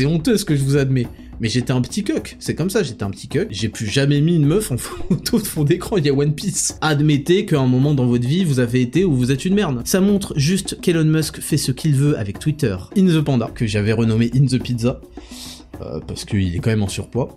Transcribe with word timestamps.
c'est 0.00 0.06
honteux 0.06 0.38
ce 0.38 0.46
que 0.46 0.56
je 0.56 0.64
vous 0.64 0.78
admets. 0.78 1.06
Mais 1.40 1.48
j'étais 1.48 1.72
un 1.72 1.82
petit 1.82 2.04
cuck, 2.04 2.36
c'est 2.38 2.54
comme 2.54 2.70
ça, 2.70 2.82
j'étais 2.82 3.02
un 3.02 3.10
petit 3.10 3.28
cuck. 3.28 3.48
J'ai 3.50 3.68
plus 3.68 3.86
jamais 3.86 4.22
mis 4.22 4.36
une 4.36 4.46
meuf 4.46 4.72
en 4.72 4.76
photo 4.78 5.38
de 5.38 5.46
fond 5.46 5.62
d'écran, 5.62 5.98
il 5.98 6.06
y 6.06 6.08
a 6.08 6.14
One 6.14 6.34
Piece. 6.34 6.78
Admettez 6.80 7.44
qu'à 7.44 7.60
un 7.60 7.66
moment 7.66 7.92
dans 7.92 8.06
votre 8.06 8.26
vie, 8.26 8.44
vous 8.44 8.60
avez 8.60 8.80
été 8.80 9.04
ou 9.04 9.14
vous 9.14 9.30
êtes 9.30 9.44
une 9.44 9.54
merde. 9.54 9.82
Ça 9.84 10.00
montre 10.00 10.32
juste 10.36 10.80
qu'Elon 10.80 11.04
Musk 11.04 11.40
fait 11.40 11.58
ce 11.58 11.70
qu'il 11.70 11.94
veut 11.94 12.18
avec 12.18 12.38
Twitter. 12.38 12.74
In 12.96 13.06
the 13.06 13.20
Panda, 13.20 13.50
que 13.54 13.66
j'avais 13.66 13.92
renommé 13.92 14.30
In 14.34 14.46
the 14.46 14.58
Pizza, 14.62 15.02
euh, 15.82 16.00
parce 16.06 16.24
qu'il 16.24 16.56
est 16.56 16.60
quand 16.60 16.70
même 16.70 16.82
en 16.82 16.88
surpoids. 16.88 17.36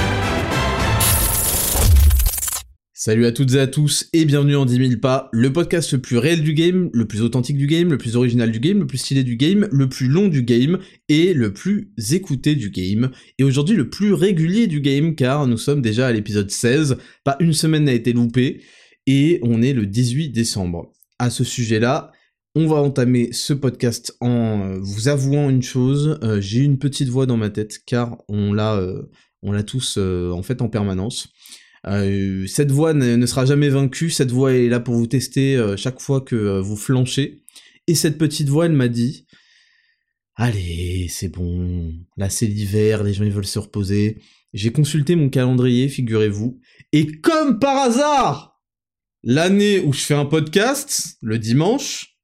Salut 3.03 3.25
à 3.25 3.31
toutes 3.31 3.55
et 3.55 3.59
à 3.59 3.65
tous 3.65 4.07
et 4.13 4.25
bienvenue 4.25 4.55
en 4.55 4.63
10 4.63 4.89
000 4.89 4.99
pas, 5.01 5.27
le 5.31 5.51
podcast 5.51 5.91
le 5.91 6.01
plus 6.01 6.19
réel 6.19 6.43
du 6.43 6.53
game, 6.53 6.91
le 6.93 7.07
plus 7.07 7.23
authentique 7.23 7.57
du 7.57 7.65
game, 7.65 7.89
le 7.89 7.97
plus 7.97 8.15
original 8.15 8.51
du 8.51 8.59
game, 8.59 8.77
le 8.77 8.85
plus 8.85 8.99
stylé 8.99 9.23
du 9.23 9.37
game, 9.37 9.67
le 9.71 9.89
plus 9.89 10.07
long 10.07 10.27
du 10.27 10.43
game 10.43 10.77
et 11.09 11.33
le 11.33 11.51
plus 11.51 11.95
écouté 12.11 12.53
du 12.53 12.69
game. 12.69 13.09
Et 13.39 13.43
aujourd'hui 13.43 13.75
le 13.75 13.89
plus 13.89 14.13
régulier 14.13 14.67
du 14.67 14.81
game 14.81 15.15
car 15.15 15.47
nous 15.47 15.57
sommes 15.57 15.81
déjà 15.81 16.05
à 16.05 16.11
l'épisode 16.11 16.51
16, 16.51 16.97
pas 17.23 17.37
une 17.39 17.53
semaine 17.53 17.85
n'a 17.85 17.93
été 17.93 18.13
loupée 18.13 18.61
et 19.07 19.39
on 19.41 19.63
est 19.63 19.73
le 19.73 19.87
18 19.87 20.29
décembre. 20.29 20.93
À 21.17 21.31
ce 21.31 21.43
sujet-là, 21.43 22.11
on 22.53 22.67
va 22.67 22.75
entamer 22.75 23.29
ce 23.31 23.53
podcast 23.53 24.15
en 24.21 24.77
vous 24.79 25.07
avouant 25.07 25.49
une 25.49 25.63
chose, 25.63 26.19
euh, 26.21 26.39
j'ai 26.39 26.59
une 26.59 26.77
petite 26.77 27.09
voix 27.09 27.25
dans 27.25 27.37
ma 27.37 27.49
tête 27.49 27.79
car 27.83 28.19
on 28.29 28.53
l'a 28.53 28.75
euh, 28.75 29.01
tous 29.65 29.95
euh, 29.97 30.29
en 30.29 30.43
fait 30.43 30.61
en 30.61 30.69
permanence. 30.69 31.29
Euh, 31.87 32.45
cette 32.47 32.71
voix 32.71 32.93
ne, 32.93 33.25
sera 33.25 33.45
jamais 33.45 33.69
vaincue, 33.69 34.09
cette 34.09 34.31
voix 34.31 34.53
est 34.53 34.67
là 34.67 34.79
pour 34.79 34.95
vous 34.95 35.07
tester 35.07 35.55
euh, 35.55 35.75
chaque 35.77 35.99
fois 35.99 36.21
que 36.21 36.35
euh, 36.35 36.61
vous 36.61 36.77
flanchez. 36.77 37.43
Et 37.87 37.95
cette 37.95 38.17
petite 38.17 38.49
voix, 38.49 38.65
elle 38.65 38.73
m'a 38.73 38.87
dit 38.87 39.25
Allez, 40.35 41.07
c'est 41.09 41.29
bon, 41.29 41.93
là 42.17 42.29
c'est 42.29 42.47
l'hiver, 42.47 43.03
les 43.03 43.13
gens 43.13 43.23
ils 43.23 43.31
veulent 43.31 43.45
se 43.45 43.59
reposer. 43.59 44.21
J'ai 44.53 44.71
consulté 44.71 45.15
mon 45.15 45.29
calendrier, 45.29 45.87
figurez-vous, 45.87 46.59
et 46.91 47.07
comme 47.07 47.59
par 47.59 47.77
hasard, 47.77 48.61
l'année 49.23 49.79
où 49.79 49.93
je 49.93 50.01
fais 50.01 50.13
un 50.13 50.25
podcast, 50.25 51.17
le 51.21 51.39
dimanche, 51.39 52.17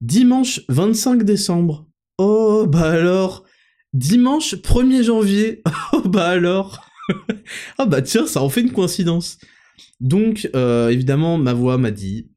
dimanche 0.00 0.60
25 0.68 1.22
décembre. 1.24 1.88
Oh 2.18 2.66
bah 2.66 2.90
alors, 2.90 3.44
dimanche 3.92 4.54
1er 4.54 5.02
janvier. 5.02 5.62
Oh 5.92 6.08
bah 6.08 6.28
alors 6.28 6.87
ah 7.78 7.86
bah 7.86 8.02
tiens, 8.02 8.26
ça 8.26 8.42
en 8.42 8.48
fait 8.48 8.60
une 8.60 8.72
coïncidence. 8.72 9.38
Donc, 10.00 10.48
euh, 10.54 10.88
évidemment, 10.88 11.38
ma 11.38 11.52
voix 11.52 11.78
m'a 11.78 11.90
dit, 11.90 12.30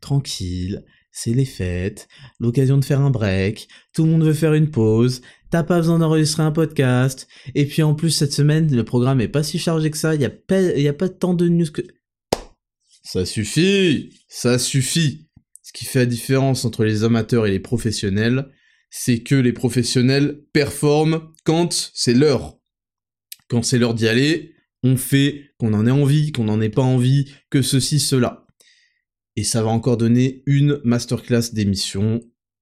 tranquille, 0.00 0.84
c'est 1.10 1.34
les 1.34 1.44
fêtes, 1.44 2.08
l'occasion 2.38 2.78
de 2.78 2.84
faire 2.84 3.00
un 3.00 3.10
break, 3.10 3.68
tout 3.92 4.04
le 4.04 4.10
monde 4.10 4.24
veut 4.24 4.32
faire 4.32 4.54
une 4.54 4.70
pause, 4.70 5.20
t'as 5.50 5.64
pas 5.64 5.78
besoin 5.78 5.98
d'enregistrer 5.98 6.42
un 6.42 6.52
podcast, 6.52 7.26
et 7.54 7.66
puis 7.66 7.82
en 7.82 7.94
plus 7.94 8.10
cette 8.10 8.32
semaine, 8.32 8.74
le 8.74 8.84
programme 8.84 9.20
est 9.20 9.28
pas 9.28 9.42
si 9.42 9.58
chargé 9.58 9.90
que 9.90 9.98
ça, 9.98 10.14
y 10.14 10.24
a 10.24 10.30
pas, 10.30 10.60
y 10.60 10.88
a 10.88 10.92
pas 10.92 11.08
tant 11.08 11.34
de 11.34 11.48
news 11.48 11.70
que... 11.72 11.82
Ça 13.02 13.24
suffit 13.24 14.10
Ça 14.28 14.58
suffit 14.58 15.28
Ce 15.62 15.72
qui 15.72 15.86
fait 15.86 16.00
la 16.00 16.06
différence 16.06 16.64
entre 16.64 16.84
les 16.84 17.04
amateurs 17.04 17.46
et 17.46 17.50
les 17.50 17.60
professionnels, 17.60 18.50
c'est 18.90 19.20
que 19.20 19.34
les 19.34 19.52
professionnels 19.52 20.42
performent 20.52 21.32
quand 21.44 21.90
c'est 21.94 22.14
l'heure. 22.14 22.57
Quand 23.48 23.62
c'est 23.62 23.78
l'heure 23.78 23.94
d'y 23.94 24.08
aller, 24.08 24.54
on 24.82 24.96
fait 24.96 25.50
qu'on 25.58 25.74
en 25.74 25.86
ait 25.86 25.90
envie, 25.90 26.32
qu'on 26.32 26.44
n'en 26.44 26.60
ait 26.60 26.68
pas 26.68 26.82
envie, 26.82 27.32
que 27.50 27.62
ceci, 27.62 27.98
cela. 27.98 28.46
Et 29.36 29.44
ça 29.44 29.62
va 29.62 29.70
encore 29.70 29.96
donner 29.96 30.42
une 30.46 30.80
masterclass 30.84 31.52
d'émission, 31.52 32.20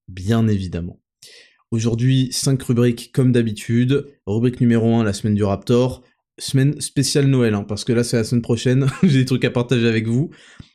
bien 0.08 0.46
évidemment. 0.46 1.00
Aujourd'hui, 1.70 2.28
5 2.30 2.62
rubriques 2.62 3.10
comme 3.12 3.32
d'habitude. 3.32 4.06
Rubrique 4.26 4.60
numéro 4.60 4.94
1, 4.94 5.02
la 5.02 5.12
semaine 5.12 5.34
du 5.34 5.42
Raptor. 5.42 6.04
Semaine 6.38 6.80
spéciale 6.80 7.26
Noël, 7.26 7.54
hein, 7.54 7.64
parce 7.64 7.84
que 7.84 7.92
là 7.92 8.04
c'est 8.04 8.18
la 8.18 8.24
semaine 8.24 8.42
prochaine, 8.42 8.86
j'ai 9.02 9.20
des 9.20 9.24
trucs 9.24 9.44
à 9.46 9.50
partager 9.50 9.88
avec 9.88 10.06
vous. 10.06 10.30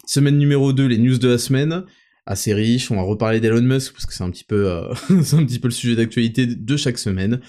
Semaine 0.07 0.37
numéro 0.37 0.73
2, 0.73 0.87
les 0.87 0.97
news 0.97 1.17
de 1.17 1.27
la 1.27 1.37
semaine. 1.37 1.85
Assez 2.25 2.53
riche, 2.53 2.91
on 2.91 2.95
va 2.95 3.03
reparler 3.03 3.39
d'Elon 3.39 3.61
Musk, 3.61 3.93
parce 3.93 4.05
que 4.05 4.13
c'est 4.13 4.23
un 4.23 4.31
euh, 4.51 4.93
c'est 5.23 5.35
un 5.35 5.45
petit 5.45 5.59
peu 5.59 5.67
le 5.67 5.73
sujet 5.73 5.95
d'actualité 5.95 6.45
de 6.47 6.77
chaque 6.77 6.97
semaine. 6.97 7.41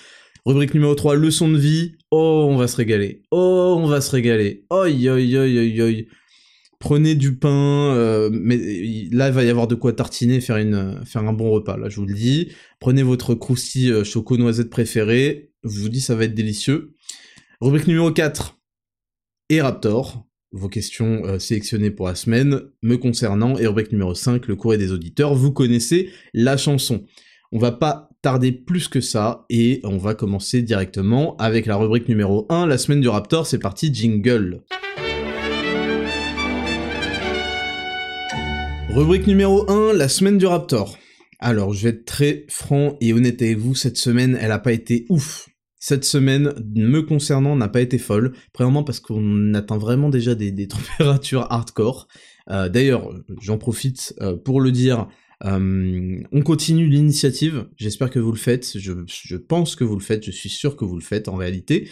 Rubrique 0.44 0.75
numéro 0.75 0.94
3, 0.97 1.14
leçon 1.14 1.48
de 1.48 1.56
vie. 1.56 1.92
Oh, 2.10 2.48
on 2.50 2.56
va 2.56 2.66
se 2.66 2.76
régaler. 2.76 3.22
Oh, 3.30 3.76
on 3.78 3.86
va 3.86 4.00
se 4.00 4.10
régaler. 4.10 4.66
Oi, 4.70 4.88
oi, 4.88 5.12
oi, 5.12 5.47
oi, 5.47 5.82
oi. 5.84 6.06
Prenez 6.80 7.14
du 7.14 7.36
pain, 7.36 7.94
euh, 7.94 8.28
mais 8.32 8.56
là 9.12 9.28
il 9.28 9.34
va 9.34 9.44
y 9.44 9.50
avoir 9.50 9.69
de 9.69 9.76
quoi 9.76 9.92
tartiner, 9.92 10.41
faire 10.41 10.56
une, 10.56 11.00
faire 11.06 11.22
un 11.22 11.32
bon 11.32 11.52
repas. 11.52 11.76
Là, 11.76 11.88
je 11.88 12.00
vous 12.00 12.06
le 12.06 12.14
dis. 12.14 12.48
Prenez 12.81 13.04
votre 13.04 13.36
croustille 13.36 13.92
euh, 13.92 14.02
choco 14.02 14.36
noisette 14.36 14.69
préférée. 14.69 15.52
Je 15.62 15.78
vous 15.81 15.88
dis, 15.88 16.00
ça 16.00 16.16
va 16.16 16.25
être 16.25 16.34
délicieux. 16.34 16.92
Rubrique 17.60 17.86
numéro 17.86 18.10
4. 18.10 18.58
Et 19.48 19.60
Raptor. 19.60 20.26
Vos 20.50 20.69
questions 20.69 21.25
euh, 21.25 21.38
sélectionnées 21.38 21.92
pour 21.92 22.08
la 22.08 22.16
semaine 22.16 22.62
me 22.82 22.97
concernant. 22.97 23.56
Et 23.58 23.66
rubrique 23.69 23.92
numéro 23.92 24.16
5, 24.16 24.48
le 24.48 24.56
courrier 24.56 24.78
des 24.78 24.91
auditeurs. 24.91 25.34
Vous 25.36 25.52
connaissez 25.52 26.10
la 26.34 26.56
chanson. 26.56 27.06
On 27.52 27.60
va 27.60 27.70
pas 27.70 28.12
tarder 28.22 28.53
plus 28.53 28.87
que 28.87 29.00
ça 29.00 29.44
et 29.50 29.81
on 29.83 29.99
va 29.99 30.15
commencer 30.15 30.62
directement 30.62 31.37
avec 31.38 31.66
la 31.66 31.75
rubrique 31.75 32.09
numéro 32.09 32.47
1, 32.50 32.66
la 32.66 32.78
semaine 32.78 33.00
du 33.00 33.09
Raptor, 33.09 33.49
c'est 33.49 33.59
parti, 33.59 33.93
jingle. 33.93 34.62
Rubrique 38.91 39.27
numéro 39.27 39.69
1, 39.69 39.94
la 39.94 40.09
semaine 40.09 40.38
du 40.38 40.47
Raptor. 40.47 40.97
Alors, 41.41 41.75
je 41.75 41.82
vais 41.82 41.88
être 41.91 42.05
très 42.05 42.47
franc 42.49 42.97
et 43.00 43.12
honnête 43.12 43.43
avec 43.43 43.59
vous, 43.59 43.75
cette 43.75 43.97
semaine, 43.97 44.38
elle 44.41 44.53
a 44.53 44.61
pas 44.61 44.72
été 44.72 45.05
ouf. 45.09 45.49
Cette 45.81 46.05
semaine, 46.05 46.53
me 46.77 47.00
concernant, 47.00 47.56
n'a 47.56 47.69
pas 47.69 47.81
été 47.81 47.99
folle. 47.99 48.34
Premièrement 48.53 48.84
parce 48.84 49.00
qu'on 49.00 49.53
atteint 49.55 49.78
vraiment 49.78 50.11
déjà 50.11 50.37
des, 50.37 50.69
températures 50.69 51.49
hardcore. 51.50 52.06
Euh, 52.50 52.69
d'ailleurs, 52.69 53.11
j'en 53.41 53.59
profite 53.59 54.15
euh, 54.21 54.37
pour 54.37 54.61
le 54.61 54.71
dire, 54.71 55.09
euh, 55.44 56.20
on 56.30 56.42
continue 56.42 56.86
l'initiative, 56.86 57.66
j'espère 57.76 58.10
que 58.10 58.19
vous 58.19 58.32
le 58.32 58.38
faites, 58.38 58.78
je, 58.78 59.36
pense 59.36 59.75
que 59.75 59.84
vous 59.84 59.97
le 59.97 60.03
faites, 60.03 60.25
je 60.25 60.30
suis 60.30 60.48
sûr 60.48 60.76
que 60.76 60.84
vous 60.84 60.97
le 60.97 61.03
faites 61.03 61.28
en 61.28 61.36
réalité. 61.36 61.91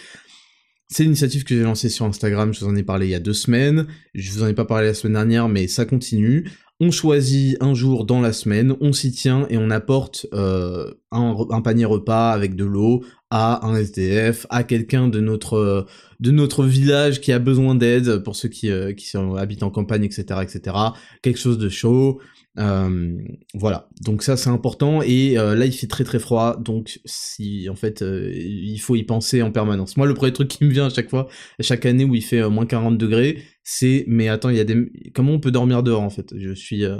C'est 0.88 1.04
l'initiative 1.04 1.44
que 1.44 1.54
j'ai 1.54 1.62
lancée 1.62 1.88
sur 1.88 2.04
Instagram, 2.04 2.52
je 2.52 2.60
vous 2.60 2.70
en 2.70 2.76
ai 2.76 2.82
parlé 2.82 3.06
il 3.06 3.10
y 3.10 3.14
a 3.14 3.20
deux 3.20 3.32
semaines, 3.32 3.86
je 4.14 4.30
vous 4.32 4.42
en 4.42 4.48
ai 4.48 4.54
pas 4.54 4.64
parlé 4.64 4.86
la 4.88 4.94
semaine 4.94 5.14
dernière, 5.14 5.48
mais 5.48 5.68
ça 5.68 5.84
continue. 5.84 6.50
On 6.82 6.90
choisit 6.90 7.56
un 7.60 7.74
jour 7.74 8.06
dans 8.06 8.20
la 8.20 8.32
semaine, 8.32 8.74
on 8.80 8.92
s'y 8.92 9.12
tient 9.12 9.46
et 9.50 9.58
on 9.58 9.70
apporte 9.70 10.26
euh, 10.32 10.90
un, 11.12 11.60
panier 11.60 11.84
repas 11.84 12.30
avec 12.30 12.56
de 12.56 12.64
l'eau 12.64 13.04
à 13.30 13.66
un 13.66 13.76
SDF, 13.76 14.46
à 14.48 14.64
quelqu'un 14.64 15.08
de 15.08 15.20
notre 15.20 15.86
de 16.20 16.30
notre 16.30 16.64
village 16.64 17.20
qui 17.20 17.32
a 17.32 17.38
besoin 17.38 17.74
d'aide 17.74 18.18
pour 18.18 18.34
ceux 18.34 18.48
qui, 18.48 18.70
euh, 18.70 18.92
qui 18.92 19.14
habitent 19.16 19.62
en 19.62 19.70
campagne, 19.70 20.04
etc., 20.04 20.40
etc. 20.42 20.76
Quelque 21.22 21.38
chose 21.38 21.58
de 21.58 21.68
chaud. 21.68 22.20
Euh, 22.58 23.16
voilà, 23.54 23.88
donc 24.02 24.24
ça 24.24 24.36
c'est 24.36 24.50
important 24.50 25.02
et 25.02 25.38
euh, 25.38 25.54
là 25.54 25.66
il 25.66 25.72
fait 25.72 25.86
très 25.86 26.02
très 26.02 26.18
froid, 26.18 26.56
donc 26.58 26.98
si 27.04 27.68
en 27.68 27.76
fait 27.76 28.02
euh, 28.02 28.32
il 28.34 28.78
faut 28.78 28.96
y 28.96 29.04
penser 29.04 29.40
en 29.40 29.52
permanence. 29.52 29.96
Moi 29.96 30.06
le 30.06 30.14
premier 30.14 30.32
truc 30.32 30.48
qui 30.48 30.64
me 30.64 30.70
vient 30.70 30.86
à 30.86 30.90
chaque 30.90 31.08
fois, 31.08 31.28
chaque 31.60 31.86
année 31.86 32.04
où 32.04 32.14
il 32.14 32.24
fait 32.24 32.48
moins 32.48 32.66
40 32.66 32.98
degrés, 32.98 33.44
c'est 33.62 34.04
mais 34.08 34.28
attends 34.28 34.50
il 34.50 34.56
y 34.56 34.60
a 34.60 34.64
des 34.64 34.90
comment 35.14 35.32
on 35.32 35.38
peut 35.38 35.52
dormir 35.52 35.84
dehors 35.84 36.02
en 36.02 36.10
fait? 36.10 36.34
Je 36.36 36.52
suis 36.52 36.80
je 36.80 36.98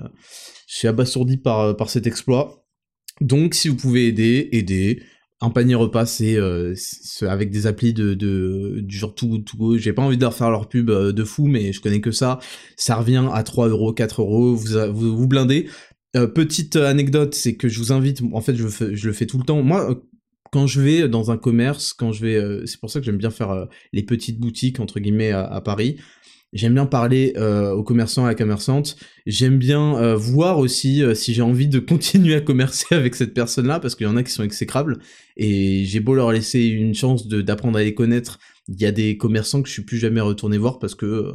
suis 0.67 0.87
abasourdi 0.87 1.37
par 1.37 1.77
par 1.77 1.91
cet 1.91 2.07
exploit. 2.07 2.65
Donc 3.21 3.55
si 3.55 3.69
vous 3.69 3.77
pouvez 3.77 4.07
aider, 4.07 4.49
aidez 4.53 5.03
un 5.41 5.51
panier 5.51 5.75
repas, 5.75 6.07
c'est 6.07 6.37
euh, 6.37 6.75
avec 7.23 7.51
des 7.51 7.67
applis 7.67 7.95
de, 7.95 8.15
de 8.15 8.81
du 8.81 8.97
genre 8.97 9.15
tout 9.15 9.39
tout. 9.39 9.79
J'ai 9.79 9.93
pas 9.93 10.03
envie 10.03 10.17
de 10.17 10.23
leur 10.23 10.35
faire 10.35 10.51
leur 10.51 10.69
pub 10.69 10.91
euh, 10.91 11.13
de 11.13 11.25
fou, 11.25 11.47
mais 11.47 11.73
je 11.73 11.81
connais 11.81 12.01
que 12.01 12.11
ça. 12.11 12.39
Ça 12.77 12.97
revient 12.97 13.27
à 13.33 13.43
3 13.43 13.69
euros, 13.69 13.93
4 13.93 14.21
euros. 14.21 14.55
Vous 14.55 14.77
vous, 14.93 15.17
vous 15.17 15.29
blindez. 15.29 15.69
Euh, 16.17 16.27
petite 16.27 16.77
anecdote, 16.77 17.35
c'est 17.35 17.55
que 17.55 17.69
je 17.69 17.79
vous 17.79 17.93
invite. 17.93 18.21
En 18.33 18.41
fait, 18.41 18.55
je, 18.55 18.67
je 18.69 19.07
le 19.07 19.13
fais 19.13 19.27
tout 19.27 19.39
le 19.39 19.45
temps. 19.45 19.63
Moi, 19.63 20.03
quand 20.53 20.67
je 20.67 20.81
vais 20.81 21.09
dans 21.09 21.31
un 21.31 21.39
commerce, 21.39 21.95
quand 21.95 22.13
je 22.13 22.27
vais, 22.27 22.67
c'est 22.67 22.81
pour 22.81 22.91
ça 22.91 22.99
que 23.01 23.07
j'aime 23.07 23.17
bien 23.17 23.31
faire 23.31 23.69
les 23.93 24.03
petites 24.03 24.41
boutiques 24.41 24.81
entre 24.81 25.01
guillemets 25.01 25.31
à 25.31 25.61
Paris. 25.61 25.97
J'aime 26.53 26.75
bien 26.75 26.87
parler 26.87 27.33
euh, 27.37 27.71
aux 27.71 27.85
commerçants 27.85 28.23
et 28.23 28.27
à 28.27 28.29
la 28.29 28.35
commerçante. 28.35 28.97
J'aime 29.25 29.59
bien 29.59 29.97
euh, 29.99 30.17
voir 30.17 30.59
aussi 30.59 31.03
euh, 31.03 31.15
si 31.15 31.33
j'ai 31.33 31.43
envie 31.43 31.69
de 31.69 31.79
continuer 31.79 32.35
à 32.35 32.41
commercer 32.41 32.93
avec 32.95 33.15
cette 33.15 33.35
personne-là, 33.35 33.79
parce 33.79 33.95
qu'il 33.95 34.07
y 34.07 34.11
en 34.11 34.17
a 34.17 34.25
qui 34.25 34.33
sont 34.33 34.43
exécrables. 34.43 34.99
Et 35.37 35.85
j'ai 35.85 36.01
beau 36.01 36.15
leur 36.15 36.33
laisser 36.33 36.65
une 36.65 36.95
chance 36.95 37.29
d'apprendre 37.29 37.79
à 37.79 37.85
les 37.85 37.95
connaître, 37.95 38.41
il 38.67 38.81
y 38.81 38.87
a 38.87 38.93
des 38.93 39.17
commerçants 39.17 39.63
que 39.63 39.69
je 39.69 39.75
suis 39.75 39.85
plus 39.85 39.99
jamais 39.99 40.21
retourné 40.21 40.59
voir 40.59 40.79
parce 40.79 40.95
que 40.95 41.35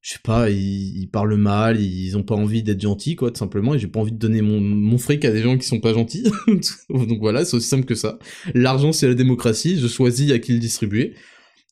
je 0.00 0.12
sais 0.12 0.20
pas, 0.22 0.50
ils, 0.50 1.08
parlent 1.12 1.34
mal, 1.34 1.80
ils 1.80 2.16
ont 2.16 2.22
pas 2.22 2.36
envie 2.36 2.62
d'être 2.62 2.80
gentils, 2.80 3.16
quoi, 3.16 3.32
tout 3.32 3.38
simplement, 3.38 3.74
et 3.74 3.78
j'ai 3.80 3.88
pas 3.88 3.98
envie 3.98 4.12
de 4.12 4.18
donner 4.18 4.40
mon, 4.40 4.60
mon 4.60 4.98
fric 4.98 5.24
à 5.24 5.32
des 5.32 5.42
gens 5.42 5.58
qui 5.58 5.66
sont 5.66 5.80
pas 5.80 5.92
gentils. 5.92 6.30
Donc 6.88 7.18
voilà, 7.18 7.44
c'est 7.44 7.56
aussi 7.56 7.66
simple 7.66 7.86
que 7.86 7.96
ça. 7.96 8.18
L'argent, 8.54 8.92
c'est 8.92 9.08
la 9.08 9.14
démocratie, 9.14 9.80
je 9.80 9.88
choisis 9.88 10.30
à 10.30 10.38
qui 10.38 10.52
le 10.52 10.60
distribuer. 10.60 11.14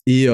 Et 0.07 0.27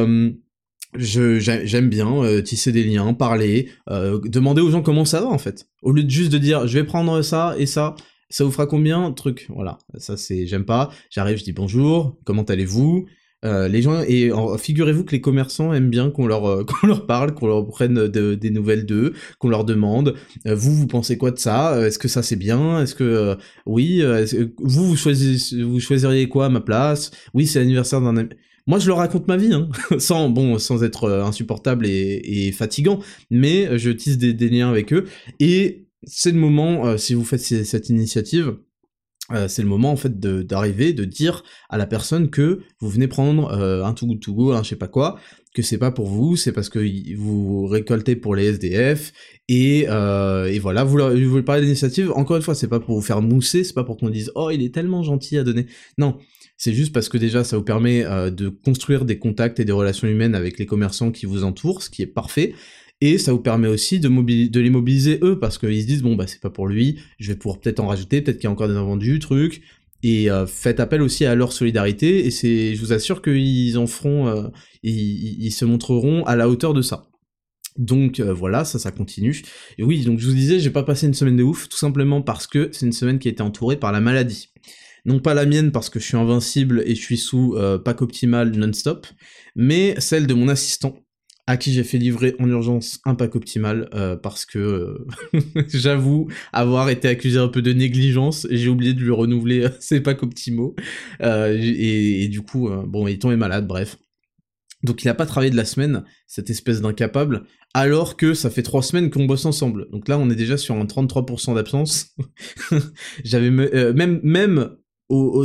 j'aime 0.95 1.89
bien 1.89 2.23
euh, 2.23 2.43
tisser 2.43 2.73
des 2.73 2.85
liens, 2.85 3.15
parler, 3.15 3.69
euh, 3.89 4.21
demander 4.25 4.61
aux 4.61 4.71
gens 4.71 4.83
comment 4.83 5.05
ça 5.05 5.21
va, 5.21 5.29
en 5.29 5.39
fait. 5.39 5.69
Au 5.83 5.93
lieu 5.93 6.03
de 6.03 6.11
juste 6.11 6.33
de 6.33 6.39
dire, 6.39 6.67
je 6.67 6.79
vais 6.79 6.85
prendre 6.85 7.23
ça 7.23 7.55
et 7.59 7.67
ça, 7.67 7.95
ça 8.29 8.45
vous 8.45 8.51
fera 8.51 8.67
combien 8.67 9.13
Truc, 9.13 9.47
voilà. 9.51 9.79
Ça, 9.99 10.17
c'est, 10.17 10.47
j'aime 10.47 10.65
pas. 10.65 10.91
J'arrive, 11.11 11.39
je 11.39 11.45
dis 11.45 11.53
bonjour, 11.53 12.19
comment 12.25 12.43
allez-vous 12.43 13.07
euh, 13.43 13.69
les 13.69 13.81
gens 13.81 14.03
et 14.07 14.31
figurez-vous 14.59 15.03
que 15.03 15.13
les 15.13 15.23
commerçants 15.23 15.73
aiment 15.73 15.89
bien 15.89 16.11
qu'on 16.11 16.27
leur 16.27 16.67
qu'on 16.67 16.87
leur 16.87 17.07
parle, 17.07 17.33
qu'on 17.33 17.47
leur 17.47 17.67
prenne 17.67 18.07
des 18.09 18.51
nouvelles 18.51 18.85
d'eux, 18.85 19.15
qu'on 19.39 19.49
leur 19.49 19.65
demande 19.65 20.15
vous 20.45 20.75
vous 20.75 20.87
pensez 20.87 21.17
quoi 21.17 21.31
de 21.31 21.39
ça 21.39 21.87
Est-ce 21.87 21.99
que 21.99 22.07
ça 22.07 22.23
c'est 22.23 22.37
bien 22.37 22.83
Est-ce 22.83 22.95
que 22.95 23.39
oui 23.65 24.03
Vous 24.59 24.89
vous 24.89 24.97
choisissez 24.97 25.63
vous 25.63 25.81
choisiriez 25.81 26.29
quoi 26.29 26.45
à 26.45 26.49
ma 26.51 26.61
place? 26.61 27.13
Oui 27.33 27.47
c'est 27.47 27.61
l'anniversaire 27.61 28.03
d'un 28.03 28.29
moi, 28.71 28.79
je 28.79 28.87
leur 28.87 28.99
raconte 28.99 29.29
ma 29.29 29.37
vie, 29.37 29.53
hein, 29.53 29.69
sans 29.99 30.31
bon, 30.31 30.59
sans 30.59 30.83
être 30.83 31.11
insupportable 31.11 31.87
et, 31.87 32.53
fatigant, 32.53 33.01
mais 33.31 33.79
je 33.79 33.91
tisse 33.91 34.17
des, 34.17 34.49
liens 34.49 34.71
avec 34.71 34.93
eux. 34.93 35.07
Et 35.39 35.87
c'est 36.05 36.33
le 36.33 36.39
moment, 36.39 36.97
si 36.97 37.15
vous 37.15 37.25
faites 37.25 37.41
cette 37.41 37.89
initiative, 37.91 38.55
euh, 39.33 39.49
c'est 39.49 39.63
le 39.63 39.69
moment 39.69 39.93
en 39.93 39.97
fait 39.97 40.19
d'arriver, 40.19 40.93
de, 40.93 41.05
dire 41.05 41.45
à 41.69 41.79
la 41.79 41.87
personne 41.87 42.31
que 42.31 42.61
vous 42.81 42.89
venez 42.89 43.09
prendre 43.09 43.53
euh, 43.53 43.85
un 43.85 43.93
Good 43.93 44.21
To 44.21 44.53
un 44.53 44.63
je 44.63 44.71
sais 44.71 44.77
pas 44.77 44.89
quoi, 44.89 45.19
que 45.55 45.63
c'est 45.63 45.79
pas 45.79 45.91
pour 45.91 46.07
vous, 46.07 46.37
c'est 46.37 46.53
parce 46.53 46.69
que 46.69 46.79
vous 47.17 47.67
récoltez 47.67 48.17
pour 48.17 48.35
les 48.37 48.47
SDF, 48.47 49.13
et, 49.49 49.87
euh, 49.89 50.47
et 50.47 50.59
voilà, 50.59 50.85
vous, 50.85 50.97
vous 50.97 51.31
voulez 51.31 51.43
parler 51.43 51.63
d'initiative, 51.63 52.13
encore 52.13 52.37
une 52.37 52.43
fois, 52.43 52.55
c'est 52.55 52.69
pas 52.69 52.81
pour 52.81 52.95
vous 52.95 53.05
faire 53.05 53.21
mousser, 53.21 53.65
c'est 53.65 53.75
pas 53.75 53.85
pour 53.85 53.97
qu'on 53.97 54.11
dise 54.11 54.31
«Oh, 54.37 54.51
il 54.51 54.63
est 54.63 54.73
tellement 54.73 55.03
gentil 55.03 55.39
à 55.39 55.43
donner». 55.43 55.67
Non, 55.99 56.19
c'est 56.57 56.73
juste 56.73 56.93
parce 56.93 57.09
que 57.09 57.19
déjà, 57.19 57.43
ça 57.43 57.57
vous 57.57 57.65
permet 57.65 58.05
de 58.31 58.49
construire 58.49 59.05
des 59.05 59.19
contacts 59.19 59.59
et 59.59 59.65
des 59.65 59.73
relations 59.73 60.07
humaines 60.07 60.37
avec 60.37 60.59
les 60.59 60.67
commerçants 60.67 61.11
qui 61.11 61.27
vous 61.27 61.43
entourent, 61.43 61.83
ce 61.83 61.91
qui 61.91 62.03
est 62.03 62.07
parfait, 62.07 62.55
et 63.01 63.19
ça 63.19 63.33
vous 63.33 63.41
permet 63.41 63.67
aussi 63.67 63.99
de, 63.99 64.09
de 64.09 64.61
les 64.61 64.71
mobiliser 64.71 65.19
eux, 65.23 65.39
parce 65.39 65.59
qu'ils 65.59 65.83
se 65.83 65.87
disent, 65.87 66.03
bon, 66.03 66.17
bah 66.17 66.27
c'est 66.27 66.41
pas 66.41 66.51
pour 66.51 66.69
lui, 66.69 66.99
je 67.19 67.33
vais 67.33 67.37
pouvoir 67.37 67.59
peut-être 67.59 67.81
en 67.81 67.87
rajouter, 67.87 68.21
peut-être 68.21 68.37
qu'il 68.37 68.45
y 68.45 68.49
a 68.49 68.51
encore 68.51 68.69
des 68.69 68.75
invendus, 68.75 69.19
trucs, 69.19 69.63
et 70.03 70.31
euh, 70.31 70.47
faites 70.47 70.81
appel 70.81 71.03
aussi 71.03 71.25
à 71.27 71.35
leur 71.35 71.53
solidarité, 71.53 72.27
et 72.27 72.31
c'est, 72.31 72.75
je 72.75 72.81
vous 72.81 72.93
assure 72.93 73.23
qu'ils 73.23 73.77
en 73.79 73.87
feront, 73.87 74.29
euh, 74.29 74.49
ils, 74.83 75.51
se 75.51 75.65
montreront 75.65 76.25
à 76.25 76.37
la 76.37 76.49
hauteur 76.49 76.75
de 76.75 76.83
ça. 76.83 77.07
Donc 77.77 78.21
euh, 78.21 78.33
voilà, 78.33 78.65
ça, 78.65 78.79
ça 78.79 78.91
continue. 78.91 79.43
Et 79.79 79.85
oui, 79.85 80.05
donc 80.05 80.19
je 80.19 80.27
vous 80.27 80.35
disais, 80.35 80.59
j'ai 80.59 80.71
pas 80.71 80.83
passé 80.83 81.07
une 81.07 81.15
semaine 81.15 81.37
de 81.37 81.43
ouf, 81.43 81.69
tout 81.69 81.79
simplement 81.79 82.23
parce 82.23 82.47
que 82.47 82.71
c'est 82.73 82.87
une 82.87 82.93
semaine 82.93 83.19
qui 83.19 83.29
a 83.29 83.31
été 83.31 83.43
entourée 83.43 83.77
par 83.77 83.93
la 83.93 84.01
maladie. 84.01 84.49
Non 85.07 85.19
pas 85.19 85.33
la 85.33 85.47
mienne 85.47 85.73
parce 85.73 85.89
que 85.89 85.99
je 85.99 86.05
suis 86.05 86.17
invincible 86.17 86.83
et 86.85 86.95
je 86.95 87.01
suis 87.01 87.17
sous 87.17 87.57
pack 87.85 88.03
optimal 88.03 88.51
non-stop, 88.51 89.07
mais 89.57 89.95
celle 89.99 90.27
de 90.27 90.35
mon 90.35 90.49
assistant 90.49 90.95
à 91.51 91.57
qui 91.57 91.73
j'ai 91.73 91.83
fait 91.83 91.99
livrer 91.99 92.37
en 92.39 92.49
urgence 92.49 93.01
un 93.05 93.17
pack 93.17 93.35
optimal 93.35 93.89
euh, 93.93 94.15
parce 94.15 94.47
que 94.47 95.05
euh, 95.35 95.43
j'avoue 95.69 96.29
avoir 96.53 96.89
été 96.91 97.09
accusé 97.09 97.41
un 97.41 97.49
peu 97.49 97.61
de 97.61 97.73
négligence 97.73 98.47
j'ai 98.53 98.69
oublié 98.69 98.95
de 98.95 99.01
lui 99.01 99.11
renouveler 99.11 99.65
euh, 99.65 99.69
ses 99.81 100.01
packs 100.01 100.23
optimaux. 100.23 100.77
Et, 101.21 102.29
du 102.29 102.43
coup 102.43 102.71
bon 102.87 103.09
il 103.09 103.15
est 103.15 103.23
tombé 103.23 103.35
malade 103.35 103.67
bref. 103.67 103.99
Donc 104.85 105.03
il 105.03 105.09
a 105.09 105.15
pas 105.15 105.27
travaillé 105.27 105.51
de 105.51 105.57
la 105.57 105.65
semaine 105.65 106.05
cette 106.29 106.51
espèce 106.51 106.81
d'incapable 106.81 107.43
alors 107.75 108.17
que 108.17 108.33
ça 108.33 108.49
fait 108.49 108.63
trois 108.63 108.83
semaines 108.83 109.11
qu'on 109.11 109.25
bosse 109.25 109.45
ensemble. 109.45 109.89
Donc 109.91 110.07
là 110.07 110.19
on 110.19 110.31
est 110.31 110.37
déjà 110.37 110.57
sur 110.57 110.77
un 110.77 110.85
33% 110.85 111.57
d'absence. 111.57 112.15
J'avais 113.25 113.51
même 113.51 114.21
même 114.23 114.77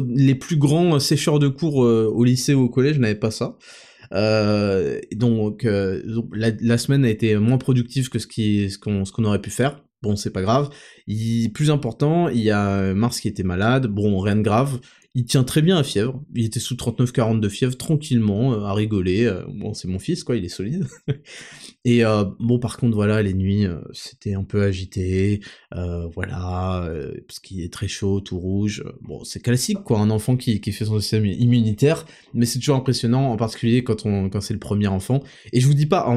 les 0.07 0.35
plus 0.35 0.57
grands 0.57 0.99
sécheurs 0.99 1.39
de 1.39 1.47
cours 1.47 1.77
au 1.77 2.23
lycée 2.23 2.53
ou 2.53 2.61
au 2.61 2.69
collège 2.69 2.99
n'avaient 2.99 3.15
pas 3.15 3.31
ça 3.31 3.57
euh, 4.13 4.99
donc, 5.13 5.65
euh, 5.65 6.01
la, 6.33 6.77
semaine 6.77 7.05
a 7.05 7.09
été 7.09 7.35
moins 7.37 7.57
productive 7.57 8.09
que 8.09 8.19
ce 8.19 8.27
qu'on 8.27 8.69
ce 8.69 8.77
qu'on 8.77 9.03
qu'on 9.03 9.23
aurait 9.25 9.41
pu 9.41 9.49
faire. 9.49 9.83
Bon, 10.01 10.15
c'est 10.15 10.31
pas 10.31 10.41
grave. 10.41 10.69
Il, 11.07 11.51
plus 11.51 11.71
important, 11.71 12.29
il 12.29 12.41
y 12.41 12.51
a 12.51 12.93
Mars 12.93 13.19
qui 13.19 13.27
était 13.27 13.43
malade. 13.43 13.87
Bon, 13.87 14.19
rien 14.19 14.35
de 14.35 14.41
grave 14.41 14.79
il 15.15 15.23
tient 15.23 15.45
très 15.45 15.61
bien 15.61 15.77
à 15.77 15.83
fièvre. 15.83 16.21
Il 16.35 16.45
était 16.45 16.59
sous 16.59 16.75
39-40 16.75 17.39
de 17.39 17.47
fièvre, 17.47 17.77
tranquillement, 17.77 18.53
euh, 18.53 18.65
à 18.65 18.73
rigoler. 18.73 19.23
Euh, 19.23 19.45
bon, 19.47 19.73
c'est 19.73 19.87
mon 19.87 19.97
fils, 19.97 20.25
quoi, 20.25 20.35
il 20.35 20.43
est 20.43 20.49
solide. 20.49 20.85
et 21.85 22.03
euh, 22.03 22.25
bon, 22.41 22.59
par 22.59 22.75
contre, 22.75 22.95
voilà, 22.95 23.23
les 23.23 23.33
nuits, 23.33 23.65
c'était 23.93 24.33
un 24.33 24.43
peu 24.43 24.61
agité. 24.61 25.39
voilà, 25.71 26.91
parce 27.27 27.39
qu'il 27.39 27.61
est 27.61 27.71
très 27.71 27.87
chaud, 27.87 28.19
tout 28.19 28.37
rouge. 28.37 28.83
Bon, 29.01 29.23
c'est 29.23 29.41
classique, 29.41 29.83
quoi, 29.85 29.99
un 29.99 30.09
enfant 30.09 30.35
qui, 30.35 30.59
qui 30.59 30.73
fait 30.73 30.85
son 30.85 30.99
système 30.99 31.25
immunitaire. 31.25 32.05
Mais 32.33 32.45
c'est 32.45 32.59
toujours 32.59 32.75
impressionnant, 32.75 33.31
en 33.31 33.37
particulier 33.37 33.85
quand, 33.85 34.03
quand 34.03 34.41
c'est 34.41 34.53
le 34.53 34.59
premier 34.59 34.87
enfant. 34.87 35.23
Et 35.53 35.61
je 35.61 35.67
vous 35.67 35.73
dis 35.73 35.85
pas, 35.85 36.13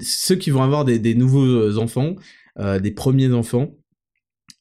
ceux 0.00 0.36
qui 0.36 0.48
vont 0.48 0.62
avoir 0.62 0.86
des 0.86 1.14
nouveaux 1.14 1.76
enfants, 1.76 2.16
des 2.58 2.90
premiers 2.92 3.32
enfants, 3.32 3.74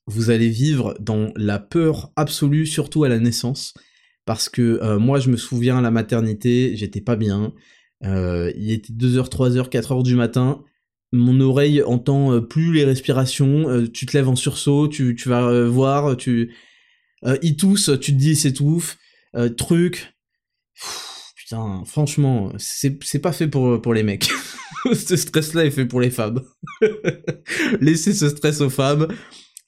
vous 0.10 0.32
allez 0.32 0.50
vivre 0.50 0.96
dans 1.00 1.32
la 1.36 1.60
peur 1.60 2.12
absolue, 2.16 2.66
surtout 2.66 3.04
à 3.04 3.10
la 3.10 3.20
naissance, 3.20 3.76
parce 4.26 4.50
que 4.50 4.80
euh, 4.82 4.98
moi 4.98 5.20
je 5.20 5.30
me 5.30 5.38
souviens 5.38 5.78
à 5.78 5.82
la 5.82 5.92
maternité, 5.92 6.76
j'étais 6.76 7.02
pas 7.02 7.16
bien, 7.16 7.54
euh, 8.04 8.52
il 8.58 8.72
était 8.72 8.92
2h, 8.92 9.30
3h, 9.30 9.70
4h 9.70 10.04
du 10.04 10.16
matin, 10.16 10.64
mon 11.12 11.40
oreille 11.40 11.84
entend 11.84 12.34
euh, 12.34 12.42
plus 12.42 12.74
les 12.74 12.86
respirations, 12.86 13.88
tu 13.94 14.08
te 14.08 14.18
lèves 14.18 14.30
en 14.30 14.36
sursaut, 14.36 14.88
tu, 14.88 15.16
vas 15.26 15.66
voir, 15.66 16.18
tu... 16.18 16.56
il 17.44 17.56
tousse, 17.56 17.92
tu 18.02 18.12
te 18.14 18.18
dis 18.18 18.36
s'étouffe, 18.36 18.98
truc... 19.58 20.16
putain, 21.36 21.84
franchement, 21.86 22.52
c'est 22.58 23.20
pas 23.22 23.32
fait 23.32 23.48
pour, 23.48 23.80
pour 23.80 23.94
les 23.94 24.04
mecs. 24.04 24.30
ce 24.94 25.16
stress-là 25.16 25.66
est 25.66 25.72
fait 25.72 25.86
pour 25.86 26.02
les 26.02 26.10
femmes. 26.10 26.42
Laissez 27.80 28.14
ce 28.14 28.30
stress 28.30 28.62
aux 28.62 28.72
femmes 28.72 29.08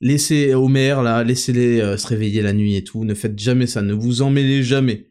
laissez 0.02 0.54
Homer 0.54 0.98
là, 1.04 1.24
laissez-les 1.24 1.80
euh, 1.80 1.96
se 1.96 2.08
réveiller 2.08 2.42
la 2.42 2.54
nuit 2.54 2.76
et 2.76 2.84
tout, 2.84 3.06
ne 3.06 3.14
faites 3.14 3.40
jamais 3.40 3.68
ça, 3.68 3.82
ne 3.82 3.94
vous 3.94 4.22
en 4.22 4.32
mêlez 4.32 4.64
jamais. 4.64 5.08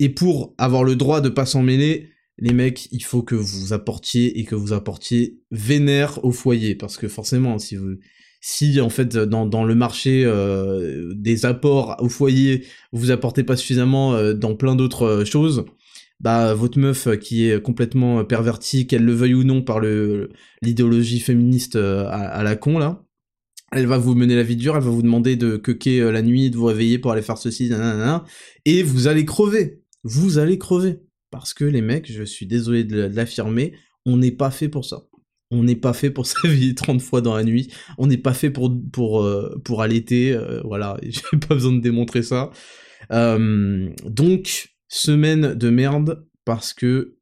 Et 0.00 0.08
pour 0.08 0.54
avoir 0.58 0.84
le 0.84 0.96
droit 0.96 1.20
de 1.20 1.28
pas 1.28 1.46
s'en 1.46 1.62
mêler, 1.62 2.10
les 2.38 2.52
mecs, 2.52 2.88
il 2.90 3.04
faut 3.04 3.22
que 3.22 3.36
vous 3.36 3.72
apportiez 3.72 4.40
et 4.40 4.44
que 4.44 4.56
vous 4.56 4.72
apportiez 4.72 5.38
vénère 5.50 6.24
au 6.24 6.32
foyer, 6.32 6.74
parce 6.74 6.96
que 6.96 7.06
forcément, 7.06 7.58
si 7.58 7.76
vous, 7.76 7.96
si 8.40 8.80
en 8.80 8.90
fait 8.90 9.16
dans, 9.16 9.64
le 9.64 9.74
marché 9.76 10.24
euh, 10.24 11.12
des 11.14 11.46
apports 11.46 11.96
au 12.00 12.08
foyer, 12.08 12.64
vous 12.90 13.12
apportez 13.12 13.44
pas 13.44 13.56
suffisamment 13.56 14.14
euh, 14.14 14.34
dans 14.34 14.56
plein 14.56 14.74
d'autres 14.74 15.24
choses, 15.24 15.64
bah 16.18 16.54
votre 16.54 16.78
meuf 16.78 17.16
qui 17.18 17.48
est 17.48 17.62
complètement 17.62 18.24
pervertie, 18.24 18.86
qu'elle 18.86 19.04
le 19.04 19.12
veuille 19.12 19.34
ou 19.34 19.44
non 19.44 19.62
par 19.62 19.78
le 19.78 20.30
l'idéologie 20.62 21.20
féministe 21.20 21.76
à, 21.76 22.08
à, 22.08 22.42
la 22.42 22.56
con 22.56 22.78
là, 22.78 23.04
elle 23.72 23.86
va 23.86 23.98
vous 23.98 24.14
mener 24.14 24.36
la 24.36 24.42
vie 24.42 24.56
dure, 24.56 24.76
elle 24.76 24.82
va 24.82 24.90
vous 24.90 25.02
demander 25.02 25.36
de 25.36 25.56
quequer 25.56 26.00
euh, 26.00 26.12
la 26.12 26.22
nuit, 26.22 26.50
de 26.50 26.56
vous 26.56 26.66
réveiller 26.66 26.98
pour 26.98 27.10
aller 27.10 27.22
faire 27.22 27.38
ceci, 27.38 27.70
nanana, 27.70 28.24
et 28.66 28.82
vous 28.82 29.08
allez 29.08 29.24
crever. 29.24 29.82
Vous 30.04 30.38
allez 30.38 30.58
crever. 30.58 31.00
Parce 31.30 31.54
que 31.54 31.64
les 31.64 31.80
mecs, 31.80 32.12
je 32.12 32.22
suis 32.22 32.46
désolé 32.46 32.84
de 32.84 33.00
l'affirmer, 33.00 33.72
on 34.04 34.18
n'est 34.18 34.32
pas 34.32 34.50
fait 34.50 34.68
pour 34.68 34.84
ça. 34.84 35.04
On 35.50 35.62
n'est 35.62 35.76
pas 35.76 35.94
fait 35.94 36.10
pour 36.10 36.26
s'éveiller 36.26 36.74
30 36.74 37.00
fois 37.00 37.22
dans 37.22 37.34
la 37.34 37.44
nuit. 37.44 37.72
On 37.96 38.06
n'est 38.06 38.18
pas 38.18 38.34
fait 38.34 38.50
pour, 38.50 38.70
pour, 38.92 39.22
euh, 39.22 39.58
pour 39.64 39.80
allaiter. 39.80 40.32
Euh, 40.32 40.60
voilà, 40.64 40.98
j'ai 41.02 41.38
pas 41.38 41.54
besoin 41.54 41.72
de 41.72 41.80
démontrer 41.80 42.22
ça. 42.22 42.50
donc, 43.10 44.68
semaine 44.88 45.54
de 45.54 45.70
merde 45.70 46.26
parce 46.44 46.74
que 46.74 47.16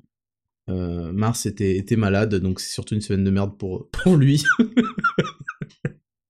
Mars 0.67 1.47
était, 1.47 1.97
malade, 1.97 2.37
donc 2.37 2.61
c'est 2.61 2.73
surtout 2.73 2.95
une 2.95 3.01
semaine 3.01 3.25
de 3.25 3.31
merde 3.31 3.57
pour 3.59 4.17
lui. 4.17 4.45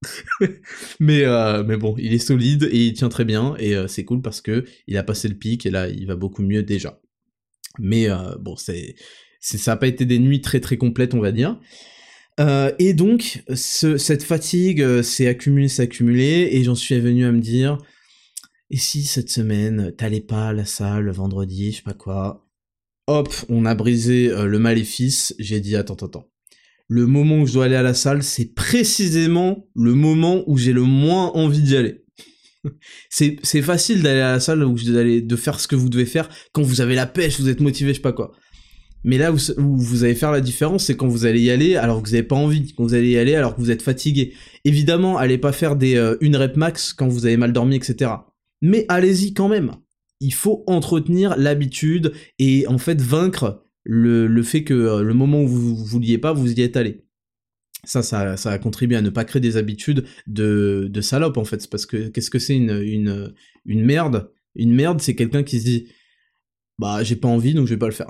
mais 1.01 1.25
euh, 1.25 1.63
mais 1.63 1.77
bon, 1.77 1.95
il 1.99 2.15
est 2.15 2.19
solide 2.19 2.69
et 2.71 2.87
il 2.87 2.93
tient 2.95 3.11
très 3.11 3.25
bien 3.25 3.55
et 3.59 3.75
euh, 3.77 3.87
c'est 3.87 4.05
cool 4.05 4.23
parce 4.23 4.41
que 4.41 4.65
il 4.87 4.97
a 4.97 5.03
passé 5.03 5.29
le 5.29 5.35
pic 5.35 5.67
et 5.67 5.71
là 5.71 5.89
il 5.89 6.07
va 6.07 6.17
beaucoup 6.17 6.43
mieux 6.43 6.63
déjà. 6.63 7.01
Mais 7.79 8.09
euh, 8.09 8.37
bon, 8.41 8.57
c'est 8.57 8.95
ça 9.41 9.73
a 9.73 9.77
pas 9.77 9.87
été 9.87 10.07
des 10.07 10.19
nuits 10.19 10.41
très 10.41 10.61
très 10.61 10.77
complètes 10.77 11.15
on 11.15 11.21
va 11.21 11.33
dire. 11.33 11.59
et 12.79 12.95
donc 12.95 13.43
cette 13.55 14.23
fatigue 14.23 15.03
s'est 15.03 15.29
accumulée, 15.29 15.69
s'est 15.69 15.83
accumulée 15.83 16.49
et 16.53 16.65
j'en 16.65 16.75
suis 16.75 16.99
venu 17.01 17.25
à 17.25 17.33
me 17.33 17.41
dire 17.41 17.79
et 18.71 18.77
si 18.77 19.05
cette 19.05 19.31
semaine 19.31 19.93
t'allais 19.97 20.21
pas 20.21 20.49
à 20.49 20.53
la 20.53 20.65
salle 20.65 21.05
le 21.05 21.13
vendredi, 21.13 21.73
je 21.73 21.79
sais 21.79 21.83
pas 21.83 21.95
quoi? 21.95 22.47
Hop, 23.07 23.29
on 23.49 23.65
a 23.67 23.75
brisé 23.75 24.29
le 24.29 24.59
maléfice. 24.59 25.35
J'ai 25.39 25.61
dit 25.61 25.75
attends 25.75 25.95
attends 25.95 26.07
attends 26.07 26.30
le 26.91 27.07
moment 27.07 27.39
où 27.39 27.47
je 27.47 27.53
dois 27.53 27.67
aller 27.67 27.77
à 27.77 27.85
la 27.85 27.95
salle, 27.95 28.25
c'est 28.25 28.53
précisément 28.53 29.69
le 29.77 29.95
moment 29.95 30.43
où 30.49 30.59
j'ai 30.59 30.73
le 30.73 30.83
moins 30.83 31.31
envie 31.35 31.63
d'y 31.63 31.77
aller. 31.77 32.03
c'est, 33.09 33.63
facile 33.63 34.03
d'aller 34.03 34.21
à 34.21 34.33
la 34.33 34.41
salle 34.41 34.67
de 34.75 35.37
faire 35.37 35.61
ce 35.61 35.69
que 35.69 35.77
vous 35.77 35.89
devez 35.89 36.05
faire 36.05 36.29
quand 36.53 36.63
vous 36.63 36.81
avez 36.81 36.97
la 36.97 37.07
pêche, 37.07 37.39
vous 37.39 37.49
êtes 37.49 37.61
motivé, 37.61 37.91
je 37.91 37.99
sais 37.99 38.03
pas 38.03 38.13
quoi. 38.13 38.33
Mais 39.05 39.19
là 39.19 39.33
où, 39.33 39.37
vous 39.77 40.03
allez 40.03 40.17
faire 40.17 40.33
la 40.33 40.41
différence, 40.41 40.87
c'est 40.87 40.97
quand 40.97 41.07
vous 41.07 41.27
allez 41.27 41.41
y 41.41 41.53
aller 41.53 41.77
alors 41.77 42.03
que 42.03 42.09
vous 42.09 42.15
n'avez 42.15 42.27
pas 42.27 42.35
envie, 42.35 42.75
quand 42.75 42.83
vous 42.83 42.95
allez 42.95 43.11
y 43.11 43.19
aller 43.19 43.37
alors 43.37 43.55
que 43.55 43.61
vous 43.61 43.71
êtes 43.71 43.83
fatigué. 43.83 44.35
Évidemment, 44.65 45.17
allez 45.17 45.39
pas 45.39 45.53
faire 45.53 45.77
des 45.77 45.95
euh, 45.95 46.17
une 46.21 46.35
rep 46.35 46.57
max 46.57 46.93
quand 46.93 47.07
vous 47.07 47.25
avez 47.25 47.37
mal 47.37 47.53
dormi, 47.53 47.77
etc. 47.77 48.11
Mais 48.63 48.85
allez-y 48.89 49.33
quand 49.33 49.49
même. 49.49 49.77
Il 50.19 50.35
faut 50.35 50.65
entretenir 50.67 51.37
l'habitude 51.39 52.13
et 52.41 52.67
en 52.67 52.79
fait 52.79 53.01
vaincre 53.01 53.63
le, 53.85 54.43
fait 54.43 54.65
que 54.65 54.75
euh, 54.75 55.03
le 55.03 55.15
moment 55.15 55.43
où 55.43 55.49
vous 55.49 55.71
ne 55.71 55.89
vouliez 55.89 56.19
pas, 56.19 56.33
vous 56.33 56.53
y 56.53 56.63
êtes 56.63 56.77
allé. 56.77 57.05
Ça, 57.85 58.03
ça, 58.03 58.37
ça 58.37 58.51
a 58.51 58.59
contribué 58.59 58.97
à 58.97 59.03
ne 59.03 59.09
pas 59.11 59.25
créer 59.25 59.41
des 59.41 59.57
habitudes 59.57 60.05
de, 60.27 60.89
de 60.91 61.01
salope 61.01 61.39
en 61.39 61.45
fait. 61.45 61.69
Parce 61.71 61.87
que 61.87 62.09
qu'est-ce 62.09 62.31
que 62.31 62.39
c'est 62.39 62.57
une, 62.57 62.83
une, 62.83 63.33
une 63.65 63.85
merde? 63.85 64.31
Une 64.55 64.75
merde, 64.75 65.01
c'est 65.01 65.15
quelqu'un 65.15 65.43
qui 65.43 65.61
se 65.61 65.65
dit 65.65 65.89
bah 66.81 67.03
j'ai 67.03 67.17
pas 67.17 67.29
envie 67.29 67.53
donc 67.53 67.67
je 67.67 67.75
vais 67.75 67.79
pas 67.79 67.87
le 67.87 67.93
faire. 67.93 68.09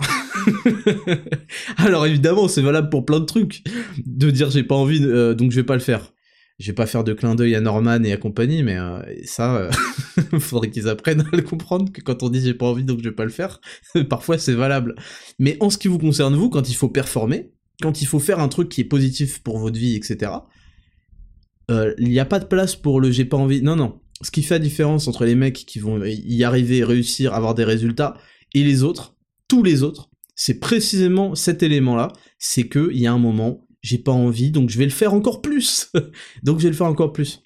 Alors 1.77 2.07
évidemment 2.07 2.47
c'est 2.47 2.63
valable 2.63 2.89
pour 2.89 3.05
plein 3.05 3.19
de 3.19 3.25
trucs 3.25 3.65
de 4.07 4.31
dire 4.31 4.49
j'ai 4.51 4.63
pas 4.63 4.77
envie 4.77 5.01
euh, 5.03 5.35
donc 5.35 5.51
je 5.51 5.57
vais 5.57 5.67
pas 5.67 5.75
le 5.75 5.81
faire. 5.81 6.13
Je 6.61 6.67
vais 6.69 6.75
pas 6.75 6.87
faire 6.87 7.03
de 7.03 7.13
clin 7.13 7.35
d'œil 7.35 7.57
à 7.57 7.61
Norman 7.61 8.05
et 8.05 8.13
à 8.13 8.17
compagnie 8.17 8.63
mais 8.63 8.77
euh, 8.77 9.01
ça 9.25 9.71
il 10.17 10.37
euh, 10.37 10.39
faudrait 10.41 10.71
qu'ils 10.71 10.89
apprennent 10.89 11.23
à 11.33 11.37
le 11.37 11.43
comprendre 11.43 11.91
que 11.91 12.01
quand 12.01 12.23
on 12.23 12.29
dit 12.29 12.41
j'ai 12.41 12.55
pas 12.55 12.67
envie 12.67 12.85
donc 12.85 12.99
je 12.99 13.09
vais 13.09 13.15
pas 13.15 13.25
le 13.25 13.31
faire 13.31 13.61
parfois 14.09 14.39
c'est 14.39 14.55
valable. 14.55 14.95
Mais 15.39 15.57
en 15.61 15.71
ce 15.71 15.79
qui 15.79 15.89
vous 15.89 15.99
concerne 15.99 16.37
vous 16.37 16.51
quand 16.51 16.69
il 16.69 16.75
faut 16.75 16.89
performer, 16.89 17.51
quand 17.83 18.03
il 18.03 18.07
faut 18.07 18.21
faire 18.21 18.39
un 18.39 18.49
truc 18.49 18.69
qui 18.69 18.83
est 18.83 18.85
positif 18.85 19.43
pour 19.43 19.59
votre 19.59 19.79
vie 19.79 19.97
etc. 19.97 20.33
Il 21.99 22.09
n'y 22.09 22.19
a 22.19 22.25
pas 22.25 22.41
de 22.41 22.47
place 22.47 22.77
pour 22.77 23.01
le 23.01 23.11
j'ai 23.11 23.25
pas 23.25 23.37
envie. 23.37 23.63
Non 23.63 23.77
non. 23.77 24.01
Ce 24.23 24.31
qui 24.31 24.43
fait 24.43 24.57
la 24.57 24.59
différence 24.59 25.09
entre 25.09 25.25
les 25.25 25.35
mecs 25.35 25.65
qui 25.65 25.79
vont 25.79 26.05
y 26.05 26.45
arriver, 26.45 26.85
réussir, 26.85 27.33
avoir 27.33 27.55
des 27.55 27.65
résultats, 27.65 28.17
et 28.55 28.65
les 28.65 28.83
autres, 28.83 29.17
tous 29.49 29.63
les 29.63 29.83
autres, 29.83 30.11
c'est 30.35 30.59
précisément 30.59 31.35
cet 31.35 31.63
élément-là, 31.63 32.13
c'est 32.39 32.67
que 32.67 32.91
il 32.93 33.01
y 33.01 33.07
a 33.07 33.13
un 33.13 33.19
moment, 33.19 33.67
j'ai 33.83 33.99
pas 33.99 34.13
envie, 34.13 34.51
donc 34.51 34.71
je 34.71 34.79
vais 34.79 34.85
le 34.85 34.91
faire 34.91 35.15
encore 35.15 35.41
plus. 35.43 35.91
donc 36.43 36.59
je 36.59 36.65
vais 36.65 36.71
le 36.71 36.77
faire 36.77 36.87
encore 36.87 37.13
plus. 37.13 37.43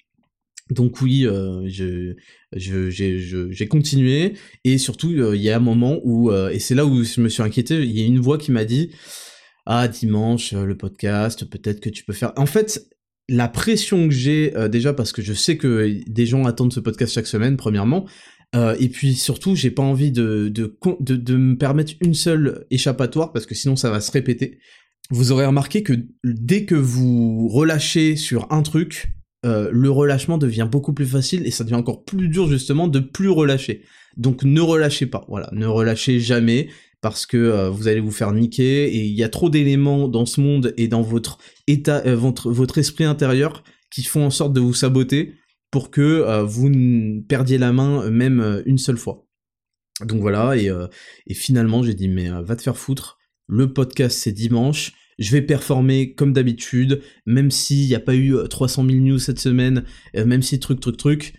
Donc 0.71 0.99
oui, 1.01 1.27
euh, 1.27 1.61
je, 1.67 2.15
j'ai 2.51 3.67
continué 3.67 4.33
et 4.63 4.79
surtout 4.79 5.11
euh, 5.11 5.35
il 5.35 5.41
y 5.43 5.51
a 5.51 5.57
un 5.57 5.59
moment 5.59 5.99
où 6.03 6.31
euh, 6.31 6.49
et 6.49 6.57
c'est 6.57 6.73
là 6.73 6.87
où 6.87 7.03
je 7.03 7.21
me 7.21 7.29
suis 7.29 7.43
inquiété. 7.43 7.83
Il 7.83 7.97
y 7.97 8.01
a 8.01 8.05
une 8.05 8.19
voix 8.19 8.39
qui 8.39 8.51
m'a 8.51 8.65
dit 8.65 8.91
ah 9.67 9.87
dimanche 9.87 10.53
le 10.53 10.75
podcast 10.75 11.45
peut-être 11.45 11.81
que 11.81 11.89
tu 11.89 12.03
peux 12.03 12.13
faire. 12.13 12.33
En 12.35 12.47
fait 12.47 12.87
la 13.27 13.47
pression 13.47 14.07
que 14.07 14.13
j'ai 14.13 14.53
déjà 14.69 14.93
parce 14.93 15.11
que 15.11 15.23
je 15.23 15.33
sais 15.33 15.57
que 15.57 15.99
des 16.07 16.27
gens 16.27 16.45
attendent 16.45 16.73
ce 16.73 16.79
podcast 16.79 17.13
chaque 17.13 17.25
semaine 17.25 17.57
premièrement 17.57 18.05
euh, 18.55 18.75
et 18.79 18.89
puis 18.89 19.15
surtout, 19.15 19.55
j'ai 19.55 19.71
pas 19.71 19.83
envie 19.83 20.11
de, 20.11 20.49
de, 20.49 20.77
de, 20.99 21.35
me 21.35 21.57
permettre 21.57 21.93
une 21.99 22.13
seule 22.13 22.65
échappatoire 22.71 23.33
parce 23.33 23.45
que 23.45 23.55
sinon 23.55 23.75
ça 23.75 23.89
va 23.89 23.99
se 23.99 24.11
répéter. 24.11 24.59
Vous 25.11 25.31
aurez 25.31 25.45
remarqué 25.45 25.83
que 25.83 25.93
dès 26.23 26.65
que 26.65 26.75
vous 26.75 27.47
relâchez 27.47 28.15
sur 28.15 28.51
un 28.51 28.63
truc, 28.63 29.09
euh, 29.45 29.69
le 29.71 29.91
relâchement 29.91 30.37
devient 30.37 30.67
beaucoup 30.69 30.93
plus 30.93 31.05
facile 31.05 31.45
et 31.45 31.51
ça 31.51 31.63
devient 31.63 31.75
encore 31.75 32.03
plus 32.03 32.27
dur 32.27 32.47
justement 32.47 32.87
de 32.87 32.99
plus 32.99 33.29
relâcher. 33.29 33.83
Donc 34.17 34.43
ne 34.43 34.61
relâchez 34.61 35.05
pas, 35.05 35.25
voilà, 35.27 35.49
ne 35.51 35.67
relâchez 35.67 36.19
jamais 36.19 36.69
parce 37.01 37.25
que 37.27 37.37
euh, 37.37 37.69
vous 37.69 37.87
allez 37.87 37.99
vous 37.99 38.11
faire 38.11 38.31
niquer 38.31 38.85
et 38.85 39.05
il 39.05 39.13
y 39.13 39.23
a 39.23 39.29
trop 39.29 39.49
d'éléments 39.49 40.07
dans 40.07 40.25
ce 40.25 40.41
monde 40.41 40.73
et 40.77 40.87
dans 40.87 41.03
votre 41.03 41.37
état, 41.67 42.15
votre, 42.15 42.51
votre 42.51 42.79
esprit 42.79 43.03
intérieur 43.03 43.63
qui 43.91 44.03
font 44.03 44.25
en 44.25 44.31
sorte 44.31 44.53
de 44.53 44.59
vous 44.59 44.73
saboter 44.73 45.35
pour 45.75 45.91
que 45.91 46.01
euh, 46.01 46.43
vous 46.43 46.71
perdiez 47.27 47.57
la 47.57 47.73
main 47.73 48.03
euh, 48.03 48.09
même 48.09 48.39
euh, 48.39 48.63
une 48.65 48.77
seule 48.77 48.97
fois. 48.97 49.25
Donc 50.05 50.21
voilà, 50.21 50.55
et, 50.57 50.69
et 51.27 51.33
finalement 51.33 51.81
j'ai 51.81 51.93
dit 51.93 52.09
mais 52.09 52.29
va 52.29 52.57
te 52.57 52.61
faire 52.61 52.75
foutre, 52.75 53.17
le 53.47 53.71
podcast 53.71 54.17
c'est 54.17 54.31
dimanche, 54.31 54.93
je 55.19 55.31
vais 55.31 55.41
performer 55.41 56.13
comme 56.13 56.33
d'habitude, 56.33 57.01
même 57.25 57.51
s'il 57.51 57.87
n'y 57.87 57.95
a 57.95 57.99
pas 57.99 58.15
eu 58.15 58.35
300 58.49 58.85
000 58.85 58.97
news 58.99 59.19
cette 59.19 59.39
semaine, 59.39 59.83
même 60.13 60.41
si 60.41 60.59
truc 60.59 60.79
truc 60.79 60.97
truc, 60.97 61.33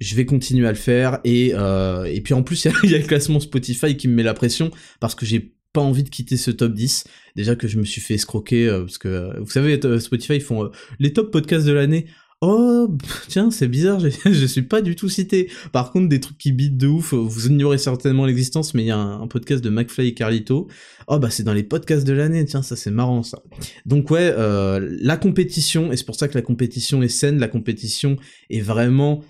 je 0.00 0.14
vais 0.14 0.24
continuer 0.24 0.66
à 0.68 0.70
le 0.70 0.76
faire, 0.76 1.18
et, 1.24 1.48
et 1.48 2.20
puis 2.20 2.34
en 2.34 2.44
plus 2.44 2.64
il 2.84 2.90
y, 2.90 2.94
a 2.94 2.98
le 2.98 3.04
classement 3.04 3.40
Spotify 3.40 3.96
qui 3.96 4.06
me 4.06 4.14
met 4.14 4.22
la 4.22 4.34
pression, 4.34 4.70
parce 5.00 5.16
que 5.16 5.26
j'ai 5.26 5.54
pas 5.72 5.80
envie 5.80 6.04
de 6.04 6.08
quitter 6.08 6.36
ce 6.36 6.50
top 6.50 6.74
10. 6.74 7.04
Déjà 7.34 7.56
que 7.56 7.66
je 7.66 7.78
me 7.78 7.84
suis 7.84 8.00
fait 8.00 8.14
escroquer, 8.14 8.68
parce 8.68 8.98
que, 8.98 9.38
vous 9.40 9.50
savez, 9.50 9.80
Spotify, 9.98 10.36
ils 10.36 10.40
font 10.40 10.70
les 11.00 11.12
top 11.12 11.32
podcasts 11.32 11.66
de 11.66 11.72
l'année. 11.72 12.06
Oh, 12.40 12.88
tiens, 13.26 13.50
c'est 13.50 13.66
bizarre, 13.66 13.98
je 14.24 14.46
suis 14.46 14.62
pas 14.62 14.80
du 14.80 14.94
tout 14.94 15.08
cité. 15.08 15.50
Par 15.72 15.90
contre, 15.90 16.08
des 16.08 16.20
trucs 16.20 16.38
qui 16.38 16.52
bitent 16.52 16.76
de 16.78 16.86
ouf, 16.86 17.12
vous 17.12 17.48
ignorez 17.48 17.78
certainement 17.78 18.26
l'existence, 18.26 18.74
mais 18.74 18.84
il 18.84 18.86
y 18.86 18.90
a 18.92 18.96
un, 18.96 19.26
podcast 19.26 19.62
de 19.62 19.70
McFly 19.70 20.08
et 20.08 20.14
Carlito. 20.14 20.68
Oh, 21.08 21.18
bah 21.18 21.30
c'est 21.30 21.42
dans 21.42 21.52
les 21.52 21.64
podcasts 21.64 22.06
de 22.06 22.12
l'année, 22.12 22.44
tiens, 22.44 22.62
ça 22.62 22.76
c'est 22.76 22.92
marrant 22.92 23.24
ça. 23.24 23.42
Donc 23.86 24.12
ouais, 24.12 24.32
euh, 24.38 24.96
la 25.00 25.16
compétition, 25.16 25.90
et 25.90 25.96
c'est 25.96 26.06
pour 26.06 26.14
ça 26.14 26.28
que 26.28 26.34
la 26.34 26.42
compétition 26.42 27.02
est 27.02 27.08
saine, 27.08 27.40
la 27.40 27.48
compétition 27.48 28.16
est 28.50 28.60
vraiment 28.60 29.24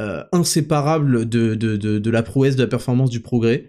euh, 0.00 0.24
inséparable 0.32 1.28
de, 1.28 1.54
de, 1.54 1.76
de, 1.76 2.00
de 2.00 2.10
la 2.10 2.24
prouesse, 2.24 2.56
de 2.56 2.62
la 2.62 2.68
performance, 2.68 3.10
du 3.10 3.20
progrès. 3.20 3.68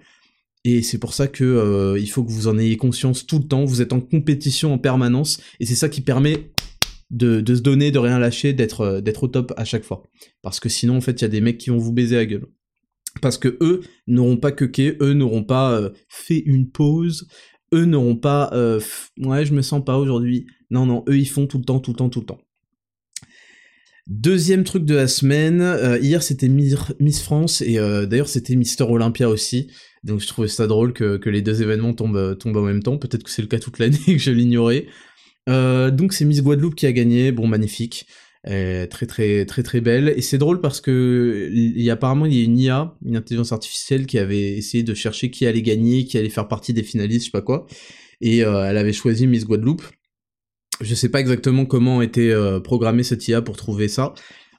Et 0.65 0.81
c'est 0.81 0.97
pour 0.97 1.13
ça 1.13 1.27
que 1.27 1.43
euh, 1.43 1.99
il 1.99 2.09
faut 2.09 2.23
que 2.23 2.31
vous 2.31 2.47
en 2.47 2.57
ayez 2.57 2.77
conscience 2.77 3.27
tout 3.27 3.37
le 3.37 3.43
temps. 3.43 3.65
Vous 3.65 3.81
êtes 3.81 3.93
en 3.93 3.99
compétition 3.99 4.73
en 4.73 4.79
permanence, 4.79 5.41
et 5.59 5.67
c'est 5.67 5.75
ça 5.75 5.89
qui 5.89 6.01
permet 6.01 6.49
de, 7.13 7.55
se 7.55 7.61
donner, 7.61 7.91
de 7.91 7.99
rien 7.99 8.19
lâcher, 8.19 8.53
d'être 8.53 8.81
euh, 8.81 9.01
d'être 9.01 9.23
au 9.23 9.27
top 9.27 9.53
à 9.55 9.65
chaque 9.65 9.83
fois. 9.83 10.03
Parce 10.41 10.59
que 10.59 10.69
sinon, 10.69 10.97
en 10.97 11.01
fait, 11.01 11.13
il 11.13 11.21
y 11.21 11.25
a 11.25 11.29
des 11.29 11.41
mecs 11.41 11.57
qui 11.57 11.69
vont 11.69 11.77
vous 11.77 11.93
baiser 11.93 12.15
la 12.15 12.25
gueule. 12.25 12.47
Parce 13.21 13.37
que 13.37 13.57
eux 13.61 13.81
n'auront 14.07 14.37
pas 14.37 14.51
queuqué, 14.51 14.97
eux 14.99 15.13
n'auront 15.13 15.43
pas 15.43 15.73
euh, 15.73 15.91
fait 16.09 16.39
une 16.39 16.69
pause, 16.69 17.27
eux 17.73 17.85
n'auront 17.85 18.15
pas 18.15 18.49
euh, 18.53 18.79
ouais, 19.19 19.45
je 19.45 19.53
me 19.53 19.61
sens 19.61 19.83
pas 19.85 19.97
aujourd'hui. 19.97 20.47
Non, 20.71 20.85
non, 20.87 21.03
eux 21.07 21.17
ils 21.17 21.29
font 21.29 21.45
tout 21.45 21.59
le 21.59 21.63
temps, 21.63 21.79
tout 21.79 21.91
le 21.91 21.97
temps, 21.97 22.09
tout 22.09 22.21
le 22.21 22.25
temps. 22.25 22.41
Deuxième 24.07 24.63
truc 24.63 24.83
de 24.83 24.95
la 24.95 25.07
semaine, 25.07 25.61
hier 26.01 26.21
c'était 26.21 26.49
Miss 26.49 27.21
France 27.21 27.61
et 27.61 27.75
d'ailleurs 27.75 28.27
c'était 28.27 28.57
Mister 28.57 28.83
Olympia 28.83 29.29
aussi. 29.29 29.71
Donc 30.03 30.19
je 30.19 30.27
trouvais 30.27 30.49
ça 30.49 30.67
drôle 30.67 30.91
que, 30.91 31.29
les 31.29 31.41
deux 31.41 31.61
événements 31.61 31.93
tombent, 31.93 32.37
tombent 32.37 32.57
en 32.57 32.63
même 32.63 32.83
temps. 32.83 32.97
Peut-être 32.97 33.23
que 33.23 33.29
c'est 33.29 33.41
le 33.41 33.47
cas 33.47 33.59
toute 33.59 33.79
l'année 33.79 33.97
que 34.05 34.17
je 34.17 34.31
l'ignorais. 34.31 34.87
Euh, 35.49 35.91
donc 35.91 36.13
c'est 36.13 36.25
Miss 36.25 36.41
Guadeloupe 36.41 36.75
qui 36.75 36.85
a 36.85 36.91
gagné, 36.91 37.31
bon 37.31 37.47
magnifique, 37.47 38.07
très 38.45 38.87
très 39.07 39.45
très 39.45 39.63
très 39.63 39.81
belle. 39.81 40.13
Et 40.15 40.21
c'est 40.21 40.37
drôle 40.37 40.61
parce 40.61 40.81
que 40.81 41.49
il 41.51 41.81
y 41.81 41.89
a, 41.89 41.93
apparemment 41.93 42.25
il 42.25 42.33
y 42.33 42.41
a 42.41 42.43
une 42.43 42.57
IA, 42.57 42.95
une 43.05 43.15
intelligence 43.17 43.51
artificielle 43.51 44.05
qui 44.05 44.19
avait 44.19 44.53
essayé 44.57 44.83
de 44.83 44.93
chercher 44.93 45.31
qui 45.31 45.45
allait 45.45 45.61
gagner, 45.61 46.05
qui 46.05 46.17
allait 46.17 46.29
faire 46.29 46.47
partie 46.47 46.73
des 46.73 46.83
finalistes, 46.83 47.21
je 47.21 47.25
sais 47.27 47.31
pas 47.31 47.41
quoi. 47.41 47.67
Et 48.21 48.43
euh, 48.43 48.65
elle 48.65 48.77
avait 48.77 48.93
choisi 48.93 49.27
Miss 49.27 49.45
Guadeloupe. 49.45 49.83
Je 50.81 50.95
sais 50.95 51.09
pas 51.09 51.19
exactement 51.19 51.65
comment 51.65 52.01
était 52.01 52.31
euh, 52.31 52.59
programmée 52.59 53.03
cette 53.03 53.27
IA 53.27 53.41
pour 53.41 53.57
trouver 53.57 53.87
ça. 53.87 54.13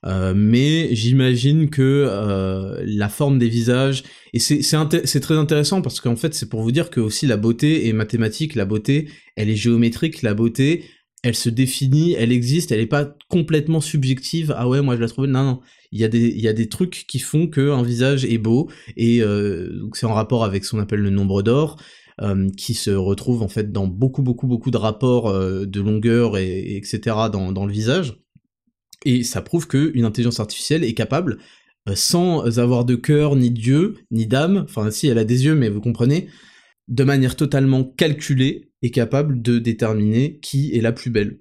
Euh, 0.06 0.34
mais 0.36 0.94
j'imagine 0.94 1.70
que 1.70 1.82
euh, 1.82 2.82
la 2.84 3.08
forme 3.08 3.38
des 3.38 3.48
visages 3.48 4.04
et 4.34 4.38
c'est 4.38 4.60
c'est 4.62 5.20
très 5.20 5.36
intéressant 5.36 5.80
parce 5.80 6.00
qu'en 6.00 6.16
fait 6.16 6.34
c'est 6.34 6.50
pour 6.50 6.60
vous 6.60 6.72
dire 6.72 6.90
que 6.90 7.00
aussi 7.00 7.26
la 7.26 7.38
beauté 7.38 7.88
est 7.88 7.94
mathématique, 7.94 8.54
la 8.54 8.66
beauté 8.66 9.08
elle 9.36 9.48
est 9.48 9.56
géométrique, 9.56 10.20
la 10.20 10.34
beauté 10.34 10.84
elle 11.24 11.34
se 11.34 11.48
définit, 11.48 12.12
elle 12.12 12.32
existe, 12.32 12.70
elle 12.70 12.80
est 12.80 12.86
pas 12.86 13.16
complètement 13.30 13.80
subjective. 13.80 14.54
Ah 14.58 14.68
ouais, 14.68 14.82
moi 14.82 14.94
je 14.94 15.00
la 15.00 15.08
trouve. 15.08 15.24
Non, 15.24 15.42
non. 15.42 15.60
Il 15.90 15.98
y 15.98 16.04
a 16.04 16.08
des, 16.08 16.28
il 16.28 16.40
y 16.40 16.48
a 16.48 16.52
des 16.52 16.68
trucs 16.68 17.06
qui 17.08 17.18
font 17.18 17.46
que 17.46 17.70
un 17.70 17.82
visage 17.82 18.26
est 18.26 18.36
beau 18.36 18.68
et 18.98 19.22
euh, 19.22 19.88
c'est 19.94 20.04
en 20.04 20.12
rapport 20.12 20.44
avec 20.44 20.66
ce 20.66 20.72
qu'on 20.72 20.80
appelle 20.80 21.00
le 21.00 21.10
nombre 21.10 21.42
d'or. 21.42 21.78
Euh, 22.20 22.48
qui 22.56 22.74
se 22.74 22.92
retrouve 22.92 23.42
en 23.42 23.48
fait 23.48 23.72
dans 23.72 23.88
beaucoup 23.88 24.22
beaucoup 24.22 24.46
beaucoup 24.46 24.70
de 24.70 24.76
rapports 24.76 25.28
euh, 25.28 25.66
de 25.66 25.80
longueur 25.80 26.38
et, 26.38 26.60
et 26.60 26.76
etc 26.76 27.00
dans, 27.32 27.50
dans 27.50 27.66
le 27.66 27.72
visage 27.72 28.23
et 29.04 29.22
ça 29.22 29.42
prouve 29.42 29.66
qu'une 29.68 30.04
intelligence 30.04 30.40
artificielle 30.40 30.84
est 30.84 30.94
capable, 30.94 31.38
euh, 31.88 31.94
sans 31.94 32.58
avoir 32.58 32.84
de 32.84 32.94
cœur, 32.94 33.36
ni 33.36 33.50
d'yeux, 33.50 33.94
ni 34.10 34.26
d'âme, 34.26 34.64
enfin 34.68 34.90
si 34.90 35.08
elle 35.08 35.18
a 35.18 35.24
des 35.24 35.44
yeux, 35.44 35.54
mais 35.54 35.68
vous 35.68 35.80
comprenez, 35.80 36.28
de 36.88 37.04
manière 37.04 37.36
totalement 37.36 37.84
calculée, 37.84 38.70
est 38.82 38.90
capable 38.90 39.42
de 39.42 39.58
déterminer 39.58 40.38
qui 40.40 40.74
est 40.74 40.80
la 40.80 40.92
plus 40.92 41.10
belle. 41.10 41.38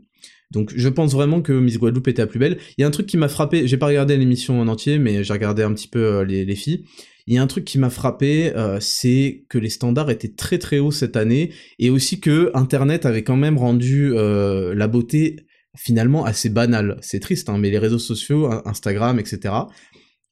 Donc 0.52 0.72
je 0.76 0.90
pense 0.90 1.14
vraiment 1.14 1.42
que 1.42 1.54
Miss 1.54 1.80
Guadeloupe 1.80 2.08
était 2.10 2.22
la 2.22 2.28
plus 2.28 2.40
belle. 2.40 2.58
Il 2.78 2.82
y 2.82 2.84
a 2.84 2.88
un 2.88 2.92
truc 2.92 3.08
qui 3.08 3.18
m'a 3.18 3.30
frappé, 3.30 3.68
j'ai 3.68 3.78
pas 3.78 3.88
regardé 3.88 4.18
l'émission 4.18 4.60
en 4.60 4.68
entier, 4.68 5.00
mais 5.00 5.24
j'ai 5.24 5.34
regardé 5.34 5.64
un 5.64 5.74
petit 5.74 5.88
peu 5.88 6.04
euh, 6.04 6.26
les, 6.26 6.56
filles. 6.56 6.86
Il 7.26 7.34
y 7.34 7.38
a 7.38 7.42
un 7.42 7.48
truc 7.48 7.64
qui 7.64 7.80
m'a 7.80 7.90
frappé, 7.90 8.54
euh, 8.56 8.80
c'est 8.82 9.46
que 9.50 9.58
les 9.58 9.70
standards 9.70 10.12
étaient 10.12 10.34
très 10.34 10.60
très 10.60 10.80
hauts 10.80 10.92
cette 10.92 11.16
année, 11.16 11.54
et 11.80 11.90
aussi 11.90 12.20
que 12.20 12.52
Internet 12.54 13.06
avait 13.06 13.24
quand 13.24 13.38
même 13.38 13.58
rendu 13.58 14.14
la 14.14 14.88
beauté 14.88 15.38
finalement 15.76 16.26
assez 16.26 16.50
banal. 16.50 16.98
C'est 17.02 17.20
triste, 17.20 17.50
hein, 17.50 17.58
mais 17.58 17.70
les 17.70 17.80
réseaux 17.80 18.00
sociaux, 18.00 18.50
Instagram, 18.66 19.20
etc., 19.20 19.54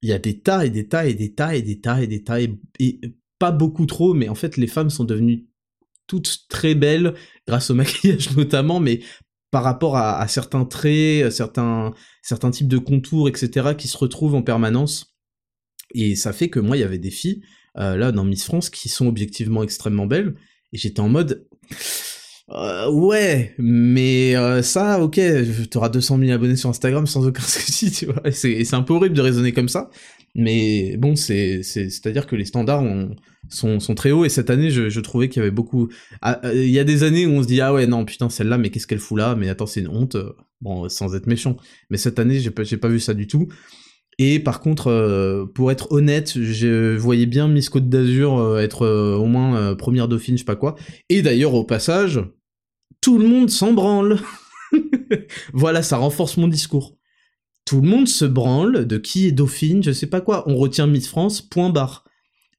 il 0.01 0.09
y 0.09 0.13
a 0.13 0.19
des 0.19 0.39
tas 0.39 0.65
et 0.65 0.69
des 0.69 0.87
tas 0.87 1.05
et 1.05 1.13
des 1.13 1.33
tas 1.33 1.55
et 1.55 1.61
des 1.61 1.79
tas 1.79 2.01
et 2.01 2.07
des 2.07 2.23
tas, 2.23 2.39
et, 2.39 2.99
pas 3.39 3.51
beaucoup 3.51 3.85
trop, 3.85 4.13
mais 4.13 4.29
en 4.29 4.35
fait, 4.35 4.57
les 4.57 4.67
femmes 4.67 4.89
sont 4.89 5.03
devenues 5.03 5.47
toutes 6.07 6.45
très 6.49 6.75
belles, 6.75 7.15
grâce 7.47 7.69
au 7.69 7.73
maquillage 7.75 8.35
notamment, 8.35 8.79
mais 8.79 9.01
par 9.51 9.63
rapport 9.63 9.97
à, 9.97 10.25
certains 10.27 10.63
traits, 10.65 11.29
certains, 11.31 11.93
certains 12.21 12.51
types 12.51 12.69
de 12.69 12.77
contours, 12.77 13.27
etc., 13.27 13.75
qui 13.77 13.87
se 13.89 13.97
retrouvent 13.97 14.35
en 14.35 14.43
permanence. 14.43 15.17
Et 15.93 16.15
ça 16.15 16.31
fait 16.31 16.49
que 16.49 16.59
moi, 16.59 16.77
il 16.77 16.79
y 16.79 16.83
avait 16.83 16.97
des 16.97 17.11
filles, 17.11 17.41
euh, 17.77 17.97
là, 17.97 18.13
dans 18.13 18.23
Miss 18.23 18.45
France, 18.45 18.69
qui 18.69 18.87
sont 18.87 19.07
objectivement 19.07 19.61
extrêmement 19.61 20.05
belles, 20.05 20.35
Et 20.71 20.77
j'étais 20.77 21.01
en 21.01 21.09
mode, 21.09 21.47
euh, 22.49 22.91
ouais, 22.91 23.53
mais 23.57 24.35
euh, 24.35 24.61
ça, 24.61 24.99
ok, 25.01 25.19
t'auras 25.69 25.89
200 25.89 26.17
000 26.19 26.31
abonnés 26.31 26.57
sur 26.57 26.69
Instagram 26.69 27.07
sans 27.07 27.25
aucun 27.25 27.41
souci, 27.43 27.91
tu 27.91 28.07
vois. 28.07 28.29
C'est 28.31 28.73
un 28.73 28.81
peu 28.81 28.93
horrible 28.93 29.15
de 29.15 29.21
raisonner 29.21 29.53
comme 29.53 29.69
ça, 29.69 29.89
mais 30.35 30.97
bon, 30.97 31.15
c'est 31.15 31.63
c'est-à-dire 31.63 32.27
que 32.27 32.35
les 32.35 32.45
standards 32.45 32.83
sont, 33.49 33.79
sont 33.79 33.95
très 33.95 34.11
hauts 34.11 34.25
et 34.25 34.29
cette 34.29 34.49
année, 34.49 34.69
je, 34.69 34.89
je 34.89 34.99
trouvais 34.99 35.29
qu'il 35.29 35.39
y 35.39 35.43
avait 35.43 35.51
beaucoup. 35.51 35.89
Ah, 36.21 36.41
euh, 36.45 36.53
il 36.53 36.71
y 36.71 36.79
a 36.79 36.83
des 36.83 37.03
années 37.03 37.25
où 37.25 37.31
on 37.31 37.43
se 37.43 37.47
dit 37.47 37.61
ah 37.61 37.73
ouais 37.73 37.87
non 37.87 38.03
putain 38.05 38.29
celle-là, 38.29 38.57
mais 38.57 38.69
qu'est-ce 38.69 38.87
qu'elle 38.87 38.99
fout 38.99 39.17
là? 39.17 39.35
Mais 39.35 39.47
attends, 39.49 39.65
c'est 39.65 39.81
une 39.81 39.89
honte. 39.89 40.17
Bon, 40.59 40.87
sans 40.89 41.15
être 41.15 41.25
méchant, 41.27 41.57
mais 41.89 41.97
cette 41.97 42.19
année, 42.19 42.39
j'ai 42.39 42.51
pas 42.51 42.63
j'ai 42.63 42.77
pas 42.77 42.89
vu 42.89 42.99
ça 42.99 43.13
du 43.13 43.27
tout. 43.27 43.47
Et 44.23 44.39
par 44.39 44.59
contre, 44.59 45.49
pour 45.55 45.71
être 45.71 45.91
honnête, 45.91 46.39
je 46.39 46.95
voyais 46.95 47.25
bien 47.25 47.47
Miss 47.47 47.69
Côte 47.69 47.89
d'Azur 47.89 48.59
être 48.59 48.85
au 48.87 49.25
moins 49.25 49.73
première 49.73 50.07
dauphine, 50.07 50.35
je 50.35 50.41
sais 50.41 50.45
pas 50.45 50.55
quoi. 50.55 50.75
Et 51.09 51.23
d'ailleurs, 51.23 51.55
au 51.55 51.63
passage, 51.63 52.21
tout 53.01 53.17
le 53.17 53.27
monde 53.27 53.49
s'en 53.49 53.73
branle. 53.73 54.19
voilà, 55.53 55.81
ça 55.81 55.97
renforce 55.97 56.37
mon 56.37 56.47
discours. 56.47 56.95
Tout 57.65 57.81
le 57.81 57.87
monde 57.87 58.07
se 58.07 58.25
branle 58.25 58.85
de 58.85 58.97
qui 58.97 59.25
est 59.25 59.31
dauphine, 59.31 59.83
je 59.83 59.91
sais 59.91 60.07
pas 60.07 60.21
quoi. 60.21 60.47
On 60.47 60.55
retient 60.55 60.85
Miss 60.85 61.07
France, 61.07 61.41
point 61.41 61.71
barre. 61.71 62.05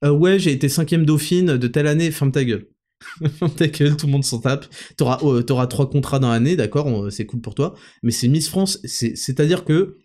Euh, 0.03 0.11
ouais, 0.11 0.39
j'ai 0.39 0.51
été 0.51 0.67
cinquième 0.67 1.05
dauphine 1.05 1.57
de 1.57 1.67
telle 1.67 1.87
année, 1.87 2.11
ferme 2.11 2.31
ta 2.31 2.43
gueule. 2.43 2.67
ferme 3.39 3.51
ta 3.51 3.67
gueule, 3.67 3.95
tout 3.95 4.05
le 4.05 4.11
monde 4.11 4.25
s'en 4.25 4.39
tape. 4.39 4.65
T'auras 4.97 5.19
euh, 5.23 5.43
trois 5.43 5.89
contrats 5.89 6.19
dans 6.19 6.29
l'année, 6.29 6.57
d'accord, 6.57 7.09
c'est 7.09 7.25
cool 7.25 7.39
pour 7.39 7.55
toi. 7.55 7.73
Mais 8.01 8.11
c'est 8.11 8.27
Miss 8.27 8.49
France, 8.49 8.79
c'est-à-dire 8.83 9.63
que 9.63 9.97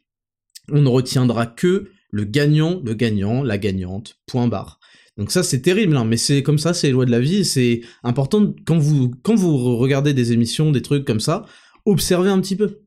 on 0.71 0.83
ne 0.83 0.89
retiendra 0.89 1.47
que 1.47 1.91
le 2.11 2.25
gagnant, 2.25 2.81
le 2.85 2.95
gagnant, 2.95 3.43
la 3.43 3.59
gagnante, 3.59 4.19
point 4.27 4.49
barre. 4.49 4.79
Donc 5.17 5.31
ça 5.31 5.43
c'est 5.43 5.61
terrible, 5.61 5.97
hein, 5.97 6.05
mais 6.05 6.17
c'est 6.17 6.43
comme 6.43 6.59
ça, 6.59 6.73
c'est 6.73 6.87
les 6.87 6.93
lois 6.93 7.05
de 7.05 7.11
la 7.11 7.21
vie, 7.21 7.45
c'est 7.45 7.81
important 8.05 8.55
quand 8.65 8.79
vous 8.79 9.77
regardez 9.77 10.15
des 10.15 10.33
émissions, 10.33 10.71
des 10.71 10.83
trucs 10.83 11.05
comme 11.05 11.21
ça, 11.21 11.45
observez 11.85 12.31
un 12.31 12.41
petit 12.41 12.57
peu. 12.57 12.81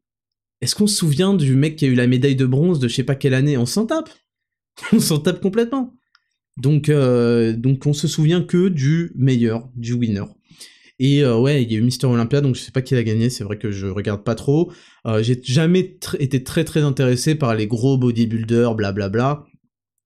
Est-ce 0.61 0.75
qu'on 0.75 0.87
se 0.87 0.95
souvient 0.95 1.33
du 1.33 1.55
mec 1.55 1.75
qui 1.75 1.85
a 1.85 1.87
eu 1.87 1.95
la 1.95 2.07
médaille 2.07 2.35
de 2.35 2.45
bronze 2.45 2.79
de 2.79 2.87
je 2.87 2.95
sais 2.95 3.03
pas 3.03 3.15
quelle 3.15 3.33
année? 3.33 3.57
On 3.57 3.65
s'en 3.65 3.85
tape, 3.85 4.09
on 4.93 4.99
s'en 4.99 5.19
tape 5.19 5.41
complètement. 5.41 5.93
Donc 6.57 6.89
euh, 6.89 7.53
donc 7.53 7.85
on 7.85 7.93
se 7.93 8.07
souvient 8.07 8.43
que 8.43 8.67
du 8.67 9.11
meilleur, 9.15 9.69
du 9.75 9.93
winner. 9.93 10.25
Et 11.03 11.23
euh, 11.23 11.35
ouais, 11.35 11.63
il 11.63 11.71
y 11.71 11.75
a 11.75 11.79
eu 11.79 11.81
Mister 11.81 12.05
Olympia, 12.05 12.41
donc 12.41 12.53
je 12.53 12.61
sais 12.61 12.71
pas 12.71 12.83
qui 12.83 12.93
l'a 12.93 13.01
gagné, 13.01 13.31
c'est 13.31 13.43
vrai 13.43 13.57
que 13.57 13.71
je 13.71 13.87
regarde 13.87 14.23
pas 14.23 14.35
trop. 14.35 14.71
Euh, 15.07 15.23
j'ai 15.23 15.41
jamais 15.43 15.97
été 16.19 16.43
très 16.43 16.63
très 16.63 16.81
intéressé 16.81 17.33
par 17.33 17.55
les 17.55 17.65
gros 17.65 17.97
bodybuilders, 17.97 18.75
blablabla. 18.75 19.09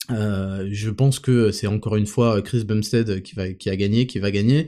Bla. 0.07 0.17
Euh, 0.17 0.69
je 0.71 0.89
pense 0.89 1.19
que 1.19 1.51
c'est 1.51 1.67
encore 1.67 1.97
une 1.97 2.05
fois 2.05 2.41
Chris 2.41 2.63
Bumstead 2.63 3.21
qui, 3.23 3.35
va, 3.35 3.51
qui 3.51 3.69
a 3.69 3.75
gagné, 3.75 4.07
qui 4.07 4.19
va 4.19 4.31
gagner. 4.31 4.67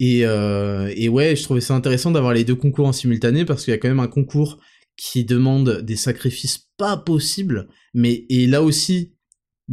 Et, 0.00 0.26
euh, 0.26 0.92
et 0.96 1.08
ouais, 1.08 1.36
je 1.36 1.44
trouvais 1.44 1.60
ça 1.60 1.74
intéressant 1.74 2.10
d'avoir 2.10 2.34
les 2.34 2.42
deux 2.42 2.56
concours 2.56 2.88
en 2.88 2.92
simultané 2.92 3.44
parce 3.44 3.64
qu'il 3.64 3.70
y 3.70 3.74
a 3.74 3.78
quand 3.78 3.88
même 3.88 4.00
un 4.00 4.08
concours 4.08 4.58
qui 4.96 5.24
demande 5.24 5.82
des 5.82 5.94
sacrifices 5.94 6.70
pas 6.76 6.96
possibles. 6.96 7.68
Mais 7.94 8.26
et 8.30 8.48
là 8.48 8.64
aussi, 8.64 9.11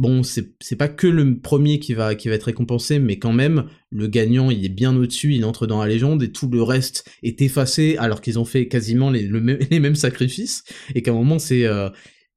bon, 0.00 0.22
c'est 0.22 0.76
pas 0.76 0.88
que 0.88 1.06
le 1.06 1.38
premier 1.38 1.78
qui 1.78 1.92
va, 1.92 2.12
être 2.12 2.44
récompensé, 2.44 2.98
mais 2.98 3.18
quand 3.18 3.34
même, 3.34 3.66
le 3.90 4.06
gagnant, 4.06 4.50
il 4.50 4.64
est 4.64 4.70
bien 4.70 4.96
au-dessus, 4.96 5.34
il 5.34 5.44
entre 5.44 5.66
dans 5.66 5.82
la 5.82 5.88
légende, 5.88 6.22
et 6.22 6.32
tout 6.32 6.48
le 6.48 6.62
reste 6.62 7.06
est 7.22 7.42
effacé 7.42 7.96
alors 7.98 8.22
qu'ils 8.22 8.38
ont 8.38 8.46
fait 8.46 8.66
quasiment 8.66 9.10
les, 9.10 9.28
les 9.70 9.78
mêmes 9.78 9.94
sacrifices, 9.94 10.64
et 10.94 11.02
qu'à 11.02 11.10
un 11.10 11.14
moment, 11.14 11.38
c'est 11.38 11.66
euh, 11.66 11.90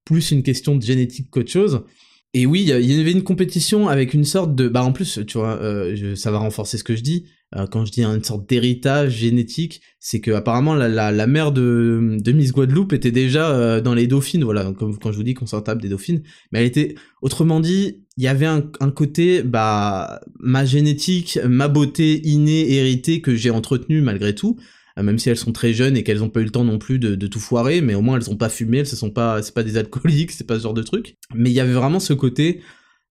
plus 0.03 0.31
une 0.31 0.43
question 0.43 0.75
de 0.75 0.81
génétique 0.81 1.29
qu'autre 1.31 1.51
chose. 1.51 1.85
Et 2.33 2.45
oui, 2.45 2.63
il 2.63 2.67
y 2.67 2.99
avait 2.99 3.11
une 3.11 3.23
compétition 3.23 3.87
avec 3.87 4.13
une 4.13 4.25
sorte 4.25 4.55
de... 4.55 4.67
Bah 4.67 4.83
en 4.83 4.91
plus, 4.91 5.19
tu 5.25 5.37
vois, 5.37 5.61
euh, 5.61 6.15
ça 6.15 6.31
va 6.31 6.39
renforcer 6.39 6.77
ce 6.77 6.83
que 6.83 6.95
je 6.95 7.03
dis. 7.03 7.27
Euh, 7.55 7.67
quand 7.67 7.85
je 7.85 7.91
dis 7.91 8.03
une 8.03 8.23
sorte 8.23 8.49
d'héritage 8.49 9.11
génétique, 9.11 9.81
c'est 9.99 10.19
que 10.19 10.31
apparemment 10.31 10.73
la, 10.73 10.87
la, 10.87 11.11
la, 11.11 11.27
mère 11.27 11.51
de, 11.51 12.17
de 12.19 12.31
Miss 12.31 12.51
Guadeloupe 12.51 12.93
était 12.93 13.11
déjà 13.11 13.51
euh, 13.51 13.81
dans 13.81 13.93
les 13.93 14.07
dauphines, 14.07 14.43
voilà, 14.43 14.71
comme 14.77 14.97
quand 14.97 15.11
je 15.11 15.17
vous 15.17 15.23
dis 15.23 15.33
qu'on 15.33 15.45
s'en 15.45 15.61
tape 15.61 15.81
des 15.81 15.89
dauphines. 15.89 16.23
Mais 16.51 16.59
elle 16.59 16.65
était... 16.65 16.95
Autrement 17.21 17.59
dit, 17.59 18.03
il 18.17 18.23
y 18.23 18.27
avait 18.27 18.45
un, 18.45 18.63
un, 18.79 18.91
côté, 18.91 19.43
bah, 19.43 20.19
ma 20.39 20.65
génétique, 20.65 21.39
ma 21.47 21.67
beauté 21.67 22.21
innée, 22.27 22.73
héritée, 22.73 23.21
que 23.21 23.35
j'ai 23.35 23.49
entretenue 23.49 24.01
malgré 24.01 24.35
tout. 24.35 24.57
Euh, 24.97 25.03
même 25.03 25.17
si 25.17 25.29
elles 25.29 25.37
sont 25.37 25.51
très 25.51 25.73
jeunes 25.73 25.97
et 25.97 26.03
qu'elles 26.03 26.23
ont 26.23 26.29
pas 26.29 26.41
eu 26.41 26.45
le 26.45 26.51
temps 26.51 26.63
non 26.63 26.77
plus 26.77 26.99
de, 26.99 27.27
tout 27.27 27.39
foirer, 27.39 27.81
mais 27.81 27.95
au 27.95 28.01
moins 28.01 28.17
elles 28.17 28.29
ont 28.29 28.37
pas 28.37 28.49
fumé, 28.49 28.79
elles 28.79 28.87
se 28.87 28.95
sont 28.95 29.09
pas, 29.09 29.41
c'est 29.41 29.53
pas 29.53 29.63
des 29.63 29.77
alcooliques, 29.77 30.31
c'est 30.37 30.45
pas 30.45 30.57
ce 30.57 30.63
genre 30.63 30.73
de 30.73 30.83
truc. 30.83 31.17
Mais 31.33 31.49
il 31.49 31.53
y 31.53 31.59
avait 31.59 31.73
vraiment 31.73 31.99
ce 31.99 32.13
côté 32.13 32.61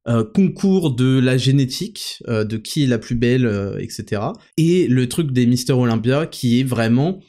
euh, 0.09 0.25
concours 0.25 0.95
de 0.95 1.21
la 1.21 1.37
génétique, 1.37 2.23
euh, 2.29 2.45
de 2.45 2.57
qui 2.57 2.83
est 2.85 2.87
la 2.87 2.99
plus 2.99 3.15
belle, 3.15 3.77
etc. 3.79 4.23
Et 4.57 4.89
le 4.89 5.09
truc 5.09 5.33
des 5.33 5.47
Mister 5.47 5.73
Olympia 5.73 6.27
qui 6.27 6.61
est 6.61 6.65
vraiment 6.65 7.21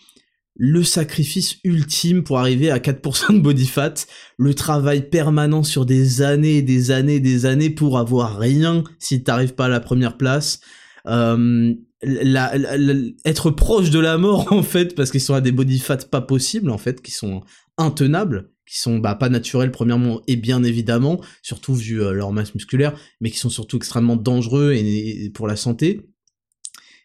le 0.56 0.84
sacrifice 0.84 1.58
ultime 1.64 2.24
pour 2.24 2.40
arriver 2.40 2.70
à 2.70 2.78
4% 2.78 3.36
de 3.36 3.40
body 3.40 3.66
fat, 3.66 3.94
le 4.38 4.54
travail 4.54 5.10
permanent 5.10 5.64
sur 5.64 5.86
des 5.86 6.22
années 6.22 6.58
et 6.58 6.62
des 6.62 6.92
années 6.92 7.16
et 7.16 7.20
des 7.20 7.46
années 7.46 7.72
pour 7.72 7.98
avoir 7.98 8.38
rien 8.38 8.84
si 9.00 9.24
t'arrives 9.24 9.56
pas 9.56 9.66
à 9.66 9.70
la 9.70 9.80
première 9.80 10.18
place. 10.18 10.60
Euh, 11.08 11.74
la, 12.02 12.54
être 13.26 13.50
proche 13.50 13.90
de 13.90 14.00
la 14.00 14.18
mort 14.18 14.48
en 14.52 14.64
fait 14.64 14.96
parce 14.96 15.12
qu'ils 15.12 15.22
sont 15.22 15.34
à 15.34 15.42
des 15.42 15.52
body 15.52 15.80
fat 15.80 15.98
pas 16.10 16.22
possibles 16.22 16.70
en 16.70 16.78
fait 16.78 17.02
qui 17.02 17.12
sont 17.12 17.42
intenables 17.78 18.53
qui 18.66 18.80
sont 18.80 19.00
bah, 19.00 19.16
pas 19.16 19.30
naturels 19.30 19.72
premièrement 19.72 20.22
et 20.28 20.36
bien 20.36 20.64
évidemment 20.64 21.22
surtout 21.42 21.76
vu 21.76 22.02
euh, 22.02 22.12
leur 22.12 22.32
masse 22.32 22.56
musculaire 22.56 22.98
mais 23.22 23.30
qui 23.30 23.38
sont 23.38 23.50
surtout 23.50 23.78
extrêmement 23.78 24.16
dangereux 24.16 24.74
et, 24.74 25.30
pour 25.34 25.48
la 25.48 25.56
santé. 25.56 26.02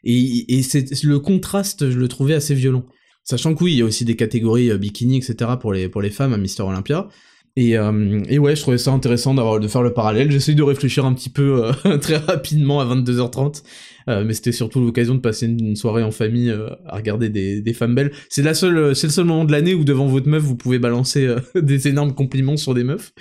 Et, 0.04 0.62
c'est 0.62 1.02
le 1.02 1.18
contraste 1.18 1.90
je 1.90 1.98
le 1.98 2.08
trouvais 2.08 2.34
assez 2.34 2.54
violent. 2.54 2.86
Sachant 3.24 3.54
que 3.54 3.64
oui 3.64 3.72
il 3.72 3.78
y 3.78 3.82
a 3.82 3.84
aussi 3.84 4.04
des 4.04 4.16
catégories 4.16 4.70
euh, 4.70 4.78
bikini 4.78 5.18
etc 5.18 5.52
pour 5.60 5.72
les 5.72 5.88
pour 5.88 6.02
les 6.02 6.10
femmes 6.10 6.32
à 6.32 6.38
Mister 6.38 6.62
Olympia 6.62 7.08
et, 7.56 7.76
euh, 7.76 8.22
et, 8.28 8.38
ouais, 8.38 8.54
je 8.54 8.62
trouvais 8.62 8.78
ça 8.78 8.92
intéressant 8.92 9.34
d'avoir 9.34 9.58
de 9.58 9.68
faire 9.68 9.82
le 9.82 9.92
parallèle. 9.92 10.30
J'essaye 10.30 10.54
de 10.54 10.62
réfléchir 10.62 11.04
un 11.04 11.12
petit 11.12 11.30
peu 11.30 11.72
euh, 11.86 11.98
très 12.00 12.16
rapidement 12.16 12.80
à 12.80 12.84
22h30, 12.84 13.62
euh, 14.08 14.24
mais 14.24 14.34
c'était 14.34 14.52
surtout 14.52 14.80
l'occasion 14.80 15.14
de 15.14 15.20
passer 15.20 15.46
une, 15.46 15.74
soirée 15.74 16.02
en 16.02 16.10
famille 16.10 16.54
à 16.86 16.96
regarder 16.96 17.28
des, 17.28 17.60
des, 17.60 17.72
femmes 17.72 17.94
belles. 17.94 18.12
C'est 18.28 18.42
la 18.42 18.54
seule, 18.54 18.94
c'est 18.94 19.08
le 19.08 19.12
seul 19.12 19.24
moment 19.24 19.44
de 19.44 19.52
l'année 19.52 19.74
où 19.74 19.84
devant 19.84 20.06
votre 20.06 20.28
meuf 20.28 20.42
vous 20.42 20.56
pouvez 20.56 20.78
balancer 20.78 21.34
des 21.54 21.88
énormes 21.88 22.14
compliments 22.14 22.56
sur 22.56 22.74
des 22.74 22.84
meufs. 22.84 23.12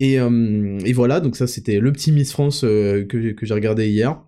Et, 0.00 0.14
et 0.14 0.92
voilà, 0.92 1.20
donc 1.20 1.36
ça 1.36 1.46
c'était 1.46 1.78
le 1.78 1.92
petit 1.92 2.10
Miss 2.10 2.32
France 2.32 2.62
que, 2.62 3.32
que 3.32 3.46
j'ai 3.46 3.54
regardé 3.54 3.88
hier. 3.88 4.20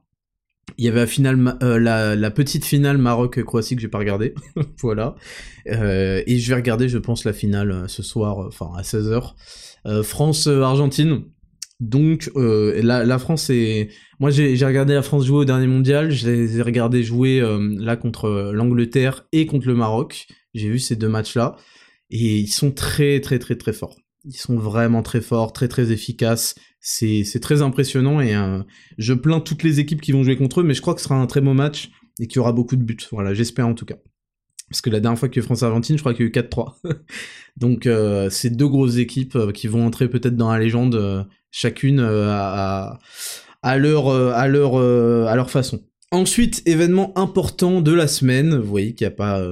Il 0.79 0.85
y 0.85 0.89
avait 0.89 1.01
la, 1.01 1.07
finale, 1.07 1.57
euh, 1.63 1.79
la, 2.17 2.31
petite 2.31 2.65
finale 2.65 2.99
Maroc-Croatie 2.99 3.77
que 3.77 3.83
j'ai 3.83 3.89
pas 3.89 3.99
regardé, 3.99 4.35
voilà. 4.81 5.15
Euh, 5.69 6.23
et 6.27 6.39
je 6.39 6.49
vais 6.49 6.55
regarder, 6.55 6.89
je 6.89 6.99
pense, 6.99 7.25
la 7.25 7.33
finale 7.33 7.71
euh, 7.71 7.89
ce 7.89 8.03
soir, 8.03 8.39
enfin 8.39 8.71
à 8.77 8.83
16h. 8.83 9.35
France-Argentine. 10.03 11.25
Donc 11.79 12.31
la, 12.35 13.05
la, 13.05 13.19
France 13.19 13.51
est... 13.51 13.91
Moi 14.19 14.31
j'ai 14.31 14.57
regardé 14.65 14.95
la 14.95 15.03
France 15.03 15.27
jouer 15.27 15.41
au 15.41 15.45
dernier 15.45 15.67
mondial, 15.67 16.11
je 16.11 16.29
les 16.29 16.59
ai 16.59 16.63
regardés 16.63 17.03
jouer 17.03 17.41
là 17.79 17.97
contre 17.97 18.51
l'Angleterre 18.53 19.27
et 19.33 19.47
contre 19.47 19.69
le 19.69 19.75
Maroc. 19.75 20.27
J'ai 20.55 20.71
vu 20.71 20.79
ces 20.79 20.97
deux 20.97 21.09
matchs-là. 21.09 21.55
Et 22.11 22.39
ils 22.39 22.49
sont 22.49 22.73
très 22.73 23.21
très 23.21 23.39
très 23.39 23.57
très 23.57 23.73
forts. 23.73 23.97
Ils 24.27 24.37
sont 24.37 24.57
vraiment 24.57 25.03
très 25.03 25.21
forts, 25.21 25.53
très 25.53 25.69
très 25.69 25.93
efficaces 25.93 26.55
c'est 26.87 27.41
très 27.41 27.63
impressionnant 27.63 28.21
et 28.21 28.35
euh, 28.37 28.63
je 28.97 29.13
plains 29.13 29.41
toutes 29.41 29.65
les 29.65 29.81
équipes 29.81 30.01
qui 30.01 30.13
vont 30.13 30.23
jouer 30.23 30.37
contre 30.37 30.61
eux, 30.61 30.63
mais 30.63 30.75
je 30.75 30.81
crois 30.81 30.95
que 30.95 31.01
ce 31.01 31.09
sera 31.09 31.17
un 31.17 31.27
très 31.27 31.41
beau 31.41 31.53
match 31.53 31.91
et 32.21 32.29
qu'il 32.29 32.37
y 32.37 32.39
aura 32.39 32.53
beaucoup 32.53 32.77
de 32.77 32.83
buts. 32.83 32.97
Voilà, 33.11 33.35
j'espère 33.35 33.67
en 33.67 33.75
tout 33.75 33.85
cas. 33.85 33.97
Parce 34.71 34.81
que 34.81 34.91
la 34.91 35.01
dernière 35.01 35.19
fois 35.19 35.29
qu'il 35.29 35.41
y 35.41 35.41
a 35.41 35.45
eu 35.45 35.47
France-Argentine, 35.47 35.97
je 35.97 36.03
crois 36.03 36.15
qu'il 36.15 36.25
y 36.25 36.29
a 36.29 36.31
eu 36.31 36.33
4-3. 36.33 36.75
Donc 37.57 37.87
euh, 37.87 38.31
c'est 38.31 38.51
deux 38.51 38.69
grosses 38.69 38.99
équipes 38.99 39.35
euh, 39.35 39.51
qui 39.51 39.67
vont 39.67 39.85
entrer 39.85 40.09
peut-être 40.09 40.37
dans 40.37 40.53
la 40.53 40.61
légende, 40.61 41.27
chacune 41.51 41.99
à, 41.99 43.01
à, 43.63 43.79
leur, 43.79 44.09
à, 44.09 44.47
leur, 44.47 44.77
à 44.77 45.35
leur 45.35 45.51
façon. 45.51 45.83
Ensuite, 46.13 46.63
événement 46.67 47.19
important 47.19 47.81
de 47.81 47.93
la 47.93 48.07
semaine, 48.07 48.57
vous 48.57 48.69
voyez 48.69 48.95
qu'il 48.95 49.07
n'y 49.07 49.13
a 49.13 49.17
pas... 49.17 49.45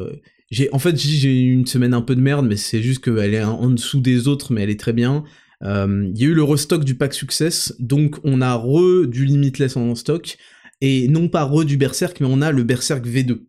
j'ai 0.50 0.68
en 0.72 0.78
fait, 0.78 0.96
j'ai 0.96 1.42
eu 1.42 1.52
une 1.52 1.66
semaine 1.66 1.94
un 1.94 2.02
peu 2.02 2.14
de 2.14 2.20
merde, 2.20 2.46
mais 2.46 2.57
c'est 2.57 2.83
juste 2.83 3.04
qu'elle 3.04 3.35
est 3.35 3.42
en 3.42 3.70
dessous 3.70 4.00
des 4.00 4.28
autres, 4.28 4.52
mais 4.52 4.62
elle 4.62 4.70
est 4.70 4.80
très 4.80 4.92
bien. 4.92 5.24
Euh, 5.62 6.11
il 6.14 6.20
y 6.20 6.24
a 6.24 6.28
eu 6.28 6.35
le 6.35 6.42
restock 6.42 6.85
du 6.85 6.94
pack 6.94 7.14
Success, 7.14 7.74
donc 7.78 8.16
on 8.24 8.40
a 8.40 8.54
re 8.54 9.07
du 9.07 9.24
Limitless 9.24 9.76
en 9.76 9.94
stock, 9.94 10.37
et 10.80 11.09
non 11.09 11.28
pas 11.28 11.44
re 11.44 11.64
du 11.64 11.76
Berserk, 11.76 12.20
mais 12.20 12.26
on 12.30 12.42
a 12.42 12.52
le 12.52 12.62
Berserk 12.62 13.07
V2. 13.07 13.40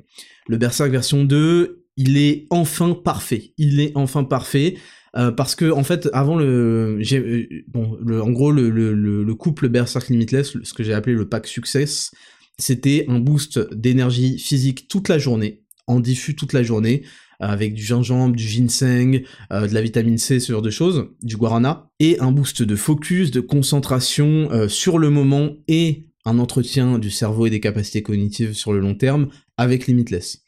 Le 0.47 0.58
Berserk 0.58 0.91
version 0.91 1.23
2, 1.23 1.86
il 1.97 2.17
est 2.17 2.45
enfin 2.49 2.93
parfait. 2.93 3.53
Il 3.58 3.79
est 3.79 3.91
enfin 3.95 4.23
parfait. 4.23 4.75
Euh, 5.17 5.31
parce 5.31 5.55
que 5.55 5.71
en 5.71 5.84
fait 5.84 6.10
avant 6.12 6.36
le 6.36 6.99
euh, 7.13 8.21
en 8.21 8.31
gros 8.31 8.51
le, 8.51 9.34
couple 9.34 9.69
Berserk 9.69 10.10
Limitless 10.10 10.58
ce 10.62 10.73
que 10.73 10.84
j'ai 10.84 10.93
appelé 10.93 11.15
le 11.15 11.29
pack 11.29 11.47
Success 11.47 12.12
c'était 12.60 13.05
un 13.08 13.19
boost 13.19 13.73
d'énergie 13.73 14.38
physique 14.38 14.89
toute 14.89 15.08
la 15.08 15.17
journée 15.17 15.63
en 15.88 16.00
diffus 16.00 16.36
toute 16.36 16.54
la 16.54 16.63
journée 16.63 17.04
avec 17.39 17.74
du 17.74 17.84
gingembre, 17.84 18.36
du 18.36 18.48
ginseng, 18.48 19.24
euh, 19.52 19.67
de 19.67 19.74
la 19.74 19.82
vitamine 19.82 20.17
C, 20.17 20.39
ce 20.39 20.52
genre 20.52 20.62
de 20.62 20.69
choses, 20.69 21.10
du 21.21 21.38
guarana, 21.38 21.89
et 22.00 22.19
un 22.19 22.32
boost 22.32 22.63
de 22.63 22.76
focus, 22.76 23.32
de 23.32 23.41
concentration 23.41 24.50
euh, 24.52 24.67
sur 24.67 24.98
le 24.98 25.10
moment 25.10 25.52
et 25.67 26.08
un 26.26 26.39
entretien 26.39 26.98
du 26.98 27.12
cerveau 27.12 27.45
et 27.45 27.50
des 27.50 27.60
capacités 27.60 28.02
cognitives 28.02 28.54
sur 28.54 28.74
le 28.74 28.80
long 28.80 28.95
terme 28.95 29.28
avec 29.58 29.86
Limitless. 29.88 30.43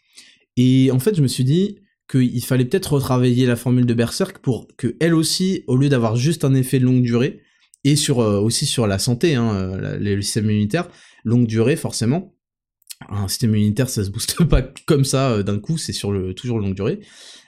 Et 0.56 0.90
en 0.92 1.00
fait, 1.00 1.16
je 1.16 1.22
me 1.22 1.28
suis 1.28 1.44
dit 1.44 1.80
qu'il 2.10 2.44
fallait 2.44 2.66
peut-être 2.66 2.94
retravailler 2.94 3.46
la 3.46 3.56
formule 3.56 3.86
de 3.86 3.94
Berserk 3.94 4.40
pour 4.40 4.68
que 4.78 4.96
elle 5.00 5.14
aussi, 5.14 5.64
au 5.68 5.76
lieu 5.76 5.90
d'avoir 5.90 6.16
juste 6.16 6.46
un 6.46 6.56
effet 6.56 6.80
de 6.80 6.86
longue 6.86 7.04
durée, 7.04 7.42
et 7.84 7.96
sur 7.96 8.22
euh, 8.22 8.40
aussi 8.40 8.66
sur 8.66 8.88
la 8.88 8.98
santé, 8.98 9.36
hein, 9.36 9.78
le 10.00 10.22
système 10.22 10.46
immunitaire, 10.46 10.90
longue 11.26 11.46
durée 11.46 11.76
forcément, 11.76 12.34
un 13.10 13.28
système 13.28 13.52
immunitaire 13.52 13.90
ça 13.90 14.04
se 14.04 14.10
booste 14.10 14.44
pas 14.50 14.62
comme 14.86 15.06
ça 15.06 15.32
euh, 15.32 15.44
d'un 15.44 15.60
coup, 15.60 15.78
c'est 15.78 15.94
sur 15.94 16.12
le 16.12 16.34
toujours 16.34 16.60
longue 16.60 16.76
durée. 16.76 17.00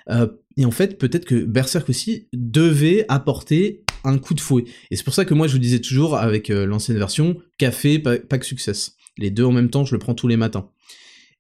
Euh, 0.10 0.28
et 0.58 0.66
en 0.66 0.72
fait, 0.72 0.98
peut-être 0.98 1.26
que 1.26 1.44
Berserk 1.44 1.90
aussi 1.90 2.28
devait 2.34 3.06
apporter 3.10 3.84
un 4.04 4.18
coup 4.18 4.34
de 4.34 4.42
fouet. 4.42 4.64
Et 4.92 4.96
c'est 4.96 5.04
pour 5.04 5.14
ça 5.14 5.26
que 5.26 5.34
moi 5.34 5.48
je 5.48 5.54
vous 5.54 5.60
disais 5.60 5.80
toujours 5.80 6.18
avec 6.18 6.50
euh, 6.50 6.66
l'ancienne 6.66 6.98
version, 6.98 7.38
café, 7.58 8.00
pack 8.00 8.44
success. 8.44 8.96
Les 9.18 9.32
deux 9.32 9.44
en 9.44 9.52
même 9.52 9.70
temps, 9.70 9.86
je 9.86 9.94
le 9.94 10.00
prends 10.00 10.16
tous 10.16 10.28
les 10.28 10.38
matins. 10.38 10.70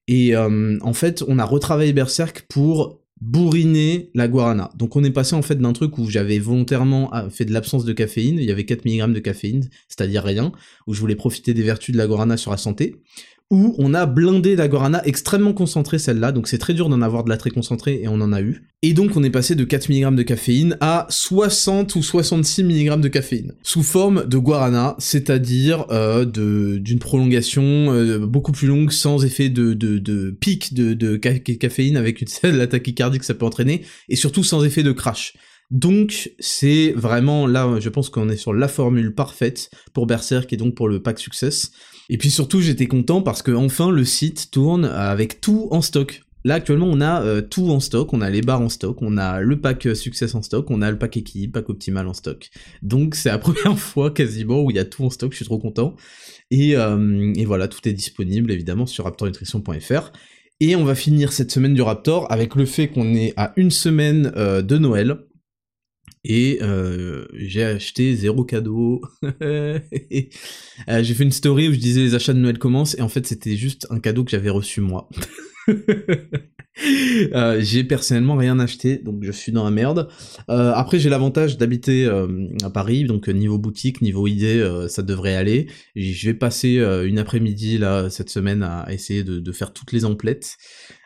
Et 0.08 0.36
en 0.36 0.94
fait, 0.94 1.24
on 1.28 1.38
a 1.38 1.46
retravaillé 1.46 1.94
Berserk 1.94 2.48
pour 2.50 3.00
bourriner 3.22 4.12
la 4.14 4.28
guarana. 4.28 4.72
Donc 4.76 4.96
on 4.96 5.04
est 5.04 5.12
passé 5.12 5.36
en 5.36 5.42
fait 5.42 5.56
d'un 5.56 5.74
truc 5.74 5.98
où 5.98 6.10
j'avais 6.10 6.40
volontairement 6.40 7.10
ah, 7.12 7.30
fait 7.30 7.46
de 7.46 7.52
l'absence 7.52 7.86
de 7.86 7.94
caféine, 7.94 8.38
il 8.40 8.46
y 8.46 8.52
avait 8.52 8.66
4 8.66 8.86
mg 8.86 9.14
de 9.14 9.20
caféine, 9.20 9.70
c'est-à-dire 9.88 10.24
rien, 10.24 10.52
où 10.88 10.94
je 10.94 11.00
voulais 11.00 11.16
profiter 11.16 11.54
des 11.54 11.64
vertus 11.64 11.94
de 11.94 11.98
la 11.98 12.08
guarana 12.08 12.38
sur 12.38 12.52
la 12.52 12.58
santé, 12.58 12.96
où 13.52 13.74
on 13.80 13.94
a 13.96 14.06
blindé 14.06 14.56
la 14.56 14.68
guarana 14.68 15.02
extrêmement 15.06 15.54
concentrée 15.54 15.98
celle-là, 15.98 16.32
donc 16.32 16.48
c'est 16.48 16.60
très 16.60 16.74
dur 16.74 16.88
d'en 16.88 17.02
avoir 17.02 17.24
de 17.24 17.30
la 17.30 17.38
très 17.38 17.50
concentrée 17.50 18.00
et 18.04 18.08
on 18.08 18.22
en 18.22 18.32
a 18.32 18.42
eu. 18.42 18.64
Et 18.84 18.94
donc 18.94 19.18
on 19.18 19.24
est 19.24 19.32
passé 19.32 19.56
de 19.56 19.64
4 19.64 19.90
mg 19.90 20.16
de 20.16 20.24
caféine 20.24 20.78
à 20.82 21.08
60 21.10 21.96
ou 21.96 22.04
66 22.04 22.64
mg 22.64 23.02
de 23.02 23.08
caféine, 23.08 23.54
sous 23.64 23.82
forme 23.82 24.28
de 24.28 24.38
guarana, 24.38 24.96
c'est-à-dire 25.00 25.86
euh, 25.90 26.26
d'une 26.26 27.00
prolongation 27.00 27.64
euh, 27.64 28.20
beaucoup 28.20 28.52
plus 28.52 28.68
longue 28.68 28.92
sans 28.92 29.26
effet 29.26 29.50
de, 29.50 29.74
de, 29.74 29.98
de 29.98 30.30
pic 30.30 30.74
de, 30.74 30.94
de 30.94 31.18
caféine 31.18 31.98
avec 31.98 32.22
une 32.22 32.28
la 32.44 32.68
tachycardie 32.68 33.18
que 33.18 33.26
ça 33.26 33.34
peut 33.34 33.46
entraîner, 33.46 33.84
et 34.10 34.16
surtout 34.16 34.44
sans 34.44 34.64
effet 34.64 34.84
de 34.84 34.92
crash. 34.92 35.34
Donc 35.72 36.32
c'est 36.40 36.94
vraiment 36.96 37.46
là, 37.46 37.80
je 37.80 37.90
pense 37.90 38.10
qu'on 38.10 38.30
est 38.30 38.38
sur 38.38 38.54
la 38.54 38.68
formule 38.68 39.14
parfaite 39.14 39.70
pour 39.94 40.08
Berserk 40.08 40.52
et 40.54 40.58
donc 40.58 40.76
pour 40.76 40.88
le 40.88 41.02
pack 41.02 41.20
Success. 41.20 41.72
Et 42.10 42.18
puis 42.18 42.32
surtout, 42.32 42.60
j'étais 42.60 42.88
content 42.88 43.22
parce 43.22 43.42
que 43.42 43.52
enfin 43.52 43.92
le 43.92 44.04
site 44.04 44.50
tourne 44.52 44.86
avec 44.86 45.42
tout 45.42 45.68
en 45.72 45.82
stock. 45.82 46.24
Là 46.46 46.56
actuellement 46.56 46.88
on 46.88 47.02
a 47.02 47.22
euh, 47.22 47.42
tout 47.42 47.70
en 47.70 47.82
stock, 47.82 48.14
on 48.14 48.22
a 48.22 48.30
les 48.30 48.42
barres 48.42 48.62
en 48.62 48.70
stock, 48.70 49.02
on 49.02 49.18
a 49.18 49.42
le 49.42 49.60
pack 49.60 49.86
euh, 49.86 49.94
success 49.94 50.36
en 50.36 50.42
stock, 50.42 50.72
on 50.72 50.82
a 50.82 50.90
le 50.90 50.98
pack 50.98 51.18
équilibre, 51.18 51.54
pack 51.54 51.70
optimal 51.70 52.08
en 52.08 52.14
stock. 52.14 52.50
Donc 52.82 53.16
c'est 53.16 53.30
la 53.30 53.38
première 53.40 53.78
fois 53.78 54.12
quasiment 54.12 54.64
où 54.64 54.72
il 54.72 54.78
y 54.78 54.80
a 54.80 54.86
tout 54.86 55.04
en 55.04 55.10
stock, 55.10 55.34
je 55.34 55.36
suis 55.36 55.46
trop 55.46 55.60
content. 55.60 55.96
Et, 56.50 56.78
euh, 56.78 57.34
et 57.36 57.44
voilà, 57.44 57.68
tout 57.68 57.88
est 57.88 57.94
disponible 57.94 58.52
évidemment 58.52 58.86
sur 58.86 59.04
raptornutrition.fr. 59.04 60.14
Et 60.62 60.76
on 60.76 60.84
va 60.86 60.96
finir 60.96 61.32
cette 61.32 61.52
semaine 61.52 61.74
du 61.74 61.82
Raptor 61.82 62.30
avec 62.32 62.56
le 62.56 62.66
fait 62.66 62.90
qu'on 62.90 63.14
est 63.16 63.34
à 63.38 63.54
une 63.56 63.72
semaine 63.72 64.24
de 64.36 64.78
Noël 64.78 65.20
et 66.24 66.60
euh, 66.62 67.26
j'ai 67.34 67.64
acheté 67.64 68.14
zéro 68.16 68.44
cadeau. 68.44 69.02
euh, 69.42 69.80
j'ai 70.88 71.14
fait 71.14 71.24
une 71.24 71.32
story 71.32 71.70
où 71.70 71.74
je 71.74 71.80
disais 71.80 72.02
les 72.02 72.16
achats 72.16 72.34
de 72.34 72.40
Noël 72.40 72.60
commencent 72.60 72.98
et 72.98 73.02
en 73.02 73.10
fait 73.10 73.26
c'était 73.26 73.56
juste 73.56 73.88
un 73.90 74.00
cadeau 74.00 74.24
que 74.24 74.32
j'avais 74.32 74.50
reçu 74.50 74.82
moi. 74.82 75.10
euh, 77.34 77.62
j'ai 77.62 77.84
personnellement 77.86 78.36
rien 78.36 78.60
acheté, 78.60 78.98
donc 78.98 79.24
je 79.24 79.32
suis 79.32 79.52
dans 79.54 79.64
la 79.64 79.72
merde. 79.72 80.10
Euh, 80.50 80.74
après, 80.74 81.00
j'ai 81.00 81.10
l'avantage 81.10 81.58
d'habiter 81.58 82.10
à 82.64 82.70
Paris, 82.70 83.06
donc 83.06 83.30
niveau 83.30 83.58
boutique, 83.58 84.02
niveau 84.02 84.28
idée, 84.28 84.86
ça 84.90 85.04
devrait 85.04 85.36
aller. 85.36 85.68
Je 85.96 86.28
vais 86.28 86.34
passer 86.34 86.78
une 87.06 87.20
après-midi 87.20 87.78
là 87.78 88.10
cette 88.10 88.30
semaine 88.30 88.64
à 88.64 88.92
essayer 88.92 89.24
de, 89.24 89.52
faire 89.52 89.74
toutes 89.74 89.94
les 89.94 90.06
emplettes. 90.06 90.58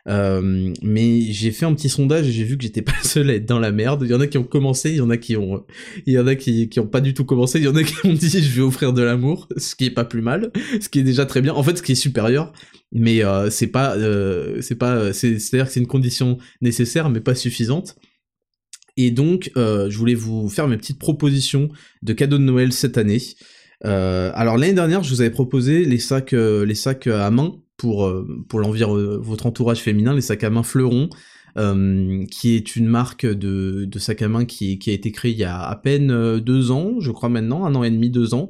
Mais 0.06 1.22
j'ai 1.32 1.52
fait 1.52 1.66
un 1.66 1.74
petit 1.74 1.90
sondage 1.90 2.28
et 2.28 2.32
j'ai 2.32 2.44
vu 2.44 2.58
que 2.58 2.64
j'étais 2.64 2.82
pas 2.84 3.02
seul 3.04 3.30
à 3.30 3.36
être 3.36 3.46
dans 3.46 3.60
la 3.60 3.72
merde. 3.72 4.04
Il 4.06 4.12
y 4.12 4.14
en 4.14 4.20
a 4.20 4.28
qui 4.28 4.38
ont 4.38 4.44
commencé, 4.44 4.92
il 4.92 4.98
y 4.98 5.02
en 5.02 5.10
a 5.10 5.18
qui 5.18 5.38
ont, 5.38 5.66
il 6.06 6.14
y 6.14 6.20
en 6.20 6.28
a 6.28 6.36
qui, 6.36 6.70
qui 6.70 6.80
ont 6.80 6.88
pas 6.88 7.02
du 7.02 7.14
tout 7.14 7.26
commencé, 7.26 7.60
il 7.60 7.66
y 7.66 7.68
en 7.68 7.76
a 7.76 7.84
qui 7.84 7.96
ont 8.06 8.14
dit 8.14 8.30
je 8.30 8.56
vais 8.56 8.62
offrir 8.62 8.94
de 8.94 9.02
l'amour, 9.02 9.48
ce 9.58 9.76
qui 9.76 9.86
est 9.86 9.92
pas 9.92 10.06
plus 10.06 10.22
mal, 10.22 10.52
ce 10.80 10.90
qui 10.90 11.00
est 11.00 11.04
déjà 11.04 11.26
très 11.26 11.42
bien. 11.42 11.54
En 11.54 11.64
fait, 11.64 11.78
ce 11.78 11.84
qui 11.84 11.94
est 11.94 11.96
supérieur, 11.96 12.54
mais 12.94 13.24
euh, 13.24 13.50
c'est 13.50 13.68
pas, 13.68 13.96
euh, 13.98 14.62
c'est 14.62 14.76
pas, 14.76 15.12
c'est-à-dire 15.14 15.66
que 15.66 15.72
c'est 15.72 15.80
une 15.80 15.88
condition 15.88 16.38
nécessaire, 16.62 17.10
mais 17.10 17.20
pas 17.20 17.36
suffisante. 17.36 17.96
Et 18.96 19.10
donc, 19.10 19.52
euh, 19.58 19.90
je 19.90 19.98
voulais 19.98 20.14
vous 20.14 20.48
faire 20.50 20.68
mes 20.68 20.78
petites 20.78 21.00
propositions 21.00 21.70
de 22.04 22.14
cadeaux 22.14 22.38
de 22.38 22.44
Noël 22.44 22.72
cette 22.72 22.98
année. 22.98 23.20
alors 23.82 24.58
l'année 24.58 24.74
dernière, 24.74 25.04
je 25.04 25.10
vous 25.10 25.22
avais 25.22 25.32
proposé 25.32 25.86
les 25.86 25.98
sacs, 25.98 26.34
les 26.34 26.76
sacs 26.76 27.08
à 27.08 27.32
main 27.32 27.63
pour 27.78 28.12
pour 28.48 28.62
votre 28.62 29.46
entourage 29.46 29.80
féminin, 29.80 30.14
les 30.14 30.22
sacs 30.22 30.44
à 30.44 30.50
main 30.50 30.64
fleurons. 30.64 31.10
qui 32.32 32.56
est 32.56 32.76
une 32.76 32.88
marque 32.88 33.26
de, 33.26 33.86
de 33.86 34.00
sac 34.00 34.22
à 34.22 34.28
main 34.28 34.46
qui, 34.46 34.80
qui 34.80 34.90
a 34.90 34.94
été 34.94 35.12
créée 35.12 35.32
il 35.32 35.38
y 35.38 35.44
a 35.44 35.62
à 35.62 35.76
peine 35.76 36.40
deux 36.40 36.72
ans, 36.72 37.00
je 37.00 37.12
crois 37.12 37.30
maintenant, 37.30 37.66
un 37.66 37.76
an 37.76 37.84
et 37.84 37.92
demi, 37.92 38.10
deux 38.10 38.34
ans, 38.34 38.48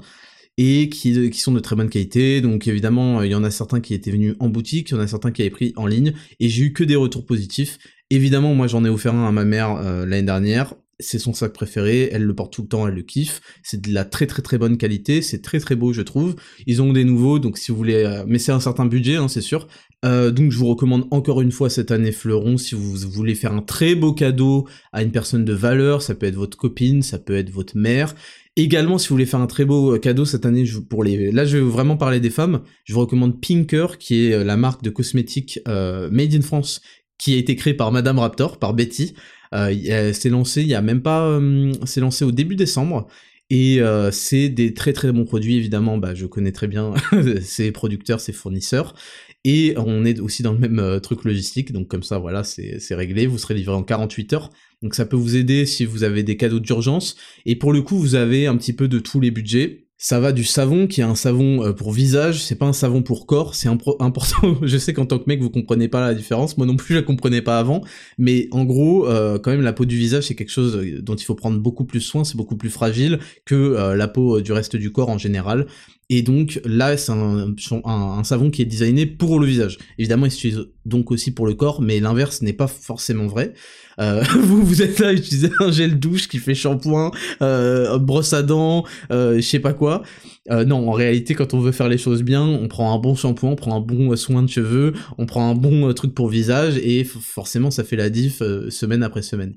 et 0.58 0.90
qui, 0.90 1.30
qui, 1.30 1.40
sont 1.40 1.52
de 1.52 1.60
très 1.60 1.76
bonne 1.76 1.90
qualité. 1.90 2.42
Donc 2.42 2.68
évidemment, 2.68 3.22
il 3.24 3.32
y 3.32 3.36
en 3.36 3.44
a 3.44 3.52
certains 3.52 3.82
qui 3.82 3.94
étaient 3.94 4.12
venus 4.12 4.36
en 4.40 4.50
boutique, 4.50 4.90
il 4.90 4.94
y 4.94 4.98
en 4.98 5.02
a 5.02 5.08
certains 5.08 5.32
qui 5.32 5.42
avaient 5.42 5.52
pris 5.52 5.74
en 5.76 5.88
ligne, 5.88 6.14
et 6.40 6.50
j'ai 6.50 6.66
eu 6.66 6.74
que 6.74 6.84
des 6.84 6.96
retours 6.96 7.26
positifs. 7.26 7.80
Évidemment, 8.10 8.54
moi 8.54 8.68
j'en 8.68 8.86
ai 8.86 8.90
offert 8.90 9.16
un 9.16 9.28
à 9.28 9.32
ma 9.32 9.46
mère 9.46 9.72
euh, 9.78 10.06
l'année 10.06 10.24
dernière. 10.24 10.76
C'est 11.00 11.20
son 11.20 11.34
sac 11.34 11.54
préféré, 11.54 12.10
elle 12.12 12.24
le 12.24 12.36
porte 12.36 12.54
tout 12.54 12.62
le 12.62 12.68
temps, 12.68 12.88
elle 12.88 12.94
le 12.94 13.02
kiffe. 13.02 13.42
C'est 13.64 13.82
de 13.82 13.94
la 13.94 14.06
très 14.06 14.28
très 14.28 14.42
très 14.42 14.58
bonne 14.58 14.78
qualité, 14.78 15.22
c'est 15.22 15.42
très 15.42 15.60
très 15.60 15.76
beau 15.76 15.94
je 15.94 16.02
trouve. 16.02 16.36
Ils 16.68 16.82
ont 16.82 16.94
des 16.94 17.04
nouveaux, 17.04 17.40
donc 17.40 17.58
si 17.58 17.72
vous 17.72 17.78
voulez, 17.78 18.04
euh, 18.04 18.24
mais 18.28 18.40
c'est 18.40 18.52
un 18.52 18.60
certain 18.60 18.86
budget, 18.86 19.16
hein, 19.16 19.28
c'est 19.28 19.42
sûr. 19.42 19.68
Euh, 20.06 20.32
donc 20.32 20.52
je 20.52 20.58
vous 20.58 20.68
recommande 20.68 21.08
encore 21.12 21.42
une 21.42 21.52
fois 21.52 21.70
cette 21.70 21.92
année 21.92 22.12
Fleuron 22.12 22.58
si 22.58 22.76
vous 22.76 22.96
voulez 22.96 23.36
faire 23.36 23.54
un 23.54 23.62
très 23.62 23.96
beau 23.96 24.12
cadeau 24.12 24.68
à 24.92 25.02
une 25.02 25.12
personne 25.12 25.46
de 25.46 25.54
valeur, 25.54 26.02
ça 26.02 26.14
peut 26.14 26.26
être 26.26 26.36
votre 26.36 26.58
copine, 26.58 27.02
ça 27.02 27.20
peut 27.20 27.38
être 27.38 27.50
votre 27.50 27.78
mère, 27.78 28.14
Également, 28.56 29.00
si 29.00 29.10
vous 29.10 29.16
voulez 29.16 29.26
faire 29.26 29.40
un 29.40 29.48
très 29.48 29.66
beau 29.66 29.96
euh, 29.96 30.00
cadeau 30.00 30.26
cette 30.26 30.46
année, 30.46 30.64
pour 30.88 31.04
les, 31.04 31.32
là 31.32 31.44
je 31.44 31.58
vais 31.58 31.64
vraiment 31.64 31.98
parler 31.98 32.20
des 32.20 32.30
femmes, 32.30 32.62
je 32.84 32.94
vous 32.94 33.00
recommande 33.00 33.42
Pinker, 33.42 33.98
qui 33.98 34.28
est 34.28 34.34
euh, 34.34 34.44
la 34.44 34.58
marque 34.58 34.84
de 34.84 34.92
cosmétiques 34.92 35.60
euh, 35.68 36.08
made 36.12 36.36
in 36.36 36.42
France, 36.42 36.80
qui 37.18 37.34
a 37.34 37.38
été 37.38 37.56
créée 37.56 37.74
par 37.74 37.92
Madame 37.92 38.20
Raptor, 38.20 38.60
par 38.60 38.76
Betty. 38.76 39.16
Euh, 39.54 40.14
c'est 40.14 40.30
lancé 40.30 40.62
il 40.62 40.68
y 40.68 40.76
a 40.76 40.82
même 40.82 41.02
pas, 41.02 41.40
c'est 41.86 42.02
lancé 42.02 42.26
au 42.26 42.32
début 42.32 42.56
décembre. 42.56 43.08
Et 43.50 43.80
c'est 44.12 44.50
des 44.50 44.74
très 44.74 44.94
très 44.94 45.12
bons 45.12 45.26
produits, 45.26 45.56
évidemment, 45.58 45.98
bah, 45.98 46.16
je 46.16 46.26
connais 46.26 46.52
très 46.52 46.68
bien 46.68 46.94
ces 47.42 47.72
producteurs, 47.72 48.20
ces 48.20 48.34
fournisseurs. 48.34 48.96
Et 49.44 49.76
on 49.78 50.06
est 50.06 50.20
aussi 50.20 50.42
dans 50.42 50.54
le 50.54 50.58
même 50.58 51.00
truc 51.02 51.24
logistique, 51.24 51.72
donc 51.72 51.88
comme 51.88 52.02
ça, 52.02 52.18
voilà, 52.18 52.44
c'est 52.44 52.96
réglé, 52.96 53.28
vous 53.28 53.38
serez 53.38 53.54
livré 53.54 53.76
en 53.76 53.84
48 53.84 54.34
heures. 54.34 54.50
Donc 54.82 54.96
ça 54.96 55.06
peut 55.06 55.16
vous 55.16 55.36
aider 55.38 55.66
si 55.66 55.86
vous 55.86 56.04
avez 56.04 56.24
des 56.24 56.36
cadeaux 56.36 56.60
d'urgence. 56.60 57.16
Et 57.46 57.56
pour 57.56 57.72
le 57.72 57.82
coup, 57.82 57.98
vous 57.98 58.16
avez 58.16 58.48
un 58.48 58.58
petit 58.58 58.74
peu 58.74 58.88
de 58.88 59.00
tous 59.00 59.20
les 59.20 59.32
budgets. 59.32 59.86
Ça 60.06 60.20
va 60.20 60.34
du 60.34 60.44
savon 60.44 60.86
qui 60.86 61.00
est 61.00 61.06
un 61.06 61.16
savon 61.16 61.66
euh, 61.66 61.72
pour 61.72 61.94
visage, 61.94 62.44
c'est 62.44 62.58
pas 62.58 62.66
un 62.66 62.74
savon 62.74 63.02
pour 63.04 63.26
corps, 63.26 63.56
c'est 63.56 63.70
important. 64.00 64.58
je 64.62 64.78
sais 64.78 64.92
qu'en 64.92 65.06
tant 65.06 65.18
que 65.18 65.24
mec 65.28 65.42
vous 65.42 65.50
comprenez 65.50 65.88
pas 65.88 66.02
la 66.02 66.14
différence, 66.14 66.58
moi 66.58 66.68
non 66.68 66.76
plus 66.76 66.96
je 66.96 67.00
la 67.00 67.06
comprenais 67.06 67.42
pas 67.42 67.58
avant, 67.58 67.80
mais 68.18 68.50
en 68.52 68.66
gros 68.66 69.08
euh, 69.08 69.40
quand 69.40 69.52
même 69.52 69.62
la 69.62 69.72
peau 69.72 69.86
du 69.86 69.96
visage 69.96 70.26
c'est 70.26 70.36
quelque 70.36 70.52
chose 70.52 70.76
euh, 70.76 71.02
dont 71.02 71.16
il 71.16 71.24
faut 71.24 71.36
prendre 71.36 71.58
beaucoup 71.58 71.86
plus 71.86 72.02
soin, 72.02 72.26
c'est 72.26 72.36
beaucoup 72.36 72.58
plus 72.58 72.70
fragile 72.70 73.20
que 73.46 73.94
la 73.96 74.08
peau 74.10 74.42
du 74.42 74.52
reste 74.52 74.76
du 74.76 74.92
corps 74.92 75.10
en 75.10 75.18
général. 75.18 75.68
Et 76.16 76.22
donc 76.22 76.62
là, 76.64 76.96
c'est 76.96 77.12
un, 77.12 78.24
savon 78.24 78.52
qui 78.52 78.62
est 78.62 78.66
designé 78.66 79.08
pour 79.08 79.40
le 79.40 79.48
visage. 79.48 79.80
Évidemment, 79.98 80.28
il 80.28 80.32
s'utilise 80.32 80.68
donc 80.86 81.10
aussi 81.10 81.32
pour 81.32 81.48
le 81.48 81.56
corps, 81.56 81.82
mais 81.82 82.00
l'inverse 82.00 82.44
n'est 82.44 82.54
pas 82.54 82.68
forcément 82.68 83.26
vrai. 83.26 83.56
Euh, 84.00 84.24
vous, 84.40 84.62
vous 84.62 84.84
êtes 84.84 85.00
là 85.00 85.08
à 85.08 85.14
utiliser 85.14 85.50
un 85.60 85.72
gel 85.72 86.00
douche 86.00 86.28
qui 86.28 86.38
fait 86.38 86.54
shampoing, 86.54 87.10
euh, 87.42 87.98
brosse 87.98 88.34
à 88.34 88.44
dents, 88.44 88.84
euh, 89.10 89.38
je 89.38 89.42
sais 89.42 89.58
pas 89.58 89.74
quoi. 89.74 90.04
Euh, 90.52 90.66
non, 90.66 90.90
en 90.90 90.92
réalité, 90.92 91.36
quand 91.36 91.54
on 91.54 91.60
veut 91.60 91.72
faire 91.72 91.88
les 91.88 91.98
choses 91.98 92.22
bien, 92.22 92.44
on 92.44 92.68
prend 92.68 92.94
un 92.94 93.00
bon 93.00 93.16
shampoing, 93.16 93.52
on 93.52 93.56
prend 93.56 93.78
un 93.78 93.80
bon 93.80 94.14
soin 94.18 94.44
de 94.44 94.50
cheveux, 94.50 94.94
on 95.18 95.26
prend 95.26 95.50
un 95.50 95.56
bon 95.56 95.94
truc 95.94 96.14
pour 96.14 96.28
visage, 96.28 96.78
et 96.78 97.06
forcément, 97.06 97.72
ça 97.72 97.86
fait 97.86 97.96
la 97.96 98.10
diff 98.10 98.40
semaine 98.70 99.04
après 99.04 99.22
semaine. 99.22 99.56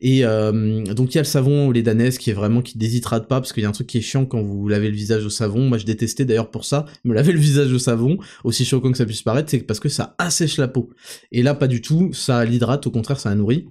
Et 0.00 0.22
donc 0.22 1.12
il 1.12 1.16
y 1.16 1.18
a 1.18 1.22
le 1.22 1.24
savon 1.24 1.70
les 1.70 1.82
danaises 1.82 2.16
qui 2.16 2.30
est 2.30 2.32
vraiment 2.32 2.62
qui 2.62 2.78
déshydrate 2.78 3.28
pas, 3.28 3.40
parce 3.40 3.52
qu'il 3.52 3.62
y 3.62 3.66
a 3.66 3.68
un 3.68 3.72
truc 3.72 3.86
qui 3.86 3.98
est 3.98 4.02
chiant 4.02 4.24
quand 4.24 4.42
vous 4.42 4.68
lavez 4.68 4.88
le 4.88 4.96
visage 4.96 5.24
au 5.26 5.30
savon. 5.30 5.68
Moi, 5.68 5.76
je 5.76 5.84
détestais 5.84 6.24
d'ailleurs 6.24 6.50
pour 6.50 6.64
ça, 6.64 6.86
me 7.04 7.12
laver 7.12 7.32
le 7.32 7.38
visage 7.38 7.72
au 7.72 7.78
savon, 7.78 8.16
aussi 8.42 8.64
choquant 8.64 8.90
que 8.90 8.98
ça 8.98 9.04
puisse 9.04 9.22
paraître, 9.22 9.50
c'est 9.50 9.58
parce 9.58 9.80
que 9.80 9.90
ça 9.90 10.14
assèche 10.16 10.56
la 10.56 10.68
peau. 10.68 10.88
Et 11.30 11.42
là, 11.42 11.54
pas 11.54 11.68
du 11.68 11.82
tout, 11.82 12.12
ça 12.14 12.44
l'hydrate, 12.46 12.86
au 12.86 12.90
contraire, 12.90 13.20
ça 13.20 13.28
la 13.28 13.36
nourrit. 13.36 13.66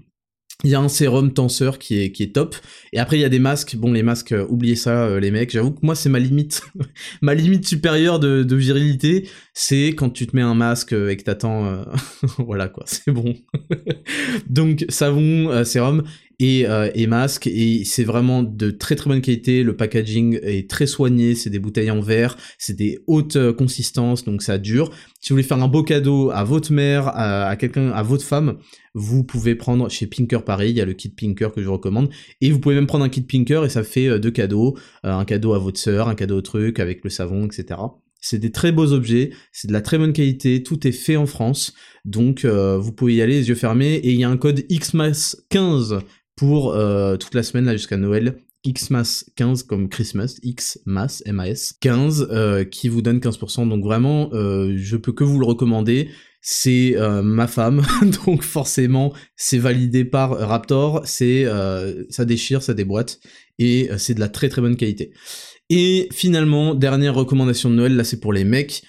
Il 0.64 0.70
y 0.70 0.76
a 0.76 0.80
un 0.80 0.90
sérum 0.90 1.34
tenseur 1.34 1.80
qui 1.80 2.00
est, 2.00 2.12
qui 2.12 2.22
est 2.24 2.34
top. 2.34 2.56
Et 2.94 3.00
après, 3.00 3.18
il 3.18 3.22
y 3.22 3.26
a 3.26 3.30
des 3.30 3.40
masques. 3.40 3.76
Bon, 3.76 3.92
les 3.92 4.04
masques, 4.04 4.32
euh, 4.32 4.46
oubliez 4.48 4.76
ça, 4.76 5.06
euh, 5.06 5.20
les 5.20 5.32
mecs. 5.32 5.50
J'avoue 5.52 5.72
que 5.72 5.80
moi, 5.82 5.96
c'est 5.96 6.10
ma 6.10 6.20
limite. 6.20 6.62
ma 7.22 7.34
limite 7.34 7.68
supérieure 7.68 8.20
de, 8.20 8.56
virilité, 8.56 9.28
c'est 9.54 9.88
quand 9.90 10.12
tu 10.12 10.28
te 10.28 10.36
mets 10.36 10.44
un 10.44 10.54
masque 10.54 10.94
et 10.94 11.18
que 11.18 11.24
t'attends... 11.24 11.66
Euh, 11.66 11.84
voilà, 12.38 12.68
quoi, 12.68 12.84
c'est 12.86 13.12
bon. 13.12 13.36
Donc, 14.50 14.86
savon, 14.90 15.64
sérum. 15.66 16.04
Et, 16.42 16.66
et 16.96 17.08
masques, 17.08 17.48
et 17.48 17.84
c'est 17.86 18.04
vraiment 18.04 18.44
de 18.44 18.72
très 18.72 18.96
très 18.96 19.10
bonne 19.10 19.22
qualité, 19.22 19.64
le 19.64 19.76
packaging 19.76 20.40
est 20.42 20.70
très 20.70 20.88
soigné, 20.88 21.36
c'est 21.36 21.50
des 21.50 21.60
bouteilles 21.60 21.92
en 21.92 22.02
verre, 22.02 22.38
c'est 22.58 22.76
des 22.76 23.00
hautes 23.08 23.38
consistances, 23.54 24.24
donc 24.24 24.42
ça 24.42 24.58
dure. 24.58 24.92
Si 25.20 25.30
vous 25.30 25.36
voulez 25.36 25.48
faire 25.48 25.62
un 25.62 25.68
beau 25.68 25.84
cadeau 25.84 26.32
à 26.32 26.44
votre 26.44 26.72
mère, 26.74 27.10
à, 27.16 27.56
quelqu'un, 27.56 27.90
à 27.92 28.02
votre 28.02 28.24
femme, 28.24 28.58
vous 28.94 29.24
pouvez 29.24 29.56
prendre 29.56 29.90
chez 29.90 30.08
Pinker 30.08 30.44
pareil, 30.44 30.72
il 30.72 30.78
y 30.78 30.82
a 30.82 30.86
le 30.86 30.94
kit 30.94 31.10
Pinker 31.10 31.52
que 31.54 31.62
je 31.62 31.70
recommande, 31.70 32.10
et 32.42 32.52
vous 32.52 32.60
pouvez 32.60 32.76
même 32.76 32.88
prendre 32.88 33.06
un 33.06 33.10
kit 33.10 33.22
Pinker 33.22 33.64
et 33.64 33.70
ça 33.70 33.84
fait 33.84 34.20
deux 34.20 34.32
cadeaux, 34.32 34.78
un 35.04 35.26
cadeau 35.26 35.54
à 35.54 35.60
votre 35.60 35.80
sœur, 35.80 36.08
un 36.08 36.16
cadeau 36.16 36.38
au 36.38 36.42
truc 36.42 36.80
avec 36.80 37.04
le 37.04 37.10
savon, 37.10 37.46
etc. 37.46 37.80
C'est 38.24 38.38
des 38.38 38.52
très 38.52 38.72
beaux 38.72 38.92
objets, 38.92 39.32
c'est 39.52 39.68
de 39.68 39.74
la 39.74 39.82
très 39.82 39.98
bonne 39.98 40.14
qualité, 40.14 40.62
tout 40.62 40.88
est 40.88 40.92
fait 40.92 41.18
en 41.18 41.26
France, 41.26 41.74
donc 42.06 42.46
euh, 42.46 42.78
vous 42.78 42.92
pouvez 42.92 43.16
y 43.16 43.22
aller 43.22 43.34
les 43.34 43.50
yeux 43.50 43.56
fermés, 43.56 43.96
et 43.96 44.12
il 44.12 44.20
y 44.20 44.24
a 44.24 44.30
un 44.30 44.38
code 44.38 44.60
XMAS15 44.70 46.02
pour 46.42 46.74
euh, 46.74 47.18
toute 47.18 47.36
la 47.36 47.44
semaine 47.44 47.66
là 47.66 47.74
jusqu'à 47.74 47.98
Noël, 47.98 48.40
XMAS 48.66 49.26
15 49.36 49.62
comme 49.62 49.90
Christmas, 49.90 50.40
XMAS, 50.44 51.22
M-A-S, 51.28 51.76
15, 51.80 52.30
euh, 52.32 52.64
qui 52.64 52.90
vous 52.90 53.04
donne 53.04 53.20
15%, 53.20 53.70
donc 53.70 53.84
vraiment, 53.84 54.32
je 54.32 54.98
peux 54.98 55.12
que 55.12 55.24
vous 55.24 55.38
le 55.38 55.46
recommander, 55.46 56.10
c'est 56.42 56.96
ma 57.22 57.46
femme, 57.46 57.84
donc 58.26 58.42
forcément, 58.42 59.14
c'est 59.36 59.60
validé 59.60 60.04
par 60.04 60.32
Raptor, 60.32 61.04
c'est 61.06 61.46
ça 62.10 62.26
déchire, 62.26 62.64
ça 62.64 62.74
déboîte, 62.74 63.20
et 63.60 63.92
c'est 64.00 64.16
de 64.16 64.20
la 64.20 64.28
très 64.28 64.50
très 64.50 64.62
bonne 64.62 64.78
qualité. 64.78 65.14
Et 65.70 66.10
finalement, 66.12 66.74
dernière 66.74 67.14
recommandation 67.14 67.70
de 67.70 67.76
Noël, 67.76 67.96
là 67.96 68.04
c'est 68.04 68.20
pour 68.20 68.34
les 68.34 68.46
mecs. 68.46 68.82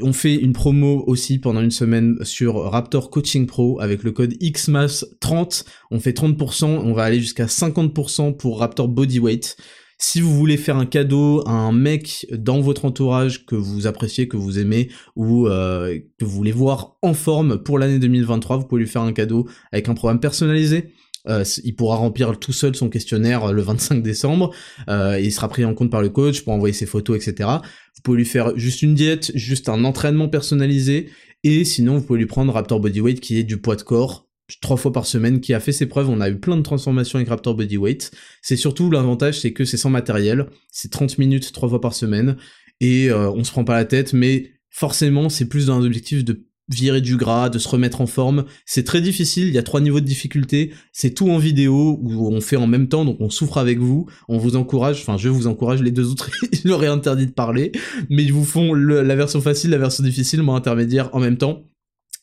On 0.00 0.12
fait 0.12 0.34
une 0.34 0.52
promo 0.52 1.04
aussi 1.06 1.38
pendant 1.38 1.60
une 1.60 1.70
semaine 1.70 2.16
sur 2.22 2.56
Raptor 2.56 3.10
Coaching 3.10 3.46
Pro 3.46 3.80
avec 3.80 4.02
le 4.02 4.10
code 4.10 4.34
XMAS30. 4.34 5.64
On 5.92 6.00
fait 6.00 6.10
30%, 6.10 6.66
on 6.66 6.92
va 6.94 7.04
aller 7.04 7.20
jusqu'à 7.20 7.46
50% 7.46 8.36
pour 8.36 8.58
Raptor 8.58 8.88
Bodyweight. 8.88 9.56
Si 9.98 10.20
vous 10.20 10.34
voulez 10.34 10.56
faire 10.56 10.76
un 10.76 10.86
cadeau 10.86 11.44
à 11.46 11.52
un 11.52 11.70
mec 11.70 12.26
dans 12.32 12.60
votre 12.60 12.84
entourage 12.86 13.46
que 13.46 13.54
vous 13.54 13.86
appréciez, 13.86 14.26
que 14.26 14.36
vous 14.36 14.58
aimez, 14.58 14.90
ou 15.14 15.46
euh, 15.46 15.96
que 16.18 16.24
vous 16.24 16.32
voulez 16.32 16.50
voir 16.50 16.96
en 17.00 17.14
forme 17.14 17.62
pour 17.62 17.78
l'année 17.78 18.00
2023, 18.00 18.56
vous 18.56 18.66
pouvez 18.66 18.82
lui 18.82 18.88
faire 18.88 19.02
un 19.02 19.12
cadeau 19.12 19.48
avec 19.70 19.88
un 19.88 19.94
programme 19.94 20.18
personnalisé. 20.18 20.93
Euh, 21.28 21.44
il 21.62 21.74
pourra 21.74 21.96
remplir 21.96 22.38
tout 22.38 22.52
seul 22.52 22.76
son 22.76 22.90
questionnaire 22.90 23.44
euh, 23.44 23.52
le 23.52 23.62
25 23.62 24.02
décembre, 24.02 24.54
euh, 24.88 25.18
il 25.18 25.32
sera 25.32 25.48
pris 25.48 25.64
en 25.64 25.74
compte 25.74 25.90
par 25.90 26.02
le 26.02 26.10
coach 26.10 26.42
pour 26.42 26.52
envoyer 26.52 26.74
ses 26.74 26.86
photos, 26.86 27.16
etc. 27.16 27.48
Vous 27.96 28.02
pouvez 28.02 28.18
lui 28.18 28.24
faire 28.26 28.56
juste 28.56 28.82
une 28.82 28.94
diète, 28.94 29.32
juste 29.34 29.68
un 29.68 29.84
entraînement 29.84 30.28
personnalisé, 30.28 31.08
et 31.42 31.64
sinon 31.64 31.98
vous 31.98 32.04
pouvez 32.04 32.18
lui 32.18 32.26
prendre 32.26 32.52
Raptor 32.52 32.78
Bodyweight 32.80 33.20
qui 33.20 33.38
est 33.38 33.42
du 33.42 33.56
poids 33.56 33.76
de 33.76 33.82
corps, 33.82 34.28
trois 34.60 34.76
fois 34.76 34.92
par 34.92 35.06
semaine, 35.06 35.40
qui 35.40 35.54
a 35.54 35.60
fait 35.60 35.72
ses 35.72 35.86
preuves, 35.86 36.10
on 36.10 36.20
a 36.20 36.28
eu 36.28 36.38
plein 36.38 36.58
de 36.58 36.62
transformations 36.62 37.16
avec 37.16 37.28
Raptor 37.30 37.54
Bodyweight. 37.54 38.10
C'est 38.42 38.56
surtout 38.56 38.90
l'avantage, 38.90 39.40
c'est 39.40 39.52
que 39.52 39.64
c'est 39.64 39.78
sans 39.78 39.90
matériel, 39.90 40.46
c'est 40.70 40.90
30 40.90 41.16
minutes 41.16 41.52
trois 41.52 41.70
fois 41.70 41.80
par 41.80 41.94
semaine, 41.94 42.36
et 42.80 43.10
on 43.12 43.44
se 43.44 43.50
prend 43.50 43.64
pas 43.64 43.74
la 43.74 43.86
tête, 43.86 44.12
mais 44.12 44.52
forcément 44.68 45.30
c'est 45.30 45.48
plus 45.48 45.66
dans 45.66 45.80
un 45.80 45.84
objectif 45.84 46.24
de 46.24 46.44
virer 46.68 47.00
du 47.00 47.16
gras, 47.16 47.48
de 47.50 47.58
se 47.58 47.68
remettre 47.68 48.00
en 48.00 48.06
forme. 48.06 48.44
C'est 48.66 48.84
très 48.84 49.00
difficile, 49.00 49.48
il 49.48 49.54
y 49.54 49.58
a 49.58 49.62
trois 49.62 49.80
niveaux 49.80 50.00
de 50.00 50.06
difficulté. 50.06 50.72
C'est 50.92 51.14
tout 51.14 51.30
en 51.30 51.38
vidéo 51.38 51.98
où 52.02 52.32
on 52.32 52.40
fait 52.40 52.56
en 52.56 52.66
même 52.66 52.88
temps, 52.88 53.04
donc 53.04 53.18
on 53.20 53.30
souffre 53.30 53.58
avec 53.58 53.78
vous. 53.78 54.06
On 54.28 54.38
vous 54.38 54.56
encourage, 54.56 55.00
enfin 55.00 55.16
je 55.16 55.28
vous 55.28 55.46
encourage, 55.46 55.82
les 55.82 55.90
deux 55.90 56.10
autres, 56.10 56.30
ils 56.52 56.68
leur 56.68 56.82
interdit 56.82 57.26
de 57.26 57.32
parler, 57.32 57.72
mais 58.08 58.24
ils 58.24 58.32
vous 58.32 58.44
font 58.44 58.74
la 58.74 59.16
version 59.16 59.40
facile, 59.40 59.70
la 59.70 59.78
version 59.78 60.04
difficile, 60.04 60.42
moi 60.42 60.56
intermédiaire 60.56 61.10
en 61.12 61.20
même 61.20 61.36
temps. 61.36 61.64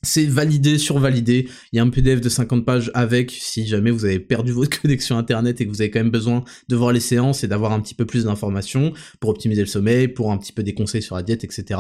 C'est 0.03 0.25
validé, 0.25 0.79
survalidé. 0.79 1.47
Il 1.71 1.77
y 1.77 1.79
a 1.79 1.83
un 1.83 1.89
PDF 1.89 2.21
de 2.21 2.29
50 2.29 2.65
pages 2.65 2.89
avec, 2.95 3.29
si 3.29 3.67
jamais 3.67 3.91
vous 3.91 4.03
avez 4.03 4.19
perdu 4.19 4.51
votre 4.51 4.81
connexion 4.81 5.15
internet 5.15 5.61
et 5.61 5.65
que 5.65 5.69
vous 5.69 5.81
avez 5.81 5.91
quand 5.91 5.99
même 5.99 6.09
besoin 6.09 6.43
de 6.67 6.75
voir 6.75 6.91
les 6.91 6.99
séances 6.99 7.43
et 7.43 7.47
d'avoir 7.47 7.71
un 7.71 7.79
petit 7.81 7.93
peu 7.93 8.05
plus 8.05 8.23
d'informations 8.23 8.93
pour 9.19 9.29
optimiser 9.29 9.61
le 9.61 9.67
sommeil, 9.67 10.07
pour 10.07 10.31
un 10.31 10.39
petit 10.39 10.53
peu 10.53 10.63
des 10.63 10.73
conseils 10.73 11.03
sur 11.03 11.15
la 11.15 11.21
diète, 11.21 11.43
etc. 11.43 11.79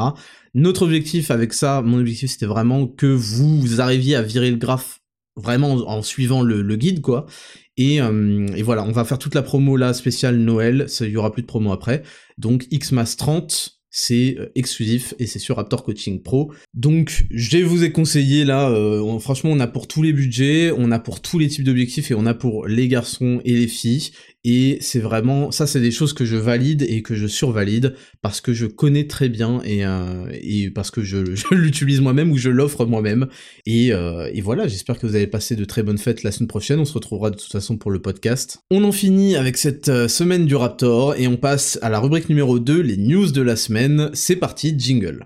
Notre 0.53 0.83
objectif 0.83 1.31
avec 1.31 1.51
ça, 1.51 1.81
mon 1.81 1.97
objectif 1.97 2.29
c'était 2.29 2.45
vraiment 2.45 2.85
que 2.85 3.07
vous 3.07 3.81
arriviez 3.81 4.15
à 4.15 4.21
virer 4.21 4.51
le 4.51 4.57
graphe 4.57 4.99
vraiment 5.35 5.71
en 5.71 6.03
suivant 6.03 6.43
le, 6.43 6.75
guide 6.75 7.01
quoi. 7.01 7.25
Et, 7.77 8.01
euh, 8.01 8.45
et, 8.55 8.61
voilà, 8.61 8.83
on 8.83 8.91
va 8.91 9.05
faire 9.05 9.17
toute 9.17 9.33
la 9.33 9.41
promo 9.41 9.77
là 9.77 9.93
spéciale 9.93 10.37
Noël, 10.37 10.85
il 10.99 11.07
y 11.07 11.17
aura 11.17 11.31
plus 11.31 11.41
de 11.41 11.47
promo 11.47 11.71
après. 11.71 12.03
Donc 12.37 12.67
XMAS 12.69 13.15
30, 13.17 13.80
c'est 13.91 14.37
euh, 14.39 14.49
exclusif 14.55 15.13
et 15.19 15.27
c'est 15.27 15.37
sur 15.37 15.57
Raptor 15.57 15.83
Coaching 15.83 16.23
Pro. 16.23 16.51
Donc 16.73 17.25
je 17.29 17.57
vous 17.59 17.83
ai 17.83 17.91
conseillé 17.91 18.45
là, 18.45 18.69
euh, 18.69 19.19
franchement 19.19 19.51
on 19.51 19.59
a 19.59 19.67
pour 19.67 19.87
tous 19.87 20.01
les 20.01 20.13
budgets, 20.13 20.71
on 20.75 20.91
a 20.91 20.99
pour 20.99 21.21
tous 21.21 21.37
les 21.37 21.49
types 21.49 21.65
d'objectifs 21.65 22.09
et 22.09 22.15
on 22.15 22.25
a 22.25 22.33
pour 22.33 22.65
les 22.67 22.87
garçons 22.87 23.41
et 23.45 23.53
les 23.53 23.67
filles. 23.67 24.11
Et 24.43 24.79
c'est 24.81 24.99
vraiment, 24.99 25.51
ça 25.51 25.67
c'est 25.67 25.79
des 25.79 25.91
choses 25.91 26.13
que 26.13 26.25
je 26.25 26.35
valide 26.35 26.83
et 26.87 27.03
que 27.03 27.13
je 27.13 27.27
survalide 27.27 27.93
parce 28.21 28.41
que 28.41 28.53
je 28.53 28.65
connais 28.65 29.05
très 29.05 29.29
bien 29.29 29.61
et, 29.63 29.85
euh, 29.85 30.69
parce 30.73 30.89
que 30.89 31.01
je, 31.03 31.17
l'utilise 31.51 32.01
moi-même 32.01 32.31
ou 32.31 32.37
je 32.37 32.49
l'offre 32.49 32.85
moi-même. 32.85 33.27
Et, 33.65 33.93
euh, 33.93 34.29
et, 34.33 34.41
voilà, 34.41 34.67
j'espère 34.67 34.97
que 34.97 35.05
vous 35.05 35.15
allez 35.15 35.27
passer 35.27 35.55
de 35.55 35.65
très 35.65 35.83
bonnes 35.83 35.99
fêtes 35.99 36.23
la 36.23 36.31
semaine 36.31 36.47
prochaine. 36.47 36.79
On 36.79 36.85
se 36.85 36.93
retrouvera 36.93 37.29
de 37.29 37.35
toute 37.35 37.51
façon 37.51 37.77
pour 37.77 37.91
le 37.91 38.01
podcast. 38.01 38.59
On 38.71 38.83
en 38.83 38.91
finit 38.91 39.35
avec 39.35 39.57
cette 39.57 39.89
euh, 39.89 40.07
semaine 40.07 40.45
du 40.45 40.55
Raptor 40.55 41.15
et 41.15 41.27
on 41.27 41.37
passe 41.37 41.77
à 41.81 41.89
la 41.89 41.99
rubrique 41.99 42.29
numéro 42.29 42.57
2, 42.57 42.81
les 42.81 42.97
news 42.97 43.31
de 43.31 43.41
la 43.41 43.55
semaine. 43.55 44.09
C'est 44.13 44.35
parti, 44.35 44.73
jingle. 44.77 45.25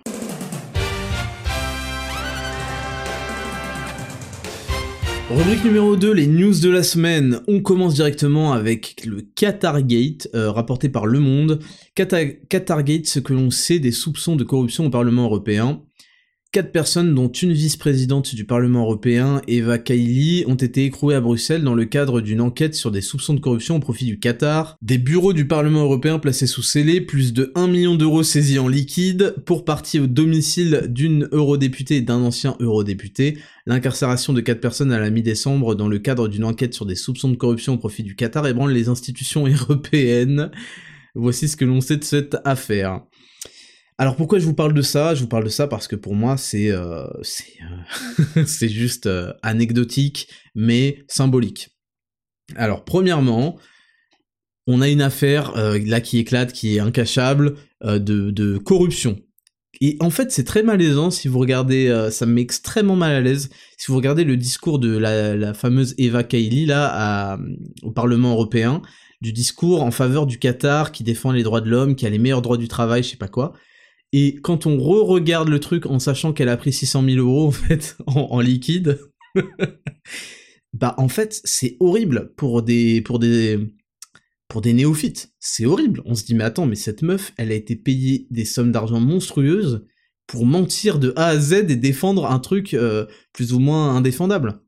Rubrique 5.32 5.66
numéro 5.66 5.96
2, 5.96 6.14
les 6.14 6.28
news 6.28 6.54
de 6.60 6.70
la 6.70 6.84
semaine. 6.84 7.42
On 7.48 7.60
commence 7.60 7.96
directement 7.96 8.54
avec 8.54 9.04
le 9.08 9.22
Qatargate, 9.22 10.30
euh, 10.36 10.52
rapporté 10.52 10.88
par 10.88 11.08
Le 11.08 11.20
Monde. 11.20 11.60
Qatargate, 11.96 13.08
ce 13.08 13.20
que 13.20 13.34
l'on 13.34 13.50
sait 13.50 13.80
des 13.80 13.92
soupçons 13.92 14.36
de 14.36 14.44
corruption 14.44 14.86
au 14.86 14.90
Parlement 14.92 15.24
européen. 15.24 15.82
Quatre 16.56 16.72
personnes, 16.72 17.14
dont 17.14 17.28
une 17.28 17.52
vice-présidente 17.52 18.34
du 18.34 18.46
Parlement 18.46 18.84
européen, 18.84 19.42
Eva 19.50 19.78
Kaili, 19.78 20.46
ont 20.48 20.56
été 20.56 20.86
écrouées 20.86 21.16
à 21.16 21.20
Bruxelles 21.20 21.66
dans 21.66 21.74
le 21.74 21.84
cadre 21.84 22.22
d'une 22.22 22.40
enquête 22.40 22.76
sur 22.76 22.92
des 22.92 23.02
soupçons 23.02 23.34
de 23.34 23.42
corruption 23.42 23.76
au 23.76 23.80
profit 23.82 24.06
du 24.06 24.20
Qatar. 24.20 24.78
Des 24.82 24.98
bureaux 24.98 25.34
du 25.34 25.50
Parlement 25.50 25.82
européen 25.82 26.18
placés 26.18 26.48
sous 26.48 26.64
scellé, 26.64 27.02
plus 27.02 27.34
de 27.34 27.52
1 27.56 27.68
million 27.68 27.96
d'euros 27.96 28.24
saisis 28.24 28.58
en 28.58 28.70
liquide, 28.70 29.36
pour 29.46 29.66
partie 29.66 30.00
au 30.00 30.08
domicile 30.08 30.86
d'une 30.88 31.28
eurodéputée 31.34 31.98
et 31.98 32.02
d'un 32.02 32.22
ancien 32.22 32.56
eurodéputé. 32.62 33.38
L'incarcération 33.66 34.32
de 34.32 34.40
quatre 34.40 34.62
personnes 34.62 34.94
à 34.94 35.00
la 35.02 35.10
mi-décembre 35.10 35.76
dans 35.76 35.90
le 35.90 36.00
cadre 36.00 36.30
d'une 36.30 36.46
enquête 36.46 36.74
sur 36.74 36.86
des 36.86 36.96
soupçons 36.96 37.28
de 37.28 37.36
corruption 37.36 37.74
au 37.74 37.78
profit 37.78 38.04
du 38.04 38.16
Qatar 38.16 38.48
ébranle 38.48 38.72
les 38.72 38.88
institutions 38.88 39.46
européennes. 39.48 40.52
Voici 41.16 41.50
ce 41.50 41.58
que 41.58 41.66
l'on 41.66 41.82
sait 41.82 41.98
de 41.98 42.06
cette 42.06 42.38
affaire. 42.46 43.02
Alors 43.98 44.18
pourquoi 44.18 44.40
je 44.40 44.46
vous 44.46 44.54
parle 44.54 44.74
de 44.74 44.82
ça? 44.82 45.16
Je 45.16 45.22
vous 45.22 45.28
parle 45.28 45.46
de 45.46 45.50
ça 45.50 45.68
parce 45.68 45.88
que 45.88 45.96
pour 45.96 46.16
moi 46.16 46.36
c'est 46.36 46.70
euh, 46.70 47.06
c'est 47.24 47.54
euh, 48.38 48.68
juste 48.68 49.06
euh, 49.06 49.32
anecdotique 49.42 50.28
mais 50.54 51.06
symbolique. 51.08 51.70
Alors 52.58 52.84
premièrement, 52.84 53.58
on 54.68 54.82
a 54.82 54.90
une 54.90 55.02
affaire 55.02 55.54
là 55.56 56.02
qui 56.02 56.20
éclate, 56.20 56.52
qui 56.52 56.76
est 56.76 56.80
incachable 56.80 57.56
de, 57.84 58.58
corruption. 58.58 59.20
Et 59.82 59.98
en 60.00 60.10
fait 60.10 60.32
c'est 60.32 60.44
très 60.44 60.62
malaisant 60.62 61.10
si 61.10 61.28
vous 61.28 61.40
regardez, 61.40 62.08
ça 62.12 62.26
me 62.26 62.34
met 62.34 62.42
extrêmement 62.42 62.96
mal 62.96 63.16
à 63.16 63.22
l'aise 63.22 63.50
si 63.78 63.88
vous 63.88 63.96
regardez 63.96 64.24
le 64.24 64.38
discours 64.38 64.78
de 64.78 64.96
la, 64.96 65.54
fameuse 65.54 65.96
Eva 65.98 66.24
Kaili 66.24 66.66
là 66.66 67.38
au 67.82 67.92
Parlement 67.92 68.32
européen, 68.32 68.82
du 69.22 69.34
discours 69.34 69.84
en 69.84 69.92
faveur 69.92 70.28
du 70.28 70.38
Qatar 70.38 70.92
qui 70.92 71.04
défend 71.04 71.32
les 71.32 71.44
droits 71.44 71.62
de 71.62 71.70
l'homme, 71.70 71.96
qui 71.96 72.06
a 72.06 72.10
les 72.10 72.20
meilleurs 72.20 72.44
droits 72.44 72.58
du 72.58 72.68
travail, 72.68 73.02
je 73.02 73.10
sais 73.10 73.18
pas 73.18 73.28
quoi. 73.28 73.54
Et 74.18 74.36
quand 74.36 74.66
on 74.66 74.78
re-regarde 74.78 75.50
le 75.50 75.60
truc 75.60 75.88
en 75.88 76.00
sachant 76.00 76.32
qu'elle 76.32 76.48
a 76.48 76.56
pris 76.56 76.72
600 76.72 77.04
000 77.04 77.18
euros 77.18 77.54
en 78.08 78.40
liquide, 78.40 78.98
bah 80.74 80.96
en 80.98 81.10
fait 81.10 81.42
c'est 81.44 81.76
horrible 81.82 82.32
pour 82.38 82.64
des 82.64 83.02
pour 83.02 83.20
des 83.20 83.60
pour 84.48 84.62
des 84.62 84.72
néophytes. 84.72 85.34
C'est 85.42 85.66
horrible. 85.66 86.02
On 86.06 86.16
se 86.16 86.24
dit 86.24 86.34
mais 86.34 86.46
attends 86.46 86.66
mais 86.66 86.78
cette 86.78 87.02
meuf 87.02 87.34
elle 87.36 87.52
a 87.52 87.56
été 87.56 87.76
payée 87.76 88.26
des 88.30 88.46
sommes 88.46 88.72
d'argent 88.72 89.02
monstrueuses 89.02 89.86
pour 90.28 90.46
mentir 90.46 90.98
de 90.98 91.12
A 91.18 91.26
à 91.26 91.38
Z 91.38 91.70
et 91.70 91.76
défendre 91.76 92.32
un 92.32 92.40
truc 92.40 92.74
euh, 92.74 93.08
plus 93.34 93.52
ou 93.52 93.60
moins 93.60 93.98
indéfendable. 93.98 94.62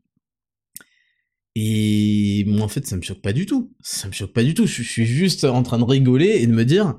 Et 1.56 2.44
moi 2.48 2.64
en 2.64 2.68
fait 2.68 2.86
ça 2.86 2.98
me 2.98 3.02
choque 3.02 3.22
pas 3.22 3.32
du 3.32 3.46
tout. 3.46 3.74
Ça 3.80 4.10
me 4.10 4.14
choque 4.14 4.34
pas 4.34 4.44
du 4.44 4.54
tout. 4.54 4.68
Je 4.68 4.84
suis 4.84 5.06
juste 5.06 5.46
en 5.46 5.64
train 5.64 5.80
de 5.80 5.86
rigoler 5.86 6.42
et 6.42 6.48
de 6.48 6.52
me 6.52 6.66
dire 6.66 6.98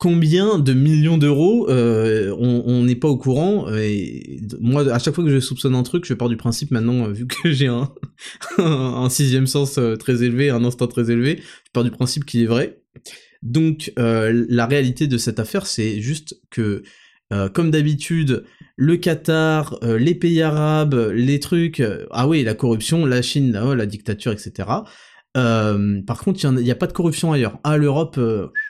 combien 0.00 0.58
de 0.58 0.72
millions 0.72 1.18
d'euros 1.18 1.68
euh, 1.68 2.34
on 2.38 2.82
n'est 2.82 2.96
pas 2.96 3.08
au 3.08 3.18
courant 3.18 3.66
et 3.70 4.40
moi 4.58 4.90
à 4.90 4.98
chaque 4.98 5.14
fois 5.14 5.22
que 5.22 5.30
je 5.30 5.38
soupçonne 5.38 5.74
un 5.74 5.82
truc 5.82 6.06
je 6.06 6.14
pars 6.14 6.30
du 6.30 6.38
principe 6.38 6.70
maintenant 6.70 7.06
vu 7.08 7.26
que 7.26 7.52
j'ai 7.52 7.66
un, 7.66 7.92
un 8.58 9.10
sixième 9.10 9.46
sens 9.46 9.76
euh, 9.76 9.96
très 9.96 10.22
élevé 10.22 10.48
un 10.48 10.64
instinct 10.64 10.86
très 10.86 11.10
élevé 11.10 11.40
je 11.42 11.70
pars 11.72 11.84
du 11.84 11.90
principe 11.90 12.24
qu'il 12.24 12.40
est 12.40 12.46
vrai. 12.46 12.80
Donc 13.42 13.92
euh, 13.98 14.46
la 14.48 14.66
réalité 14.66 15.06
de 15.06 15.18
cette 15.18 15.38
affaire 15.38 15.66
c'est 15.66 16.00
juste 16.00 16.40
que 16.50 16.82
comme 17.52 17.70
d'habitude 17.70 18.44
le 18.74 18.96
Qatar 18.96 19.78
les 19.82 20.16
pays 20.16 20.42
arabes 20.42 21.12
les 21.14 21.38
trucs 21.38 21.80
ah 22.10 22.26
oui 22.26 22.42
la 22.42 22.54
corruption 22.54 23.06
la 23.06 23.22
Chine 23.22 23.52
la 23.52 23.86
dictature 23.86 24.32
etc 24.32 24.68
par 25.34 26.18
contre, 26.18 26.44
il 26.44 26.50
n'y 26.64 26.70
a, 26.70 26.74
pas 26.74 26.86
de 26.86 26.92
corruption 26.92 27.32
ailleurs. 27.32 27.58
Ah, 27.64 27.76
l'Europe, 27.76 28.20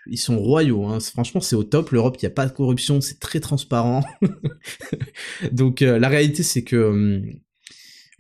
ils 0.07 0.19
sont 0.19 0.39
royaux. 0.39 0.87
Hein. 0.87 0.99
Franchement, 1.01 1.41
c'est 1.41 1.57
au 1.57 1.65
top. 1.65 1.91
L'Europe, 1.91 2.17
il 2.21 2.25
n'y 2.25 2.31
a 2.31 2.35
pas 2.35 2.47
de 2.47 2.53
corruption, 2.53 3.01
c'est 3.01 3.19
très 3.19 3.41
transparent. 3.41 4.05
Donc, 5.53 5.81
la 5.81 6.09
réalité, 6.09 6.43
c'est 6.43 6.65
que 6.65 7.23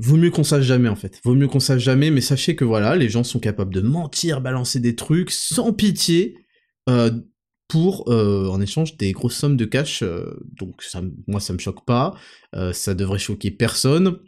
vaut 0.00 0.16
mieux 0.16 0.31
qu'on 0.31 0.44
sache 0.44 0.64
jamais 0.64 0.88
en 0.88 0.96
fait. 0.96 1.20
Vaut 1.24 1.35
mieux 1.35 1.46
qu'on 1.46 1.61
sache 1.61 1.83
jamais, 1.83 2.11
mais 2.11 2.22
sachez 2.22 2.57
que 2.57 2.64
voilà, 2.64 2.96
les 2.96 3.09
gens 3.09 3.22
sont 3.22 3.38
capables 3.38 3.72
de 3.72 3.83
mentir, 3.83 4.40
balancer 4.40 4.81
des 4.81 4.96
trucs 4.96 5.31
sans 5.31 5.72
pitié 5.72 6.37
euh, 6.88 7.11
pour 7.68 8.11
euh, 8.11 8.48
en 8.48 8.61
échange 8.61 8.96
des 8.96 9.12
grosses 9.12 9.37
sommes 9.37 9.59
de 9.59 9.66
cash. 9.66 10.03
Euh, 10.03 10.40
donc 10.59 10.83
moi 11.26 11.38
ça 11.38 11.53
me 11.53 11.59
choque 11.59 11.85
pas, 11.85 12.14
ça 12.72 12.94
devrait 12.94 13.18
choquer 13.18 13.50
personne, 13.50 14.18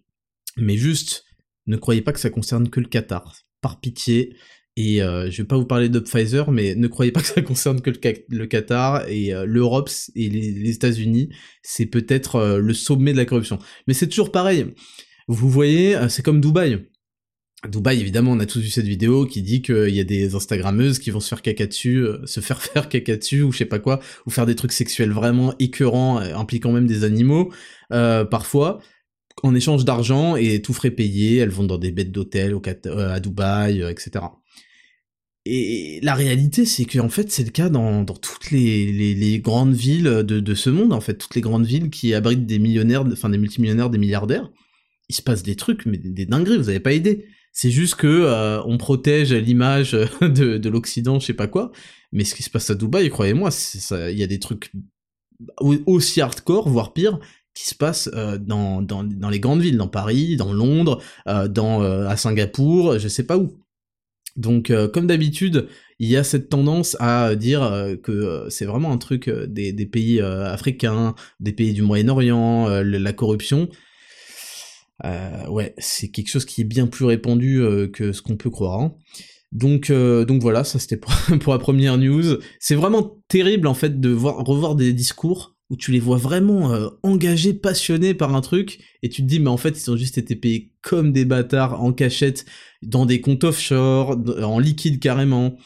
mais 0.59 0.77
juste 0.77 1.25
ne 1.66 1.77
croyez 1.77 2.03
pas 2.03 2.12
que 2.12 2.20
ça 2.20 2.31
concerne 2.31 2.68
que 2.68 2.81
le 2.81 2.87
Qatar. 2.87 3.35
Par 3.62 3.81
pitié. 3.81 4.37
Et 4.77 4.98
je 4.98 5.37
vais 5.37 5.46
pas 5.46 5.57
vous 5.57 5.66
parler 5.66 5.88
de 5.88 5.98
Pfizer, 5.98 6.51
mais 6.51 6.75
ne 6.75 6.88
croyez 6.88 7.12
pas 7.12 7.20
que 7.20 7.27
ça 7.27 7.42
concerne 7.42 7.81
que 7.81 7.90
le, 8.29 8.46
Qatar 8.46 9.07
et 9.09 9.33
l'Europe 9.46 9.90
et 10.14 10.29
les, 10.29 10.70
États-Unis. 10.70 11.31
C'est 11.62 11.87
peut-être 11.87 12.59
le 12.59 12.75
sommet 12.75 13.12
de 13.12 13.18
la 13.18 13.25
corruption. 13.25 13.59
Mais 13.87 13.94
c'est 13.94 14.09
toujours 14.09 14.33
pareil 14.33 14.66
vous 15.29 15.48
voyez, 15.48 15.96
euh, 15.96 16.09
c'est 16.09 16.22
comme 16.22 16.40
Dubaï. 16.40 16.87
Dubaï, 17.68 18.01
évidemment, 18.01 18.33
on 18.33 18.40
a 18.40 18.46
tous 18.46 18.59
vu 18.59 18.70
cette 18.70 18.87
vidéo 18.87 19.25
qui 19.25 19.40
dit 19.40 19.62
qu'il 19.62 19.94
y 19.94 20.01
a 20.01 20.05
des 20.05 20.35
Instagrammeuses 20.35 20.98
qui 20.98 21.11
vont 21.11 21.20
se 21.20 21.29
faire 21.29 21.42
caca 21.42 21.66
dessus, 21.66 21.98
euh, 21.98 22.27
se 22.27 22.40
faire 22.40 22.61
faire 22.62 22.88
caca 22.88 23.16
dessus, 23.16 23.42
ou 23.42 23.53
je 23.53 23.59
sais 23.59 23.64
pas 23.64 23.79
quoi, 23.79 24.01
ou 24.27 24.31
faire 24.31 24.46
des 24.46 24.57
trucs 24.57 24.72
sexuels 24.72 25.12
vraiment 25.12 25.55
écœurants, 25.59 26.20
euh, 26.20 26.35
impliquant 26.35 26.72
même 26.72 26.87
des 26.87 27.05
animaux, 27.05 27.53
parfois, 27.90 28.81
en 29.42 29.55
échange 29.55 29.85
d'argent, 29.85 30.37
et 30.37 30.62
tout 30.62 30.73
frais 30.73 30.90
payé, 30.90 31.38
elles 31.38 31.51
vont 31.51 31.64
dans 31.64 31.79
des 31.79 31.90
bêtes 31.90 32.12
d'hôtel 32.12 32.57
à 32.87 33.21
Dubaï, 33.21 33.83
etc. 33.83 34.25
Et 35.45 35.99
la 36.03 36.14
réalité, 36.14 36.64
c'est 36.64 36.85
qu'en 36.85 37.09
fait, 37.09 37.31
c'est 37.33 37.42
le 37.42 37.51
cas 37.51 37.68
dans, 37.68 38.05
toutes 38.05 38.51
les, 38.53 39.40
grandes 39.40 39.75
villes 39.75 40.23
de, 40.25 40.55
ce 40.55 40.71
monde, 40.71 40.92
en 40.92 41.01
fait, 41.01 41.14
toutes 41.14 41.35
les 41.35 41.40
grandes 41.40 41.66
villes 41.66 41.90
qui 41.90 42.14
abritent 42.14 42.47
des 42.47 42.61
millionnaires, 42.61 43.05
enfin 43.11 43.29
des 43.29 43.38
multimillionnaires, 43.38 43.90
des 43.90 43.99
milliardaires, 43.99 44.51
il 45.09 45.14
se 45.14 45.23
passe 45.23 45.42
des 45.42 45.57
trucs, 45.57 45.85
mais 45.85 45.99
des, 45.99 46.27
dingueries, 46.27 46.59
vous 46.59 46.68
avez 46.68 46.81
pas 46.81 46.92
aidé. 46.92 47.27
C'est 47.53 47.71
juste 47.71 47.97
que 47.97 48.07
euh, 48.07 48.62
on 48.64 48.79
protège 48.79 49.33
l'image 49.33 49.92
de, 50.21 50.59
de 50.59 50.68
l'Occident, 50.68 51.18
je 51.18 51.27
sais 51.27 51.35
pas 51.35 51.49
quoi. 51.49 51.73
Mais 52.12 52.25
ce 52.25 52.35
qui 52.35 52.45
se 52.45 52.51
passe 52.51 52.71
à 52.71 52.75
Dubaï, 52.77 53.11
croyez-moi, 53.11 53.51
il 53.90 54.18
y 54.18 54.23
a 54.23 54.29
des 54.29 54.38
trucs 54.38 54.71
aussi 55.87 56.21
hardcore, 56.21 56.68
voire 56.68 56.92
pire, 56.92 57.18
qui 57.55 57.69
se 57.69 57.75
passent 57.75 58.11
euh, 58.15 58.38
dans, 58.38 58.83
dans, 58.83 59.05
dans, 59.05 59.29
les 59.29 59.41
grandes 59.41 59.61
villes, 59.61 59.77
dans 59.77 59.88
Paris, 59.88 60.37
dans 60.37 60.53
Londres, 60.53 61.03
euh, 61.29 61.49
dans, 61.49 61.83
à 61.83 62.17
Singapour, 62.17 62.99
je 62.99 63.09
sais 63.09 63.25
pas 63.25 63.38
où. 63.38 63.59
Donc, 64.37 64.73
comme 64.95 65.07
d'habitude, 65.07 65.69
il 65.99 66.09
y 66.09 66.17
a 66.17 66.25
cette 66.25 66.49
tendance 66.49 66.97
à 67.01 67.37
dire 67.37 67.71
que 68.03 68.47
c'est 68.49 68.65
vraiment 68.65 68.91
un 68.91 68.97
truc 68.97 69.29
des, 69.29 69.75
pays 69.85 70.23
africains, 70.23 71.15
des 71.38 71.53
pays 71.53 71.75
du 71.75 71.83
Moyen-Orient, 71.83 72.67
la 72.81 73.12
corruption. 73.12 73.69
Euh, 75.05 75.47
ouais, 75.49 75.75
c'est 75.79 76.09
quelque 76.09 76.29
chose 76.29 76.45
qui 76.45 76.61
est 76.61 76.65
bien 76.65 76.87
plus 76.87 77.05
répandu 77.05 77.61
euh, 77.61 77.88
que 77.88 78.12
ce 78.12 78.23
qu'on 78.23 78.37
peut 78.37 78.51
croire. 78.51 78.81
Hein. 78.81 78.95
Donc, 79.51 79.91
euh, 79.91 80.25
donc 80.25 80.41
voilà, 80.41 80.65
ça 80.65 80.79
c'était 80.79 80.97
pour, 80.97 81.12
la 81.49 81.59
première 81.59 81.99
news. 81.99 82.38
C'est 82.61 82.75
vraiment 82.75 83.19
terrible 83.29 83.67
en 83.67 83.75
fait 83.75 84.01
de 84.01 84.09
voir, 84.11 84.37
revoir 84.45 84.75
des 84.75 84.93
discours 84.93 85.57
où 85.73 85.77
tu 85.77 85.91
les 85.91 85.99
vois 85.99 86.19
vraiment 86.19 86.71
engagés, 87.03 87.55
passionnés 87.55 88.15
par 88.15 88.37
un 88.37 88.41
truc, 88.43 88.79
et 89.03 89.09
tu 89.09 89.23
te 89.23 89.27
dis 89.27 89.41
mais 89.41 89.49
en 89.49 89.57
fait 89.57 89.71
ils 89.71 89.91
ont 89.91 89.97
juste 89.97 90.19
été 90.19 90.37
payés 90.37 90.71
comme 90.83 91.13
des 91.13 91.25
bâtards 91.25 91.83
en 91.83 91.93
cachette 91.93 92.45
dans 92.83 93.07
des 93.07 93.21
comptes 93.21 93.43
offshore, 93.43 94.19
en 94.43 94.59
liquide 94.61 95.01
carrément. 95.01 95.57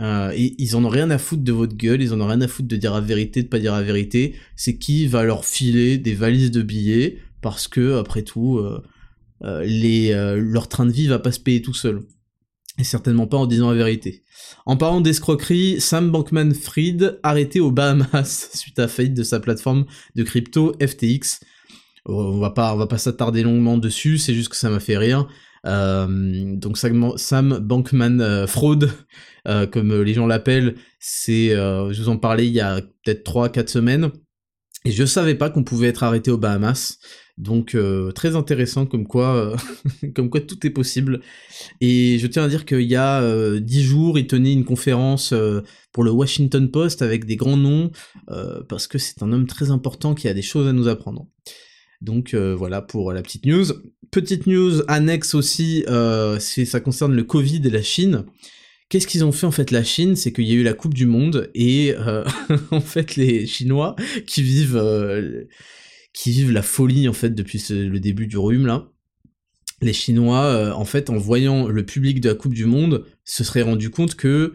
et 0.00 0.54
ils 0.58 0.76
en 0.76 0.84
ont 0.84 0.88
rien 0.88 1.10
à 1.10 1.18
foutre 1.18 1.42
de 1.42 1.52
votre 1.52 1.76
gueule, 1.76 2.00
ils 2.00 2.14
en 2.14 2.20
ont 2.20 2.26
rien 2.28 2.40
à 2.40 2.48
foutre 2.48 2.68
de 2.68 2.76
dire 2.76 2.94
la 2.94 3.00
vérité, 3.00 3.42
de 3.42 3.48
pas 3.48 3.58
dire 3.58 3.74
la 3.74 3.82
vérité. 3.82 4.36
C'est 4.54 4.78
qui 4.78 5.06
va 5.06 5.24
leur 5.24 5.44
filer 5.44 5.98
des 5.98 6.14
valises 6.14 6.52
de 6.52 6.62
billets 6.62 7.18
parce 7.46 7.68
que 7.68 7.98
après 7.98 8.22
tout, 8.22 8.58
euh, 8.58 8.82
euh, 9.44 9.64
euh, 9.64 10.36
leur 10.36 10.68
train 10.68 10.84
de 10.84 10.90
vie 10.90 11.06
va 11.06 11.20
pas 11.20 11.30
se 11.30 11.38
payer 11.38 11.62
tout 11.62 11.74
seul. 11.74 12.02
Et 12.78 12.84
certainement 12.84 13.26
pas 13.26 13.38
en 13.38 13.46
disant 13.46 13.70
la 13.70 13.76
vérité. 13.76 14.22
En 14.66 14.76
parlant 14.76 15.00
d'escroquerie, 15.00 15.80
Sam 15.80 16.10
Bankman-Fried 16.10 17.20
arrêté 17.22 17.60
aux 17.60 17.70
Bahamas 17.70 18.50
suite 18.54 18.78
à 18.78 18.82
la 18.82 18.88
faillite 18.88 19.14
de 19.14 19.22
sa 19.22 19.40
plateforme 19.40 19.86
de 20.14 20.22
crypto 20.22 20.74
FTX. 20.80 21.40
On 22.04 22.38
va 22.38 22.50
pas, 22.50 22.74
va 22.76 22.86
pas 22.86 22.98
s'attarder 22.98 23.42
longuement 23.42 23.78
dessus, 23.78 24.18
c'est 24.18 24.34
juste 24.34 24.50
que 24.50 24.56
ça 24.56 24.70
m'a 24.70 24.80
fait 24.80 24.98
rire. 24.98 25.26
donc 25.64 26.78
Sam 26.78 27.58
Bankman 27.58 28.46
Fraud, 28.46 28.86
comme 29.72 30.02
les 30.02 30.14
gens 30.14 30.26
l'appellent, 30.26 30.76
c'est, 31.00 31.48
je 31.48 32.00
vous 32.00 32.08
en 32.08 32.16
parlais 32.16 32.46
il 32.46 32.52
y 32.52 32.60
a 32.60 32.80
peut-être 33.02 33.28
3-4 33.28 33.66
semaines, 33.66 34.12
et 34.86 34.92
je 34.92 35.04
savais 35.04 35.34
pas 35.34 35.50
qu'on 35.50 35.64
pouvait 35.64 35.88
être 35.88 36.04
arrêté 36.04 36.30
aux 36.30 36.38
Bahamas. 36.38 36.98
Donc 37.38 37.74
euh, 37.74 38.12
très 38.12 38.34
intéressant 38.34 38.86
comme 38.86 39.06
quoi, 39.06 39.36
euh, 39.36 39.56
comme 40.14 40.30
quoi 40.30 40.40
tout 40.40 40.66
est 40.66 40.70
possible. 40.70 41.20
Et 41.82 42.18
je 42.18 42.26
tiens 42.26 42.44
à 42.44 42.48
dire 42.48 42.64
qu'il 42.64 42.80
y 42.82 42.96
a 42.96 43.20
euh, 43.20 43.60
dix 43.60 43.82
jours, 43.82 44.18
il 44.18 44.26
tenait 44.26 44.54
une 44.54 44.64
conférence 44.64 45.34
pour 45.92 46.04
le 46.04 46.10
Washington 46.10 46.70
Post 46.70 47.02
avec 47.02 47.26
des 47.26 47.36
grands 47.36 47.56
noms, 47.56 47.90
parce 48.68 48.86
que 48.86 48.98
c'est 48.98 49.22
un 49.22 49.32
homme 49.32 49.46
très 49.46 49.70
important 49.70 50.14
qui 50.14 50.28
a 50.28 50.34
des 50.34 50.42
choses 50.42 50.66
à 50.66 50.72
nous 50.72 50.88
apprendre. 50.88 51.26
Donc 52.00 52.34
voilà 52.34 52.82
pour 52.82 53.12
la 53.12 53.22
petite 53.22 53.46
news. 53.46 53.66
Petite 54.10 54.46
news 54.46 54.82
annexe 54.88 55.34
aussi, 55.34 55.84
ça 55.86 56.80
concerne 56.80 57.14
le 57.14 57.24
Covid 57.24 57.62
et 57.64 57.70
la 57.70 57.82
Chine. 57.82 58.24
Qu'est-ce 58.88 59.08
qu'ils 59.08 59.24
ont 59.24 59.32
fait 59.32 59.46
en 59.46 59.50
fait 59.50 59.72
la 59.72 59.82
Chine? 59.82 60.14
C'est 60.14 60.32
qu'il 60.32 60.44
y 60.44 60.52
a 60.52 60.54
eu 60.54 60.62
la 60.62 60.74
Coupe 60.74 60.94
du 60.94 61.06
Monde 61.06 61.50
et 61.54 61.94
en 62.70 62.80
fait 62.80 63.16
les 63.16 63.46
Chinois 63.46 63.96
qui 64.26 64.42
vivent 64.42 64.80
qui 66.16 66.30
vivent 66.30 66.50
la 66.50 66.62
folie 66.62 67.08
en 67.08 67.12
fait 67.12 67.34
depuis 67.34 67.62
le 67.70 68.00
début 68.00 68.26
du 68.26 68.38
rhume 68.38 68.66
là. 68.66 68.90
Les 69.82 69.92
Chinois, 69.92 70.42
euh, 70.44 70.72
en 70.72 70.86
fait, 70.86 71.10
en 71.10 71.18
voyant 71.18 71.68
le 71.68 71.84
public 71.84 72.22
de 72.22 72.30
la 72.30 72.34
Coupe 72.34 72.54
du 72.54 72.64
Monde, 72.64 73.04
se 73.24 73.44
seraient 73.44 73.60
rendu 73.60 73.90
compte 73.90 74.14
que 74.14 74.54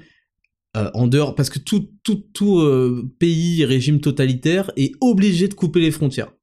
euh, 0.76 0.90
en 0.96 1.06
dehors, 1.06 1.36
parce 1.36 1.52
que 1.52 1.60
tout 1.60 1.92
tout 2.02 2.16
tout 2.34 2.60
euh, 2.60 3.08
pays 3.20 3.64
régime 3.64 4.02
totalitaire 4.02 4.72
est 4.76 4.94
obligé 5.00 5.48
de 5.48 5.54
couper 5.54 5.80
les 5.80 5.92
frontières. 5.92 6.34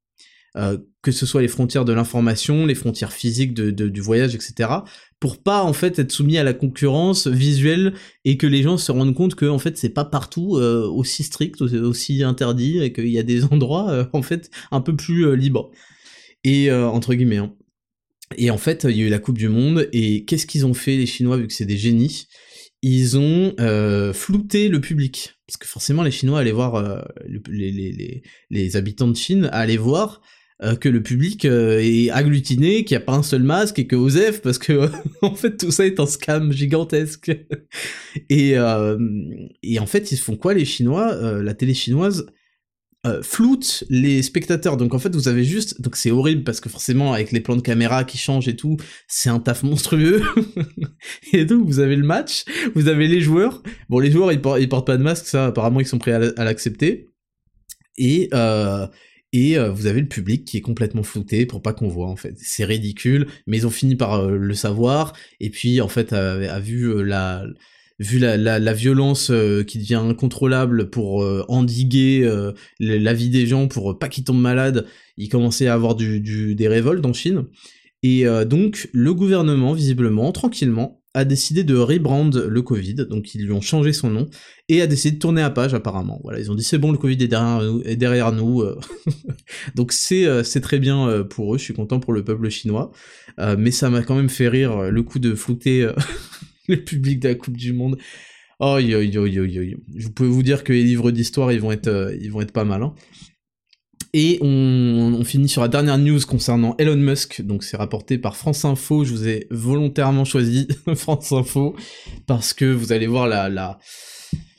Euh, 0.58 0.78
que 1.00 1.12
ce 1.12 1.24
soit 1.24 1.40
les 1.40 1.48
frontières 1.48 1.84
de 1.84 1.92
l'information, 1.92 2.66
les 2.66 2.74
frontières 2.74 3.12
physiques 3.12 3.54
du 3.54 4.00
voyage, 4.00 4.34
etc., 4.34 4.68
pour 5.20 5.40
pas 5.40 5.62
en 5.62 5.72
fait 5.72 5.96
être 6.00 6.10
soumis 6.10 6.36
à 6.36 6.42
la 6.42 6.52
concurrence 6.52 7.28
visuelle 7.28 7.94
et 8.24 8.36
que 8.36 8.48
les 8.48 8.62
gens 8.62 8.76
se 8.76 8.90
rendent 8.90 9.14
compte 9.14 9.36
que 9.36 9.46
en 9.46 9.60
fait 9.60 9.78
c'est 9.78 9.88
pas 9.90 10.04
partout 10.04 10.56
euh, 10.56 10.86
aussi 10.88 11.22
strict, 11.22 11.62
aussi 11.62 12.24
interdit 12.24 12.80
et 12.80 12.92
qu'il 12.92 13.08
y 13.08 13.18
a 13.18 13.22
des 13.22 13.44
endroits 13.52 13.90
euh, 13.90 14.04
en 14.12 14.22
fait 14.22 14.50
un 14.72 14.80
peu 14.80 14.96
plus 14.96 15.36
libres 15.36 15.70
et 16.42 16.70
entre 16.72 17.14
guillemets. 17.14 17.36
Hein. 17.36 17.54
Et 18.36 18.50
en 18.50 18.58
fait 18.58 18.84
il 18.84 18.96
y 18.96 19.02
a 19.02 19.06
eu 19.06 19.08
la 19.08 19.20
Coupe 19.20 19.38
du 19.38 19.48
Monde 19.48 19.88
et 19.92 20.24
qu'est-ce 20.24 20.46
qu'ils 20.46 20.66
ont 20.66 20.74
fait 20.74 20.96
les 20.96 21.06
Chinois 21.06 21.36
vu 21.36 21.46
que 21.46 21.54
c'est 21.54 21.64
des 21.64 21.78
génies? 21.78 22.26
Ils 22.82 23.16
ont 23.16 23.54
flouté 24.12 24.68
le 24.68 24.80
public 24.80 25.38
parce 25.46 25.56
que 25.56 25.68
forcément 25.68 26.02
les 26.02 26.10
Chinois 26.10 26.40
allaient 26.40 26.50
voir 26.50 27.04
les 28.50 28.76
habitants 28.76 29.08
de 29.08 29.16
Chine 29.16 29.48
allaient 29.52 29.76
voir 29.76 30.20
euh, 30.60 30.74
que 30.74 30.88
le 30.88 31.00
public 31.00 31.44
euh, 31.44 31.78
est 31.78 32.10
agglutiné, 32.10 32.84
qu'il 32.84 32.96
n'y 32.96 33.02
a 33.02 33.06
pas 33.06 33.12
un 33.12 33.22
seul 33.22 33.44
masque 33.44 33.78
et 33.78 33.86
que 33.86 33.94
Osef, 33.94 34.42
parce 34.42 34.58
que 34.58 34.90
en 35.22 35.36
fait 35.36 35.56
tout 35.56 35.70
ça 35.70 35.86
est 35.86 36.00
un 36.00 36.06
scam 36.06 36.50
gigantesque. 36.50 37.30
et, 38.28 38.58
euh, 38.58 38.98
et 39.62 39.78
en 39.78 39.86
fait 39.86 40.10
ils 40.10 40.18
font 40.18 40.34
quoi 40.36 40.54
les 40.54 40.64
Chinois 40.64 41.14
La 41.42 41.54
télé 41.54 41.74
chinoise 41.74 42.26
floute 43.22 43.84
les 43.88 44.20
spectateurs. 44.20 44.76
Donc 44.76 44.94
en 44.94 44.98
fait 44.98 45.14
vous 45.14 45.28
avez 45.28 45.44
juste, 45.44 45.80
donc 45.80 45.94
c'est 45.94 46.10
horrible 46.10 46.42
parce 46.42 46.60
que 46.60 46.68
forcément 46.68 47.14
avec 47.14 47.30
les 47.30 47.40
plans 47.40 47.56
de 47.56 47.62
caméra 47.62 48.02
qui 48.02 48.18
changent 48.18 48.48
et 48.48 48.56
tout, 48.56 48.76
c'est 49.06 49.30
un 49.30 49.38
taf 49.38 49.62
monstrueux. 49.62 50.20
et 51.32 51.44
donc 51.44 51.66
vous 51.66 51.78
avez 51.78 51.94
le 51.94 52.04
match, 52.04 52.44
vous 52.74 52.88
avez 52.88 53.06
les 53.06 53.20
joueurs. 53.20 53.62
Bon 53.88 54.00
les 54.00 54.10
joueurs 54.10 54.32
ils, 54.32 54.40
portent, 54.40 54.86
pas 54.86 54.96
de 54.96 55.04
masque, 55.04 55.26
ça 55.26 55.46
apparemment 55.46 55.78
ils 55.78 55.86
sont 55.86 55.98
prêts 55.98 56.12
à 56.12 56.44
l'accepter. 56.44 57.08
Et 57.96 58.28
et 59.32 59.58
euh, 59.58 59.70
vous 59.70 59.86
avez 59.86 60.00
le 60.00 60.08
public 60.08 60.44
qui 60.44 60.56
est 60.56 60.62
complètement 60.62 61.02
flouté 61.02 61.44
pour 61.46 61.62
pas 61.62 61.72
qu'on 61.72 61.88
voit 61.88 62.08
en 62.08 62.16
fait. 62.16 62.34
C'est 62.38 62.64
ridicule, 62.64 63.26
mais 63.46 63.58
ils 63.58 63.66
ont 63.66 63.70
fini 63.70 63.96
par 63.96 64.14
euh, 64.14 64.36
le 64.36 64.54
savoir 64.54 65.12
et 65.40 65.50
puis 65.50 65.80
en 65.80 65.88
fait 65.88 66.14
vu 66.60 66.88
euh, 66.88 67.02
la 67.02 67.44
vu 67.98 68.20
la, 68.20 68.36
la, 68.36 68.72
violence 68.72 69.32
qui 69.66 69.78
devient 69.78 69.96
incontrôlable 69.96 70.88
pour 70.88 71.26
endiguer 71.48 72.30
la 72.78 73.12
vie 73.12 73.28
des 73.28 73.44
gens 73.44 73.66
pour 73.66 73.98
pas 73.98 74.08
qu'ils 74.08 74.22
tombent 74.22 74.40
malades, 74.40 74.86
ils 75.16 75.28
commençaient 75.28 75.66
à 75.66 75.74
avoir 75.74 75.96
du, 75.96 76.20
du, 76.20 76.54
des 76.54 76.68
révoltes 76.68 77.04
en 77.04 77.12
Chine. 77.12 77.46
Et 78.04 78.24
donc 78.46 78.88
le 78.92 79.14
gouvernement 79.14 79.72
visiblement 79.72 80.30
tranquillement 80.30 80.97
a 81.18 81.24
décidé 81.24 81.64
de 81.64 81.76
rebrand 81.76 82.30
le 82.30 82.62
Covid, 82.62 82.94
donc 82.94 83.34
ils 83.34 83.44
lui 83.44 83.52
ont 83.52 83.60
changé 83.60 83.92
son 83.92 84.08
nom, 84.08 84.28
et 84.68 84.82
a 84.82 84.86
décidé 84.86 85.16
de 85.16 85.18
tourner 85.18 85.42
à 85.42 85.50
page 85.50 85.74
apparemment. 85.74 86.20
Voilà, 86.22 86.38
ils 86.38 86.48
ont 86.50 86.54
dit 86.54 86.62
c'est 86.62 86.78
bon, 86.78 86.92
le 86.92 86.98
Covid 86.98 87.20
est 87.20 87.96
derrière 87.96 88.32
nous. 88.32 88.62
Euh. 88.62 88.78
donc 89.74 89.90
c'est 89.90 90.26
euh, 90.26 90.44
c'est 90.44 90.60
très 90.60 90.78
bien 90.78 91.08
euh, 91.08 91.24
pour 91.24 91.54
eux, 91.54 91.58
je 91.58 91.64
suis 91.64 91.74
content 91.74 91.98
pour 91.98 92.12
le 92.12 92.22
peuple 92.22 92.48
chinois, 92.50 92.92
mais 93.58 93.72
ça 93.72 93.90
m'a 93.90 94.02
quand 94.02 94.14
même 94.14 94.28
fait 94.28 94.48
rire 94.48 94.90
le 94.90 95.02
coup 95.02 95.18
de 95.18 95.34
flouter 95.34 95.88
le 96.68 96.76
public 96.76 97.18
de 97.20 97.28
la 97.28 97.34
Coupe 97.34 97.56
du 97.56 97.72
Monde. 97.72 97.98
Oh, 98.60 98.78
yo, 98.78 99.00
yo, 99.00 99.26
yo, 99.26 99.44
yo, 99.44 99.76
Je 99.94 100.08
peux 100.08 100.26
vous 100.26 100.42
dire 100.42 100.64
que 100.64 100.72
les 100.72 100.82
livres 100.82 101.12
d'histoire, 101.12 101.52
ils 101.52 101.60
vont 101.60 101.70
être, 101.70 102.12
ils 102.20 102.32
vont 102.32 102.40
être 102.40 102.52
pas 102.52 102.64
mal. 102.64 102.82
Hein. 102.82 102.94
Et 104.14 104.38
on, 104.40 105.22
finit 105.24 105.48
sur 105.48 105.60
la 105.60 105.68
dernière 105.68 105.98
news 105.98 106.20
concernant 106.26 106.74
Elon 106.78 106.96
Musk. 106.96 107.42
Donc 107.42 107.62
c'est 107.62 107.76
rapporté 107.76 108.16
par 108.18 108.36
France 108.36 108.64
Info. 108.64 109.04
Je 109.04 109.10
vous 109.10 109.28
ai 109.28 109.46
volontairement 109.50 110.24
choisi 110.24 110.68
France 110.94 111.32
Info 111.32 111.76
parce 112.26 112.54
que 112.54 112.64
vous 112.64 112.92
allez 112.92 113.06
voir 113.06 113.28
la, 113.28 113.50
la, 113.50 113.78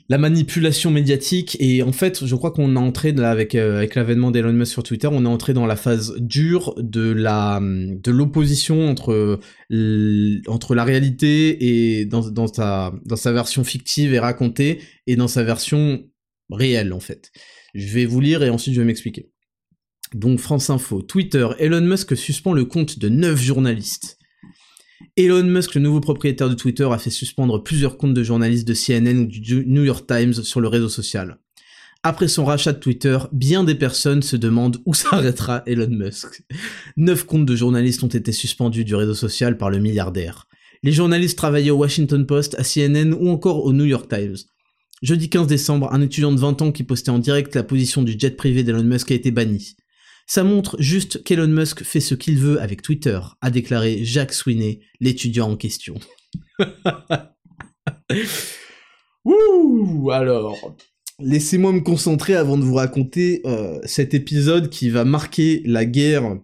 la 0.08 0.18
manipulation 0.20 0.92
médiatique. 0.92 1.58
Et 1.60 1.82
en 1.82 1.92
fait, 1.92 2.26
je 2.26 2.36
crois 2.36 2.52
qu'on 2.52 2.76
est 2.76 2.80
entré 2.80 3.10
avec 3.18 3.56
euh, 3.56 3.78
avec 3.78 3.96
l'avènement 3.96 4.30
d'Elon 4.30 4.54
Musk 4.54 4.74
sur 4.74 4.84
Twitter, 4.84 5.08
on 5.12 5.26
est 5.26 5.30
entré 5.30 5.54
dans 5.54 5.66
la 5.66 5.76
phase 5.76 6.14
dure 6.20 6.76
de 6.78 7.12
la 7.12 7.60
de 7.62 8.12
l'opposition 8.12 8.88
entre 8.88 9.40
entre 10.48 10.76
la 10.76 10.84
réalité 10.84 12.00
et 12.00 12.06
dans 12.06 12.30
dans 12.30 12.48
sa 12.48 12.94
dans 13.06 13.16
sa 13.16 13.32
version 13.32 13.64
fictive 13.64 14.14
et 14.14 14.20
racontée 14.20 14.82
et 15.08 15.16
dans 15.16 15.28
sa 15.28 15.44
version 15.44 16.04
réelle 16.52 16.94
en 16.94 17.00
fait. 17.00 17.32
Je 17.74 17.88
vais 17.94 18.06
vous 18.06 18.20
lire 18.20 18.44
et 18.44 18.50
ensuite 18.50 18.76
je 18.76 18.82
vais 18.82 18.88
m'expliquer. 18.88 19.32
Donc 20.14 20.40
France 20.40 20.70
Info, 20.70 21.02
Twitter, 21.02 21.48
Elon 21.60 21.82
Musk 21.82 22.18
suspend 22.18 22.54
le 22.54 22.66
compte 22.66 22.98
de 22.98 23.10
9 23.10 23.40
journalistes. 23.40 24.18
Elon 25.16 25.44
Musk, 25.44 25.76
le 25.76 25.82
nouveau 25.82 26.00
propriétaire 26.00 26.50
de 26.50 26.56
Twitter, 26.56 26.88
a 26.92 26.98
fait 26.98 27.10
suspendre 27.10 27.64
plusieurs 27.64 27.98
comptes 27.98 28.14
de 28.14 28.24
journalistes 28.24 28.68
de 28.68 28.74
CNN 28.74 29.20
ou 29.20 29.26
du 29.26 29.66
New 29.68 29.84
York 29.84 30.08
Times 30.08 30.34
sur 30.34 30.62
le 30.62 30.68
réseau 30.68 30.90
social. 30.90 31.38
Après 32.02 32.30
son 32.30 32.46
rachat 32.46 32.74
de 32.74 32.80
Twitter, 32.80 33.18
bien 33.34 33.64
des 33.64 33.76
personnes 33.76 34.22
se 34.22 34.36
demandent 34.36 34.78
où 34.86 34.94
s'arrêtera 34.96 35.64
Elon 35.68 35.90
Musk. 35.90 36.44
Neuf 36.98 37.26
comptes 37.26 37.46
de 37.46 37.56
journalistes 37.56 38.04
ont 38.04 38.08
été 38.08 38.32
suspendus 38.32 38.86
du 38.86 38.96
réseau 38.96 39.14
social 39.14 39.58
par 39.58 39.70
le 39.70 39.80
milliardaire. 39.80 40.48
Les 40.82 40.94
journalistes 40.94 41.38
travaillaient 41.38 41.72
au 41.72 41.78
Washington 41.78 42.26
Post, 42.26 42.56
à 42.58 42.64
CNN 42.64 43.14
ou 43.14 43.30
encore 43.30 43.66
au 43.66 43.74
New 43.74 43.86
York 43.86 44.10
Times. 44.10 44.38
Jeudi 45.02 45.30
15 45.30 45.48
décembre, 45.48 45.94
un 45.94 46.02
étudiant 46.02 46.32
de 46.32 46.40
20 46.40 46.62
ans 46.62 46.72
qui 46.72 46.84
postait 46.84 47.10
en 47.10 47.20
direct 47.20 47.56
la 47.56 47.64
position 47.64 48.02
du 48.02 48.18
jet 48.18 48.36
privé 48.36 48.64
d'Elon 48.64 48.84
Musk 48.84 49.12
a 49.12 49.16
été 49.16 49.32
banni. 49.32 49.76
Ça 50.30 50.44
montre 50.44 50.78
juste 50.80 51.24
qu'Elon 51.24 51.48
Musk 51.48 51.84
fait 51.84 52.00
ce 52.00 52.14
qu'il 52.14 52.38
veut 52.38 52.62
avec 52.62 52.84
Twitter, 52.84 53.20
a 53.42 53.50
déclaré 53.50 54.06
Jacques 54.06 54.34
Sweeney, 54.34 54.82
l'étudiant 55.00 55.50
en 55.50 55.58
question. 55.58 55.96
Ouh, 59.26 60.12
alors, 60.12 60.76
laissez-moi 61.18 61.72
me 61.72 61.80
concentrer 61.80 62.36
avant 62.36 62.60
de 62.60 62.64
vous 62.64 62.76
raconter 62.76 63.42
euh, 63.46 63.80
cet 63.86 64.14
épisode 64.14 64.70
qui 64.70 64.92
va 64.92 65.04
marquer 65.04 65.64
la 65.66 65.84
guerre, 65.86 66.38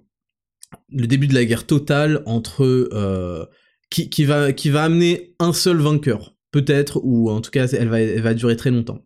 le 0.90 1.06
début 1.06 1.28
de 1.28 1.36
la 1.36 1.46
guerre 1.46 1.68
totale 1.68 2.24
entre 2.26 2.64
euh, 2.64 3.46
qui, 3.92 4.26
va 4.26 4.50
amener 4.84 5.36
un 5.38 5.54
seul 5.54 5.78
vainqueur, 5.78 6.36
peut-être, 6.52 7.02
ou 7.04 7.30
en 7.30 7.40
tout 7.40 7.52
cas 7.52 7.68
elle 7.68 7.90
va 8.22 8.34
durer 8.34 8.58
très 8.58 8.72
longtemps 8.72 9.06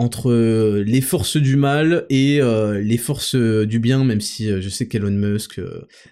entre 0.00 0.30
euh, 0.30 0.82
les 0.82 1.02
forces 1.02 1.36
du 1.36 1.56
mal 1.56 2.06
et 2.08 2.40
euh, 2.40 2.80
les 2.80 2.96
forces 2.96 3.34
euh, 3.34 3.66
du 3.66 3.80
bien, 3.80 4.02
même 4.02 4.22
si 4.22 4.48
je 4.48 4.68
sais 4.70 4.88
qu'Elon 4.88 5.10
Musk, 5.10 5.60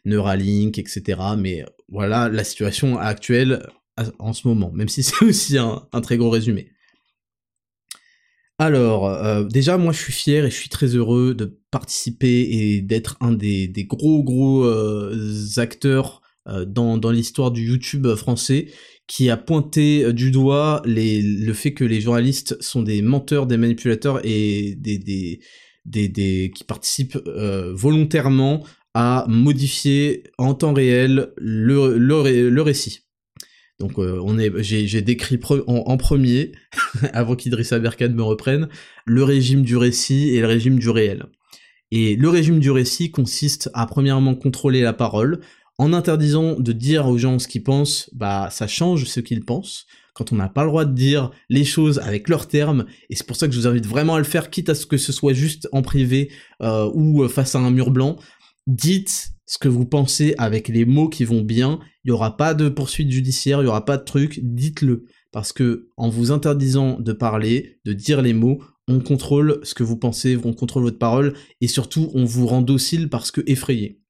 Neuralink, 0.04 0.78
etc. 0.78 1.18
Mais 1.38 1.64
voilà 1.88 2.28
la 2.28 2.44
situation 2.44 2.98
actuelle 2.98 3.66
en 4.18 4.34
ce 4.34 4.46
moment, 4.46 4.70
même 4.72 4.90
si 4.90 5.02
c'est 5.04 5.24
aussi 5.24 5.56
un, 5.56 6.00
très 6.02 6.18
gros 6.18 6.28
résumé. 6.28 6.70
Alors, 8.58 9.46
déjà, 9.46 9.78
moi, 9.78 9.92
je 9.92 9.98
suis 10.02 10.12
fier 10.12 10.44
et 10.44 10.50
je 10.50 10.56
suis 10.56 10.68
très 10.68 10.88
heureux 10.88 11.32
de 11.32 11.58
participer 11.70 12.40
et 12.50 12.82
d'être 12.82 13.16
un 13.20 13.32
des, 13.32 13.72
gros, 13.88 14.24
gros 14.24 14.68
acteurs 15.58 16.20
dans, 16.66 16.98
dans 16.98 17.12
l'histoire 17.12 17.52
du 17.52 17.68
YouTube 17.68 18.08
français 18.16 18.66
qui 19.08 19.30
a 19.30 19.36
pointé 19.36 20.04
euh, 20.04 20.12
du 20.12 20.30
doigt 20.30 20.82
les, 20.84 21.20
le 21.20 21.52
fait 21.52 21.74
que 21.74 21.82
les 21.82 22.00
journalistes 22.00 22.62
sont 22.62 22.82
des 22.82 23.02
menteurs, 23.02 23.46
des 23.46 23.56
manipulateurs 23.56 24.20
et 24.24 24.76
des, 24.76 24.98
des, 24.98 25.40
des, 25.84 26.08
des 26.08 26.52
qui 26.54 26.62
participent 26.62 27.18
euh, 27.26 27.72
volontairement 27.74 28.64
à 28.94 29.24
modifier 29.28 30.24
en 30.38 30.54
temps 30.54 30.72
réel 30.72 31.32
le, 31.36 31.98
le, 31.98 32.62
récit. 32.62 33.00
Donc 33.78 33.98
euh, 33.98 34.20
on 34.24 34.38
est, 34.38 34.52
j'ai, 34.62 35.02
décrit 35.02 35.38
en, 35.66 35.96
premier, 35.96 36.52
avant 37.12 37.36
qu'Idrissa 37.36 37.78
Berkane 37.78 38.14
me 38.14 38.22
reprenne, 38.22 38.68
le 39.06 39.24
régime 39.24 39.62
du 39.62 39.76
récit 39.76 40.30
et 40.30 40.40
le 40.40 40.46
régime 40.46 40.78
du 40.78 40.90
réel. 40.90 41.26
Et 41.90 42.16
le 42.16 42.28
régime 42.28 42.58
du 42.58 42.70
récit 42.70 43.10
consiste 43.10 43.70
à 43.72 43.86
premièrement 43.86 44.34
contrôler 44.34 44.82
la 44.82 44.92
parole, 44.92 45.40
en 45.78 45.92
interdisant 45.92 46.58
de 46.58 46.72
dire 46.72 47.06
aux 47.06 47.18
gens 47.18 47.38
ce 47.38 47.48
qu'ils 47.48 47.62
pensent, 47.62 48.10
bah 48.12 48.48
ça 48.50 48.66
change 48.66 49.04
ce 49.04 49.20
qu'ils 49.20 49.44
pensent. 49.44 49.86
Quand 50.12 50.32
on 50.32 50.36
n'a 50.36 50.48
pas 50.48 50.64
le 50.64 50.70
droit 50.70 50.84
de 50.84 50.92
dire 50.92 51.30
les 51.48 51.64
choses 51.64 52.00
avec 52.00 52.28
leurs 52.28 52.48
termes, 52.48 52.86
et 53.08 53.14
c'est 53.14 53.26
pour 53.26 53.36
ça 53.36 53.46
que 53.46 53.54
je 53.54 53.60
vous 53.60 53.68
invite 53.68 53.86
vraiment 53.86 54.16
à 54.16 54.18
le 54.18 54.24
faire, 54.24 54.50
quitte 54.50 54.68
à 54.68 54.74
ce 54.74 54.86
que 54.86 54.96
ce 54.96 55.12
soit 55.12 55.32
juste 55.32 55.68
en 55.70 55.82
privé 55.82 56.32
euh, 56.60 56.90
ou 56.92 57.22
euh, 57.22 57.28
face 57.28 57.54
à 57.54 57.60
un 57.60 57.70
mur 57.70 57.92
blanc, 57.92 58.16
dites 58.66 59.30
ce 59.46 59.58
que 59.58 59.68
vous 59.68 59.86
pensez 59.86 60.34
avec 60.36 60.66
les 60.66 60.84
mots 60.84 61.08
qui 61.08 61.24
vont 61.24 61.42
bien. 61.42 61.78
Il 62.04 62.08
n'y 62.08 62.12
aura 62.12 62.36
pas 62.36 62.54
de 62.54 62.68
poursuite 62.68 63.10
judiciaire, 63.10 63.60
il 63.60 63.64
n'y 63.64 63.68
aura 63.68 63.84
pas 63.84 63.96
de 63.96 64.04
truc, 64.04 64.40
dites-le. 64.42 65.04
Parce 65.30 65.52
que 65.52 65.88
en 65.96 66.08
vous 66.08 66.32
interdisant 66.32 66.98
de 66.98 67.12
parler, 67.12 67.78
de 67.84 67.92
dire 67.92 68.20
les 68.20 68.32
mots, 68.32 68.60
on 68.88 68.98
contrôle 68.98 69.60
ce 69.62 69.74
que 69.74 69.84
vous 69.84 69.96
pensez, 69.96 70.36
on 70.42 70.52
contrôle 70.52 70.82
votre 70.82 70.98
parole, 70.98 71.34
et 71.60 71.68
surtout 71.68 72.10
on 72.14 72.24
vous 72.24 72.46
rend 72.46 72.62
docile 72.62 73.08
parce 73.08 73.30
que 73.30 73.42
effrayé. 73.46 74.00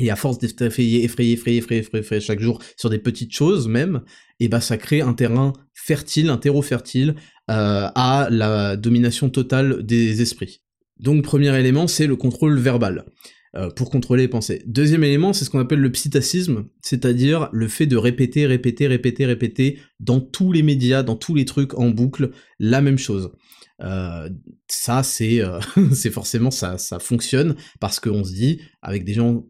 Et 0.00 0.10
à 0.10 0.16
force 0.16 0.38
d'être 0.38 0.62
effrayé, 0.62 1.04
effrayé, 1.04 1.34
effrayé, 1.34 1.58
effrayé, 1.58 1.82
effrayé, 1.94 2.20
chaque 2.20 2.40
jour 2.40 2.60
sur 2.76 2.90
des 2.90 2.98
petites 2.98 3.32
choses 3.32 3.68
même, 3.68 4.02
et 4.40 4.48
bah 4.48 4.60
ça 4.60 4.78
crée 4.78 5.02
un 5.02 5.12
terrain 5.12 5.52
fertile, 5.74 6.30
un 6.30 6.38
terreau 6.38 6.62
fertile 6.62 7.14
euh, 7.50 7.88
à 7.94 8.28
la 8.30 8.76
domination 8.76 9.28
totale 9.28 9.84
des 9.84 10.22
esprits. 10.22 10.62
Donc 10.98 11.22
premier 11.22 11.56
élément, 11.58 11.86
c'est 11.86 12.06
le 12.06 12.16
contrôle 12.16 12.58
verbal. 12.58 13.04
Euh, 13.56 13.68
pour 13.68 13.90
contrôler 13.90 14.22
les 14.22 14.28
pensées. 14.28 14.62
Deuxième 14.64 15.02
élément, 15.02 15.32
c'est 15.32 15.44
ce 15.44 15.50
qu'on 15.50 15.58
appelle 15.58 15.80
le 15.80 15.90
psittacisme, 15.90 16.66
c'est-à-dire 16.82 17.48
le 17.52 17.66
fait 17.66 17.86
de 17.86 17.96
répéter, 17.96 18.46
répéter, 18.46 18.86
répéter, 18.86 19.26
répéter 19.26 19.80
dans 19.98 20.20
tous 20.20 20.52
les 20.52 20.62
médias, 20.62 21.02
dans 21.02 21.16
tous 21.16 21.34
les 21.34 21.44
trucs 21.44 21.74
en 21.74 21.90
boucle, 21.90 22.30
la 22.60 22.80
même 22.80 22.96
chose. 22.96 23.32
Euh, 23.82 24.30
ça, 24.68 25.02
c'est 25.02 25.42
c'est 25.92 26.12
forcément 26.12 26.52
ça, 26.52 26.78
ça 26.78 27.00
fonctionne 27.00 27.56
parce 27.80 27.98
qu'on 27.98 28.22
se 28.22 28.32
dit 28.32 28.60
avec 28.82 29.04
des 29.04 29.14
gens 29.14 29.44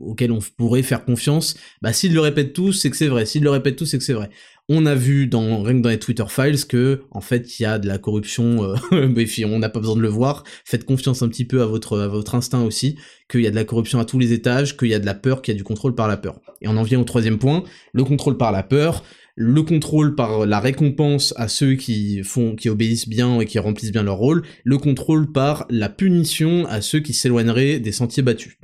auquel 0.00 0.32
on 0.32 0.38
pourrait 0.56 0.82
faire 0.82 1.04
confiance, 1.04 1.56
bah 1.82 1.92
s'ils 1.92 2.14
le 2.14 2.20
répètent 2.20 2.52
tous, 2.52 2.72
c'est 2.72 2.90
que 2.90 2.96
c'est 2.96 3.08
vrai. 3.08 3.26
S'ils 3.26 3.42
le 3.42 3.50
répètent 3.50 3.76
tous, 3.76 3.86
c'est 3.86 3.98
que 3.98 4.04
c'est 4.04 4.12
vrai. 4.12 4.30
On 4.68 4.86
a 4.86 4.94
vu 4.94 5.26
dans 5.26 5.62
rien 5.62 5.76
que 5.76 5.82
dans 5.82 5.90
les 5.90 5.98
Twitter 5.98 6.24
files 6.28 6.64
que 6.66 7.02
en 7.10 7.20
fait 7.20 7.58
il 7.58 7.64
y 7.64 7.66
a 7.66 7.78
de 7.78 7.86
la 7.86 7.98
corruption. 7.98 8.64
Euh, 8.64 9.08
mais 9.08 9.26
on 9.44 9.58
n'a 9.58 9.68
pas 9.68 9.80
besoin 9.80 9.96
de 9.96 10.00
le 10.00 10.08
voir. 10.08 10.44
Faites 10.64 10.84
confiance 10.84 11.22
un 11.22 11.28
petit 11.28 11.44
peu 11.44 11.62
à 11.62 11.66
votre 11.66 11.98
à 11.98 12.08
votre 12.08 12.34
instinct 12.34 12.62
aussi, 12.62 12.96
qu'il 13.30 13.42
y 13.42 13.46
a 13.46 13.50
de 13.50 13.56
la 13.56 13.64
corruption 13.64 13.98
à 13.98 14.04
tous 14.04 14.18
les 14.18 14.32
étages, 14.32 14.76
qu'il 14.76 14.88
y 14.88 14.94
a 14.94 14.98
de 14.98 15.06
la 15.06 15.14
peur, 15.14 15.42
qu'il 15.42 15.52
y 15.52 15.56
a 15.56 15.58
du 15.58 15.64
contrôle 15.64 15.94
par 15.94 16.08
la 16.08 16.16
peur. 16.16 16.40
Et 16.62 16.68
on 16.68 16.76
en 16.76 16.82
vient 16.82 17.00
au 17.00 17.04
troisième 17.04 17.38
point, 17.38 17.64
le 17.92 18.04
contrôle 18.04 18.36
par 18.36 18.52
la 18.52 18.62
peur. 18.62 19.04
Le 19.36 19.64
contrôle 19.64 20.14
par 20.14 20.46
la 20.46 20.60
récompense 20.60 21.34
à 21.36 21.48
ceux 21.48 21.74
qui 21.74 22.22
font, 22.22 22.54
qui 22.54 22.68
obéissent 22.68 23.08
bien 23.08 23.40
et 23.40 23.46
qui 23.46 23.58
remplissent 23.58 23.90
bien 23.90 24.04
leur 24.04 24.16
rôle, 24.16 24.44
le 24.62 24.78
contrôle 24.78 25.32
par 25.32 25.66
la 25.70 25.88
punition 25.88 26.66
à 26.66 26.80
ceux 26.80 27.00
qui 27.00 27.14
s'éloigneraient 27.14 27.80
des 27.80 27.90
sentiers 27.90 28.22
battus. 28.22 28.58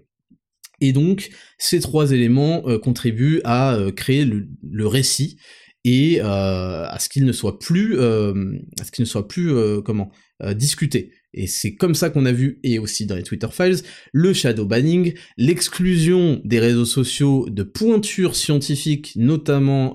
Et 0.81 0.93
donc, 0.93 1.31
ces 1.59 1.81
trois 1.81 2.13
éléments 2.13 2.63
euh, 2.67 2.79
contribuent 2.79 3.41
à 3.45 3.75
euh, 3.75 3.93
créer 3.93 4.25
le, 4.25 4.87
récit 4.87 5.37
et 5.85 6.21
euh, 6.21 6.25
à 6.25 6.99
ce 6.99 7.09
qu'il 7.09 7.25
ne 7.25 7.33
soit 7.33 7.59
plus, 7.59 7.99
à 7.99 8.85
ce 8.85 8.91
qu'il 8.91 9.03
ne 9.03 9.09
soit 9.09 9.29
plus, 9.29 9.53
comment, 9.83 10.11
discuté. 10.55 11.13
Et 11.33 11.47
c'est 11.47 11.77
comme 11.77 11.95
ça 11.95 12.11
qu'on 12.11 12.27
a 12.27 12.33
vu, 12.33 12.59
et 12.65 12.79
aussi 12.79 13.07
dans 13.07 13.15
les 13.15 13.23
Twitter 13.23 13.47
Files, 13.51 13.77
le 14.13 14.33
shadow 14.35 14.67
banning, 14.67 15.15
l'exclusion 15.39 16.41
des 16.45 16.59
réseaux 16.59 16.85
sociaux 16.85 17.47
de 17.49 17.63
pointures 17.63 18.35
scientifiques, 18.35 19.13
notamment 19.17 19.95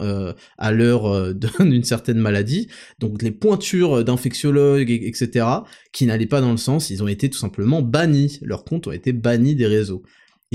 à 0.57 0.71
l'heure 0.71 1.35
d'une 1.59 1.83
certaine 1.83 2.19
maladie, 2.19 2.67
donc 2.99 3.21
les 3.21 3.31
pointures 3.31 4.03
d'infectiologues, 4.03 4.89
etc., 4.89 5.45
qui 5.91 6.05
n'allaient 6.07 6.25
pas 6.25 6.41
dans 6.41 6.51
le 6.51 6.57
sens, 6.57 6.89
ils 6.89 7.03
ont 7.03 7.07
été 7.07 7.29
tout 7.29 7.37
simplement 7.37 7.83
bannis, 7.83 8.39
leurs 8.41 8.63
comptes 8.63 8.87
ont 8.87 8.91
été 8.91 9.13
bannis 9.13 9.55
des 9.55 9.67
réseaux. 9.67 10.03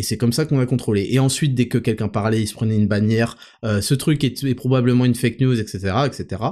Et 0.01 0.03
c'est 0.03 0.17
comme 0.17 0.33
ça 0.33 0.47
qu'on 0.47 0.59
a 0.59 0.65
contrôlé. 0.65 1.09
Et 1.11 1.19
ensuite, 1.19 1.55
dès 1.55 1.69
que 1.69 1.77
quelqu'un 1.77 2.09
parlait, 2.09 2.41
il 2.41 2.47
se 2.47 2.55
prenait 2.55 2.75
une 2.75 2.87
bannière, 2.87 3.37
euh, 3.67 3.83
ce 3.83 3.93
truc 3.93 4.25
est, 4.25 4.55
probablement 4.55 5.05
une 5.05 5.15
fake 5.15 5.41
news, 5.41 5.61
etc., 5.61 5.93
etc. 6.07 6.43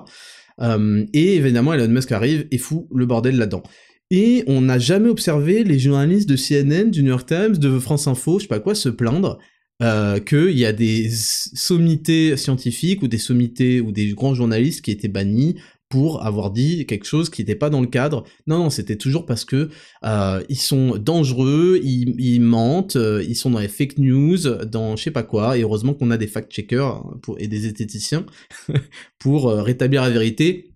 Euh, 0.61 1.07
et 1.15 1.37
évidemment, 1.37 1.73
Elon 1.73 1.89
Musk 1.89 2.13
arrive 2.13 2.47
et 2.51 2.59
fout 2.59 2.85
le 2.95 3.07
bordel 3.07 3.39
là-dedans. 3.39 3.63
Et 4.11 4.45
on 4.49 4.61
n'a 4.61 4.79
jamais 4.79 5.09
observé 5.09 5.65
les 5.65 5.79
journalistes 5.79 6.29
de 6.29 6.37
CNN, 6.37 6.91
du 6.91 7.03
New 7.03 7.09
York 7.09 7.27
Times, 7.27 7.57
de 7.57 7.79
France 7.79 8.07
Info, 8.07 8.39
je 8.39 8.43
sais 8.43 8.49
pas 8.49 8.61
quoi, 8.61 8.75
se 8.75 8.91
plaindre 8.91 9.39
euh, 9.83 10.21
qu'il 10.21 10.59
y 10.59 10.67
a 10.67 10.75
des 10.75 11.09
sommités 11.11 12.37
scientifiques 12.37 13.03
ou 13.03 13.09
des 13.09 13.17
sommités 13.17 13.81
ou 13.81 13.93
des 13.93 14.13
grands 14.13 14.35
journalistes 14.35 14.83
qui 14.83 14.91
étaient 14.91 15.09
bannis 15.09 15.57
pour 15.89 16.25
avoir 16.25 16.51
dit 16.51 16.85
quelque 16.87 17.07
chose 17.07 17.31
qui 17.31 17.43
n'était 17.43 17.55
pas 17.55 17.71
dans 17.71 17.81
le 17.81 17.87
cadre. 17.87 18.25
Non, 18.47 18.59
non, 18.59 18.71
c'était 18.71 18.97
toujours 18.97 19.25
parce 19.25 19.45
que 19.45 19.71
euh, 20.05 20.43
ils 20.49 20.59
sont 20.59 20.99
dangereux, 20.99 21.81
ils, 21.83 22.41
mentent, 22.41 22.97
euh, 22.97 23.25
ils 23.27 23.37
sont 23.37 23.51
dans 23.51 23.59
les 23.59 23.69
fake 23.69 23.99
news, 23.99 24.39
dans 24.67 24.97
je 24.97 25.05
sais 25.05 25.11
pas 25.11 25.23
quoi. 25.23 25.57
Et 25.57 25.63
heureusement 25.63 25.95
qu'on 25.95 26.11
a 26.11 26.17
des 26.19 26.27
fact-checkers 26.27 27.03
et 27.39 27.49
des 27.49 27.67
esthéticiens 27.67 28.27
pour 29.19 29.51
rétablir 29.51 30.03
la 30.03 30.11
vérité 30.11 30.75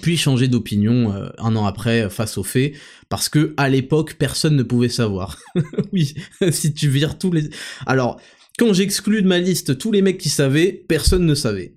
puis 0.00 0.16
changer 0.16 0.48
d'opinion 0.48 1.12
euh, 1.12 1.28
un 1.38 1.56
an 1.56 1.66
après 1.66 2.08
face 2.10 2.38
aux 2.38 2.42
faits, 2.42 2.74
parce 3.08 3.28
que 3.28 3.54
à 3.56 3.68
l'époque 3.68 4.14
personne 4.14 4.56
ne 4.56 4.62
pouvait 4.62 4.88
savoir. 4.88 5.38
oui, 5.92 6.14
si 6.50 6.72
tu 6.72 6.88
vires 6.88 7.18
tous 7.18 7.32
les. 7.32 7.50
Alors, 7.86 8.20
quand 8.60 8.74
j'exclus 8.74 9.22
de 9.22 9.26
ma 9.26 9.38
liste 9.38 9.78
tous 9.78 9.90
les 9.90 10.02
mecs 10.02 10.18
qui 10.18 10.28
savaient, 10.28 10.84
personne 10.86 11.24
ne 11.24 11.34
savait. 11.34 11.74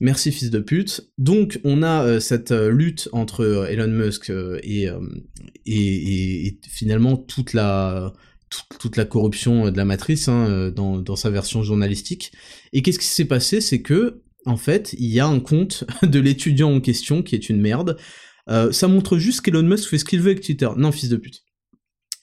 Merci 0.00 0.32
fils 0.32 0.50
de 0.50 0.58
pute. 0.58 1.12
Donc 1.18 1.60
on 1.62 1.82
a 1.82 2.04
euh, 2.04 2.20
cette 2.20 2.52
euh, 2.52 2.70
lutte 2.70 3.08
entre 3.12 3.68
Elon 3.70 3.86
Musk 3.86 4.32
et, 4.64 4.88
finalement 6.68 7.16
toute 7.16 7.52
la 7.52 8.14
toute, 8.78 8.96
la 8.96 9.04
corruption 9.04 9.70
de 9.70 9.76
la 9.76 9.84
matrice 9.84 10.28
hein, 10.28 10.70
dans, 10.74 10.98
dans 10.98 11.16
sa 11.16 11.30
version 11.30 11.62
journalistique. 11.62 12.32
Et 12.72 12.82
qu'est-ce 12.82 12.98
qui 12.98 13.06
s'est 13.06 13.24
passé? 13.24 13.60
C'est 13.60 13.80
que 13.80 14.22
en 14.44 14.56
fait, 14.56 14.94
il 14.98 15.08
y 15.08 15.20
a 15.20 15.26
un 15.26 15.40
compte 15.40 15.84
de 16.02 16.18
l'étudiant 16.18 16.74
en 16.74 16.80
question 16.80 17.22
qui 17.22 17.34
est 17.34 17.48
une 17.48 17.60
merde. 17.60 17.96
Euh, 18.48 18.72
ça 18.72 18.88
montre 18.88 19.18
juste 19.18 19.42
qu'Elon 19.42 19.62
Musk 19.62 19.88
fait 19.88 19.98
ce 19.98 20.04
qu'il 20.04 20.20
veut 20.20 20.32
avec 20.32 20.42
Twitter. 20.42 20.68
Non, 20.76 20.92
fils 20.92 21.08
de 21.08 21.16
pute. 21.16 21.42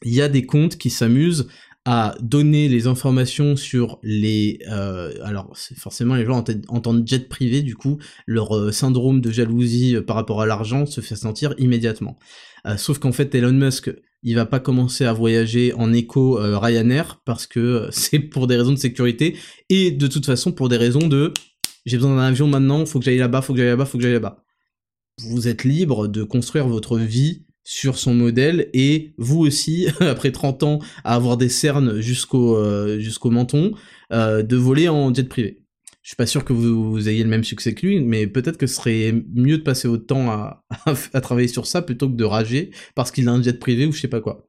Il 0.04 0.14
y 0.14 0.22
a 0.22 0.30
des 0.30 0.46
comptes 0.46 0.78
qui 0.78 0.90
s'amusent 0.90 1.48
à 1.92 2.16
donner 2.22 2.70
les 2.70 2.86
informations 2.86 3.56
sur 3.56 3.98
les... 4.04 4.60
Euh, 4.70 5.12
alors, 5.24 5.58
forcément, 5.76 6.14
les 6.14 6.24
gens 6.24 6.44
entendent 6.68 7.08
jet 7.08 7.28
privé, 7.28 7.64
du 7.64 7.76
coup, 7.76 7.98
leur 8.28 8.56
euh, 8.56 8.72
syndrome 8.72 9.22
de 9.22 9.32
jalousie 9.32 9.98
par 10.06 10.16
rapport 10.16 10.40
à 10.40 10.46
l'argent 10.46 10.86
se 10.86 11.02
fait 11.02 11.16
sentir 11.16 11.56
immédiatement. 11.58 12.20
sauf 12.78 13.00
qu'en 13.00 13.12
fait, 13.12 13.34
Elon 13.34 13.54
Musk, 13.54 13.90
il 14.22 14.36
va 14.36 14.46
pas 14.46 14.60
commencer 14.60 15.06
à 15.06 15.14
voyager 15.14 15.74
en 15.74 15.92
écho 15.92 16.38
Ryanair, 16.40 17.22
parce 17.26 17.48
que 17.48 17.88
c'est 17.92 18.20
pour 18.20 18.46
des 18.46 18.58
raisons 18.58 18.74
de 18.74 18.78
sécurité, 18.78 19.36
et 19.70 19.90
de 19.90 20.06
toute 20.06 20.28
façon 20.28 20.52
pour 20.52 20.70
des 20.70 20.78
raisons 20.78 21.08
de 21.08 21.34
j'ai 21.88 21.98
besoin 21.98 22.18
d'un 22.18 22.22
avion 22.22 22.46
maintenant, 22.46 22.86
faut 22.86 23.00
que 23.00 23.06
j'aille 23.06 23.18
là-bas, 23.18 23.42
faut 23.42 23.54
que 23.54 23.60
j'aille 23.60 23.70
là-bas, 23.70 23.86
faut 23.86 23.98
que 23.98 24.04
j'aille 24.04 24.14
là-bas. 24.14 24.44
Vous 25.24 25.48
êtes 25.48 25.64
libre 25.64 26.08
de 26.08 26.22
construire 26.22 26.68
votre 26.68 27.00
vie 27.00 27.48
sur 27.64 27.98
son 27.98 28.14
modèle 28.14 28.70
et 28.74 29.14
vous 29.18 29.40
aussi, 29.40 29.88
après 30.00 30.32
30 30.32 30.64
ans 30.64 30.80
à 31.04 31.16
avoir 31.16 31.38
des 31.38 31.50
cernes 31.50 32.00
jusqu'au 32.00 32.58
euh, 32.58 33.00
menton, 33.26 33.74
euh, 34.12 34.44
de 34.44 34.56
voler 34.56 34.90
en 34.90 35.14
jet 35.14 35.28
privé. 35.28 35.64
Je 36.02 36.10
suis 36.10 36.16
pas 36.16 36.26
sûr 36.26 36.44
que 36.44 36.54
vous, 36.54 37.08
ayez 37.08 37.24
le 37.24 37.30
même 37.30 37.44
succès 37.44 37.76
que 37.76 37.86
lui, 37.86 38.00
mais 38.00 38.26
peut-être 38.26 38.58
que 38.58 38.66
ce 38.66 38.76
serait 38.76 39.14
mieux 39.36 39.60
de 39.60 39.64
passer 39.64 39.88
votre 39.88 40.06
temps 40.06 40.32
à, 40.32 40.64
à, 41.14 41.22
travailler 41.22 41.48
sur 41.48 41.68
ça 41.68 41.82
plutôt 41.82 42.10
que 42.10 42.16
de 42.16 42.24
rager 42.24 42.72
parce 42.96 43.12
qu'il 43.12 43.28
a 43.28 43.32
un 43.32 43.44
jet 43.44 43.60
privé 43.60 43.86
ou 43.86 43.92
je 43.92 44.00
sais 44.00 44.08
pas 44.08 44.22
quoi. 44.22 44.48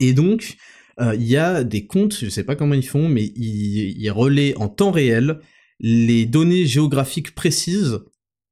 Et 0.00 0.12
donc, 0.12 0.56
euh, 1.00 1.14
il 1.14 1.26
y 1.26 1.36
a 1.36 1.64
des 1.64 1.86
comptes, 1.86 2.18
je 2.20 2.28
sais 2.28 2.44
pas 2.44 2.56
comment 2.56 2.74
ils 2.74 2.86
font, 2.86 3.08
mais 3.08 3.24
ils, 3.36 3.98
ils 3.98 4.10
relaient 4.10 4.54
en 4.56 4.68
temps 4.68 4.90
réel 4.90 5.40
les 5.80 6.26
données 6.26 6.66
géographiques 6.66 7.34
précises 7.34 8.00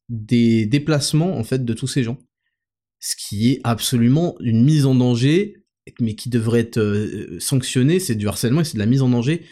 des 0.08 0.66
déplacements 0.66 1.36
en 1.36 1.44
fait 1.44 1.64
de 1.64 1.72
tous 1.72 1.86
ces 1.86 2.02
gens. 2.02 2.18
Ce 3.06 3.16
qui 3.16 3.50
est 3.50 3.60
absolument 3.64 4.34
une 4.40 4.64
mise 4.64 4.86
en 4.86 4.94
danger, 4.94 5.62
mais 6.00 6.14
qui 6.14 6.30
devrait 6.30 6.60
être 6.60 6.78
euh, 6.78 7.36
sanctionné, 7.38 8.00
c'est 8.00 8.14
du 8.14 8.26
harcèlement 8.26 8.62
et 8.62 8.64
c'est 8.64 8.76
de 8.76 8.78
la 8.78 8.86
mise 8.86 9.02
en 9.02 9.10
danger. 9.10 9.42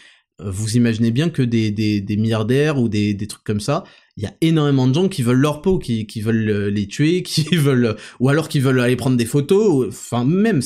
Euh, 0.41 0.49
vous 0.49 0.75
imaginez 0.75 1.11
bien 1.11 1.29
que 1.29 1.43
des, 1.43 2.03
milliardaires 2.17 2.79
ou 2.79 2.89
des, 2.89 3.15
trucs 3.27 3.43
comme 3.43 3.59
ça, 3.59 3.83
il 4.17 4.23
y 4.23 4.25
a 4.25 4.33
énormément 4.41 4.87
de 4.87 4.95
gens 4.95 5.07
qui 5.07 5.21
veulent 5.21 5.37
leur 5.37 5.61
peau, 5.61 5.77
qui, 5.77 6.07
veulent 6.19 6.49
euh, 6.49 6.71
les 6.71 6.87
tuer, 6.87 7.21
qui 7.23 7.43
veulent, 7.55 7.95
ou 8.19 8.27
alors 8.29 8.49
qui 8.49 8.59
veulent 8.59 8.79
aller 8.79 8.95
prendre 8.95 9.17
des 9.17 9.25
photos, 9.25 9.87
enfin 9.87 10.25
même, 10.25 10.61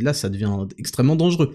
là 0.00 0.12
ça 0.12 0.28
devient 0.28 0.66
extrêmement 0.78 1.14
dangereux. 1.14 1.54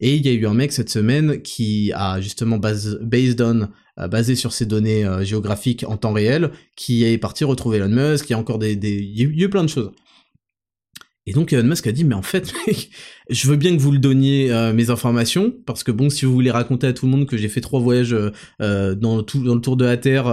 Et 0.00 0.16
il 0.16 0.24
y 0.24 0.30
a 0.30 0.32
eu 0.32 0.46
un 0.46 0.54
mec 0.54 0.72
cette 0.72 0.88
semaine 0.88 1.42
qui 1.42 1.92
a 1.94 2.22
justement 2.22 2.56
base, 2.56 2.98
based 3.02 3.42
on 3.42 3.68
basé 4.08 4.34
sur 4.34 4.54
ces 4.54 4.64
données 4.64 5.06
géographiques 5.20 5.84
en 5.86 5.98
temps 5.98 6.14
réel, 6.14 6.52
qui 6.74 7.04
est 7.04 7.18
parti 7.18 7.44
retrouver 7.44 7.76
Elon 7.76 7.90
Musk, 7.90 8.30
il 8.30 8.32
y 8.32 8.34
a 8.34 8.38
encore 8.38 8.58
des... 8.58 8.72
Il 8.72 9.38
y 9.38 9.42
a 9.42 9.44
eu 9.44 9.50
plein 9.50 9.62
de 9.62 9.68
choses. 9.68 9.92
Et 11.26 11.32
donc 11.32 11.52
Elon 11.52 11.68
Musk 11.68 11.86
a 11.86 11.92
dit, 11.92 12.04
mais 12.04 12.14
en 12.14 12.22
fait, 12.22 12.52
je 13.30 13.48
veux 13.48 13.56
bien 13.56 13.76
que 13.76 13.80
vous 13.80 13.92
le 13.92 13.98
donniez 13.98 14.52
euh, 14.52 14.72
mes 14.72 14.90
informations, 14.90 15.52
parce 15.66 15.84
que 15.84 15.92
bon, 15.92 16.10
si 16.10 16.24
vous 16.24 16.32
voulez 16.32 16.50
raconter 16.50 16.86
à 16.86 16.92
tout 16.92 17.06
le 17.06 17.12
monde 17.12 17.26
que 17.26 17.36
j'ai 17.36 17.48
fait 17.48 17.60
trois 17.60 17.80
voyages 17.80 18.16
dans, 18.58 19.22
tout, 19.22 19.42
dans 19.44 19.54
le 19.54 19.60
tour 19.60 19.76
de 19.76 19.84
la 19.84 19.96
Terre 19.96 20.26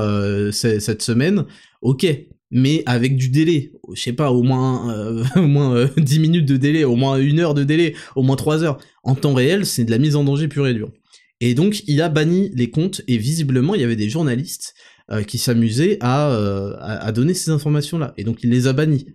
cette 0.52 1.02
semaine, 1.02 1.46
ok, 1.82 2.08
mais 2.52 2.82
avec 2.88 3.16
du 3.16 3.30
délai, 3.30 3.72
je 3.94 4.02
sais 4.02 4.14
pas, 4.14 4.32
au 4.32 4.42
moins, 4.42 5.24
au 5.36 5.48
moins 5.48 5.88
10 5.98 6.20
minutes 6.20 6.48
de 6.48 6.58
délai, 6.58 6.84
au 6.84 6.96
moins 6.96 7.18
une 7.18 7.40
heure 7.40 7.54
de 7.54 7.64
délai, 7.64 7.94
au 8.16 8.24
moins 8.24 8.36
3 8.36 8.64
heures. 8.64 8.80
En 9.04 9.14
temps 9.14 9.36
réel, 9.36 9.68
c'est 9.68 9.86
de 9.86 9.92
la 9.92 10.00
mise 10.00 10.16
en 10.16 10.24
danger 10.24 10.48
pure 10.48 10.68
et 10.68 10.74
dure. 10.74 10.92
Et 11.42 11.54
donc, 11.54 11.84
il 11.88 12.02
a 12.02 12.10
banni 12.10 12.52
les 12.54 12.70
comptes, 12.70 13.02
et 13.08 13.18
visiblement, 13.18 13.76
il 13.76 13.82
y 13.82 13.84
avait 13.84 13.96
des 13.96 14.10
journalistes 14.10 14.74
euh, 15.12 15.24
qui 15.24 15.38
s'amusaient 15.38 15.98
euh, 16.04 16.76
à, 16.80 17.12
donner 17.12 17.34
ces 17.34 17.52
informations-là. 17.52 18.14
Et 18.18 18.24
donc, 18.24 18.44
il 18.44 18.50
les 18.50 18.68
a 18.68 18.74
bannis. 18.74 19.06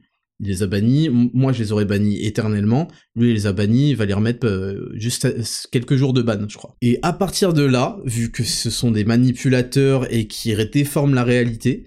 Il 0.44 0.50
les 0.50 0.62
a 0.62 0.66
bannis, 0.66 1.08
moi 1.10 1.52
je 1.52 1.62
les 1.62 1.72
aurais 1.72 1.86
bannis 1.86 2.24
éternellement, 2.24 2.88
lui 3.16 3.30
il 3.30 3.34
les 3.34 3.46
a 3.46 3.52
bannis, 3.52 3.90
il 3.90 3.96
va 3.96 4.04
les 4.04 4.12
remettre 4.12 4.46
euh, 4.46 4.92
juste 4.94 5.26
quelques 5.70 5.96
jours 5.96 6.12
de 6.12 6.20
ban, 6.20 6.46
je 6.46 6.56
crois. 6.56 6.76
Et 6.82 6.98
à 7.02 7.14
partir 7.14 7.54
de 7.54 7.62
là, 7.62 7.98
vu 8.04 8.30
que 8.30 8.44
ce 8.44 8.68
sont 8.68 8.90
des 8.90 9.04
manipulateurs 9.04 10.12
et 10.12 10.26
qui 10.26 10.54
déforment 10.66 11.14
la 11.14 11.24
réalité, 11.24 11.86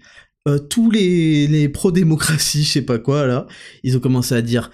tous 0.69 0.89
les, 0.89 1.45
les 1.47 1.69
pro-démocratie, 1.69 2.63
je 2.65 2.71
sais 2.71 2.81
pas 2.81 2.99
quoi 2.99 3.27
là, 3.27 3.47
ils 3.83 3.95
ont 3.95 3.99
commencé 3.99 4.33
à 4.33 4.41
dire 4.41 4.71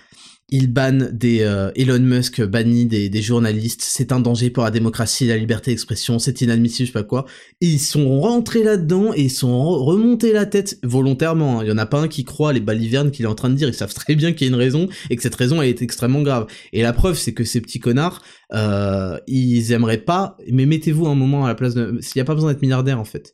il 0.54 0.72
banne 0.72 1.10
des 1.12 1.41
euh, 1.41 1.72
Elon 1.76 1.99
Musk 1.99 2.39
bannit 2.43 2.86
des, 2.86 3.22
journalistes, 3.24 3.82
c'est 3.82 4.12
un 4.12 4.20
danger 4.20 4.51
pour 4.51 4.64
la 4.64 4.70
démocratie, 4.70 5.26
la 5.26 5.36
liberté 5.36 5.72
d'expression, 5.72 6.20
c'est 6.20 6.41
inadmissible, 6.41 6.86
je 6.86 6.91
sais 6.91 6.99
pas 6.99 7.04
quoi. 7.04 7.26
ils 7.60 7.80
sont 7.80 8.22
rentrés 8.22 8.64
là-dedans 8.64 9.14
et 9.16 9.24
ils 9.24 9.32
sont 9.32 9.64
remontés 9.84 10.32
la 10.32 10.45
tête 10.45 10.78
volontairement. 10.84 11.60
Hein. 11.60 11.64
Il 11.64 11.70
y 11.70 11.72
en 11.72 11.80
a 11.80 11.88
pas 11.88 11.99
un 11.99 12.08
qui 12.08 12.24
croit 12.24 12.54
les 12.54 12.60
balivernes 12.60 13.10
qu'il 13.10 13.26
est 13.26 13.28
en 13.28 13.34
train 13.34 13.49
de 13.49 13.56
dire. 13.56 13.68
Ils 13.68 13.74
savent 13.74 13.95
très 13.95 14.14
bien 14.14 14.32
qu'il 14.32 14.45
y 14.45 14.51
a 14.51 14.54
une 14.54 14.60
raison 14.60 14.89
et 15.10 15.16
que 15.16 15.24
cette 15.24 15.34
raison 15.34 15.60
est 15.64 15.82
extrêmement 15.82 16.22
grave. 16.22 16.45
Et 16.72 16.84
la 16.84 16.93
preuve, 16.93 17.18
c'est 17.18 17.34
que 17.34 17.43
ces 17.43 17.60
petits 17.60 17.80
connards, 17.80 18.22
euh, 18.54 19.18
ils 19.26 19.72
aimeraient 19.72 19.97
pas. 19.97 20.38
Mais 20.51 20.68
mettez-vous 20.68 21.08
un 21.08 21.16
moment 21.16 21.45
à 21.45 21.47
la 21.47 21.56
place 21.56 21.74
de. 21.74 21.97
S'il 21.99 22.20
y 22.20 22.22
a 22.22 22.26
pas 22.26 22.36
besoin 22.36 22.54
d'être 22.54 22.62
milliardaire 22.62 22.99
en 22.99 23.06
fait. 23.06 23.34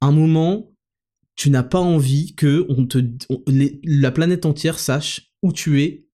Un 0.00 0.10
moment, 0.10 0.72
tu 1.36 1.50
n'as 1.50 1.62
pas 1.62 1.78
envie 1.78 2.34
que 2.34 2.66
la 3.84 4.10
planète 4.10 4.44
entière 4.44 4.80
sache 4.80 5.30
où 5.44 5.52
tu 5.52 5.82
es 5.82 6.07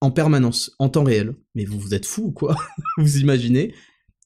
en 0.00 0.10
permanence, 0.10 0.72
en 0.78 0.88
temps 0.88 1.04
réel. 1.04 1.34
Mais 1.54 1.64
vous, 1.64 1.78
vous 1.78 1.94
êtes 1.94 2.06
fou 2.06 2.26
ou 2.26 2.32
quoi? 2.32 2.56
Vous 2.98 3.18
imaginez? 3.18 3.74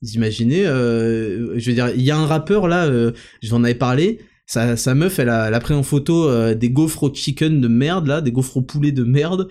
Vous 0.03 0.13
imaginez 0.13 0.67
euh, 0.67 1.59
Je 1.59 1.71
veux 1.71 1.75
dire, 1.75 1.91
il 1.91 2.03
y 2.03 2.11
a 2.11 2.17
un 2.17 2.27
rappeur 2.27 2.69
là, 2.69 2.87
euh, 2.87 3.13
j'en 3.43 3.63
avais 3.65 3.75
parlé, 3.75 4.21
sa, 4.47 4.95
meuf, 4.95 5.19
elle 5.19 5.29
a, 5.29 5.61
pris 5.61 5.75
en 5.75 5.83
photo 5.83 6.29
euh, 6.29 6.55
des 6.55 6.71
gaufres 6.71 7.05
au 7.05 7.15
chicken 7.15 7.61
de 7.61 7.69
merde 7.69 8.09
là, 8.09 8.21
des 8.21 8.33
gaufres 8.33 8.57
au 8.57 8.63
poulet 8.63 8.93
de 8.93 9.05
merde, 9.05 9.49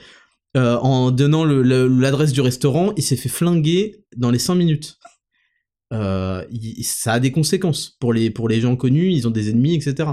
en 0.56 1.12
donnant 1.12 1.46
l'adresse 1.46 2.34
du 2.34 2.42
restaurant, 2.42 2.92
il 2.98 3.04
s'est 3.04 3.16
fait 3.16 3.30
flinguer 3.30 4.04
dans 4.18 4.32
les 4.32 4.40
5 4.40 4.56
minutes. 4.56 4.98
ça 5.92 7.14
a 7.14 7.20
des 7.20 7.32
conséquences 7.32 7.96
pour 8.00 8.14
les, 8.14 8.30
pour 8.32 8.50
les 8.50 8.60
gens 8.60 8.76
connus, 8.76 9.12
ils 9.14 9.28
ont 9.28 9.32
des 9.32 9.52
ennemis, 9.52 9.76
etc 9.76 10.10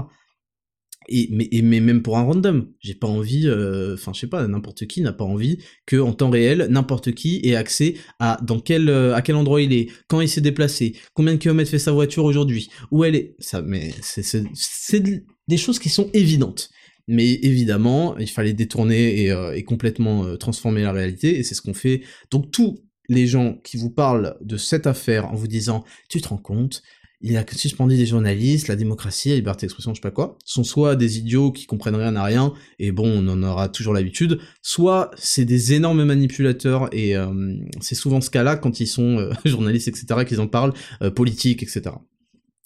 et 1.07 1.61
mais, 1.61 1.79
même 1.79 2.01
pour 2.01 2.17
un 2.17 2.23
random, 2.23 2.69
j'ai 2.79 2.95
pas 2.95 3.07
envie, 3.07 3.47
euh, 3.47 3.93
enfin 3.93 4.11
je 4.13 4.19
sais 4.19 4.27
pas, 4.27 4.47
n'importe 4.47 4.85
qui 4.87 5.01
n'a 5.01 5.13
pas 5.13 5.23
envie 5.23 5.57
que 5.85 5.97
en 5.97 6.13
temps 6.13 6.29
réel, 6.29 6.67
n'importe 6.69 7.13
qui 7.13 7.39
ait 7.43 7.55
accès 7.55 7.95
à 8.19 8.37
dans 8.43 8.59
quel 8.59 8.89
euh, 8.89 9.15
à 9.15 9.21
quel 9.21 9.35
endroit 9.35 9.61
il 9.61 9.73
est, 9.73 9.89
quand 10.07 10.21
il 10.21 10.29
s'est 10.29 10.41
déplacé, 10.41 10.95
combien 11.13 11.33
de 11.33 11.39
kilomètres 11.39 11.71
fait 11.71 11.79
sa 11.79 11.91
voiture 11.91 12.25
aujourd'hui, 12.25 12.69
où 12.91 13.03
elle 13.03 13.15
est, 13.15 13.35
ça, 13.39 13.61
mais 13.61 13.93
c'est 14.01 15.03
des 15.47 15.57
choses 15.57 15.79
qui 15.79 15.89
sont 15.89 16.09
évidentes. 16.13 16.69
Mais 17.09 17.35
évidemment, 17.35 18.17
il 18.17 18.29
fallait 18.29 18.51
détourner 18.51 19.23
et, 19.23 19.31
euh, 19.31 19.55
et 19.55 19.63
complètement 19.63 20.35
transformer 20.35 20.81
la 20.81 20.91
réalité, 20.91 21.39
et 21.39 21.43
c'est 21.43 21.55
ce 21.55 21.61
qu'on 21.61 21.73
fait. 21.73 22.01
Donc 22.31 22.51
tous 22.51 22.83
les 23.09 23.27
gens 23.27 23.53
qui 23.63 23.77
vous 23.77 23.89
parlent 23.89 24.37
de 24.41 24.57
cette 24.57 24.87
affaire 24.87 25.31
en 25.31 25.35
vous 25.35 25.47
disant, 25.47 25.83
tu 26.09 26.21
te 26.21 26.27
rends 26.27 26.37
compte, 26.37 26.83
il 27.21 27.35
a 27.37 27.45
suspendu 27.51 27.97
des 27.97 28.05
journalistes, 28.05 28.67
la 28.67 28.75
démocratie, 28.75 29.29
la 29.29 29.35
liberté 29.35 29.65
d'expression, 29.65 29.91
je 29.93 29.97
sais 29.97 30.01
pas 30.01 30.11
quoi, 30.11 30.37
sont 30.45 30.63
soit 30.63 30.95
des 30.95 31.17
idiots 31.17 31.51
qui 31.51 31.65
comprennent 31.65 31.95
rien 31.95 32.15
à 32.15 32.23
rien, 32.23 32.53
et 32.77 32.91
bon, 32.91 33.09
on 33.09 33.27
en 33.27 33.41
aura 33.41 33.69
toujours 33.69 33.93
l'habitude, 33.93 34.39
soit 34.61 35.09
c'est 35.17 35.45
des 35.45 35.73
énormes 35.73 36.03
manipulateurs, 36.03 36.89
et 36.91 37.17
euh, 37.17 37.55
c'est 37.81 37.95
souvent 37.95 38.21
ce 38.21 38.29
cas-là 38.29 38.55
quand 38.55 38.79
ils 38.79 38.87
sont 38.87 39.17
euh, 39.17 39.31
journalistes, 39.45 39.87
etc., 39.87 40.25
qu'ils 40.25 40.41
en 40.41 40.47
parlent, 40.47 40.73
euh, 41.01 41.09
politique, 41.09 41.63
etc. 41.63 41.95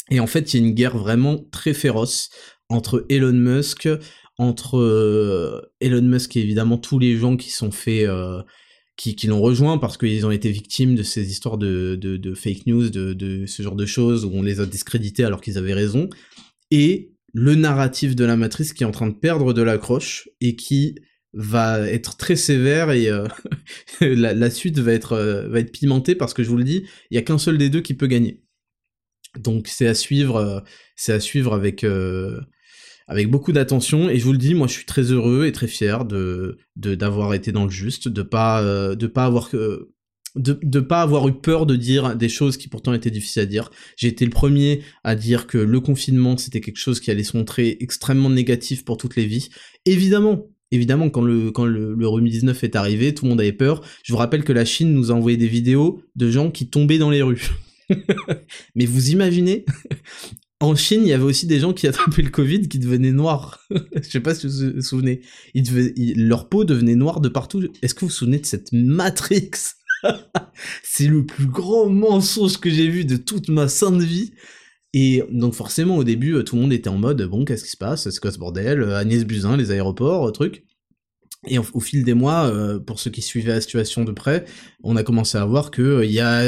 Et 0.09 0.19
en 0.19 0.27
fait, 0.27 0.53
il 0.53 0.59
y 0.59 0.63
a 0.63 0.67
une 0.67 0.73
guerre 0.73 0.97
vraiment 0.97 1.39
très 1.51 1.73
féroce 1.73 2.29
entre 2.67 3.05
Elon 3.09 3.31
Musk, 3.33 3.87
entre 4.37 5.71
Elon 5.79 6.01
Musk 6.01 6.35
et 6.35 6.41
évidemment 6.41 6.77
tous 6.77 6.99
les 6.99 7.15
gens 7.15 7.37
qui 7.37 7.51
sont 7.51 7.71
faits 7.71 8.09
qui, 9.01 9.27
l'ont 9.27 9.41
rejoint 9.41 9.79
parce 9.79 9.97
qu'ils 9.97 10.25
ont 10.27 10.31
été 10.31 10.51
victimes 10.51 10.93
de 10.93 11.01
ces 11.01 11.31
histoires 11.31 11.57
de, 11.57 11.95
de, 11.95 12.33
fake 12.35 12.67
news, 12.67 12.89
de, 12.89 13.13
de, 13.13 13.47
ce 13.47 13.63
genre 13.63 13.75
de 13.75 13.87
choses 13.87 14.25
où 14.25 14.31
on 14.33 14.43
les 14.43 14.59
a 14.59 14.67
discrédités 14.67 15.23
alors 15.23 15.41
qu'ils 15.41 15.57
avaient 15.57 15.73
raison, 15.73 16.07
et 16.69 17.11
le 17.33 17.55
narratif 17.55 18.15
de 18.15 18.25
la 18.25 18.37
matrice 18.37 18.73
qui 18.73 18.83
est 18.83 18.85
en 18.85 18.91
train 18.91 19.07
de 19.07 19.15
perdre 19.15 19.53
de 19.53 19.61
l'accroche 19.63 20.29
et 20.39 20.55
qui 20.55 20.95
va 21.33 21.79
être 21.87 22.17
très 22.17 22.35
sévère 22.35 22.91
et 22.91 23.07
euh, 23.09 23.25
la, 24.01 24.49
suite 24.51 24.77
va 24.77 24.91
être, 24.91 25.13
euh, 25.13 25.47
va 25.47 25.59
être 25.59 25.71
pimentée 25.71 26.13
parce 26.13 26.33
que 26.33 26.43
je 26.43 26.49
vous 26.49 26.57
le 26.57 26.63
dis, 26.63 26.85
il 27.09 27.15
y 27.15 27.17
a 27.17 27.23
qu'un 27.23 27.37
seul 27.39 27.57
des 27.57 27.69
deux 27.69 27.81
qui 27.81 27.95
peut 27.95 28.07
gagner. 28.07 28.43
Donc 29.39 29.67
c'est 29.67 29.87
à 29.87 29.95
suivre, 29.95 30.35
euh, 30.35 30.59
c'est 30.95 31.13
à 31.13 31.19
suivre 31.19 31.53
avec 31.53 31.85
avec 33.07 33.29
beaucoup 33.29 33.51
d'attention 33.51 34.09
et 34.09 34.19
je 34.19 34.23
vous 34.23 34.31
le 34.31 34.37
dis, 34.37 34.53
moi 34.53 34.67
je 34.67 34.73
suis 34.73 34.85
très 34.85 35.03
heureux 35.11 35.45
et 35.45 35.51
très 35.51 35.67
fier 35.67 36.05
de 36.05 36.57
d'avoir 36.75 37.33
été 37.33 37.51
dans 37.51 37.65
le 37.65 37.69
juste, 37.69 38.07
de 38.07 38.21
pas 38.21 38.63
de 38.95 39.07
pas 39.07 39.25
avoir 39.25 39.49
de 40.35 40.59
ne 40.63 40.79
pas 40.79 41.01
avoir 41.01 41.27
eu 41.27 41.33
peur 41.33 41.65
de 41.65 41.75
dire 41.75 42.15
des 42.15 42.29
choses 42.29 42.57
qui 42.57 42.67
pourtant 42.67 42.93
étaient 42.93 43.11
difficiles 43.11 43.41
à 43.41 43.45
dire. 43.45 43.69
J'ai 43.97 44.07
été 44.07 44.25
le 44.25 44.31
premier 44.31 44.81
à 45.03 45.15
dire 45.15 45.47
que 45.47 45.57
le 45.57 45.79
confinement 45.79 46.37
c'était 46.37 46.61
quelque 46.61 46.77
chose 46.77 46.99
qui 46.99 47.11
allait 47.11 47.23
se 47.23 47.35
montrer 47.35 47.77
extrêmement 47.79 48.29
négatif 48.29 48.85
pour 48.85 48.97
toutes 48.97 49.15
les 49.15 49.25
vies. 49.25 49.49
Évidemment, 49.85 50.47
évidemment 50.71 51.09
quand 51.09 51.21
le 51.21 51.51
quand 51.51 51.65
le, 51.65 51.95
le 51.95 52.29
19 52.29 52.63
est 52.63 52.75
arrivé, 52.75 53.13
tout 53.13 53.25
le 53.25 53.29
monde 53.29 53.41
avait 53.41 53.51
peur. 53.51 53.81
Je 54.03 54.13
vous 54.13 54.19
rappelle 54.19 54.43
que 54.43 54.53
la 54.53 54.65
Chine 54.65 54.93
nous 54.93 55.11
a 55.11 55.15
envoyé 55.15 55.37
des 55.37 55.47
vidéos 55.47 56.01
de 56.15 56.31
gens 56.31 56.49
qui 56.49 56.69
tombaient 56.69 56.99
dans 56.99 57.09
les 57.09 57.21
rues. 57.21 57.49
Mais 58.75 58.85
vous 58.85 59.11
imaginez 59.11 59.65
en 60.61 60.75
Chine, 60.75 61.01
il 61.03 61.09
y 61.09 61.13
avait 61.13 61.23
aussi 61.23 61.47
des 61.47 61.59
gens 61.59 61.73
qui 61.73 61.87
attrapaient 61.87 62.21
le 62.21 62.29
Covid 62.29 62.67
qui 62.67 62.79
devenaient 62.79 63.11
noirs. 63.11 63.59
Je 63.95 64.09
sais 64.09 64.19
pas 64.19 64.33
si 64.33 64.47
vous 64.47 64.75
vous 64.75 64.81
souvenez. 64.81 65.21
leur 66.15 66.47
peau 66.47 66.63
devenait 66.63 66.95
noire 66.95 67.19
de 67.19 67.29
partout. 67.29 67.67
Est-ce 67.81 67.93
que 67.93 68.01
vous 68.01 68.07
vous 68.07 68.13
souvenez 68.13 68.39
de 68.39 68.45
cette 68.45 68.71
Matrix? 68.71 69.51
C'est 70.83 71.07
le 71.07 71.25
plus 71.25 71.47
grand 71.47 71.89
mensonge 71.89 72.57
que 72.57 72.69
j'ai 72.69 72.87
vu 72.87 73.05
de 73.05 73.17
toute 73.17 73.49
ma 73.49 73.67
sainte 73.67 74.01
vie. 74.01 74.33
Et 74.93 75.23
donc 75.31 75.53
forcément 75.53 75.95
au 75.95 76.03
début 76.03 76.33
euh, 76.35 76.43
tout 76.43 76.55
le 76.57 76.63
monde 76.63 76.73
était 76.73 76.89
en 76.89 76.97
mode 76.97 77.21
bon 77.23 77.45
qu'est-ce 77.45 77.63
qui 77.63 77.69
se 77.69 77.77
passe? 77.77 78.09
C'est 78.09 78.19
quoi 78.19 78.31
ce 78.31 78.37
bordel? 78.37 78.81
Euh, 78.81 78.97
Agnès 78.97 79.23
Buzyn 79.23 79.55
les 79.55 79.71
aéroports 79.71 80.27
euh, 80.27 80.31
truc 80.31 80.65
et 81.47 81.57
au, 81.57 81.79
fil 81.79 82.03
des 82.03 82.13
mois, 82.13 82.53
pour 82.85 82.99
ceux 82.99 83.09
qui 83.09 83.21
suivaient 83.21 83.53
la 83.53 83.61
situation 83.61 84.03
de 84.03 84.11
près, 84.11 84.45
on 84.83 84.95
a 84.95 85.03
commencé 85.03 85.39
à 85.39 85.45
voir 85.45 85.71
que 85.71 86.03
il 86.03 86.11
y 86.11 86.19
a 86.19 86.43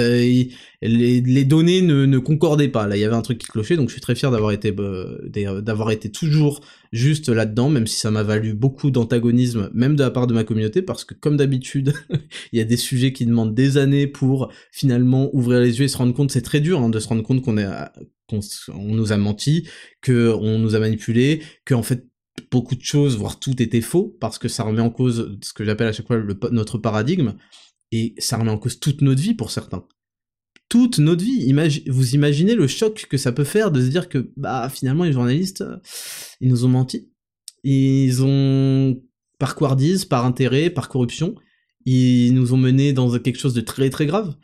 les, 0.81 1.45
données 1.45 1.81
ne, 1.81 2.17
concordaient 2.19 2.67
pas. 2.67 2.87
Là, 2.87 2.95
il 2.95 2.99
y 2.99 3.03
avait 3.03 3.15
un 3.15 3.23
truc 3.23 3.39
qui 3.39 3.47
clochait, 3.47 3.75
donc 3.75 3.89
je 3.89 3.93
suis 3.93 4.01
très 4.01 4.13
fier 4.13 4.29
d'avoir 4.29 4.51
été 4.51 4.71
été 5.91 6.11
toujours 6.11 6.61
juste 6.91 7.29
là-dedans, 7.29 7.69
même 7.69 7.87
si 7.87 7.99
ça 7.99 8.11
m'a 8.11 8.21
valu 8.21 8.53
beaucoup 8.53 8.91
d'antagonisme, 8.91 9.71
même 9.73 9.95
de 9.95 10.03
la 10.03 10.11
part 10.11 10.27
de 10.27 10.33
ma 10.35 10.43
communauté, 10.43 10.83
parce 10.83 11.05
que 11.05 11.15
comme 11.15 11.37
d'habitude, 11.37 11.93
il 12.51 12.59
y 12.59 12.61
a 12.61 12.65
des 12.65 12.77
sujets 12.77 13.13
qui 13.13 13.25
demandent 13.25 13.55
des 13.55 13.77
années 13.77 14.05
pour 14.05 14.51
finalement 14.71 15.29
ouvrir 15.33 15.59
les 15.59 15.79
yeux 15.79 15.85
et 15.85 15.89
se 15.89 15.97
rendre 15.97 16.13
compte. 16.13 16.31
C'est 16.31 16.41
très 16.43 16.59
dur 16.59 16.79
hein, 16.79 16.89
de 16.89 16.99
se 16.99 17.07
rendre 17.07 17.23
compte 17.23 17.41
qu'on 17.41 17.57
est 17.57 17.67
qu'on 18.27 18.39
nous 18.77 19.11
a 19.11 19.17
menti, 19.17 19.67
que 20.01 20.33
on 20.39 20.59
nous 20.59 20.75
a 20.75 20.79
manipulé, 20.79 21.41
que 21.65 21.73
en 21.73 21.83
fait 21.83 22.07
beaucoup 22.51 22.75
de 22.75 22.83
choses, 22.83 23.17
voire 23.17 23.39
tout 23.39 23.61
était 23.61 23.81
faux, 23.81 24.15
parce 24.19 24.37
que 24.37 24.47
ça 24.47 24.63
remet 24.63 24.81
en 24.81 24.89
cause 24.89 25.37
ce 25.41 25.53
que 25.53 25.63
j'appelle 25.63 25.87
à 25.87 25.93
chaque 25.93 26.07
fois 26.07 26.21
notre 26.51 26.77
paradigme, 26.77 27.35
et 27.91 28.15
ça 28.17 28.37
remet 28.37 28.51
en 28.51 28.57
cause 28.57 28.79
toute 28.79 29.01
notre 29.01 29.21
vie 29.21 29.33
pour 29.33 29.51
certains. 29.51 29.85
Toute 30.69 30.97
notre 30.97 31.23
vie. 31.23 31.53
vous 31.87 32.15
imaginez 32.15 32.55
le 32.55 32.67
choc 32.67 33.05
que 33.09 33.17
ça 33.17 33.31
peut 33.31 33.43
faire 33.43 33.71
de 33.71 33.81
se 33.81 33.87
dire 33.87 34.09
que, 34.09 34.31
bah, 34.37 34.69
finalement, 34.69 35.03
les 35.03 35.13
journalistes, 35.13 35.63
ils 36.41 36.49
nous 36.49 36.65
ont 36.65 36.69
menti. 36.69 37.11
Ils 37.63 38.23
ont, 38.23 39.01
par 39.37 39.55
couardise, 39.55 40.05
par 40.05 40.25
intérêt, 40.25 40.69
par 40.69 40.89
corruption, 40.89 41.35
ils 41.85 42.33
nous 42.33 42.53
ont 42.53 42.57
menés 42.57 42.93
dans 42.93 43.17
quelque 43.19 43.39
chose 43.39 43.53
de 43.53 43.61
très 43.61 43.89
très 43.89 44.05
grave. 44.05 44.35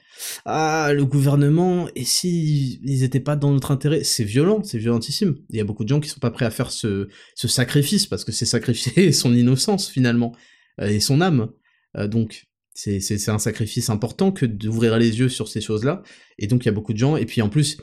Ah, 0.46 0.92
le 0.94 1.06
gouvernement, 1.06 1.88
et 1.96 2.04
si 2.04 2.80
ils 2.84 3.04
étaient 3.04 3.20
pas 3.20 3.36
dans 3.36 3.52
notre 3.52 3.72
intérêt, 3.72 4.04
c'est 4.04 4.24
violent, 4.24 4.62
c'est 4.64 4.78
violentissime. 4.78 5.38
Il 5.50 5.58
y 5.58 5.62
a 5.62 5.64
beaucoup 5.64 5.84
de 5.84 5.90
gens 5.90 6.00
qui 6.00 6.10
sont 6.10 6.20
pas 6.20 6.32
prêts 6.32 6.46
à 6.46 6.52
faire 6.52 6.72
ce, 6.72 7.08
ce 7.36 7.48
sacrifice, 7.48 8.06
parce 8.06 8.26
que 8.26 8.32
c'est 8.32 8.46
sacrifier 8.46 9.12
son 9.14 9.34
innocence 9.34 9.90
finalement, 9.90 10.36
euh, 10.82 10.88
et 10.88 11.00
son 11.00 11.22
âme. 11.22 11.50
Euh, 11.98 12.08
donc, 12.08 12.46
c'est 12.74 13.30
un 13.30 13.40
sacrifice 13.40 13.90
important 13.90 14.32
que 14.32 14.46
d'ouvrir 14.46 14.98
les 14.98 15.20
yeux 15.20 15.28
sur 15.28 15.50
ces 15.50 15.60
choses-là. 15.60 16.02
Et 16.38 16.48
donc, 16.48 16.64
il 16.64 16.68
y 16.68 16.70
a 16.70 16.74
beaucoup 16.74 16.94
de 16.94 16.98
gens, 16.98 17.18
et 17.18 17.26
puis 17.26 17.42
en 17.42 17.50
plus, 17.50 17.78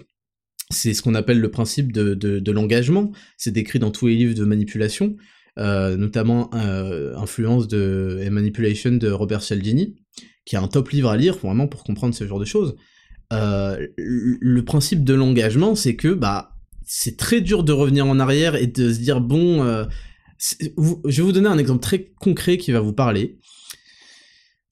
c'est 0.70 0.94
ce 0.94 1.02
qu'on 1.02 1.14
appelle 1.14 1.38
le 1.38 1.50
principe 1.50 1.92
de 1.92 2.50
l'engagement. 2.50 3.12
C'est 3.36 3.50
décrit 3.50 3.78
dans 3.78 3.90
tous 3.90 4.07
les 4.07 4.16
livres 4.16 4.34
de 4.34 4.44
manipulation. 4.44 5.16
Euh, 5.59 5.96
notamment 5.96 6.50
euh, 6.52 7.16
Influence 7.16 7.66
de, 7.66 8.20
et 8.20 8.28
Manipulation 8.28 8.92
de 8.92 9.11
Robert 9.11 9.40
Cialdini, 9.40 9.96
qui 10.44 10.54
a 10.54 10.61
un 10.61 10.68
top 10.68 10.90
livre 10.90 11.09
à 11.09 11.16
lire 11.16 11.38
vraiment 11.38 11.66
pour 11.66 11.82
comprendre 11.82 12.14
ce 12.14 12.26
genre 12.26 12.38
de 12.38 12.44
choses. 12.44 12.76
Euh, 13.32 13.86
le 13.96 14.64
principe 14.66 15.02
de 15.02 15.14
l'engagement, 15.14 15.74
c'est 15.74 15.96
que 15.96 16.09
bah 16.09 16.52
c'est 16.84 17.16
très 17.16 17.40
dur 17.40 17.64
de 17.64 17.72
revenir 17.72 18.07
en 18.07 18.20
arrière 18.20 18.54
et 18.54 18.66
de 18.66 18.92
se 18.92 18.98
dire 18.98 19.22
bon, 19.22 19.64
je 20.38 20.66
vais 21.07 21.22
vous 21.22 21.32
donner 21.32 21.48
un 21.48 21.59
exemple 21.59 21.80
très 21.80 22.04
concret 22.20 22.59
qui 22.59 22.70
va 22.70 22.80
vous 22.80 22.92
parler. 22.92 23.38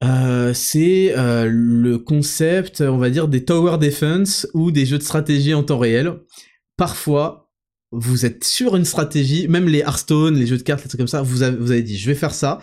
c'est 0.02 1.14
le 1.16 1.96
concept, 1.96 2.82
on 2.82 2.98
va 2.98 3.08
dire, 3.08 3.26
des 3.26 3.44
tower 3.46 3.78
defense 3.78 4.46
ou 4.52 4.70
des 4.70 4.84
jeux 4.84 4.98
de 4.98 5.02
stratégie 5.02 5.54
en 5.54 5.62
temps 5.62 5.78
réel. 5.78 6.12
Parfois, 6.76 7.43
vous 7.96 8.26
êtes 8.26 8.44
sur 8.44 8.76
une 8.76 8.84
stratégie, 8.84 9.48
même 9.48 9.68
les 9.68 9.80
Hearthstone, 9.80 10.36
les 10.36 10.46
jeux 10.46 10.58
de 10.58 10.62
cartes, 10.62 10.82
les 10.82 10.88
trucs 10.88 10.98
comme 10.98 11.08
ça, 11.08 11.22
vous 11.22 11.42
avez, 11.42 11.82
dit 11.82 11.96
je 11.96 12.06
vais 12.06 12.14
faire 12.14 12.34
ça. 12.34 12.58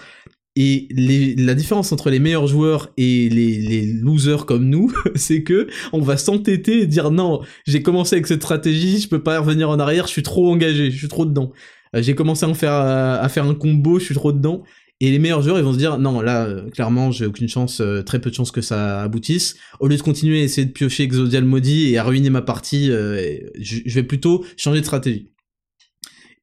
Et 0.57 0.89
la 1.37 1.53
différence 1.53 1.93
entre 1.93 2.09
les 2.09 2.19
meilleurs 2.19 2.45
joueurs 2.45 2.91
et 2.97 3.29
les, 3.29 3.85
losers 3.85 4.45
comme 4.45 4.65
nous, 4.65 4.91
c'est 5.15 5.43
que 5.43 5.67
on 5.93 6.01
va 6.01 6.17
s'entêter 6.17 6.81
et 6.81 6.87
dire 6.87 7.09
non, 7.09 7.41
j'ai 7.65 7.81
commencé 7.81 8.15
avec 8.15 8.27
cette 8.27 8.41
stratégie, 8.41 8.99
je 8.99 9.07
peux 9.07 9.23
pas 9.23 9.39
revenir 9.39 9.69
en 9.69 9.79
arrière, 9.79 10.07
je 10.07 10.11
suis 10.11 10.23
trop 10.23 10.51
engagé, 10.51 10.91
je 10.91 10.97
suis 10.97 11.07
trop 11.07 11.25
dedans. 11.25 11.51
Euh, 11.95 12.01
j'ai 12.01 12.15
commencé 12.15 12.45
à 12.45 12.49
en 12.49 12.53
faire 12.53 12.73
à 12.73 13.27
faire 13.29 13.45
un 13.45 13.55
combo, 13.55 13.99
je 13.99 14.05
suis 14.05 14.15
trop 14.15 14.33
dedans. 14.33 14.63
Et 15.01 15.09
les 15.09 15.17
meilleurs 15.17 15.41
joueurs, 15.41 15.57
ils 15.57 15.63
vont 15.63 15.73
se 15.73 15.79
dire, 15.79 15.97
non, 15.97 16.21
là, 16.21 16.45
euh, 16.45 16.69
clairement, 16.69 17.09
j'ai 17.09 17.25
aucune 17.25 17.49
chance, 17.49 17.81
euh, 17.81 18.03
très 18.03 18.21
peu 18.21 18.29
de 18.29 18.35
chance 18.35 18.51
que 18.51 18.61
ça 18.61 19.01
aboutisse. 19.01 19.55
Au 19.79 19.87
lieu 19.87 19.97
de 19.97 20.01
continuer 20.03 20.41
à 20.41 20.43
essayer 20.43 20.65
de 20.65 20.71
piocher 20.71 21.01
Exodial 21.01 21.43
Maudit 21.43 21.89
et 21.89 21.97
à 21.97 22.03
ruiner 22.03 22.29
ma 22.29 22.43
partie, 22.43 22.91
euh, 22.91 23.39
je, 23.59 23.81
vais 23.95 24.03
plutôt 24.03 24.45
changer 24.57 24.79
de 24.79 24.85
stratégie. 24.85 25.31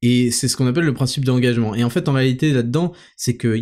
Et 0.01 0.29
c'est 0.31 0.49
ce 0.49 0.57
qu'on 0.57 0.67
appelle 0.67 0.83
le 0.83 0.93
principe 0.93 1.23
d'engagement. 1.23 1.73
Et 1.73 1.85
en 1.85 1.89
fait, 1.89 2.09
en 2.09 2.13
réalité, 2.13 2.51
là-dedans, 2.51 2.91
c'est 3.15 3.37
que 3.37 3.57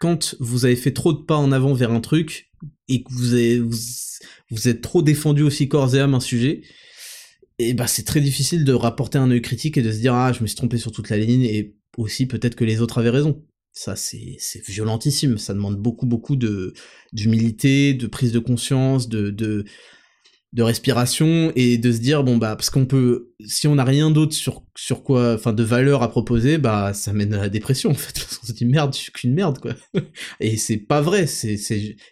quand 0.00 0.34
vous 0.40 0.64
avez 0.64 0.74
fait 0.74 0.92
trop 0.92 1.12
de 1.12 1.22
pas 1.22 1.36
en 1.36 1.52
avant 1.52 1.72
vers 1.72 1.92
un 1.92 2.00
truc, 2.00 2.50
et 2.88 3.04
que 3.04 3.12
vous, 3.12 4.68
êtes 4.68 4.80
trop 4.80 5.02
défendu 5.02 5.44
aussi 5.44 5.68
corps 5.68 5.94
et 5.94 6.00
âme 6.00 6.14
un 6.14 6.20
sujet, 6.20 6.62
et 7.60 7.72
bah 7.72 7.86
c'est 7.86 8.02
très 8.02 8.20
difficile 8.20 8.64
de 8.64 8.72
rapporter 8.72 9.16
un 9.16 9.30
œil 9.30 9.42
critique 9.42 9.78
et 9.78 9.82
de 9.82 9.92
se 9.92 9.98
dire, 9.98 10.14
ah, 10.14 10.32
je 10.32 10.42
me 10.42 10.48
suis 10.48 10.56
trompé 10.56 10.76
sur 10.76 10.90
toute 10.90 11.08
la 11.08 11.18
ligne, 11.18 11.44
et 11.44 11.76
aussi 11.96 12.26
peut-être 12.26 12.56
que 12.56 12.64
les 12.64 12.80
autres 12.80 12.98
avaient 12.98 13.10
raison. 13.10 13.44
Ça, 13.72 13.94
c'est 13.96 14.38
violentissime. 14.66 15.38
Ça 15.38 15.54
demande 15.54 15.76
beaucoup, 15.76 16.06
beaucoup 16.06 16.36
de 16.36 16.74
d'humilité, 17.12 17.94
de 17.94 18.06
prise 18.06 18.32
de 18.32 18.38
conscience, 18.38 19.08
de, 19.08 19.30
de, 19.30 19.64
de 20.52 20.62
respiration 20.62 21.52
et 21.54 21.78
de 21.78 21.92
se 21.92 21.98
dire 21.98 22.24
bon 22.24 22.36
bah 22.36 22.56
parce 22.56 22.70
qu'on 22.70 22.84
peut 22.86 23.32
si 23.44 23.68
on 23.68 23.76
n'a 23.76 23.84
rien 23.84 24.10
d'autre 24.10 24.34
sur 24.34 24.64
sur 24.76 25.04
quoi 25.04 25.34
enfin 25.34 25.52
de 25.52 25.62
valeur 25.62 26.02
à 26.02 26.10
proposer 26.10 26.58
bah 26.58 26.92
ça 26.92 27.12
mène 27.12 27.32
à 27.34 27.38
la 27.38 27.48
dépression 27.48 27.90
en 27.90 27.94
fait. 27.94 28.26
On 28.42 28.46
se 28.46 28.52
dit 28.52 28.66
merde 28.66 28.92
je 28.92 28.98
suis 28.98 29.12
qu'une 29.12 29.34
merde 29.34 29.58
quoi. 29.58 29.74
Et 30.40 30.56
c'est 30.56 30.78
pas 30.78 31.00
vrai. 31.00 31.26
C'est 31.26 31.56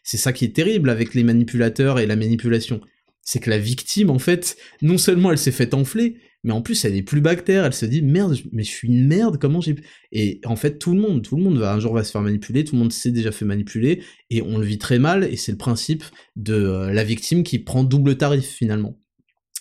ça 0.04 0.32
qui 0.32 0.44
est 0.44 0.54
terrible 0.54 0.90
avec 0.90 1.14
les 1.14 1.24
manipulateurs 1.24 1.98
et 1.98 2.06
la 2.06 2.16
manipulation. 2.16 2.80
C'est 3.22 3.40
que 3.40 3.50
la 3.50 3.58
victime 3.58 4.10
en 4.10 4.20
fait 4.20 4.56
non 4.82 4.98
seulement 4.98 5.32
elle 5.32 5.38
s'est 5.38 5.50
fait 5.50 5.74
enfler 5.74 6.18
mais 6.44 6.52
en 6.52 6.62
plus 6.62 6.84
elle 6.84 6.94
est 6.96 7.02
plus 7.02 7.20
bactère, 7.20 7.64
elle 7.64 7.72
se 7.72 7.86
dit 7.86 8.02
merde, 8.02 8.36
mais 8.52 8.62
je 8.62 8.70
suis 8.70 8.88
une 8.88 9.06
merde, 9.06 9.38
comment 9.38 9.60
j'ai... 9.60 9.76
Et 10.12 10.40
en 10.44 10.56
fait 10.56 10.78
tout 10.78 10.94
le 10.94 11.00
monde, 11.00 11.22
tout 11.22 11.36
le 11.36 11.42
monde 11.42 11.58
va 11.58 11.72
un 11.72 11.80
jour 11.80 11.94
va 11.94 12.04
se 12.04 12.12
faire 12.12 12.22
manipuler, 12.22 12.64
tout 12.64 12.74
le 12.74 12.80
monde 12.80 12.92
s'est 12.92 13.10
déjà 13.10 13.32
fait 13.32 13.44
manipuler, 13.44 14.02
et 14.30 14.42
on 14.42 14.58
le 14.58 14.64
vit 14.64 14.78
très 14.78 14.98
mal, 14.98 15.24
et 15.24 15.36
c'est 15.36 15.52
le 15.52 15.58
principe 15.58 16.04
de 16.36 16.54
euh, 16.54 16.92
la 16.92 17.04
victime 17.04 17.42
qui 17.42 17.58
prend 17.58 17.84
double 17.84 18.16
tarif 18.16 18.46
finalement. 18.46 18.98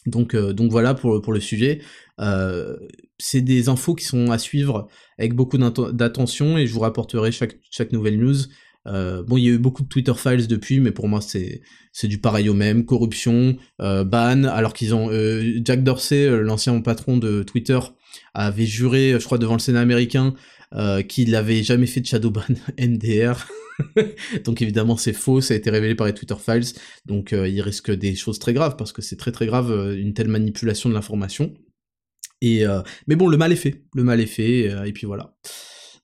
Donc, 0.06 0.36
euh, 0.36 0.54
donc 0.54 0.72
voilà 0.72 0.94
pour, 0.94 1.22
pour 1.22 1.34
le 1.34 1.40
sujet. 1.40 1.82
Euh, 2.20 2.78
c'est 3.20 3.42
des 3.42 3.68
infos 3.68 3.94
qui 3.94 4.06
sont 4.06 4.32
à 4.32 4.38
suivre 4.38 4.88
avec 5.18 5.34
beaucoup 5.34 5.58
d'attention, 5.58 6.58
et 6.58 6.66
je 6.66 6.74
vous 6.74 6.80
rapporterai 6.80 7.32
chaque, 7.32 7.58
chaque 7.70 7.92
nouvelle 7.92 8.18
news. 8.18 8.38
Euh, 8.88 9.24
bon, 9.24 9.38
il 9.38 9.44
y 9.44 9.48
a 9.50 9.52
eu 9.52 9.58
beaucoup 9.58 9.84
de 9.84 9.88
Twitter 9.88 10.14
files 10.16 10.48
depuis, 10.48 10.80
mais 10.80 10.92
pour 10.92 11.08
moi 11.08 11.22
c'est 11.22 11.62
c'est 11.92 12.08
du 12.08 12.20
pareil 12.20 12.48
au 12.50 12.54
même, 12.54 12.86
corruption, 12.86 13.58
euh, 13.82 14.04
ban, 14.04 14.44
alors 14.44 14.74
qu'ils 14.74 14.94
ont 14.94 15.10
euh, 15.12 15.60
Jack 15.64 15.84
Dorsey, 15.84 16.30
l'ancien 16.42 16.80
patron 16.82 17.18
de 17.18 17.44
Twitter, 17.44 17.80
avait 18.34 18.66
juré, 18.66 19.16
je 19.20 19.26
crois, 19.26 19.38
devant 19.38 19.54
le 19.54 19.60
Sénat 19.60 19.82
américain, 19.82 20.34
qu'il 21.08 21.32
n'avait 21.32 21.64
jamais 21.64 21.88
fait 21.88 22.02
de 22.02 22.06
shadow 22.06 22.30
ban 22.30 22.42
NDR. 22.80 23.48
donc 24.44 24.62
évidemment 24.64 24.98
c'est 24.98 25.14
faux, 25.14 25.40
ça 25.40 25.54
a 25.54 25.58
été 25.58 25.70
révélé 25.70 25.94
par 25.94 26.08
les 26.08 26.14
Twitter 26.14 26.34
files, 26.44 26.66
donc 27.06 27.32
il 27.32 27.62
risque 27.62 27.92
des 27.92 28.16
choses 28.16 28.40
très 28.40 28.54
graves 28.54 28.76
parce 28.76 28.92
que 28.92 29.04
c'est 29.04 29.18
très 29.18 29.32
très 29.32 29.46
grave 29.46 29.96
une 29.96 30.14
telle 30.14 30.30
manipulation 30.30 30.90
de 30.90 30.96
l'information. 30.96 31.54
Et 32.42 32.64
mais 33.08 33.16
bon, 33.16 33.28
le 33.28 33.38
mal 33.38 33.52
est 33.52 33.58
fait, 33.58 33.84
le 33.94 34.04
mal 34.04 34.20
est 34.20 34.26
fait, 34.26 34.72
et 34.86 34.94
puis 34.94 35.06
voilà. 35.06 35.36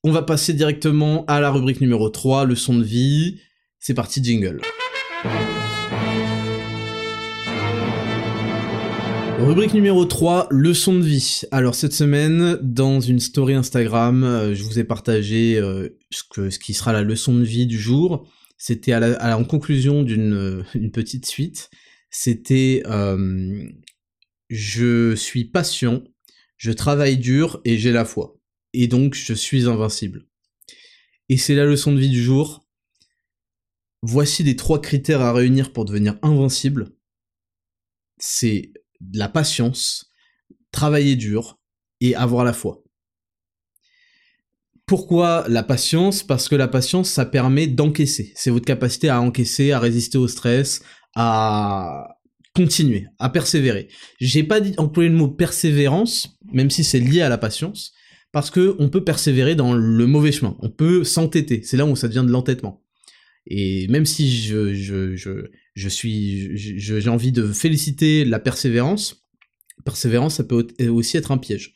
On 0.05 0.11
va 0.11 0.21
passer 0.21 0.53
directement 0.53 1.23
à 1.27 1.39
la 1.39 1.49
rubrique 1.49 1.79
numéro 1.79 2.09
3, 2.09 2.43
leçon 2.43 2.77
de 2.77 2.83
vie. 2.83 3.39
C'est 3.79 3.93
parti, 3.93 4.21
jingle. 4.21 4.59
Rubrique 9.39 9.73
numéro 9.73 10.03
3, 10.03 10.49
leçon 10.51 10.95
de 10.95 11.05
vie. 11.05 11.43
Alors 11.51 11.73
cette 11.75 11.93
semaine, 11.93 12.59
dans 12.61 12.99
une 12.99 13.21
story 13.21 13.53
Instagram, 13.53 14.25
euh, 14.25 14.53
je 14.53 14.63
vous 14.63 14.77
ai 14.77 14.83
partagé 14.83 15.57
euh, 15.57 15.97
ce, 16.11 16.59
qui 16.59 16.73
sera 16.73 16.91
la 16.91 17.01
leçon 17.01 17.33
de 17.35 17.45
vie 17.45 17.65
du 17.65 17.79
jour. 17.79 18.27
C'était 18.57 18.93
en 18.93 19.45
conclusion 19.45 20.03
d'une 20.03 20.91
petite 20.93 21.25
suite. 21.25 21.69
C'était 22.09 22.83
je 24.49 25.15
suis 25.15 25.45
patient, 25.45 26.03
je 26.57 26.71
travaille 26.73 27.15
dur 27.15 27.61
et 27.63 27.77
j'ai 27.77 27.93
la 27.93 28.03
foi. 28.03 28.35
Et 28.73 28.87
donc 28.87 29.15
je 29.15 29.33
suis 29.33 29.67
invincible. 29.67 30.25
Et 31.29 31.37
c'est 31.37 31.55
la 31.55 31.65
leçon 31.65 31.91
de 31.91 31.99
vie 31.99 32.09
du 32.09 32.21
jour. 32.21 32.67
Voici 34.01 34.43
les 34.43 34.55
trois 34.55 34.81
critères 34.81 35.21
à 35.21 35.31
réunir 35.31 35.71
pour 35.71 35.85
devenir 35.85 36.17
invincible. 36.21 36.95
C'est 38.17 38.73
la 39.13 39.29
patience, 39.29 40.11
travailler 40.71 41.15
dur 41.15 41.59
et 42.01 42.15
avoir 42.15 42.43
la 42.43 42.53
foi. 42.53 42.83
Pourquoi 44.85 45.45
la 45.47 45.63
patience? 45.63 46.23
Parce 46.23 46.49
que 46.49 46.55
la 46.55 46.67
patience, 46.67 47.09
ça 47.09 47.25
permet 47.25 47.67
d'encaisser. 47.67 48.33
C'est 48.35 48.49
votre 48.49 48.65
capacité 48.65 49.07
à 49.07 49.21
encaisser, 49.21 49.71
à 49.71 49.79
résister 49.79 50.17
au 50.17 50.27
stress, 50.27 50.83
à 51.15 52.19
continuer, 52.53 53.07
à 53.17 53.29
persévérer. 53.29 53.87
J'ai 54.19 54.43
pas 54.43 54.59
dit 54.59 54.73
employer 54.77 55.09
le 55.09 55.15
mot 55.15 55.29
persévérance, 55.29 56.37
même 56.51 56.69
si 56.69 56.83
c'est 56.83 56.99
lié 56.99 57.21
à 57.21 57.29
la 57.29 57.37
patience, 57.37 57.93
parce 58.33 58.49
que 58.49 58.75
on 58.79 58.89
peut 58.89 59.03
persévérer 59.03 59.55
dans 59.55 59.73
le 59.73 60.07
mauvais 60.07 60.33
chemin. 60.33 60.57
On 60.59 60.69
peut 60.69 61.03
s'entêter. 61.05 61.61
C'est 61.63 61.77
là 61.77 61.85
où 61.85 61.95
ça 61.95 62.07
devient 62.09 62.25
de 62.25 62.31
l'entêtement. 62.31 62.83
Et 63.45 63.87
même 63.89 64.05
si 64.05 64.35
je, 64.41 64.73
je, 64.73 65.15
je, 65.75 65.89
suis, 65.89 66.57
j'ai 66.57 67.09
envie 67.09 67.31
de 67.31 67.51
féliciter 67.51 68.25
la 68.25 68.39
persévérance, 68.39 69.23
persévérance, 69.85 70.35
ça 70.35 70.43
peut 70.43 70.67
aussi 70.89 71.15
être 71.17 71.31
un 71.31 71.37
piège. 71.37 71.73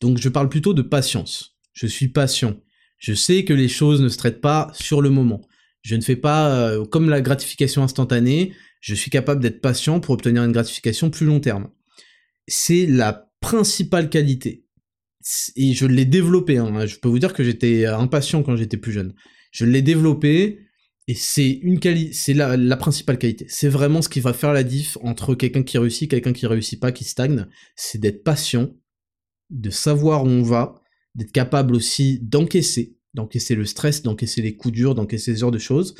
Donc 0.00 0.18
je 0.18 0.28
parle 0.28 0.48
plutôt 0.48 0.74
de 0.74 0.82
patience. 0.82 1.56
Je 1.72 1.88
suis 1.88 2.08
patient. 2.08 2.56
Je 2.98 3.12
sais 3.12 3.44
que 3.44 3.52
les 3.52 3.68
choses 3.68 4.00
ne 4.00 4.08
se 4.08 4.16
traitent 4.16 4.40
pas 4.40 4.70
sur 4.74 5.02
le 5.02 5.10
moment. 5.10 5.42
Je 5.82 5.96
ne 5.96 6.02
fais 6.02 6.16
pas 6.16 6.68
euh, 6.68 6.84
comme 6.84 7.08
la 7.08 7.20
gratification 7.20 7.82
instantanée, 7.82 8.52
je 8.80 8.94
suis 8.94 9.10
capable 9.10 9.42
d'être 9.42 9.60
patient 9.60 9.98
pour 9.98 10.14
obtenir 10.14 10.44
une 10.44 10.52
gratification 10.52 11.10
plus 11.10 11.26
long 11.26 11.40
terme. 11.40 11.68
C'est 12.46 12.86
la 12.86 13.28
principale 13.40 14.08
qualité. 14.08 14.65
Et 15.56 15.72
je 15.72 15.86
l'ai 15.86 16.04
développé. 16.04 16.58
Hein. 16.58 16.86
Je 16.86 16.96
peux 16.96 17.08
vous 17.08 17.18
dire 17.18 17.32
que 17.32 17.42
j'étais 17.42 17.86
impatient 17.86 18.42
quand 18.42 18.56
j'étais 18.56 18.76
plus 18.76 18.92
jeune. 18.92 19.14
Je 19.50 19.64
l'ai 19.64 19.82
développé 19.82 20.60
et 21.08 21.14
c'est 21.14 21.50
une 21.50 21.78
qualité, 21.78 22.12
c'est 22.12 22.34
la, 22.34 22.56
la, 22.56 22.76
principale 22.76 23.18
qualité. 23.18 23.46
C'est 23.48 23.68
vraiment 23.68 24.02
ce 24.02 24.08
qui 24.08 24.20
va 24.20 24.32
faire 24.32 24.52
la 24.52 24.64
diff 24.64 24.98
entre 25.02 25.34
quelqu'un 25.34 25.62
qui 25.62 25.78
réussit, 25.78 26.10
quelqu'un 26.10 26.32
qui 26.32 26.46
réussit 26.46 26.80
pas, 26.80 26.90
qui 26.90 27.04
stagne. 27.04 27.46
C'est 27.76 27.98
d'être 27.98 28.24
patient, 28.24 28.74
de 29.50 29.70
savoir 29.70 30.24
où 30.24 30.28
on 30.28 30.42
va, 30.42 30.82
d'être 31.14 31.30
capable 31.30 31.76
aussi 31.76 32.18
d'encaisser, 32.20 32.96
d'encaisser 33.14 33.54
le 33.54 33.64
stress, 33.64 34.02
d'encaisser 34.02 34.42
les 34.42 34.56
coups 34.56 34.74
durs, 34.74 34.94
d'encaisser 34.96 35.34
ce 35.34 35.40
genre 35.40 35.52
de 35.52 35.58
choses, 35.58 35.94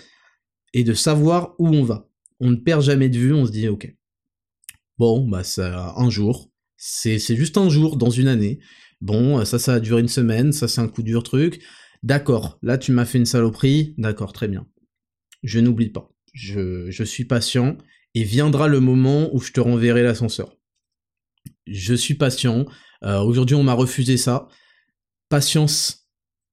et 0.74 0.82
de 0.82 0.92
savoir 0.92 1.54
où 1.58 1.68
on 1.68 1.84
va. 1.84 2.10
On 2.40 2.50
ne 2.50 2.56
perd 2.56 2.82
jamais 2.82 3.08
de 3.08 3.18
vue, 3.18 3.32
on 3.32 3.46
se 3.46 3.52
dit 3.52 3.68
ok. 3.68 3.94
Bon, 4.98 5.26
bah 5.26 5.44
ça, 5.44 5.94
un 5.96 6.10
jour, 6.10 6.50
c'est 6.76 7.18
juste 7.18 7.58
un 7.58 7.68
jour 7.68 7.96
dans 7.96 8.10
une 8.10 8.28
année. 8.28 8.58
Bon, 9.00 9.44
ça, 9.44 9.58
ça 9.58 9.74
a 9.74 9.80
duré 9.80 10.00
une 10.00 10.08
semaine, 10.08 10.52
ça 10.52 10.68
c'est 10.68 10.80
un 10.80 10.88
coup 10.88 11.02
dur 11.02 11.22
truc. 11.22 11.62
D'accord, 12.02 12.58
là 12.62 12.78
tu 12.78 12.92
m'as 12.92 13.04
fait 13.04 13.18
une 13.18 13.26
saloperie, 13.26 13.94
d'accord, 13.98 14.32
très 14.32 14.48
bien 14.48 14.66
je 15.46 15.60
n'oublie 15.60 15.88
pas. 15.88 16.10
Je, 16.34 17.02
suis 17.04 17.24
patient 17.24 17.78
et 18.14 18.24
viendra 18.24 18.68
le 18.68 18.80
moment 18.80 19.34
où 19.34 19.40
je 19.40 19.52
te 19.52 19.60
renverrai 19.60 20.02
l'ascenseur. 20.02 20.56
Je 21.66 21.94
suis 21.94 22.14
patient. 22.14 22.66
Euh, 23.02 23.20
aujourd'hui, 23.20 23.56
on 23.56 23.62
m'a 23.62 23.72
refusé 23.72 24.16
ça. 24.16 24.48
Patience. 25.28 26.08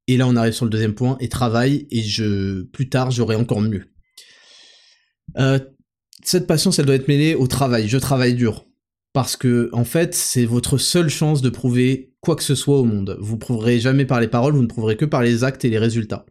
Et 0.08 0.18
là, 0.18 0.28
on 0.28 0.36
arrive 0.36 0.54
sur 0.54 0.66
le 0.66 0.72
deuxième 0.72 0.96
point. 0.96 1.18
Et 1.20 1.28
travail. 1.28 1.88
Et 1.92 2.02
je, 2.02 2.64
plus 2.64 2.88
tard, 2.88 3.12
j'aurai 3.12 3.36
encore 3.36 3.62
mieux. 3.62 3.86
Euh, 5.38 5.60
cette 6.24 6.48
patience, 6.48 6.80
elle 6.80 6.86
doit 6.86 6.96
être 6.96 7.08
mêlée 7.08 7.36
au 7.36 7.48
travail. 7.48 7.90
Je 7.90 7.98
travaille 7.98 8.36
dur. 8.36 8.66
Parce 9.12 9.36
que, 9.36 9.70
en 9.74 9.86
fait, 9.86 10.14
c'est 10.16 10.46
votre 10.46 10.78
seule 10.78 11.10
chance 11.10 11.42
de 11.42 11.50
prouver 11.50 12.13
quoi 12.24 12.38
que 12.38 12.44
ce 12.44 12.56
soit 12.56 12.80
au 12.80 12.86
monde. 12.86 13.18
Vous 13.20 13.38
prouverez 13.38 13.80
jamais 13.80 14.06
par 14.06 14.22
les 14.22 14.30
paroles, 14.30 14.56
vous 14.56 14.62
ne 14.62 14.68
prouverez 14.68 14.96
que 14.96 15.06
par 15.06 15.22
les 15.22 15.44
actes 15.44 15.66
et 15.66 15.70
les 15.70 15.78
résultats. 15.78 16.26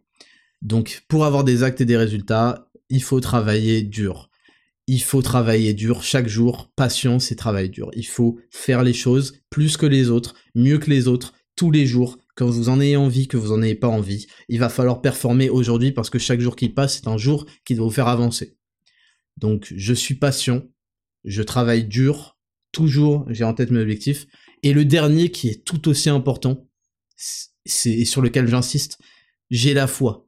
Donc 0.63 1.03
pour 1.07 1.23
avoir 1.23 1.43
des 1.43 1.61
actes 1.61 1.81
et 1.81 1.85
des 1.85 1.97
résultats, 1.97 2.67
il 2.89 3.03
faut 3.03 3.19
travailler 3.19 3.83
dur. 3.83 4.31
Il 4.87 5.01
faut 5.01 5.21
travailler 5.21 5.73
dur 5.73 6.03
chaque 6.03 6.27
jour, 6.27 6.71
patience 6.75 7.31
et 7.31 7.35
travail 7.35 7.69
dur. 7.69 7.91
Il 7.95 8.07
faut 8.07 8.39
faire 8.49 8.83
les 8.83 8.93
choses 8.93 9.39
plus 9.51 9.77
que 9.77 9.85
les 9.85 10.09
autres, 10.09 10.33
mieux 10.55 10.79
que 10.79 10.89
les 10.89 11.07
autres, 11.07 11.33
tous 11.55 11.69
les 11.69 11.85
jours, 11.85 12.17
quand 12.35 12.47
vous 12.47 12.69
en 12.69 12.81
ayez 12.81 12.97
envie, 12.97 13.27
que 13.27 13.37
vous 13.37 13.51
en 13.51 13.61
ayez 13.61 13.75
pas 13.75 13.87
envie. 13.87 14.25
Il 14.49 14.59
va 14.59 14.69
falloir 14.69 15.01
performer 15.01 15.49
aujourd'hui 15.49 15.91
parce 15.91 16.09
que 16.09 16.17
chaque 16.17 16.39
jour 16.39 16.55
qui 16.55 16.69
passe, 16.69 16.95
c'est 16.95 17.07
un 17.07 17.17
jour 17.17 17.45
qui 17.65 17.75
doit 17.75 17.85
vous 17.85 17.91
faire 17.91 18.07
avancer. 18.07 18.57
Donc 19.37 19.71
je 19.75 19.93
suis 19.93 20.15
patient, 20.15 20.63
je 21.23 21.43
travaille 21.43 21.85
dur, 21.85 22.37
toujours 22.71 23.25
j'ai 23.29 23.43
en 23.43 23.53
tête 23.53 23.69
mes 23.69 23.79
objectifs. 23.79 24.25
Et 24.63 24.73
le 24.73 24.85
dernier 24.85 25.29
qui 25.29 25.49
est 25.49 25.63
tout 25.63 25.87
aussi 25.89 26.09
important, 26.09 26.67
c'est 27.65 28.05
sur 28.05 28.21
lequel 28.21 28.47
j'insiste, 28.47 28.97
j'ai 29.49 29.73
la 29.73 29.87
foi 29.87 30.25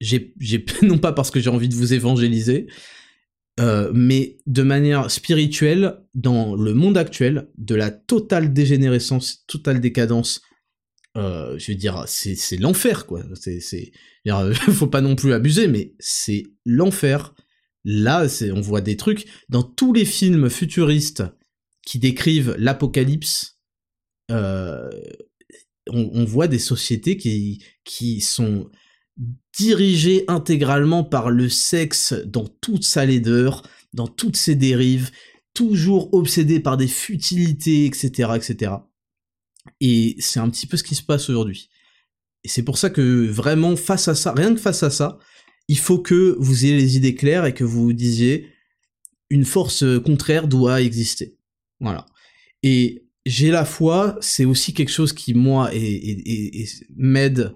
non 0.82 0.98
pas 0.98 1.12
parce 1.12 1.30
que 1.30 1.40
j'ai 1.40 1.50
envie 1.50 1.68
de 1.68 1.74
vous 1.74 1.94
évangéliser, 1.94 2.66
euh, 3.60 3.90
mais 3.94 4.38
de 4.46 4.62
manière 4.62 5.10
spirituelle, 5.10 5.98
dans 6.14 6.54
le 6.54 6.74
monde 6.74 6.98
actuel, 6.98 7.48
de 7.56 7.74
la 7.74 7.90
totale 7.90 8.52
dégénérescence, 8.52 9.44
totale 9.46 9.80
décadence, 9.80 10.42
euh, 11.16 11.58
je 11.58 11.72
veux 11.72 11.78
dire, 11.78 12.04
c'est, 12.06 12.36
l'enfer, 12.58 13.06
quoi. 13.06 13.22
C'est, 13.34 13.92
faut 14.72 14.86
pas 14.86 15.00
non 15.00 15.16
plus 15.16 15.32
abuser, 15.32 15.68
mais 15.68 15.94
c'est 15.98 16.44
l'enfer. 16.66 17.34
Là, 17.84 18.26
on 18.52 18.60
voit 18.60 18.80
des 18.80 18.96
trucs 18.96 19.26
dans 19.48 19.62
tous 19.62 19.92
les 19.92 20.04
films 20.04 20.50
futuristes 20.50 21.22
qui 21.86 21.98
décrivent 21.98 22.54
l'apocalypse. 22.58 23.58
Euh, 24.30 24.90
on, 25.88 26.24
voit 26.24 26.48
des 26.48 26.58
sociétés 26.58 27.16
qui, 27.16 27.64
qui 27.84 28.20
sont 28.20 28.68
dirigé 29.56 30.24
intégralement 30.28 31.04
par 31.04 31.30
le 31.30 31.48
sexe 31.48 32.12
dans 32.26 32.46
toute 32.46 32.84
sa 32.84 33.06
laideur, 33.06 33.62
dans 33.94 34.08
toutes 34.08 34.36
ses 34.36 34.56
dérives, 34.56 35.12
toujours 35.54 36.12
obsédé 36.12 36.60
par 36.60 36.76
des 36.76 36.88
futilités, 36.88 37.86
etc., 37.86 38.32
etc. 38.34 38.72
Et 39.80 40.16
c'est 40.18 40.40
un 40.40 40.50
petit 40.50 40.66
peu 40.66 40.76
ce 40.76 40.82
qui 40.82 40.96
se 40.96 41.04
passe 41.04 41.30
aujourd'hui. 41.30 41.70
Et 42.44 42.48
c'est 42.48 42.64
pour 42.64 42.78
ça 42.78 42.90
que 42.90 43.26
vraiment 43.26 43.76
face 43.76 44.08
à 44.08 44.14
ça, 44.14 44.32
rien 44.32 44.54
que 44.54 44.60
face 44.60 44.82
à 44.82 44.90
ça, 44.90 45.18
il 45.68 45.78
faut 45.78 45.98
que 45.98 46.36
vous 46.38 46.64
ayez 46.64 46.76
les 46.76 46.96
idées 46.96 47.14
claires 47.14 47.46
et 47.46 47.54
que 47.54 47.64
vous 47.64 47.84
vous 47.84 47.92
disiez 47.92 48.48
une 49.30 49.44
force 49.44 49.84
contraire 50.04 50.46
doit 50.46 50.82
exister. 50.82 51.35
Voilà. 51.80 52.06
Et 52.62 53.06
j'ai 53.26 53.50
la 53.50 53.64
foi, 53.64 54.16
c'est 54.20 54.44
aussi 54.44 54.72
quelque 54.72 54.92
chose 54.92 55.12
qui 55.12 55.34
moi 55.34 55.70
m'aide 56.96 57.54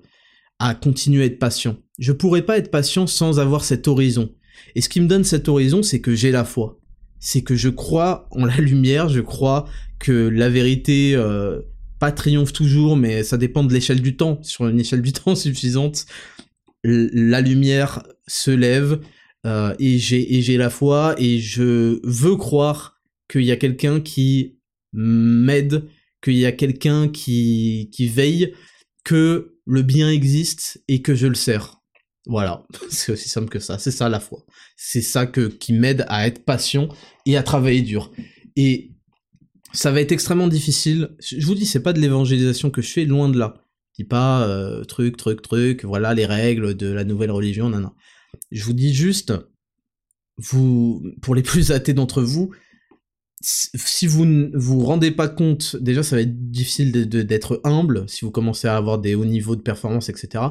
à 0.59 0.75
continuer 0.75 1.23
à 1.23 1.27
être 1.27 1.39
patient. 1.39 1.77
Je 1.99 2.13
pourrais 2.13 2.43
pas 2.43 2.59
être 2.59 2.71
patient 2.71 3.07
sans 3.07 3.41
avoir 3.41 3.65
cet 3.65 3.89
horizon. 3.89 4.35
Et 4.75 4.81
ce 4.81 4.89
qui 4.89 5.01
me 5.01 5.07
donne 5.07 5.25
cet 5.25 5.49
horizon, 5.49 5.83
c'est 5.83 6.01
que 6.01 6.15
j'ai 6.15 6.31
la 6.31 6.45
foi. 6.45 6.79
C'est 7.19 7.43
que 7.43 7.55
je 7.55 7.69
crois 7.69 8.29
en 8.33 8.45
la 8.45 8.57
lumière, 8.59 9.09
je 9.09 9.21
crois 9.21 9.67
que 9.99 10.13
la 10.13 10.49
vérité 10.49 11.15
euh, 11.15 11.61
pas 11.99 12.13
triomphe 12.13 12.53
toujours, 12.53 12.97
mais 12.97 13.23
ça 13.23 13.37
dépend 13.37 13.65
de 13.65 13.73
l'échelle 13.73 14.03
du 14.03 14.17
temps. 14.17 14.39
Sur 14.43 14.69
une 14.69 14.81
échelle 14.81 15.03
du 15.03 15.13
temps 15.15 15.35
suffisante, 15.35 16.07
la 16.83 17.41
lumière 17.41 18.03
se 18.27 18.51
lève 18.51 19.01
euh, 19.47 19.75
et 19.79 19.99
j'ai 19.99 20.37
et 20.37 20.43
j'ai 20.43 20.57
la 20.57 20.71
foi 20.71 21.15
et 21.19 21.39
je 21.39 22.01
veux 22.05 22.37
croire 22.37 23.00
qu'il 23.31 23.45
y 23.45 23.53
a 23.53 23.57
quelqu'un 23.57 24.01
qui 24.01 24.59
m'aide, 24.93 25.89
qu'il 26.23 26.35
y 26.35 26.47
a 26.47 26.53
quelqu'un 26.53 27.09
qui 27.09 27.91
qui 27.93 28.09
veille, 28.09 28.55
que 29.05 29.57
le 29.67 29.83
bien 29.83 30.11
existe 30.11 30.83
et 30.89 31.03
que 31.03 31.15
je 31.15 31.27
le 31.27 31.35
sers. 31.35 31.81
Voilà, 32.27 32.65
c'est 32.91 33.13
aussi 33.13 33.29
simple 33.29 33.49
que 33.49 33.59
ça, 33.59 33.79
c'est 33.79 33.91
ça 33.91 34.09
la 34.09 34.21
foi. 34.21 34.45
C'est 34.77 35.03
ça 35.03 35.27
que, 35.27 35.49
qui 35.49 35.73
m'aide 35.73 36.05
à 36.09 36.27
être 36.27 36.45
patient 36.45 36.89
et 37.27 37.37
à 37.37 37.43
travailler 37.43 37.83
dur. 37.83 38.13
Et 38.57 38.93
ça 39.73 39.91
va 39.91 40.01
être 40.01 40.13
extrêmement 40.13 40.49
difficile. 40.49 41.17
Je 41.21 41.45
vous 41.47 41.55
dis, 41.55 41.67
c'est 41.67 41.83
pas 41.83 41.93
de 41.93 42.01
l'évangélisation 42.01 42.71
que 42.71 42.83
je 42.83 42.91
fais, 42.91 43.05
loin 43.05 43.29
de 43.29 43.39
là. 43.39 43.55
Je 43.93 44.03
dis 44.03 44.09
pas 44.09 44.47
euh, 44.47 44.85
truc, 44.85 45.17
truc, 45.17 45.43
truc, 45.43 45.85
voilà 45.85 46.15
les 46.15 46.27
règles 46.27 46.75
de 46.75 46.89
la 46.89 47.05
nouvelle 47.05 47.31
religion, 47.31 47.69
non, 47.69 47.81
non. 47.81 47.93
Je 48.51 48.65
vous 48.65 48.73
dis 48.73 48.95
juste, 48.95 49.33
vous, 50.37 51.03
pour 51.23 51.35
les 51.35 51.43
plus 51.45 51.71
athées 51.73 51.95
d'entre 51.95 52.23
vous, 52.23 52.51
si 53.41 54.07
vous 54.07 54.27
ne 54.27 54.51
vous 54.55 54.85
rendez 54.85 55.11
pas 55.11 55.29
compte, 55.29 55.77
déjà 55.77 56.03
ça 56.03 56.17
va 56.17 56.23
être 56.23 56.51
difficile 56.51 57.09
d'être 57.09 57.61
humble 57.65 58.07
si 58.09 58.25
vous 58.25 58.31
commencez 58.31 58.69
à 58.69 58.77
avoir 58.77 58.99
des 58.99 59.15
hauts 59.15 59.25
niveaux 59.25 59.57
de 59.57 59.63
performance, 59.63 60.11
etc. 60.11 60.45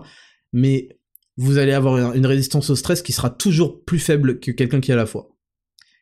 Mais 0.53 0.89
vous 1.37 1.57
allez 1.57 1.71
avoir 1.71 2.13
une 2.13 2.25
résistance 2.25 2.69
au 2.69 2.75
stress 2.75 3.01
qui 3.01 3.13
sera 3.13 3.29
toujours 3.29 3.83
plus 3.85 3.99
faible 3.99 4.39
que 4.39 4.51
quelqu'un 4.51 4.81
qui 4.81 4.91
a 4.91 4.95
la 4.95 5.05
foi. 5.05 5.29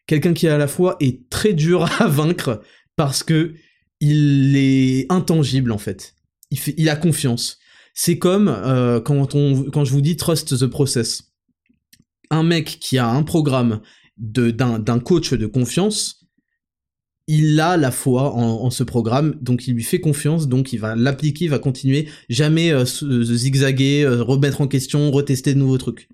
Quelqu'un 0.07 0.33
qui 0.33 0.47
a 0.47 0.57
la 0.57 0.67
foi 0.67 0.95
est 1.01 1.29
très 1.29 1.53
dur 1.53 1.83
à 2.01 2.07
vaincre 2.07 2.61
parce 2.95 3.21
que 3.21 3.53
il 3.99 4.55
est 4.55 5.11
intangible 5.11 5.71
en 5.71 5.77
fait. 5.77 6.15
Il, 6.51 6.87
a 6.87 6.95
confiance. 6.95 7.59
C'est 7.93 8.17
comme 8.17 8.47
euh, 8.47 9.01
quand, 9.01 9.35
on, 9.35 9.65
quand 9.65 9.83
je 9.83 9.91
vous 9.91 10.01
dis 10.01 10.15
trust 10.15 10.57
the 10.57 10.67
process. 10.67 11.33
Un 12.29 12.43
mec 12.43 12.77
qui 12.79 12.97
a 12.97 13.07
un 13.07 13.23
programme 13.23 13.81
d'un 14.17 14.99
coach 14.99 15.33
de 15.33 15.45
confiance, 15.45 16.16
il 17.27 17.59
a 17.59 17.75
la 17.75 17.91
foi 17.91 18.33
en, 18.33 18.69
ce 18.69 18.83
programme, 18.83 19.35
donc 19.41 19.67
il 19.67 19.73
lui 19.73 19.83
fait 19.83 19.99
confiance, 19.99 20.47
donc 20.47 20.71
il 20.71 20.79
va 20.79 20.95
l'appliquer, 20.95 21.45
il 21.45 21.51
va 21.51 21.59
continuer, 21.59 22.07
jamais 22.29 22.71
euh, 22.71 22.85
zigzaguer, 22.85 24.03
euh, 24.03 24.23
remettre 24.23 24.61
en 24.61 24.67
question, 24.67 25.11
retester 25.11 25.53
de 25.53 25.59
nouveaux 25.59 25.77
trucs. 25.77 26.07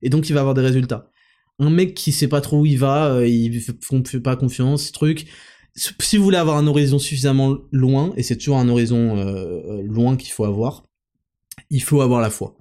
Et 0.00 0.10
donc 0.10 0.28
il 0.28 0.32
va 0.32 0.40
avoir 0.40 0.54
des 0.54 0.60
résultats. 0.62 1.10
Un 1.58 1.70
mec 1.70 1.94
qui 1.94 2.12
sait 2.12 2.28
pas 2.28 2.40
trop 2.40 2.60
où 2.60 2.66
il 2.66 2.78
va, 2.78 3.14
euh, 3.14 3.26
il 3.26 3.60
fait 3.60 4.20
pas 4.20 4.36
confiance, 4.36 4.92
truc. 4.92 5.26
Si 5.74 6.16
vous 6.16 6.24
voulez 6.24 6.36
avoir 6.36 6.56
un 6.56 6.66
horizon 6.66 6.98
suffisamment 6.98 7.58
loin, 7.72 8.12
et 8.16 8.22
c'est 8.22 8.36
toujours 8.36 8.58
un 8.58 8.68
horizon 8.68 9.24
loin 9.84 10.16
qu'il 10.16 10.32
faut 10.32 10.44
avoir, 10.44 10.84
il 11.70 11.82
faut 11.82 12.00
avoir 12.00 12.20
la 12.20 12.30
foi. 12.30 12.56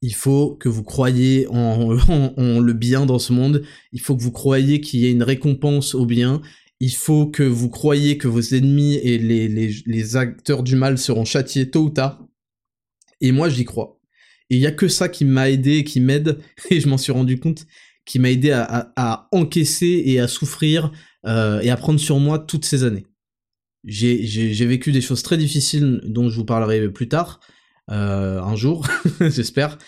Il 0.00 0.14
faut 0.14 0.56
que 0.56 0.68
vous 0.68 0.82
croyiez 0.82 1.46
en, 1.50 1.98
en, 2.08 2.60
le 2.60 2.72
bien 2.72 3.04
dans 3.04 3.18
ce 3.18 3.32
monde. 3.32 3.64
Il 3.92 4.00
faut 4.00 4.16
que 4.16 4.22
vous 4.22 4.32
croyiez 4.32 4.80
qu'il 4.80 5.00
y 5.00 5.06
ait 5.06 5.12
une 5.12 5.22
récompense 5.22 5.94
au 5.94 6.06
bien 6.06 6.40
il 6.80 6.92
faut 6.92 7.26
que 7.26 7.42
vous 7.42 7.68
croyiez 7.68 8.18
que 8.18 8.28
vos 8.28 8.40
ennemis 8.40 8.94
et 8.96 9.18
les, 9.18 9.48
les, 9.48 10.16
acteurs 10.16 10.62
du 10.62 10.76
mal 10.76 10.96
seront 10.96 11.24
châtiés 11.24 11.70
tôt 11.70 11.84
ou 11.84 11.90
tard. 11.90 12.24
Et 13.20 13.32
moi, 13.32 13.48
j'y 13.48 13.64
crois. 13.64 13.98
Et 14.50 14.56
il 14.56 14.60
y 14.60 14.66
a 14.66 14.72
que 14.72 14.88
ça 14.88 15.08
qui 15.08 15.24
m'a 15.24 15.50
aidé, 15.50 15.82
qui 15.82 16.00
m'aide, 16.00 16.38
et 16.70 16.80
je 16.80 16.88
m'en 16.88 16.98
suis 16.98 17.12
rendu 17.12 17.40
compte, 17.40 17.66
qui 18.04 18.18
m'a 18.18 18.30
aidé 18.30 18.52
à, 18.52 19.28
encaisser 19.32 20.02
et 20.06 20.20
à 20.20 20.28
souffrir 20.28 20.92
euh, 21.26 21.60
et 21.60 21.70
à 21.70 21.76
prendre 21.76 22.00
sur 22.00 22.18
moi 22.20 22.38
toutes 22.38 22.64
ces 22.64 22.84
années. 22.84 23.06
J'ai 23.84 24.66
vécu 24.66 24.92
des 24.92 25.00
choses 25.00 25.22
très 25.22 25.36
difficiles 25.36 26.00
dont 26.04 26.30
je 26.30 26.36
vous 26.36 26.44
parlerai 26.44 26.88
plus 26.90 27.08
tard, 27.08 27.40
euh, 27.90 28.40
un 28.40 28.56
jour, 28.56 28.86
j'espère. 29.20 29.78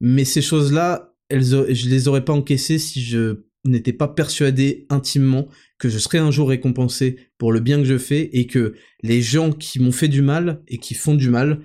Mais 0.00 0.24
ces 0.24 0.42
choses-là, 0.42 1.14
elles, 1.28 1.44
je 1.44 1.88
les 1.88 2.08
aurais 2.08 2.24
pas 2.24 2.32
encaissées 2.32 2.78
si 2.78 3.02
je 3.02 3.44
n'étais 3.64 3.92
pas 3.92 4.08
persuadé 4.08 4.86
intimement 4.90 5.48
que 5.78 5.88
je 5.88 5.98
serai 5.98 6.18
un 6.18 6.30
jour 6.30 6.48
récompensé 6.48 7.16
pour 7.38 7.52
le 7.52 7.60
bien 7.60 7.78
que 7.78 7.84
je 7.84 7.98
fais 7.98 8.30
et 8.32 8.46
que 8.46 8.74
les 9.02 9.22
gens 9.22 9.52
qui 9.52 9.78
m'ont 9.78 9.92
fait 9.92 10.08
du 10.08 10.22
mal 10.22 10.62
et 10.68 10.78
qui 10.78 10.94
font 10.94 11.14
du 11.14 11.30
mal 11.30 11.60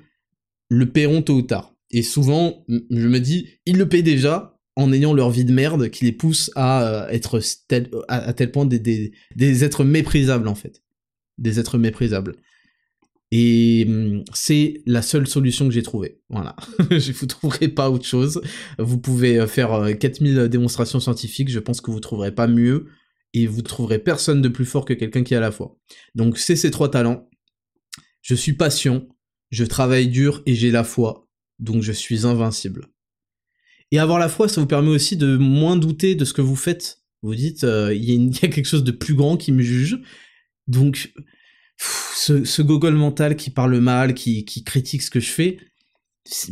le 0.69 0.89
paieront 0.89 1.21
tôt 1.21 1.35
ou 1.35 1.41
tard. 1.41 1.75
Et 1.89 2.03
souvent, 2.03 2.65
je 2.67 3.07
me 3.07 3.19
dis, 3.19 3.47
ils 3.65 3.77
le 3.77 3.89
paient 3.89 4.01
déjà 4.01 4.59
en 4.75 4.91
ayant 4.91 5.13
leur 5.13 5.29
vie 5.29 5.45
de 5.45 5.53
merde 5.53 5.89
qui 5.89 6.05
les 6.05 6.11
pousse 6.11 6.51
à 6.55 7.05
euh, 7.05 7.07
être 7.09 7.39
à, 8.07 8.33
tel 8.33 8.51
point 8.51 8.65
des, 8.65 9.63
êtres 9.63 9.83
méprisables 9.83 10.47
en 10.47 10.55
fait. 10.55 10.83
Des 11.37 11.59
êtres 11.59 11.77
méprisables. 11.77 12.35
Et 13.31 13.85
hum, 13.87 14.23
c'est 14.33 14.81
la 14.85 15.01
seule 15.01 15.27
solution 15.27 15.67
que 15.67 15.73
j'ai 15.73 15.83
trouvée. 15.83 16.19
Voilà. 16.29 16.55
je 16.91 17.11
vous 17.11 17.25
trouverai 17.25 17.67
pas 17.67 17.89
autre 17.89 18.05
chose. 18.05 18.41
Vous 18.79 18.99
pouvez 18.99 19.39
euh, 19.39 19.47
faire 19.47 19.97
4000 19.99 20.37
euh, 20.37 20.47
démonstrations 20.47 20.99
scientifiques, 20.99 21.49
je 21.49 21.59
pense 21.59 21.81
que 21.81 21.91
vous 21.91 21.99
trouverez 21.99 22.31
pas 22.31 22.47
mieux 22.47 22.87
et 23.33 23.47
vous 23.47 23.61
trouverez 23.61 23.99
personne 23.99 24.41
de 24.41 24.49
plus 24.49 24.65
fort 24.65 24.85
que 24.85 24.93
quelqu'un 24.93 25.23
qui 25.23 25.35
a 25.35 25.39
la 25.39 25.51
foi. 25.51 25.77
Donc 26.15 26.37
c'est 26.37 26.55
ces 26.55 26.71
trois 26.71 26.91
talents. 26.91 27.29
Je 28.21 28.35
suis 28.35 28.53
patient, 28.53 29.07
je 29.51 29.63
travaille 29.63 30.07
dur 30.07 30.41
et 30.45 30.55
j'ai 30.55 30.71
la 30.71 30.83
foi, 30.83 31.27
donc 31.59 31.81
je 31.83 31.91
suis 31.91 32.25
invincible. 32.25 32.87
Et 33.91 33.99
avoir 33.99 34.17
la 34.17 34.29
foi, 34.29 34.47
ça 34.47 34.59
vous 34.59 34.67
permet 34.67 34.89
aussi 34.89 35.17
de 35.17 35.37
moins 35.37 35.75
douter 35.75 36.15
de 36.15 36.25
ce 36.25 36.33
que 36.33 36.41
vous 36.41 36.55
faites. 36.55 37.03
Vous 37.21 37.35
dites, 37.35 37.63
euh, 37.63 37.93
il 37.93 38.03
y, 38.03 38.45
a 38.45 38.47
quelque 38.49 38.65
chose 38.65 38.83
de 38.83 38.91
plus 38.91 39.13
grand 39.13 39.37
qui 39.37 39.51
me 39.51 39.61
juge. 39.61 39.99
Donc, 40.67 41.13
ce, 41.77 42.43
ce, 42.43 42.61
mental 42.61 43.35
qui 43.35 43.51
parle 43.51 43.77
mal, 43.79 44.15
qui, 44.15 44.45
qui 44.45 44.63
critique 44.63 45.03
ce 45.03 45.11
que 45.11 45.19
je 45.19 45.29
fais, 45.29 45.59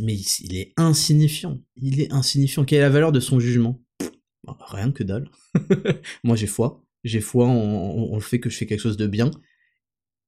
mais 0.00 0.16
il 0.40 0.56
est 0.56 0.72
insignifiant. 0.76 1.60
Il 1.76 2.00
est 2.00 2.12
insignifiant. 2.12 2.64
Quelle 2.64 2.78
est 2.78 2.82
la 2.82 2.90
valeur 2.90 3.10
de 3.10 3.20
son 3.20 3.40
jugement? 3.40 3.81
Rien 4.46 4.90
que 4.92 5.02
dalle. 5.02 5.30
Moi 6.24 6.36
j'ai 6.36 6.46
foi. 6.46 6.82
J'ai 7.04 7.20
foi 7.20 7.46
en, 7.46 8.14
le 8.14 8.20
fait 8.20 8.38
que 8.38 8.48
je 8.48 8.56
fais 8.56 8.66
quelque 8.66 8.80
chose 8.80 8.96
de 8.96 9.06
bien. 9.06 9.30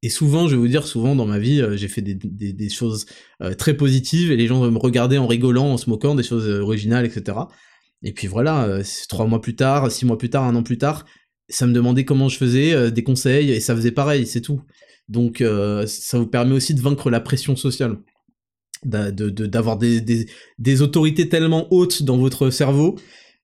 Et 0.04 0.10
souvent, 0.10 0.48
je 0.48 0.54
vais 0.54 0.60
vous 0.60 0.68
dire, 0.68 0.86
souvent 0.86 1.16
dans 1.16 1.24
ma 1.24 1.38
vie, 1.38 1.62
euh, 1.62 1.78
j'ai 1.78 1.88
fait 1.88 2.02
des, 2.02 2.68
choses 2.68 3.06
euh, 3.40 3.54
très 3.54 3.74
positives 3.74 4.30
et 4.30 4.36
les 4.36 4.46
gens 4.46 4.70
me 4.70 4.78
regarder 4.78 5.16
en 5.16 5.26
rigolant, 5.26 5.72
en 5.72 5.78
se 5.78 5.88
moquant, 5.88 6.14
des 6.14 6.22
choses 6.22 6.46
euh, 6.46 6.60
originales, 6.60 7.06
etc. 7.06 7.38
Et 8.02 8.12
puis 8.12 8.26
voilà, 8.26 8.80
trois 9.08 9.26
mois 9.26 9.40
plus 9.40 9.56
tard, 9.56 9.90
six 9.90 10.04
mois 10.04 10.18
plus 10.18 10.28
tard, 10.28 10.44
un 10.44 10.54
an 10.56 10.62
plus 10.62 10.76
tard, 10.76 11.06
ça 11.48 11.66
me 11.66 11.72
demandait 11.72 12.04
comment 12.04 12.28
je 12.28 12.36
faisais, 12.36 12.90
des 12.90 13.02
conseils, 13.02 13.50
et 13.50 13.60
ça 13.60 13.74
faisait 13.74 13.92
pareil, 13.92 14.26
c'est 14.26 14.42
tout. 14.42 14.60
Donc 15.08 15.42
ça 15.86 16.18
vous 16.18 16.26
permet 16.26 16.52
aussi 16.52 16.74
de 16.74 16.82
vaincre 16.82 17.08
la 17.08 17.20
pression 17.20 17.56
sociale, 17.56 17.96
d'avoir 18.84 19.78
des, 19.78 20.02
des, 20.58 20.82
autorités 20.82 21.30
tellement 21.30 21.66
hautes 21.72 22.02
dans 22.02 22.18
votre 22.18 22.50
cerveau 22.50 22.96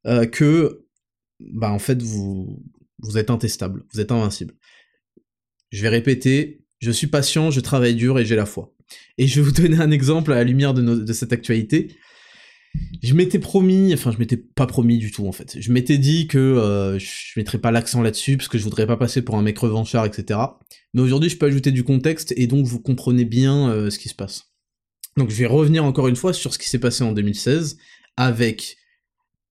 euh, 0.06 0.26
que 0.26 0.86
bah 1.38 1.70
en 1.70 1.78
fait 1.78 2.02
vous 2.02 2.62
vous 3.02 3.18
êtes 3.18 3.30
intestable, 3.30 3.84
vous 3.92 4.00
êtes 4.00 4.12
invincible. 4.12 4.54
Je 5.70 5.82
vais 5.82 5.88
répéter, 5.88 6.64
je 6.78 6.90
suis 6.90 7.06
patient, 7.06 7.50
je 7.50 7.60
travaille 7.60 7.94
dur 7.94 8.18
et 8.18 8.24
j'ai 8.24 8.36
la 8.36 8.46
foi. 8.46 8.74
Et 9.18 9.26
je 9.26 9.40
vais 9.40 9.46
vous 9.46 9.52
donner 9.52 9.78
un 9.78 9.90
exemple 9.90 10.32
à 10.32 10.36
la 10.36 10.44
lumière 10.44 10.74
de, 10.74 11.12
cette 11.12 11.32
actualité. 11.32 11.96
Je 13.02 13.14
m'étais 13.14 13.38
promis, 13.38 13.92
enfin 13.92 14.12
je 14.12 14.18
m'étais 14.18 14.36
pas 14.36 14.66
promis 14.66 14.98
du 14.98 15.10
tout 15.10 15.26
en 15.26 15.32
fait. 15.32 15.56
Je 15.58 15.72
m'étais 15.72 15.98
dit 15.98 16.28
que 16.28 16.38
euh, 16.38 16.98
je 16.98 17.32
mettrais 17.36 17.58
pas 17.58 17.72
l'accent 17.72 18.00
là-dessus 18.00 18.36
parce 18.36 18.48
que 18.48 18.58
je 18.58 18.64
voudrais 18.64 18.86
pas 18.86 18.96
passer 18.96 19.22
pour 19.22 19.36
un 19.36 19.42
mec 19.42 19.58
revanchard, 19.58 20.06
etc. 20.06 20.38
Mais 20.94 21.00
aujourd'hui 21.00 21.30
je 21.30 21.36
peux 21.36 21.46
ajouter 21.46 21.72
du 21.72 21.82
contexte 21.82 22.32
et 22.36 22.46
donc 22.46 22.66
vous 22.66 22.80
comprenez 22.80 23.24
bien 23.24 23.70
euh, 23.70 23.90
ce 23.90 23.98
qui 23.98 24.08
se 24.08 24.14
passe. 24.14 24.52
Donc 25.16 25.30
je 25.30 25.36
vais 25.36 25.46
revenir 25.46 25.84
encore 25.84 26.06
une 26.06 26.16
fois 26.16 26.32
sur 26.32 26.54
ce 26.54 26.58
qui 26.58 26.68
s'est 26.68 26.78
passé 26.78 27.02
en 27.02 27.12
2016 27.12 27.76
avec 28.16 28.76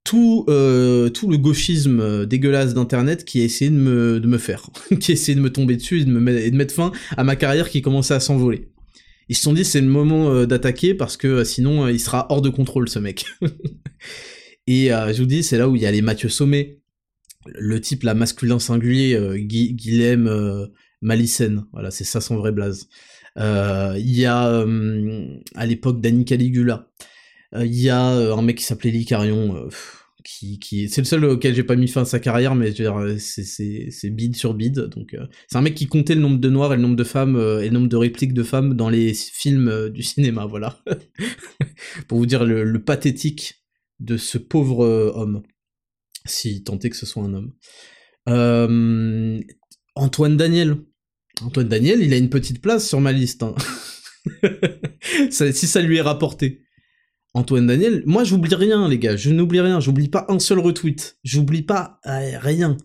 tout, 0.10 0.44
euh, 0.50 1.10
tout 1.10 1.30
le 1.30 1.38
gauchisme 1.38 2.00
euh, 2.00 2.26
dégueulasse 2.26 2.74
d'internet 2.74 3.26
qui 3.26 3.42
a 3.42 3.44
essayé 3.44 3.70
de 3.70 3.76
me, 3.76 4.38
faire, 4.40 4.68
qui 5.00 5.12
a 5.12 5.14
essayé 5.14 5.36
de 5.36 5.40
me 5.40 5.52
tomber 5.52 5.78
dessus 5.78 6.02
et 6.02 6.06
de, 6.06 6.10
me, 6.10 6.36
et 6.36 6.50
de 6.50 6.56
mettre 6.56 6.74
fin 6.74 6.92
à 7.16 7.24
ma 7.24 7.36
carrière 7.36 7.70
qui 7.70 7.84
commençait 7.84 8.16
à 8.16 8.20
s'envoler. 8.20 8.72
Ils 9.28 9.36
se 9.36 9.44
sont 9.44 9.54
dit 9.54 9.64
c'est 9.64 9.82
le 9.82 9.88
moment 9.88 10.32
euh, 10.32 10.48
d'attaquer 10.48 10.96
parce 10.96 11.16
que 11.16 11.44
sinon 11.44 11.88
il 11.88 12.00
sera 12.00 12.26
hors 12.32 12.42
de 12.42 12.50
contrôle 12.50 12.90
ce 12.90 12.98
mec. 12.98 13.26
et 14.66 14.88
je 14.88 15.18
vous 15.20 15.28
dis 15.28 15.44
c'est 15.44 15.60
là 15.60 15.70
où 15.70 15.76
il 15.76 15.84
y 15.84 15.86
a 15.86 15.92
les 15.92 16.02
Mathieu 16.02 16.30
Sommet, 16.30 16.80
le 17.46 17.80
type 17.80 18.02
la 18.02 18.16
masculin 18.16 18.58
singulier, 18.58 19.16
Guilhem 19.38 20.68
Malicène, 21.04 21.66
voilà 21.72 21.92
c'est 21.92 22.04
ça 22.04 22.20
son 22.20 22.36
vrai 22.36 22.52
blaze. 22.52 22.90
Il 23.38 24.12
y 24.18 24.26
a 24.26 24.66
à 25.54 25.66
l'époque 25.68 26.02
Danny 26.02 26.26
Caligula. 26.26 26.88
Il 27.56 27.80
y 27.80 27.90
a 27.90 28.02
un 28.02 28.42
mec 28.42 28.58
qui 28.58 28.64
s'appelait 28.64 28.92
Licarion, 28.92 29.70
qui, 30.24 30.60
qui 30.60 30.90
c'est 30.90 31.02
le 31.02 31.06
seul 31.06 31.26
auquel 31.26 31.56
j'ai 31.56 31.64
pas 31.64 31.76
mis 31.76 31.88
fin 31.88 32.02
à 32.02 32.06
sa 32.06 32.20
carrière, 32.20 32.56
mais 32.56 32.74
c'est 32.74 34.10
bide 34.10 34.36
sur 34.36 34.54
bide. 34.54 34.80
Donc 34.90 35.14
euh, 35.14 35.26
c'est 35.48 35.58
un 35.58 35.62
mec 35.62 35.76
qui 35.76 35.88
comptait 35.88 36.16
le 36.16 36.22
nombre 36.22 36.40
de 36.40 36.50
noirs 36.50 36.74
et 36.74 36.76
le 36.76 36.82
nombre 36.82 36.96
de 36.96 37.04
femmes 37.04 37.36
euh, 37.36 37.62
et 37.62 37.66
le 37.66 37.74
nombre 37.74 37.88
de 37.88 37.96
répliques 37.96 38.34
de 38.34 38.44
femmes 38.44 38.74
dans 38.76 38.90
les 38.90 39.14
films 39.14 39.68
euh, 39.68 39.90
du 39.90 40.04
cinéma, 40.04 40.46
voilà. 40.46 40.82
Pour 42.08 42.18
vous 42.18 42.26
dire 42.26 42.44
le, 42.46 42.80
pathétique 42.84 43.66
de 44.00 44.18
ce 44.18 44.38
pauvre 44.38 44.86
homme, 45.16 45.44
si 46.26 46.64
tant 46.64 46.80
est 46.80 46.90
que 46.90 46.96
ce 46.96 47.06
soit 47.06 47.24
un 47.24 47.34
homme. 47.34 47.54
Antoine 49.96 50.38
Daniel. 50.38 50.78
Antoine 51.42 51.68
Daniel, 51.68 52.02
il 52.02 52.14
a 52.14 52.18
une 52.18 52.30
petite 52.30 52.62
place 52.62 52.88
sur 52.88 53.02
ma 53.02 53.12
liste. 53.12 53.44
Hein. 53.44 53.56
si 55.30 55.68
ça 55.68 55.82
lui 55.82 55.98
est 55.98 56.02
rapporté. 56.02 56.62
Antoine 57.36 57.68
Daniel, 57.68 58.02
moi 58.08 58.24
j'oublie 58.24 58.56
rien 58.56 58.90
les 58.90 58.98
gars, 58.98 59.16
je 59.16 59.30
n'oublie 59.30 59.62
rien, 59.62 59.80
j'oublie 59.80 60.08
pas 60.08 60.26
un 60.30 60.40
seul 60.40 60.60
retweet, 60.60 61.18
j'oublie 61.24 61.62
pas 61.62 62.00
euh, 62.08 62.40
rien. 62.40 62.76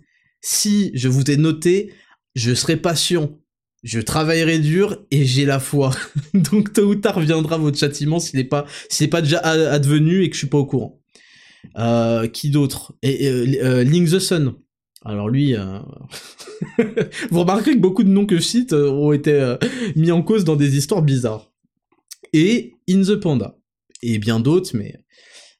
Si 0.42 0.90
je 0.94 1.08
vous 1.08 1.30
ai 1.30 1.38
noté, 1.38 1.94
je 2.34 2.52
serai 2.52 2.76
patient, 2.76 3.38
je 3.82 4.00
travaillerai 4.00 4.58
dur 4.58 4.98
et 5.10 5.24
j'ai 5.24 5.46
la 5.46 5.60
foi. 5.60 5.92
Donc 6.34 6.74
tôt 6.74 6.84
ou 6.84 6.94
tard 6.94 7.20
viendra 7.20 7.56
votre 7.56 7.78
châtiment 7.78 8.20
s'il 8.20 8.38
n'est 8.38 8.44
pas, 8.44 8.66
pas 9.10 9.22
déjà 9.22 9.38
advenu 9.38 10.22
et 10.22 10.28
que 10.28 10.34
je 10.34 10.40
suis 10.40 10.48
pas 10.48 10.58
au 10.58 10.66
courant. 10.66 11.00
Euh, 11.78 12.28
qui 12.28 12.50
d'autre? 12.50 12.92
Euh, 13.02 13.82
Link 13.82 14.10
the 14.10 14.18
Sun. 14.18 14.54
Alors 15.06 15.30
lui, 15.30 15.54
vous 17.30 17.40
remarquerez 17.40 17.74
que 17.74 17.80
beaucoup 17.80 18.04
de 18.04 18.08
noms 18.08 18.26
que 18.26 18.36
je 18.36 18.42
cite 18.42 18.72
ont 18.74 19.12
été 19.12 19.56
mis 19.96 20.10
en 20.10 20.22
cause 20.22 20.44
dans 20.44 20.56
des 20.56 20.76
histoires 20.76 21.02
bizarres. 21.02 21.50
Et 22.32 22.74
In 22.88 23.02
the 23.02 23.16
Panda 23.16 23.56
et 24.02 24.18
bien 24.18 24.40
d'autres, 24.40 24.70
mais 24.74 24.96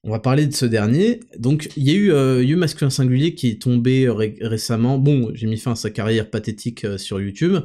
on 0.04 0.10
va 0.10 0.18
parler 0.18 0.46
de 0.46 0.54
ce 0.54 0.66
dernier. 0.66 1.20
Donc, 1.38 1.70
il 1.76 1.84
y 1.84 1.90
a 1.90 1.94
eu, 1.94 2.12
euh, 2.12 2.56
Masculin 2.56 2.90
Singulier 2.90 3.34
qui 3.34 3.48
est 3.48 3.62
tombé 3.62 4.08
récemment. 4.40 4.98
Bon, 4.98 5.30
j'ai 5.32 5.46
mis 5.46 5.56
fin 5.56 5.72
à 5.72 5.76
sa 5.76 5.90
carrière 5.90 6.28
pathétique 6.28 6.84
euh, 6.84 6.98
sur 6.98 7.20
YouTube. 7.20 7.56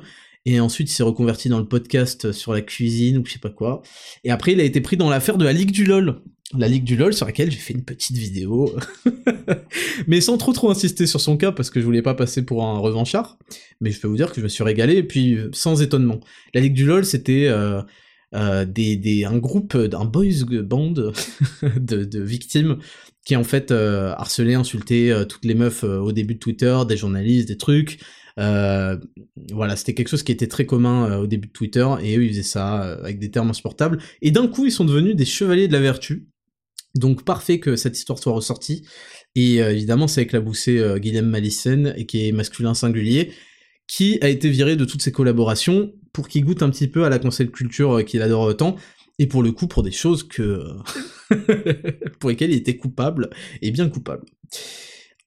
Et 0.45 0.61
ensuite, 0.61 0.89
il 0.89 0.93
s'est 0.93 1.03
reconverti 1.03 1.49
dans 1.49 1.59
le 1.59 1.67
podcast 1.67 2.31
sur 2.31 2.53
la 2.53 2.61
cuisine 2.61 3.17
ou 3.17 3.25
je 3.25 3.33
sais 3.33 3.39
pas 3.39 3.49
quoi. 3.49 3.81
Et 4.23 4.31
après, 4.31 4.53
il 4.53 4.61
a 4.61 4.63
été 4.63 4.79
pris 4.79 4.95
dans 4.95 5.09
l'affaire 5.09 5.37
de 5.37 5.43
la 5.43 5.51
Ligue 5.51 5.71
du 5.71 5.83
LOL. 5.83 6.21
la 6.57 6.69
Ligue 6.69 6.85
du 6.85 6.95
LoL 6.95 7.13
sur 7.13 7.25
laquelle 7.25 7.51
j'ai 7.51 7.57
fait 7.57 7.73
une 7.73 7.83
petite 7.83 8.15
vidéo, 8.15 8.73
mais 10.07 10.21
sans 10.21 10.37
trop 10.37 10.53
trop 10.53 10.71
insister 10.71 11.07
sur 11.07 11.19
son 11.19 11.35
cas 11.35 11.51
parce 11.51 11.69
que 11.69 11.81
je 11.81 11.85
voulais 11.85 12.01
pas 12.01 12.15
passer 12.15 12.45
pour 12.45 12.63
un 12.63 12.79
revanchard, 12.79 13.37
mais 13.81 13.91
je 13.91 13.99
peux 13.99 14.07
vous 14.07 14.15
dire 14.15 14.31
que 14.31 14.37
je 14.37 14.43
me 14.43 14.47
suis 14.47 14.63
régalé 14.63 14.95
et 14.95 15.03
puis 15.03 15.37
sans 15.51 15.81
étonnement. 15.81 16.21
La 16.53 16.61
Ligue 16.61 16.73
du 16.73 16.85
LoL 16.85 17.05
c'était 17.05 17.47
euh, 17.49 17.81
euh, 18.35 18.65
des, 18.65 18.95
des, 18.95 19.25
un 19.25 19.37
groupe, 19.37 19.75
un 19.75 20.05
boys 20.05 20.45
band 20.63 20.91
de, 21.77 22.03
de, 22.03 22.19
victimes 22.21 22.77
qui 23.25 23.35
en 23.35 23.43
fait 23.43 23.71
euh, 23.71 24.11
harcelé, 24.13 24.55
insulté 24.55 25.11
euh, 25.11 25.25
toutes 25.25 25.45
les 25.45 25.53
meufs 25.53 25.83
euh, 25.83 25.99
au 25.99 26.11
début 26.11 26.35
de 26.35 26.39
Twitter, 26.39 26.77
des 26.87 26.97
journalistes, 26.97 27.47
des 27.47 27.57
trucs. 27.57 27.99
voilà, 28.37 29.75
c'était 29.75 29.93
quelque 29.93 30.07
chose 30.07 30.23
qui 30.23 30.31
était 30.31 30.47
très 30.47 30.65
commun 30.65 31.17
au 31.17 31.27
début 31.27 31.47
de 31.47 31.53
Twitter, 31.53 31.87
et 32.01 32.17
eux 32.17 32.23
ils 32.23 32.29
faisaient 32.29 32.43
ça 32.43 32.79
avec 33.03 33.19
des 33.19 33.29
termes 33.31 33.49
insupportables. 33.49 33.99
Et 34.21 34.31
d'un 34.31 34.47
coup 34.47 34.65
ils 34.65 34.71
sont 34.71 34.85
devenus 34.85 35.15
des 35.15 35.25
chevaliers 35.25 35.67
de 35.67 35.73
la 35.73 35.79
vertu. 35.79 36.27
Donc 36.95 37.23
parfait 37.23 37.59
que 37.59 37.75
cette 37.75 37.97
histoire 37.97 38.17
soit 38.17 38.33
ressortie. 38.33 38.85
Et 39.35 39.57
évidemment 39.57 40.07
c'est 40.07 40.21
avec 40.21 40.31
la 40.31 40.39
boussée 40.39 40.81
Guillaume 40.97 41.29
Malissen, 41.29 41.93
et 41.97 42.05
qui 42.05 42.27
est 42.27 42.31
masculin 42.31 42.73
singulier, 42.73 43.31
qui 43.87 44.17
a 44.21 44.29
été 44.29 44.49
viré 44.49 44.75
de 44.75 44.85
toutes 44.85 45.01
ses 45.01 45.11
collaborations 45.11 45.91
pour 46.13 46.27
qu'il 46.27 46.45
goûte 46.45 46.63
un 46.63 46.69
petit 46.69 46.87
peu 46.87 47.05
à 47.05 47.09
la 47.09 47.19
conseil 47.19 47.49
culture 47.49 48.03
qu'il 48.05 48.21
adore 48.21 48.41
autant, 48.41 48.75
et 49.19 49.27
pour 49.27 49.43
le 49.43 49.51
coup 49.51 49.67
pour 49.67 49.83
des 49.83 49.91
choses 49.91 50.23
que 50.23 50.63
pour 52.19 52.29
lesquelles 52.29 52.51
il 52.51 52.57
était 52.57 52.77
coupable, 52.77 53.29
et 53.61 53.71
bien 53.71 53.89
coupable. 53.89 54.25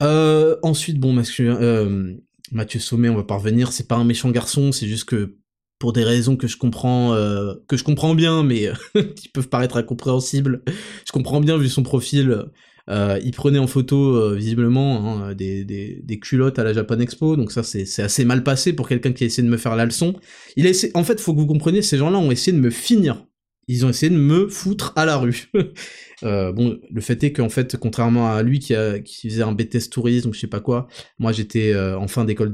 Euh, 0.02 0.56
ensuite, 0.62 0.98
bon, 0.98 1.16
euh, 1.40 2.14
Mathieu 2.50 2.80
Sommet, 2.80 3.08
on 3.08 3.16
va 3.16 3.24
pas 3.24 3.36
revenir, 3.36 3.72
c'est 3.72 3.86
pas 3.86 3.96
un 3.96 4.04
méchant 4.04 4.30
garçon, 4.30 4.72
c'est 4.72 4.88
juste 4.88 5.04
que 5.04 5.36
pour 5.78 5.92
des 5.92 6.04
raisons 6.04 6.36
que 6.36 6.46
je 6.46 6.56
comprends, 6.56 7.14
euh, 7.14 7.54
que 7.68 7.76
je 7.76 7.84
comprends 7.84 8.14
bien, 8.14 8.42
mais 8.42 8.70
qui 9.16 9.28
peuvent 9.28 9.48
paraître 9.48 9.76
incompréhensibles, 9.76 10.62
je 11.06 11.12
comprends 11.12 11.40
bien 11.40 11.56
vu 11.56 11.68
son 11.68 11.82
profil. 11.82 12.46
Il 12.88 13.30
prenait 13.34 13.58
en 13.58 13.66
photo 13.66 14.34
visiblement 14.34 15.24
hein, 15.24 15.34
des, 15.34 16.18
culottes 16.20 16.58
à 16.58 16.64
la 16.64 16.72
Japan 16.72 16.98
Expo, 16.98 17.36
donc 17.36 17.52
ça 17.52 17.62
c'est 17.62 18.02
assez 18.02 18.24
mal 18.24 18.42
passé 18.42 18.72
pour 18.72 18.88
quelqu'un 18.88 19.12
qui 19.12 19.24
a 19.24 19.26
essayé 19.26 19.46
de 19.46 19.52
me 19.52 19.56
faire 19.56 19.76
la 19.76 19.84
leçon. 19.84 20.14
Il 20.56 20.66
a 20.66 20.70
essayé, 20.70 20.92
en 20.96 21.04
fait, 21.04 21.20
faut 21.20 21.32
que 21.34 21.38
vous 21.38 21.46
compreniez, 21.46 21.82
ces 21.82 21.96
gens-là 21.96 22.18
ont 22.18 22.30
essayé 22.30 22.56
de 22.56 22.62
me 22.62 22.70
finir 22.70 23.24
ils 23.68 23.86
ont 23.86 23.88
essayé 23.88 24.10
de 24.10 24.18
me 24.18 24.48
foutre 24.48 24.92
à 24.96 25.04
la 25.04 25.16
rue. 25.16 25.50
euh, 26.24 26.52
bon, 26.52 26.78
le 26.90 27.00
fait 27.00 27.22
est 27.24 27.32
qu'en 27.32 27.48
fait, 27.48 27.76
contrairement 27.76 28.32
à 28.32 28.42
lui 28.42 28.58
qui, 28.58 28.74
a, 28.74 28.96
faisait 29.04 29.42
un 29.42 29.52
BTS 29.52 29.88
tourisme 29.90 30.30
ou 30.30 30.32
je 30.32 30.40
sais 30.40 30.46
pas 30.46 30.60
quoi, 30.60 30.88
moi 31.18 31.32
j'étais 31.32 31.72
euh, 31.72 31.98
en 31.98 32.08
fin 32.08 32.24
d'école 32.24 32.52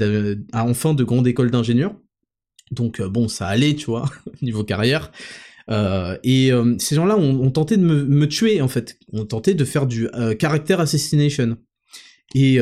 en 0.52 0.74
fin 0.74 0.94
de 0.94 1.04
grande 1.04 1.26
école 1.26 1.50
d'ingénieur. 1.50 1.94
Donc 2.70 3.00
euh, 3.00 3.08
bon, 3.08 3.28
ça 3.28 3.46
allait, 3.46 3.74
tu 3.74 3.86
vois, 3.86 4.04
niveau 4.42 4.64
carrière. 4.64 5.10
Euh, 5.70 6.16
et 6.24 6.50
ces 6.78 6.94
gens-là 6.94 7.16
ont, 7.16 7.50
tenté 7.50 7.76
de 7.76 7.82
me, 7.82 8.26
tuer 8.26 8.60
en 8.60 8.68
fait, 8.68 8.98
ont 9.12 9.26
tenté 9.26 9.54
de 9.54 9.64
faire 9.64 9.86
du 9.86 10.08
character 10.40 10.74
assassination. 10.74 11.56
Et, 12.34 12.58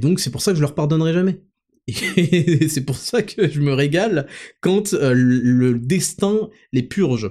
donc 0.00 0.20
c'est 0.20 0.30
pour 0.30 0.42
ça 0.42 0.52
que 0.52 0.56
je 0.56 0.62
leur 0.62 0.74
pardonnerai 0.74 1.12
jamais. 1.12 1.40
Et 1.86 2.68
c'est 2.68 2.84
pour 2.84 2.96
ça 2.96 3.22
que 3.22 3.48
je 3.48 3.60
me 3.60 3.72
régale 3.72 4.26
quand 4.60 4.92
le 4.92 5.78
destin 5.78 6.48
les 6.72 6.82
purge. 6.82 7.30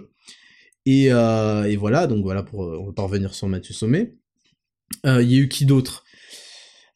Euh, 0.89 1.63
et, 1.65 1.75
voilà, 1.75 2.07
donc 2.07 2.23
voilà, 2.23 2.43
pour, 2.43 2.61
on 2.61 3.03
revenir 3.03 3.33
sur 3.33 3.47
Mathieu 3.47 3.73
Sommet. 3.73 4.15
Euh, 5.05 5.21
il 5.21 5.31
y 5.31 5.37
a 5.37 5.39
eu 5.39 5.47
qui 5.47 5.65
d'autre? 5.65 6.03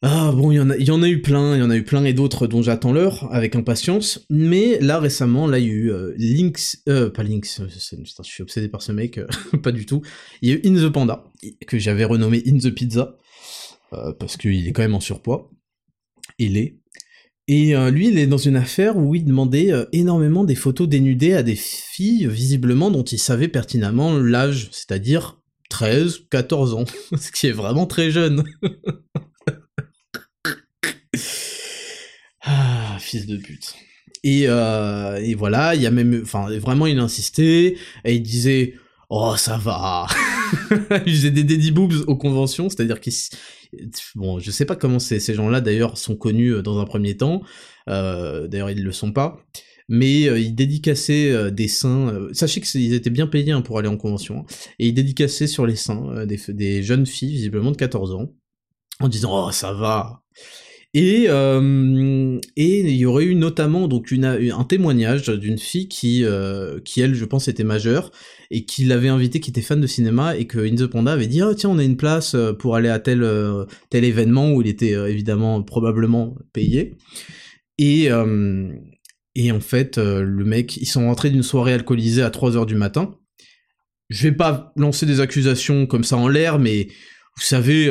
Ah 0.06 0.32
bon, 0.32 0.52
il 0.52 0.56
y, 0.56 0.60
en 0.60 0.70
a, 1.02 1.08
y 1.08 1.10
eu 1.10 1.22
plein, 1.22 1.56
il 1.56 1.60
y 1.60 1.62
en 1.62 1.70
a 1.70 1.76
eu 1.76 1.84
plein 1.84 2.04
et 2.04 2.12
d'autres 2.12 2.46
dont 2.46 2.62
j'attends 2.62 2.92
l'heure 2.92 3.26
avec 3.32 3.56
impatience. 3.56 4.26
Mais 4.28 4.78
là 4.80 4.98
récemment, 4.98 5.46
là 5.46 5.58
il 5.58 5.66
y 5.66 5.70
a 5.70 5.72
eu 5.72 5.90
euh, 5.90 6.14
Lynx, 6.18 6.82
euh, 6.88 7.10
pas 7.10 7.22
Lynx, 7.22 7.62
je 7.68 8.22
suis 8.22 8.42
obsédé 8.42 8.68
par 8.68 8.82
ce 8.82 8.92
mec, 8.92 9.18
pas 9.62 9.72
du 9.72 9.86
tout. 9.86 10.02
Il 10.42 10.50
y 10.50 10.52
a 10.52 10.56
eu 10.56 10.60
In 10.66 10.74
the 10.74 10.92
Panda 10.92 11.24
que 11.66 11.78
j'avais 11.78 12.04
renommé 12.04 12.42
In 12.46 12.58
the 12.58 12.70
Pizza 12.70 13.16
parce 14.18 14.36
qu'il 14.36 14.66
est 14.66 14.72
quand 14.72 14.82
même 14.82 14.94
en 14.96 15.00
surpoids. 15.00 15.50
Il 16.38 16.56
est. 16.56 16.78
Et 17.46 17.76
euh, 17.76 17.90
lui, 17.90 18.08
il 18.08 18.18
est 18.18 18.26
dans 18.26 18.38
une 18.38 18.56
affaire 18.56 18.96
où 18.96 19.14
il 19.14 19.24
demandait 19.24 19.70
euh, 19.70 19.84
énormément 19.92 20.44
des 20.44 20.54
photos 20.54 20.88
dénudées 20.88 21.34
à 21.34 21.42
des 21.42 21.56
filles, 21.56 22.26
visiblement, 22.26 22.90
dont 22.90 23.02
il 23.02 23.18
savait 23.18 23.48
pertinemment 23.48 24.16
l'âge, 24.16 24.68
c'est-à-dire 24.72 25.42
13, 25.68 26.26
14 26.30 26.74
ans, 26.74 26.84
ce 27.18 27.30
qui 27.30 27.46
est 27.48 27.52
vraiment 27.52 27.86
très 27.86 28.10
jeune. 28.10 28.44
ah, 32.44 32.96
fils 33.00 33.26
de 33.26 33.36
pute. 33.36 33.74
Et, 34.22 34.44
euh, 34.46 35.16
et 35.16 35.34
voilà, 35.34 35.74
il 35.74 35.82
y 35.82 35.86
a 35.86 35.90
même, 35.90 36.20
enfin, 36.22 36.48
vraiment, 36.58 36.86
il 36.86 36.98
insistait, 36.98 37.76
et 38.04 38.14
il 38.14 38.22
disait, 38.22 38.74
oh, 39.10 39.34
ça 39.36 39.56
va. 39.56 40.06
il 41.06 41.14
faisait 41.14 41.30
des 41.30 41.44
daddy 41.44 41.70
boobs 41.70 42.04
aux 42.06 42.16
conventions, 42.16 42.68
c'est-à-dire 42.68 43.00
qu'il 43.00 43.12
bon, 44.14 44.38
je 44.38 44.50
sais 44.50 44.64
pas 44.64 44.76
comment 44.76 44.98
ces, 44.98 45.20
gens-là 45.20 45.60
d'ailleurs 45.60 45.98
sont 45.98 46.16
connus 46.16 46.54
euh, 46.54 46.62
dans 46.62 46.78
un 46.78 46.84
premier 46.84 47.16
temps. 47.16 47.42
Euh, 47.88 48.48
d'ailleurs, 48.48 48.70
ils 48.70 48.82
le 48.82 48.92
sont 48.92 49.12
pas. 49.12 49.38
Mais 49.88 50.28
euh, 50.28 50.38
ils 50.38 50.54
dédicaçaient 50.54 51.50
des 51.52 51.68
seins. 51.68 52.28
sachez 52.32 52.60
qu'ils 52.60 52.94
étaient 52.94 53.10
bien 53.10 53.26
payés 53.26 53.52
hein, 53.52 53.60
pour 53.60 53.78
aller 53.78 53.88
en 53.88 53.98
convention. 53.98 54.40
Hein. 54.40 54.46
et 54.78 54.88
ils 54.88 54.94
dédicaçaient 54.94 55.46
sur 55.46 55.66
les 55.66 55.76
seins 55.76 56.24
des, 56.26 56.82
jeunes 56.82 57.06
filles, 57.06 57.32
visiblement 57.32 57.70
de 57.70 57.76
14 57.76 58.14
ans, 58.14 58.32
en 59.00 59.08
disant 59.08 59.46
Oh, 59.46 59.52
ça 59.52 59.72
va 59.72 60.22
et, 60.94 61.24
et 61.26 62.80
il 62.80 62.96
y 62.96 63.06
aurait 63.06 63.24
eu 63.24 63.34
notamment 63.34 63.88
donc 63.88 64.12
un 64.12 64.64
témoignage 64.64 65.28
d'une 65.28 65.58
fille 65.58 65.88
qui, 65.88 66.24
qui 66.84 67.00
elle, 67.00 67.14
je 67.14 67.24
pense, 67.24 67.48
était 67.48 67.64
majeure 67.64 68.10
et 68.54 68.64
qui 68.64 68.84
l'avait 68.84 69.08
invité, 69.08 69.40
qui 69.40 69.50
était 69.50 69.62
fan 69.62 69.80
de 69.80 69.86
cinéma, 69.88 70.36
et 70.36 70.46
que 70.46 70.60
In 70.60 70.76
the 70.76 70.86
Panda 70.86 71.12
avait 71.12 71.26
dit 71.26 71.42
oh, 71.42 71.54
tiens 71.54 71.70
on 71.70 71.78
a 71.78 71.82
une 71.82 71.96
place 71.96 72.36
euh, 72.36 72.52
pour 72.52 72.76
aller 72.76 72.88
à 72.88 73.00
tel 73.00 73.24
euh, 73.24 73.64
tel 73.90 74.04
événement 74.04 74.52
où 74.52 74.62
il 74.62 74.68
était 74.68 74.94
euh, 74.94 75.10
évidemment 75.10 75.60
probablement 75.62 76.36
payé. 76.52 76.96
Et 77.78 78.08
et 79.36 79.50
en 79.50 79.60
fait 79.60 79.98
le 79.98 80.44
mec 80.44 80.76
ils 80.76 80.86
sont 80.86 81.06
rentrés 81.06 81.30
d'une 81.30 81.42
soirée 81.42 81.72
alcoolisée 81.72 82.22
à 82.22 82.30
3h 82.30 82.66
du 82.66 82.76
matin. 82.76 83.16
Je 84.10 84.28
vais 84.28 84.34
pas 84.36 84.72
lancer 84.76 85.06
des 85.06 85.18
accusations 85.18 85.86
comme 85.86 86.04
ça 86.04 86.16
en 86.16 86.28
l'air, 86.28 86.60
mais 86.60 86.86
vous 87.36 87.42
savez, 87.42 87.90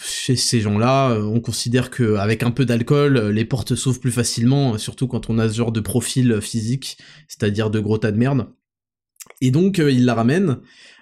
chez 0.00 0.36
ces 0.36 0.60
gens-là, 0.60 1.18
on 1.20 1.40
considère 1.40 1.90
que 1.90 2.14
avec 2.14 2.44
un 2.44 2.52
peu 2.52 2.64
d'alcool, 2.64 3.30
les 3.30 3.44
portes 3.44 3.74
s'ouvrent 3.74 4.00
plus 4.00 4.12
facilement, 4.12 4.78
surtout 4.78 5.08
quand 5.08 5.30
on 5.30 5.38
a 5.38 5.48
ce 5.48 5.56
genre 5.56 5.72
de 5.72 5.80
profil 5.80 6.40
physique, 6.40 6.96
c'est-à-dire 7.26 7.70
de 7.70 7.80
gros 7.80 7.98
tas 7.98 8.12
de 8.12 8.18
merde. 8.18 8.46
Et 9.40 9.50
donc 9.50 9.78
euh, 9.78 9.90
il 9.90 10.04
la 10.04 10.14
ramène 10.14 10.58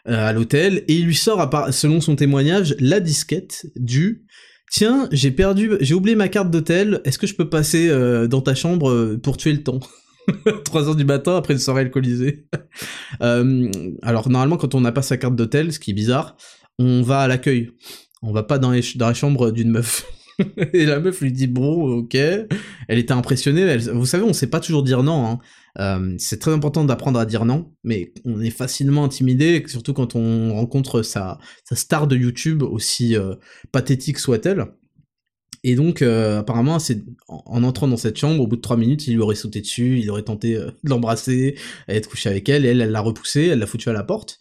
euh, 0.09 0.29
à 0.29 0.33
l'hôtel 0.33 0.85
et 0.89 0.95
il 0.95 1.07
lui 1.07 1.15
sort, 1.15 1.51
selon 1.73 2.01
son 2.01 2.17
témoignage, 2.17 2.75
la 2.79 3.01
disquette 3.01 3.67
du 3.77 4.25
Tiens, 4.73 5.09
j'ai 5.13 5.31
perdu, 5.31 5.71
j'ai 5.81 5.95
oublié 5.95 6.17
ma 6.17 6.29
carte 6.29 6.51
d'hôtel. 6.51 7.01
Est-ce 7.05 7.21
que 7.21 7.29
je 7.29 7.37
peux 7.37 7.49
passer 7.49 7.89
euh, 7.89 8.27
dans 8.27 8.41
ta 8.41 8.57
chambre 8.57 9.15
pour 9.23 9.37
tuer 9.37 9.53
le 9.53 9.63
temps 9.63 9.79
3 10.65 10.89
heures 10.89 10.97
du 10.97 11.05
matin 11.05 11.37
après 11.37 11.55
une 11.55 11.61
soirée 11.61 11.83
alcoolisée. 11.83 12.49
alors 13.21 14.29
normalement 14.29 14.57
quand 14.57 14.75
on 14.75 14.81
n'a 14.81 14.91
pas 14.91 15.03
sa 15.03 15.17
carte 15.17 15.37
d'hôtel, 15.37 15.73
ce 15.73 15.79
qui 15.79 15.93
est 15.93 15.95
bizarre, 15.95 16.37
on 16.79 17.03
va 17.03 17.21
à 17.21 17.29
l'accueil. 17.29 17.71
On 18.23 18.33
va 18.33 18.43
pas 18.43 18.59
dans, 18.59 18.73
dans 18.97 19.07
la 19.07 19.15
chambre 19.15 19.51
d'une 19.51 19.71
meuf. 19.71 20.07
et 20.73 20.85
la 20.85 21.01
meuf 21.01 21.21
lui 21.21 21.33
dit 21.33 21.47
bon, 21.47 21.99
ok. 21.99 22.15
Elle 22.15 22.99
était 22.99 23.13
impressionnée. 23.13 23.77
vous 23.77 24.07
savez, 24.07 24.25
on 24.25 24.33
sait 24.33 24.49
pas 24.49 24.61
toujours 24.61 24.83
dire 24.83 25.03
non. 25.03 25.27
Hein. 25.27 25.39
Euh, 25.79 26.15
c'est 26.19 26.39
très 26.39 26.53
important 26.53 26.85
d'apprendre 26.85 27.19
à 27.19 27.27
dire 27.27 27.45
non, 27.45 27.73
mais 27.85 28.13
on 28.25 28.41
est 28.41 28.51
facilement 28.51 29.05
intimidé, 29.05 29.63
surtout 29.67 29.93
quand 29.93 30.15
on 30.15 30.55
rencontre 30.55 31.03
sa, 31.03 31.39
sa 31.65 31.77
star 31.77 32.07
de 32.07 32.17
YouTube, 32.17 32.63
aussi 32.63 33.17
euh, 33.17 33.35
pathétique 33.73 34.19
soit-elle. 34.19 34.67
Et 35.65 35.75
donc, 35.75 36.01
euh, 36.01 36.39
apparemment, 36.39 36.79
en, 37.29 37.65
entrant 37.65 37.89
dans 37.89 37.97
cette 37.97 38.19
chambre, 38.19 38.41
au 38.43 38.47
bout 38.47 38.57
de 38.57 38.61
trois 38.61 38.77
minutes, 38.77 39.07
il 39.09 39.15
lui 39.15 39.21
aurait 39.21 39.35
sauté 39.35 39.61
dessus, 39.61 39.99
il 39.99 40.09
aurait 40.11 40.23
tenté 40.23 40.55
de 40.55 40.73
l'embrasser, 40.85 41.57
être 41.89 42.09
couché 42.09 42.29
avec 42.29 42.49
elle, 42.49 42.65
et 42.65 42.69
elle, 42.69 42.81
elle 42.81 42.93
l'a 42.93 43.01
repoussé, 43.01 43.47
elle 43.47 43.59
l'a 43.59 43.67
foutu 43.67 43.89
à 43.89 43.93
la 43.93 44.05
porte. 44.05 44.39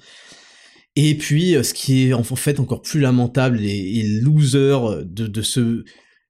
Et 0.95 1.15
puis, 1.17 1.55
ce 1.63 1.73
qui 1.73 2.07
est 2.07 2.13
en 2.13 2.23
fait 2.23 2.59
encore 2.59 2.81
plus 2.81 2.99
lamentable 2.99 3.59
et, 3.61 4.03
loser 4.21 5.03
de, 5.03 5.27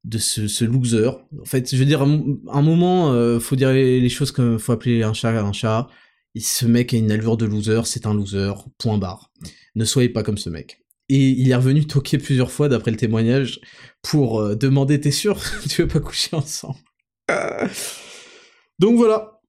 de 0.05 0.19
ce 0.19 0.63
loser. 0.63 1.07
En 1.41 1.45
fait, 1.45 1.69
je 1.71 1.77
veux 1.77 1.85
dire, 1.85 2.01
un, 2.03 2.61
moment, 2.61 3.11
euh, 3.11 3.39
faut 3.39 3.55
dire 3.55 3.71
les, 3.73 4.09
choses 4.09 4.31
comme 4.31 4.59
faut 4.59 4.71
appeler 4.71 5.03
un 5.03 5.13
chat 5.13 5.29
un 5.29 5.53
chat. 5.53 5.87
Et 6.35 6.41
ce 6.41 6.65
mec 6.65 6.93
a 6.93 6.97
une 6.97 7.11
allure 7.11 7.37
de 7.37 7.45
loser, 7.45 7.81
c'est 7.85 8.05
un 8.05 8.13
loser, 8.13 8.53
point 8.77 8.97
barre. 8.97 9.31
Ne 9.75 9.85
soyez 9.85 10.09
pas 10.09 10.21
comme 10.21 10.37
ce 10.37 10.49
mec. 10.49 10.81
Et 11.07 11.29
il 11.29 11.49
est 11.49 11.55
revenu 11.55 11.85
toquer 11.85 12.17
plusieurs 12.17 12.51
fois, 12.51 12.67
d'après 12.67 12.91
le 12.91 12.97
témoignage, 12.97 13.61
pour 14.01 14.41
euh, 14.41 14.55
demander 14.55 14.99
T'es 14.99 15.11
sûr? 15.11 15.39
Tu 15.69 15.83
veux 15.83 15.87
pas 15.87 15.99
coucher 15.99 16.35
ensemble? 16.35 16.79
Donc 18.79 18.97
voilà. 18.97 19.39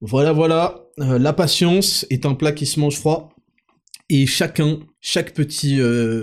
Voilà, 0.00 0.32
voilà. 0.32 0.84
Euh, 1.00 1.18
la 1.18 1.32
patience 1.32 2.06
est 2.10 2.26
un 2.26 2.34
plat 2.34 2.52
qui 2.52 2.66
se 2.66 2.80
mange 2.80 2.98
froid. 2.98 3.30
Et 4.14 4.26
chacun, 4.26 4.78
chaque 5.00 5.32
petit, 5.32 5.78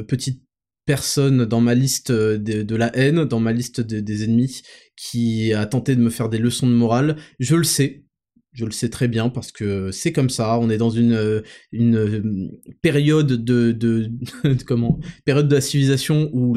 petite 0.07 0.43
personne 0.85 1.45
dans 1.45 1.59
ma 1.59 1.73
liste 1.73 2.11
euh, 2.11 2.37
de, 2.37 2.75
la 2.75 2.95
haine, 2.95 3.25
dans 3.25 3.39
ma 3.39 3.51
liste 3.51 3.81
des 3.81 4.23
ennemis, 4.23 4.61
qui 4.95 5.53
a 5.53 5.65
tenté 5.65 5.95
de 5.95 6.01
me 6.01 6.11
faire 6.11 6.29
des 6.29 6.37
leçons 6.37 6.67
de 6.67 6.73
morale. 6.73 7.15
Je 7.39 7.55
le 7.55 7.63
sais. 7.63 8.05
Je 8.53 8.63
le 8.63 8.69
sais 8.71 8.89
très 8.89 9.07
bien 9.07 9.29
parce 9.29 9.51
que 9.51 9.89
c'est 9.89 10.11
comme 10.11 10.29
ça. 10.29 10.59
On 10.59 10.69
est 10.69 10.77
dans 10.77 10.91
une, 10.91 11.43
une 11.71 12.51
période 12.83 13.43
de, 13.43 14.11
comment 14.67 14.99
période 15.25 15.47
de 15.47 15.55
la 15.55 15.61
civilisation 15.61 16.29
où 16.31 16.55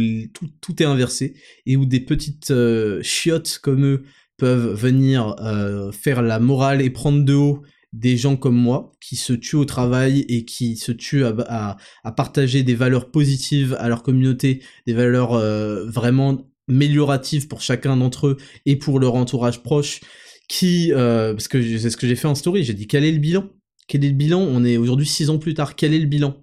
tout, 0.60 0.82
est 0.82 0.86
inversé 0.86 1.34
et 1.64 1.76
où 1.78 1.86
des 1.86 2.00
petites 2.00 2.50
euh, 2.50 3.02
chiottes 3.02 3.58
comme 3.62 3.86
eux 3.86 4.02
peuvent 4.36 4.74
venir 4.74 5.36
euh, 5.40 5.92
faire 5.92 6.20
la 6.20 6.40
morale 6.40 6.82
et 6.82 6.90
prendre 6.90 7.24
de 7.24 7.34
haut 7.34 7.62
des 7.92 8.16
gens 8.16 8.36
comme 8.36 8.56
moi 8.56 8.92
qui 9.00 9.16
se 9.16 9.32
tuent 9.32 9.56
au 9.56 9.64
travail 9.64 10.20
et 10.28 10.44
qui 10.44 10.76
se 10.76 10.92
tuent 10.92 11.24
à, 11.24 11.76
partager 12.16 12.62
des 12.62 12.74
valeurs 12.74 13.10
positives 13.10 13.76
à 13.78 13.88
leur 13.88 14.02
communauté, 14.02 14.62
des 14.86 14.94
valeurs 14.94 15.34
euh, 15.34 15.84
vraiment 15.86 16.48
amélioratives 16.68 17.48
pour 17.48 17.60
chacun 17.60 17.96
d'entre 17.96 18.28
eux 18.28 18.36
et 18.64 18.76
pour 18.76 18.98
leur 18.98 19.14
entourage 19.14 19.62
proche 19.62 20.00
qui, 20.48 20.92
euh, 20.92 21.32
parce 21.32 21.48
que 21.48 21.78
c'est 21.78 21.90
ce 21.90 21.96
que 21.96 22.06
j'ai 22.06 22.16
fait 22.16 22.28
en 22.28 22.34
story, 22.34 22.64
j'ai 22.64 22.74
dit 22.74 22.86
quel 22.86 23.04
est 23.04 23.12
le 23.12 23.18
bilan? 23.18 23.50
Quel 23.88 24.04
est 24.04 24.08
le 24.08 24.14
bilan? 24.14 24.40
On 24.40 24.64
est 24.64 24.76
aujourd'hui 24.76 25.06
six 25.06 25.28
ans 25.28 25.38
plus 25.38 25.54
tard, 25.54 25.76
quel 25.76 25.92
est 25.92 25.98
le 25.98 26.06
bilan? 26.06 26.42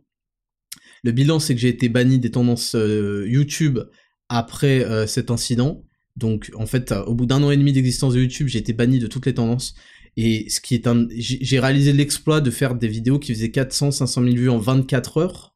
Le 1.03 1.11
bilan, 1.11 1.39
c'est 1.39 1.55
que 1.55 1.61
j'ai 1.61 1.69
été 1.69 1.89
banni 1.89 2.19
des 2.19 2.31
tendances 2.31 2.75
euh, 2.75 3.25
YouTube 3.27 3.79
après 4.27 5.07
cet 5.07 5.31
incident. 5.31 5.83
Donc, 6.15 6.51
en 6.53 6.67
fait, 6.67 6.91
au 6.91 7.15
bout 7.15 7.25
d'un 7.25 7.41
an 7.41 7.49
et 7.49 7.57
demi 7.57 7.73
d'existence 7.73 8.13
de 8.13 8.19
YouTube, 8.19 8.47
j'ai 8.47 8.59
été 8.59 8.73
banni 8.73 8.99
de 8.99 9.07
toutes 9.07 9.25
les 9.25 9.33
tendances. 9.33 9.73
Et 10.21 10.49
ce 10.49 10.59
qui 10.59 10.75
est 10.75 10.85
un, 10.85 11.07
j'ai 11.15 11.61
réalisé 11.61 11.93
l'exploit 11.93 12.41
de 12.41 12.51
faire 12.51 12.75
des 12.75 12.89
vidéos 12.89 13.19
qui 13.19 13.33
faisaient 13.33 13.51
400, 13.51 13.91
500 13.91 14.21
000 14.21 14.35
vues 14.35 14.49
en 14.49 14.57
24 14.57 15.15
heures, 15.15 15.55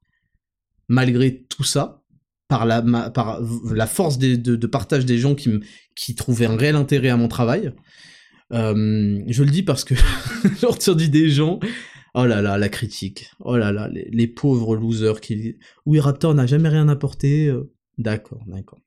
malgré 0.88 1.44
tout 1.50 1.66
ça, 1.66 2.02
par 2.48 2.66
la, 2.66 2.82
par 3.10 3.42
la 3.70 3.88
force 3.88 4.18
de, 4.18 4.66
partage 4.68 5.06
des 5.06 5.18
gens 5.18 5.36
qui, 5.36 5.52
qui 5.98 6.16
trouvaient 6.16 6.46
un 6.46 6.56
réel 6.56 6.78
intérêt 6.78 7.10
à 7.10 7.18
mon 7.18 7.28
travail. 7.28 7.74
Euh, 8.54 9.22
je 9.28 9.44
le 9.44 9.50
dis 9.50 9.64
parce 9.64 9.84
que 9.84 9.96
j'ai 10.62 10.68
entendu 10.68 11.10
des 11.10 11.30
gens. 11.30 11.60
Oh 12.14 12.26
là 12.26 12.42
là, 12.42 12.58
la 12.58 12.70
critique. 12.70 13.32
Oh 13.42 13.58
là 13.58 13.74
là, 13.74 13.90
les, 13.92 14.28
pauvres 14.28 14.78
losers 14.78 15.20
qui. 15.20 15.58
Oui, 15.86 16.00
Raptor 16.00 16.36
n'a 16.36 16.46
jamais 16.46 16.70
rien 16.70 16.88
apporté. 16.88 17.48
Euh. 17.48 17.70
D'accord, 17.98 18.40
d'accord. 18.48 18.80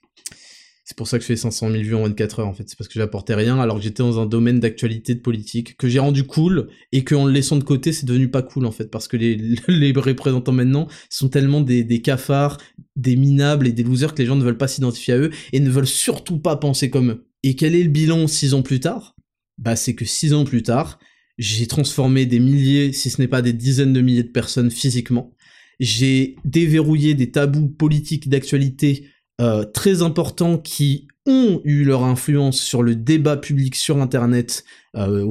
C'est 0.88 0.96
pour 0.96 1.08
ça 1.08 1.18
que 1.18 1.22
je 1.22 1.26
fais 1.26 1.36
500 1.36 1.72
000 1.72 1.82
vues 1.82 1.94
en 1.96 2.04
24 2.04 2.38
heures, 2.38 2.46
en 2.46 2.54
fait. 2.54 2.62
C'est 2.68 2.78
parce 2.78 2.86
que 2.86 2.94
j'apportais 2.94 3.34
rien, 3.34 3.58
alors 3.58 3.78
que 3.78 3.82
j'étais 3.82 4.04
dans 4.04 4.20
un 4.20 4.26
domaine 4.26 4.60
d'actualité, 4.60 5.16
de 5.16 5.20
politique, 5.20 5.76
que 5.76 5.88
j'ai 5.88 5.98
rendu 5.98 6.22
cool, 6.22 6.68
et 6.92 7.02
qu'en 7.02 7.26
le 7.26 7.32
laissant 7.32 7.56
de 7.56 7.64
côté, 7.64 7.92
c'est 7.92 8.06
devenu 8.06 8.30
pas 8.30 8.42
cool, 8.42 8.64
en 8.66 8.70
fait. 8.70 8.88
Parce 8.88 9.08
que 9.08 9.16
les, 9.16 9.34
les 9.68 9.92
représentants 9.92 10.52
maintenant 10.52 10.86
sont 11.10 11.28
tellement 11.28 11.60
des, 11.60 11.82
des, 11.82 12.02
cafards, 12.02 12.58
des 12.94 13.16
minables 13.16 13.66
et 13.66 13.72
des 13.72 13.82
losers 13.82 14.14
que 14.14 14.22
les 14.22 14.26
gens 14.26 14.36
ne 14.36 14.44
veulent 14.44 14.58
pas 14.58 14.68
s'identifier 14.68 15.14
à 15.14 15.18
eux, 15.18 15.30
et 15.52 15.58
ne 15.58 15.68
veulent 15.68 15.88
surtout 15.88 16.38
pas 16.38 16.54
penser 16.54 16.88
comme 16.88 17.10
eux. 17.10 17.26
Et 17.42 17.56
quel 17.56 17.74
est 17.74 17.82
le 17.82 17.90
bilan 17.90 18.28
six 18.28 18.54
ans 18.54 18.62
plus 18.62 18.78
tard? 18.78 19.16
Bah 19.58 19.74
c'est 19.74 19.96
que 19.96 20.04
six 20.04 20.34
ans 20.34 20.44
plus 20.44 20.62
tard, 20.62 21.00
j'ai 21.36 21.66
transformé 21.66 22.26
des 22.26 22.38
milliers, 22.38 22.92
si 22.92 23.10
ce 23.10 23.20
n'est 23.20 23.26
pas 23.26 23.42
des 23.42 23.52
dizaines 23.52 23.92
de 23.92 24.00
milliers 24.00 24.22
de 24.22 24.28
personnes 24.28 24.70
physiquement. 24.70 25.34
J'ai 25.80 26.36
déverrouillé 26.44 27.14
des 27.14 27.32
tabous 27.32 27.68
politiques 27.68 28.28
d'actualité 28.28 29.08
euh, 29.40 29.64
très 29.64 30.02
importants 30.02 30.58
qui 30.58 31.08
ont 31.26 31.60
eu 31.64 31.84
leur 31.84 32.04
influence 32.04 32.60
sur 32.60 32.82
le 32.82 32.94
débat 32.94 33.36
public 33.36 33.74
sur 33.74 33.98
Internet. 33.98 34.64
Euh, 34.96 35.26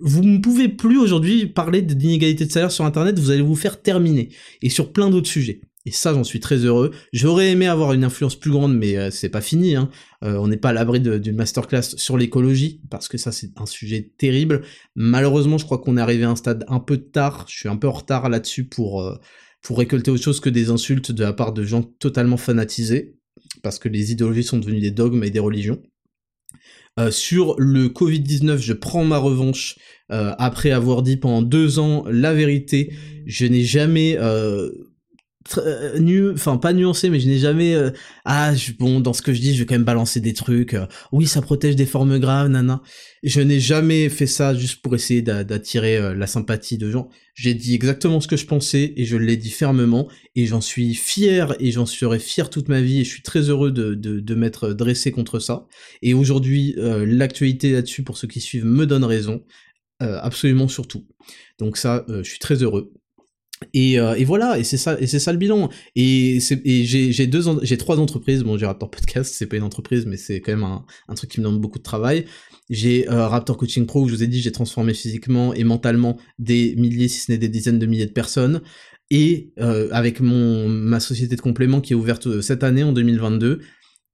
vous 0.00 0.22
ne 0.22 0.38
pouvez 0.38 0.68
plus 0.68 0.98
aujourd'hui 0.98 1.46
parler 1.46 1.80
d'inégalité 1.80 2.44
de 2.44 2.50
salaire 2.50 2.72
sur 2.72 2.84
Internet, 2.84 3.18
vous 3.18 3.30
allez 3.30 3.42
vous 3.42 3.54
faire 3.54 3.80
terminer. 3.80 4.30
Et 4.60 4.68
sur 4.68 4.92
plein 4.92 5.10
d'autres 5.10 5.28
sujets. 5.28 5.60
Et 5.84 5.90
ça, 5.90 6.14
j'en 6.14 6.22
suis 6.22 6.38
très 6.38 6.58
heureux. 6.58 6.92
J'aurais 7.12 7.50
aimé 7.50 7.66
avoir 7.66 7.92
une 7.92 8.04
influence 8.04 8.36
plus 8.36 8.50
grande, 8.50 8.76
mais 8.76 8.96
euh, 8.96 9.10
c'est 9.10 9.28
pas 9.28 9.40
fini. 9.40 9.74
Hein. 9.74 9.90
Euh, 10.22 10.36
on 10.36 10.46
n'est 10.46 10.56
pas 10.56 10.68
à 10.68 10.72
l'abri 10.72 11.00
d'une 11.00 11.36
masterclass 11.36 11.82
sur 11.82 12.16
l'écologie, 12.16 12.80
parce 12.88 13.08
que 13.08 13.18
ça, 13.18 13.32
c'est 13.32 13.58
un 13.60 13.66
sujet 13.66 14.12
terrible. 14.16 14.62
Malheureusement, 14.94 15.58
je 15.58 15.64
crois 15.64 15.78
qu'on 15.78 15.96
est 15.96 16.00
arrivé 16.00 16.24
à 16.24 16.30
un 16.30 16.36
stade 16.36 16.64
un 16.68 16.78
peu 16.78 16.98
tard. 16.98 17.46
Je 17.48 17.56
suis 17.56 17.68
un 17.68 17.76
peu 17.76 17.88
en 17.88 17.92
retard 17.92 18.28
là-dessus 18.28 18.64
pour, 18.64 19.18
pour 19.60 19.78
récolter 19.78 20.12
autre 20.12 20.22
chose 20.22 20.38
que 20.38 20.50
des 20.50 20.70
insultes 20.70 21.10
de 21.10 21.24
la 21.24 21.32
part 21.32 21.52
de 21.52 21.64
gens 21.64 21.82
totalement 21.82 22.36
fanatisés, 22.36 23.16
parce 23.62 23.78
que 23.78 23.88
les 23.88 24.12
idéologies 24.12 24.44
sont 24.44 24.58
devenues 24.58 24.80
des 24.80 24.90
dogmes 24.90 25.24
et 25.24 25.30
des 25.30 25.38
religions. 25.38 25.80
sur 27.10 27.54
le 27.58 27.88
Covid-19, 27.88 28.58
je 28.58 28.72
prends 28.72 29.04
ma 29.04 29.18
revanche 29.18 29.78
après 30.08 30.70
avoir 30.70 31.02
dit 31.02 31.16
pendant 31.16 31.42
deux 31.42 31.78
ans 31.78 32.04
la 32.08 32.34
vérité. 32.34 32.92
Je 33.26 33.46
n'ai 33.46 33.62
jamais 33.62 34.16
euh, 34.18 34.70
enfin 36.34 36.56
pas 36.56 36.72
nuancé 36.72 37.10
mais 37.10 37.20
je 37.20 37.26
n'ai 37.26 37.38
jamais 37.38 37.74
euh, 37.74 37.90
ah 38.24 38.52
bon 38.78 39.00
dans 39.00 39.12
ce 39.12 39.22
que 39.22 39.32
je 39.32 39.40
dis 39.40 39.54
je 39.54 39.60
vais 39.60 39.66
quand 39.66 39.74
même 39.74 39.84
balancer 39.84 40.20
des 40.20 40.34
trucs 40.34 40.74
euh, 40.74 40.86
oui 41.10 41.26
ça 41.26 41.42
protège 41.42 41.76
des 41.76 41.86
formes 41.86 42.18
graves 42.18 42.48
nana. 42.48 42.82
Je 43.22 43.40
n'ai 43.40 43.60
jamais 43.60 44.08
fait 44.08 44.26
ça 44.26 44.52
juste 44.54 44.82
pour 44.82 44.94
essayer 44.96 45.22
d'attirer 45.22 46.16
la 46.16 46.26
sympathie 46.26 46.76
de 46.76 46.90
gens. 46.90 47.08
J'ai 47.34 47.54
dit 47.54 47.72
exactement 47.72 48.20
ce 48.20 48.26
que 48.26 48.36
je 48.36 48.46
pensais 48.46 48.94
et 48.96 49.04
je 49.04 49.16
l'ai 49.16 49.36
dit 49.36 49.50
fermement 49.50 50.08
et 50.34 50.46
j'en 50.46 50.60
suis 50.60 50.94
fier 50.94 51.54
et 51.60 51.70
j'en 51.70 51.86
serai 51.86 52.18
fier 52.18 52.50
toute 52.50 52.68
ma 52.68 52.80
vie 52.80 53.00
et 53.00 53.04
je 53.04 53.10
suis 53.10 53.22
très 53.22 53.42
heureux 53.42 53.70
de, 53.70 53.94
de, 53.94 54.18
de 54.18 54.34
m'être 54.34 54.70
dressé 54.70 55.12
contre 55.12 55.38
ça. 55.38 55.66
Et 56.02 56.14
aujourd'hui 56.14 56.74
l'actualité 56.76 57.70
là-dessus 57.70 58.02
pour 58.02 58.18
ceux 58.18 58.26
qui 58.26 58.40
suivent 58.40 58.66
me 58.66 58.86
donne 58.86 59.04
raison 59.04 59.44
absolument 60.00 60.66
surtout 60.66 61.06
donc 61.60 61.76
ça 61.76 62.04
je 62.08 62.28
suis 62.28 62.40
très 62.40 62.64
heureux 62.64 62.92
et, 63.72 63.98
euh, 63.98 64.14
et, 64.14 64.24
voilà, 64.24 64.58
et 64.58 64.64
c'est 64.64 64.76
ça, 64.76 64.96
et 65.00 65.06
c'est 65.06 65.18
ça 65.18 65.32
le 65.32 65.38
bilan. 65.38 65.68
Et, 65.96 66.38
j'ai 66.40 67.26
deux, 67.26 67.42
j'ai 67.62 67.76
trois 67.76 68.00
entreprises. 68.00 68.42
Bon, 68.42 68.56
j'ai 68.56 68.66
Raptor 68.66 68.90
Podcast, 68.90 69.34
c'est 69.36 69.46
pas 69.46 69.56
une 69.56 69.62
entreprise, 69.62 70.06
mais 70.06 70.16
c'est 70.16 70.40
quand 70.40 70.52
même 70.52 70.64
un, 70.64 71.14
truc 71.14 71.30
qui 71.30 71.40
me 71.40 71.44
donne 71.44 71.58
beaucoup 71.58 71.78
de 71.78 71.82
travail. 71.82 72.26
J'ai 72.70 73.08
euh, 73.10 73.26
Raptor 73.26 73.56
Coaching 73.56 73.86
Pro, 73.86 74.02
où 74.02 74.08
je 74.08 74.14
vous 74.14 74.22
ai 74.22 74.26
dit, 74.26 74.40
j'ai 74.40 74.52
transformé 74.52 74.94
physiquement 74.94 75.52
et 75.54 75.64
mentalement 75.64 76.16
des 76.38 76.74
milliers, 76.76 77.08
si 77.08 77.20
ce 77.20 77.32
n'est 77.32 77.38
des 77.38 77.48
dizaines 77.48 77.78
de 77.78 77.86
milliers 77.86 78.06
de 78.06 78.12
personnes. 78.12 78.62
Et 79.10 79.52
euh, 79.58 79.88
avec 79.92 80.20
mon 80.20 80.68
ma 80.68 80.98
société 80.98 81.36
de 81.36 81.40
complément 81.40 81.80
qui 81.82 81.92
est 81.92 81.96
ouverte 81.96 82.40
cette 82.40 82.64
année 82.64 82.82
en 82.82 82.92
2022, 82.92 83.60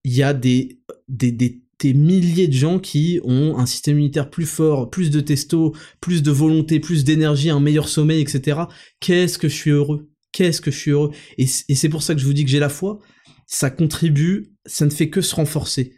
il 0.05 0.13
y 0.13 0.23
a 0.23 0.35
des 0.35 0.81
des, 1.09 1.31
des 1.31 1.63
des 1.81 1.95
milliers 1.95 2.49
de 2.49 2.53
gens 2.53 2.79
qui 2.79 3.21
ont 3.25 3.57
un 3.59 3.67
système 3.67 3.97
immunitaire 3.97 4.31
plus 4.31 4.47
fort, 4.47 4.91
plus 4.91 5.11
de 5.11 5.21
testo, 5.21 5.75
plus 6.01 6.23
de 6.23 6.31
volonté, 6.31 6.81
plus 6.81 7.05
d'énergie, 7.05 7.51
un 7.51 7.61
meilleur 7.61 7.89
sommeil, 7.89 8.21
etc. 8.21 8.61
Qu'est-ce 9.01 9.39
que 9.39 9.49
je 9.49 9.55
suis 9.55 9.71
heureux? 9.71 10.09
Qu'est-ce 10.33 10.61
que 10.61 10.71
je 10.71 10.77
suis 10.77 10.91
heureux? 10.91 11.13
Et, 11.39 11.47
c'est 11.47 11.89
pour 11.89 12.03
ça 12.03 12.15
que 12.15 12.21
je 12.21 12.27
vous 12.27 12.33
dis 12.33 12.45
que 12.45 12.51
j'ai 12.51 12.59
la 12.59 12.69
foi. 12.69 12.99
Ça 13.47 13.71
contribue, 13.71 14.53
ça 14.67 14.85
ne 14.85 14.91
fait 14.91 15.09
que 15.09 15.21
se 15.21 15.35
renforcer. 15.35 15.95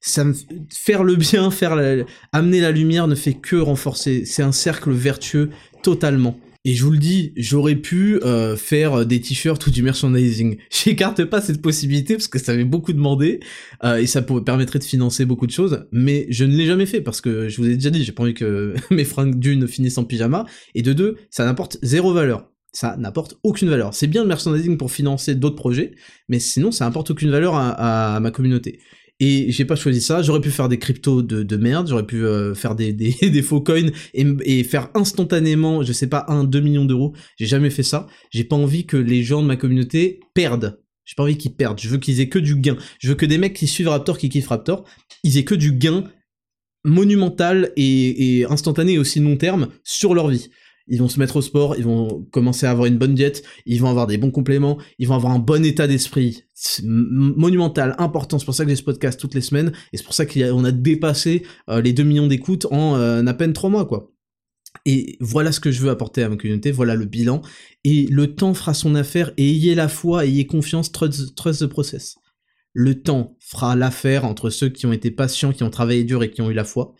Ça 0.00 0.24
faire 0.70 1.02
le 1.02 1.16
bien, 1.16 1.50
faire 1.50 2.04
amener 2.32 2.60
la 2.60 2.70
lumière 2.70 3.08
ne 3.08 3.14
fait 3.14 3.34
que 3.34 3.56
renforcer. 3.56 4.24
C'est 4.24 4.42
un 4.42 4.52
cercle 4.52 4.92
vertueux 4.92 5.50
totalement. 5.82 6.38
Et 6.66 6.74
je 6.74 6.82
vous 6.82 6.92
le 6.92 6.98
dis, 6.98 7.34
j'aurais 7.36 7.76
pu 7.76 8.18
euh, 8.22 8.56
faire 8.56 9.04
des 9.04 9.20
t-shirts 9.20 9.66
ou 9.66 9.70
du 9.70 9.82
merchandising. 9.82 10.56
J'écarte 10.70 11.22
pas 11.26 11.42
cette 11.42 11.60
possibilité 11.60 12.14
parce 12.14 12.26
que 12.26 12.38
ça 12.38 12.52
avait 12.52 12.64
beaucoup 12.64 12.94
demandé 12.94 13.40
euh, 13.84 13.98
et 13.98 14.06
ça 14.06 14.22
permettrait 14.22 14.78
de 14.78 14.84
financer 14.84 15.26
beaucoup 15.26 15.46
de 15.46 15.52
choses, 15.52 15.86
mais 15.92 16.26
je 16.30 16.46
ne 16.46 16.56
l'ai 16.56 16.64
jamais 16.64 16.86
fait 16.86 17.02
parce 17.02 17.20
que 17.20 17.50
je 17.50 17.60
vous 17.60 17.68
ai 17.68 17.74
déjà 17.74 17.90
dit, 17.90 18.02
j'ai 18.02 18.12
pas 18.12 18.22
envie 18.22 18.32
que 18.32 18.74
mes 18.90 19.04
fringues 19.04 19.38
d'une 19.38 19.68
finissent 19.68 19.98
en 19.98 20.04
pyjama, 20.04 20.46
et 20.74 20.80
de 20.80 20.94
deux, 20.94 21.16
ça 21.28 21.44
n'apporte 21.44 21.76
zéro 21.82 22.14
valeur. 22.14 22.50
Ça 22.72 22.96
n'apporte 22.96 23.38
aucune 23.44 23.68
valeur. 23.68 23.94
C'est 23.94 24.08
bien 24.08 24.22
le 24.22 24.28
merchandising 24.28 24.78
pour 24.78 24.90
financer 24.90 25.34
d'autres 25.34 25.54
projets, 25.54 25.92
mais 26.28 26.40
sinon 26.40 26.72
ça 26.72 26.86
n'apporte 26.86 27.10
aucune 27.10 27.30
valeur 27.30 27.54
à 27.56 28.18
ma 28.20 28.30
communauté. 28.32 28.80
Et 29.20 29.52
j'ai 29.52 29.64
pas 29.64 29.76
choisi 29.76 30.00
ça. 30.00 30.22
J'aurais 30.22 30.40
pu 30.40 30.50
faire 30.50 30.68
des 30.68 30.78
cryptos 30.78 31.22
de, 31.22 31.42
de 31.42 31.56
merde, 31.56 31.88
j'aurais 31.88 32.06
pu 32.06 32.24
euh, 32.24 32.54
faire 32.54 32.74
des, 32.74 32.92
des, 32.92 33.42
faux 33.42 33.60
coins 33.60 33.90
et, 34.12 34.26
et, 34.44 34.64
faire 34.64 34.90
instantanément, 34.94 35.82
je 35.82 35.92
sais 35.92 36.08
pas, 36.08 36.24
1, 36.28 36.44
2 36.44 36.60
millions 36.60 36.84
d'euros. 36.84 37.14
J'ai 37.36 37.46
jamais 37.46 37.70
fait 37.70 37.82
ça. 37.82 38.08
J'ai 38.30 38.44
pas 38.44 38.56
envie 38.56 38.86
que 38.86 38.96
les 38.96 39.22
gens 39.22 39.42
de 39.42 39.46
ma 39.46 39.56
communauté 39.56 40.20
perdent. 40.34 40.80
J'ai 41.04 41.14
pas 41.16 41.22
envie 41.22 41.38
qu'ils 41.38 41.54
perdent. 41.54 41.80
Je 41.80 41.88
veux 41.88 41.98
qu'ils 41.98 42.20
aient 42.20 42.28
que 42.28 42.38
du 42.38 42.56
gain. 42.56 42.76
Je 42.98 43.08
veux 43.08 43.14
que 43.14 43.26
des 43.26 43.38
mecs 43.38 43.54
qui 43.54 43.66
suivent 43.66 43.88
Raptor, 43.88 44.18
qui 44.18 44.28
kiffent 44.28 44.48
Raptor, 44.48 44.84
ils 45.22 45.38
aient 45.38 45.44
que 45.44 45.54
du 45.54 45.72
gain 45.72 46.04
monumental 46.84 47.72
et, 47.76 48.40
et 48.40 48.44
instantané 48.46 48.94
et 48.94 48.98
aussi 48.98 49.20
long 49.20 49.36
terme 49.36 49.68
sur 49.84 50.14
leur 50.14 50.28
vie 50.28 50.50
ils 50.86 50.98
vont 50.98 51.08
se 51.08 51.18
mettre 51.18 51.36
au 51.36 51.42
sport, 51.42 51.76
ils 51.76 51.84
vont 51.84 52.26
commencer 52.30 52.66
à 52.66 52.70
avoir 52.70 52.86
une 52.86 52.98
bonne 52.98 53.14
diète, 53.14 53.42
ils 53.66 53.80
vont 53.80 53.88
avoir 53.88 54.06
des 54.06 54.18
bons 54.18 54.30
compléments, 54.30 54.78
ils 54.98 55.08
vont 55.08 55.14
avoir 55.14 55.32
un 55.32 55.38
bon 55.38 55.64
état 55.64 55.86
d'esprit 55.86 56.44
monumental, 56.82 57.94
important. 57.98 58.38
C'est 58.38 58.44
pour 58.44 58.54
ça 58.54 58.64
que 58.64 58.70
j'ai 58.70 58.76
ce 58.76 58.82
podcast 58.82 59.18
toutes 59.18 59.34
les 59.34 59.40
semaines 59.40 59.72
et 59.92 59.96
c'est 59.96 60.04
pour 60.04 60.14
ça 60.14 60.26
qu'on 60.26 60.64
a, 60.64 60.72
dépassé 60.72 61.44
euh, 61.68 61.80
les 61.80 61.92
2 61.92 62.02
millions 62.02 62.26
d'écoutes 62.26 62.66
en 62.70 62.96
euh, 62.96 63.24
à 63.24 63.34
peine 63.34 63.52
3 63.52 63.70
mois, 63.70 63.86
quoi. 63.86 64.10
Et 64.86 65.16
voilà 65.20 65.52
ce 65.52 65.60
que 65.60 65.70
je 65.70 65.80
veux 65.80 65.90
apporter 65.90 66.22
à 66.22 66.28
ma 66.28 66.36
communauté, 66.36 66.70
voilà 66.72 66.94
le 66.94 67.06
bilan. 67.06 67.42
Et 67.84 68.06
le 68.08 68.34
temps 68.34 68.54
fera 68.54 68.74
son 68.74 68.94
affaire 68.94 69.32
et 69.36 69.48
ayez 69.48 69.74
la 69.74 69.88
foi, 69.88 70.26
ayez 70.26 70.46
confiance, 70.46 70.92
trust, 70.92 71.34
trust 71.34 71.60
the 71.62 71.66
process. 71.66 72.16
Le 72.72 73.00
temps 73.00 73.36
fera 73.38 73.76
l'affaire 73.76 74.24
entre 74.24 74.50
ceux 74.50 74.68
qui 74.68 74.84
ont 74.86 74.92
été 74.92 75.10
patients, 75.10 75.52
qui 75.52 75.62
ont 75.62 75.70
travaillé 75.70 76.04
dur 76.04 76.22
et 76.22 76.30
qui 76.30 76.42
ont 76.42 76.50
eu 76.50 76.54
la 76.54 76.64
foi, 76.64 76.94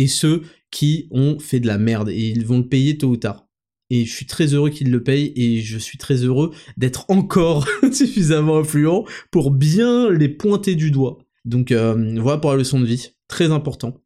et 0.00 0.08
ceux 0.08 0.44
qui 0.70 1.08
ont 1.10 1.38
fait 1.38 1.60
de 1.60 1.66
la 1.66 1.76
merde 1.76 2.08
et 2.08 2.28
ils 2.28 2.46
vont 2.46 2.58
le 2.58 2.68
payer 2.68 2.96
tôt 2.96 3.08
ou 3.08 3.16
tard. 3.18 3.46
Et 3.90 4.06
je 4.06 4.14
suis 4.14 4.24
très 4.24 4.54
heureux 4.54 4.70
qu'ils 4.70 4.90
le 4.90 5.02
payent 5.02 5.32
et 5.36 5.60
je 5.60 5.76
suis 5.76 5.98
très 5.98 6.24
heureux 6.24 6.52
d'être 6.78 7.04
encore 7.10 7.68
suffisamment 7.92 8.58
influent 8.58 9.04
pour 9.30 9.50
bien 9.50 10.10
les 10.10 10.30
pointer 10.30 10.74
du 10.74 10.90
doigt. 10.90 11.18
Donc 11.44 11.70
euh, 11.70 12.18
voilà 12.18 12.38
pour 12.38 12.50
la 12.50 12.56
leçon 12.56 12.80
de 12.80 12.86
vie, 12.86 13.10
très 13.28 13.52
important. 13.52 14.02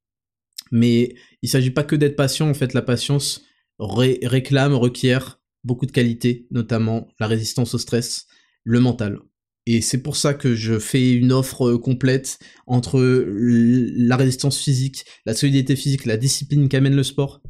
Mais 0.73 1.15
il 1.43 1.49
s'agit 1.49 1.71
pas 1.71 1.85
que 1.85 1.95
d'être 1.95 2.16
patient, 2.16 2.49
en 2.51 2.55
fait, 2.55 2.75
la 2.75 2.83
patience 2.83 3.45
réclame, 3.79 4.75
requiert 4.75 5.41
beaucoup 5.62 5.87
de 5.87 5.93
qualités, 5.93 6.49
notamment 6.51 7.07
la 7.21 7.29
résistance 7.29 7.75
au 7.75 7.79
stress, 7.79 8.27
le 8.65 8.81
mental. 8.81 9.21
Et 9.66 9.81
c'est 9.81 10.03
pour 10.03 10.16
ça 10.16 10.35
que 10.35 10.55
je 10.55 10.78
fais 10.78 11.15
une 11.15 11.32
offre 11.32 11.69
euh, 11.69 11.78
complète 11.78 12.39
entre 12.66 13.01
la 13.01 14.16
résistance 14.16 14.59
physique, 14.59 15.05
la 15.24 15.35
solidité 15.35 15.74
physique, 15.77 16.05
la 16.05 16.16
discipline 16.16 16.69
qu'amène 16.69 16.97
le 16.97 17.03
sport, 17.03 17.43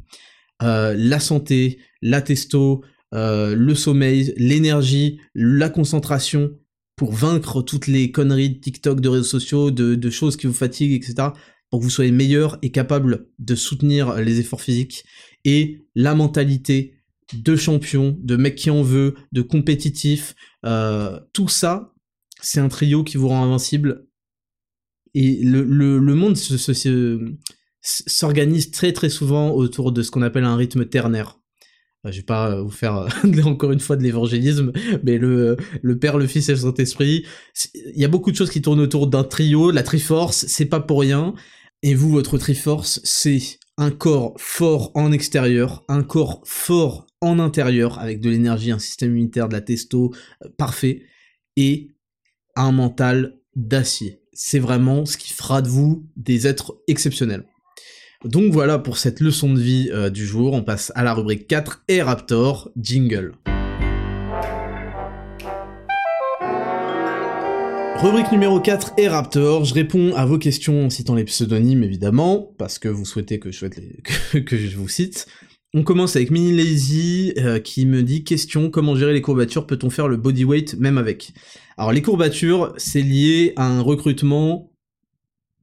euh, 0.63 0.95
la 0.97 1.19
santé, 1.19 1.79
la 2.01 2.21
testo, 2.21 2.83
euh, 3.13 3.55
le 3.55 3.75
sommeil, 3.75 4.33
l'énergie, 4.37 5.19
la 5.33 5.69
concentration 5.69 6.51
pour 6.95 7.11
vaincre 7.11 7.61
toutes 7.61 7.87
les 7.87 8.11
conneries 8.11 8.51
de 8.51 8.59
TikTok, 8.59 9.01
de 9.01 9.09
réseaux 9.09 9.23
sociaux, 9.23 9.71
de, 9.71 9.95
de 9.95 10.09
choses 10.09 10.37
qui 10.37 10.47
vous 10.47 10.53
fatiguent, 10.53 10.93
etc. 10.93 11.29
Pour 11.69 11.79
que 11.79 11.83
vous 11.83 11.89
soyez 11.89 12.11
meilleur 12.11 12.57
et 12.61 12.71
capable 12.71 13.27
de 13.39 13.55
soutenir 13.55 14.15
les 14.15 14.39
efforts 14.39 14.61
physiques 14.61 15.03
et 15.43 15.85
la 15.93 16.15
mentalité 16.15 16.95
de 17.33 17.55
champion, 17.55 18.17
de 18.21 18.35
mec 18.35 18.55
qui 18.55 18.69
en 18.69 18.81
veut, 18.81 19.15
de 19.31 19.41
compétitif, 19.41 20.35
euh, 20.65 21.19
tout 21.33 21.47
ça, 21.47 21.93
c'est 22.41 22.59
un 22.59 22.69
trio 22.69 23.03
qui 23.03 23.17
vous 23.17 23.27
rend 23.27 23.43
invincible. 23.43 24.07
Et 25.13 25.39
le, 25.43 25.63
le, 25.63 25.97
le 25.97 26.15
monde 26.15 26.35
s'organise 27.81 28.71
très 28.71 28.91
très 28.91 29.09
souvent 29.09 29.51
autour 29.51 29.91
de 29.91 30.01
ce 30.01 30.11
qu'on 30.11 30.21
appelle 30.21 30.43
un 30.43 30.55
rythme 30.55 30.85
ternaire. 30.85 31.39
Euh, 32.05 32.11
je 32.11 32.17
vais 32.17 32.23
pas 32.23 32.61
vous 32.61 32.69
faire 32.69 33.07
encore 33.45 33.71
une 33.71 33.79
fois 33.79 33.95
de 33.95 34.03
l'évangélisme, 34.03 34.71
mais 35.03 35.17
le, 35.17 35.57
le 35.81 35.99
Père, 35.99 36.17
le 36.17 36.27
Fils 36.27 36.49
et 36.49 36.53
le 36.53 36.59
Saint-Esprit, 36.59 37.25
il 37.73 37.99
y 37.99 38.05
a 38.05 38.09
beaucoup 38.09 38.31
de 38.31 38.35
choses 38.35 38.49
qui 38.49 38.61
tournent 38.61 38.79
autour 38.79 39.07
d'un 39.07 39.23
trio, 39.23 39.71
la 39.71 39.83
Triforce, 39.83 40.45
c'est 40.47 40.65
pas 40.65 40.79
pour 40.79 41.01
rien. 41.01 41.33
Et 41.83 41.93
vous, 41.93 42.09
votre 42.09 42.37
Triforce, 42.37 42.99
c'est 43.03 43.59
un 43.77 43.91
corps 43.91 44.33
fort 44.37 44.91
en 44.95 45.11
extérieur, 45.11 45.83
un 45.89 46.03
corps 46.03 46.41
fort 46.45 47.07
en 47.21 47.39
intérieur, 47.39 47.99
avec 47.99 48.21
de 48.21 48.29
l'énergie, 48.29 48.71
un 48.71 48.79
système 48.79 49.11
immunitaire, 49.11 49.49
de 49.49 49.53
la 49.53 49.61
testo 49.61 50.13
euh, 50.43 50.49
parfait, 50.57 51.03
et 51.57 51.94
un 52.55 52.71
mental 52.71 53.35
d'acier. 53.55 54.21
C'est 54.33 54.59
vraiment 54.59 55.05
ce 55.05 55.17
qui 55.17 55.31
fera 55.33 55.61
de 55.61 55.67
vous 55.67 56.05
des 56.15 56.47
êtres 56.47 56.77
exceptionnels. 56.87 57.45
Donc 58.23 58.51
voilà 58.51 58.79
pour 58.79 58.97
cette 58.97 59.19
leçon 59.19 59.53
de 59.53 59.59
vie 59.59 59.89
euh, 59.91 60.09
du 60.09 60.25
jour, 60.25 60.53
on 60.53 60.63
passe 60.63 60.91
à 60.95 61.03
la 61.03 61.13
rubrique 61.13 61.47
4 61.47 61.83
et 61.89 62.01
Raptor, 62.01 62.71
jingle. 62.75 63.33
Rubrique 67.97 68.31
numéro 68.31 68.59
4 68.59 68.93
et 68.97 69.07
Raptor, 69.07 69.65
je 69.65 69.73
réponds 69.73 70.15
à 70.15 70.25
vos 70.25 70.37
questions 70.37 70.85
en 70.85 70.89
citant 70.89 71.15
les 71.15 71.23
pseudonymes 71.23 71.83
évidemment, 71.83 72.53
parce 72.57 72.79
que 72.79 72.87
vous 72.87 73.05
souhaitez 73.05 73.39
que 73.39 73.51
je, 73.51 74.77
vous 74.77 74.89
cite. 74.89 75.27
On 75.73 75.83
commence 75.83 76.15
avec 76.15 76.31
Mini 76.31 76.55
Lazy 76.55 77.33
euh, 77.37 77.59
qui 77.59 77.85
me 77.85 78.01
dit 78.01 78.23
question 78.23 78.69
comment 78.69 78.95
gérer 78.95 79.13
les 79.13 79.21
courbatures? 79.21 79.67
Peut-on 79.67 79.89
faire 79.89 80.07
le 80.07 80.17
bodyweight 80.17 80.75
même 80.79 80.97
avec? 80.97 81.33
Alors 81.77 81.91
les 81.91 82.01
courbatures 82.01 82.73
c'est 82.77 83.01
lié 83.01 83.53
à 83.57 83.67
un 83.67 83.81
recrutement 83.81 84.71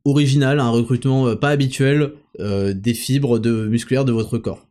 original, 0.04 0.60
un 0.60 0.70
recrutement 0.70 1.28
euh, 1.28 1.36
pas 1.36 1.50
habituel 1.50 2.12
euh, 2.40 2.74
des 2.74 2.94
fibres 2.94 3.38
musculaires 3.68 4.04
de 4.04 4.12
votre 4.12 4.38
corps. 4.38 4.66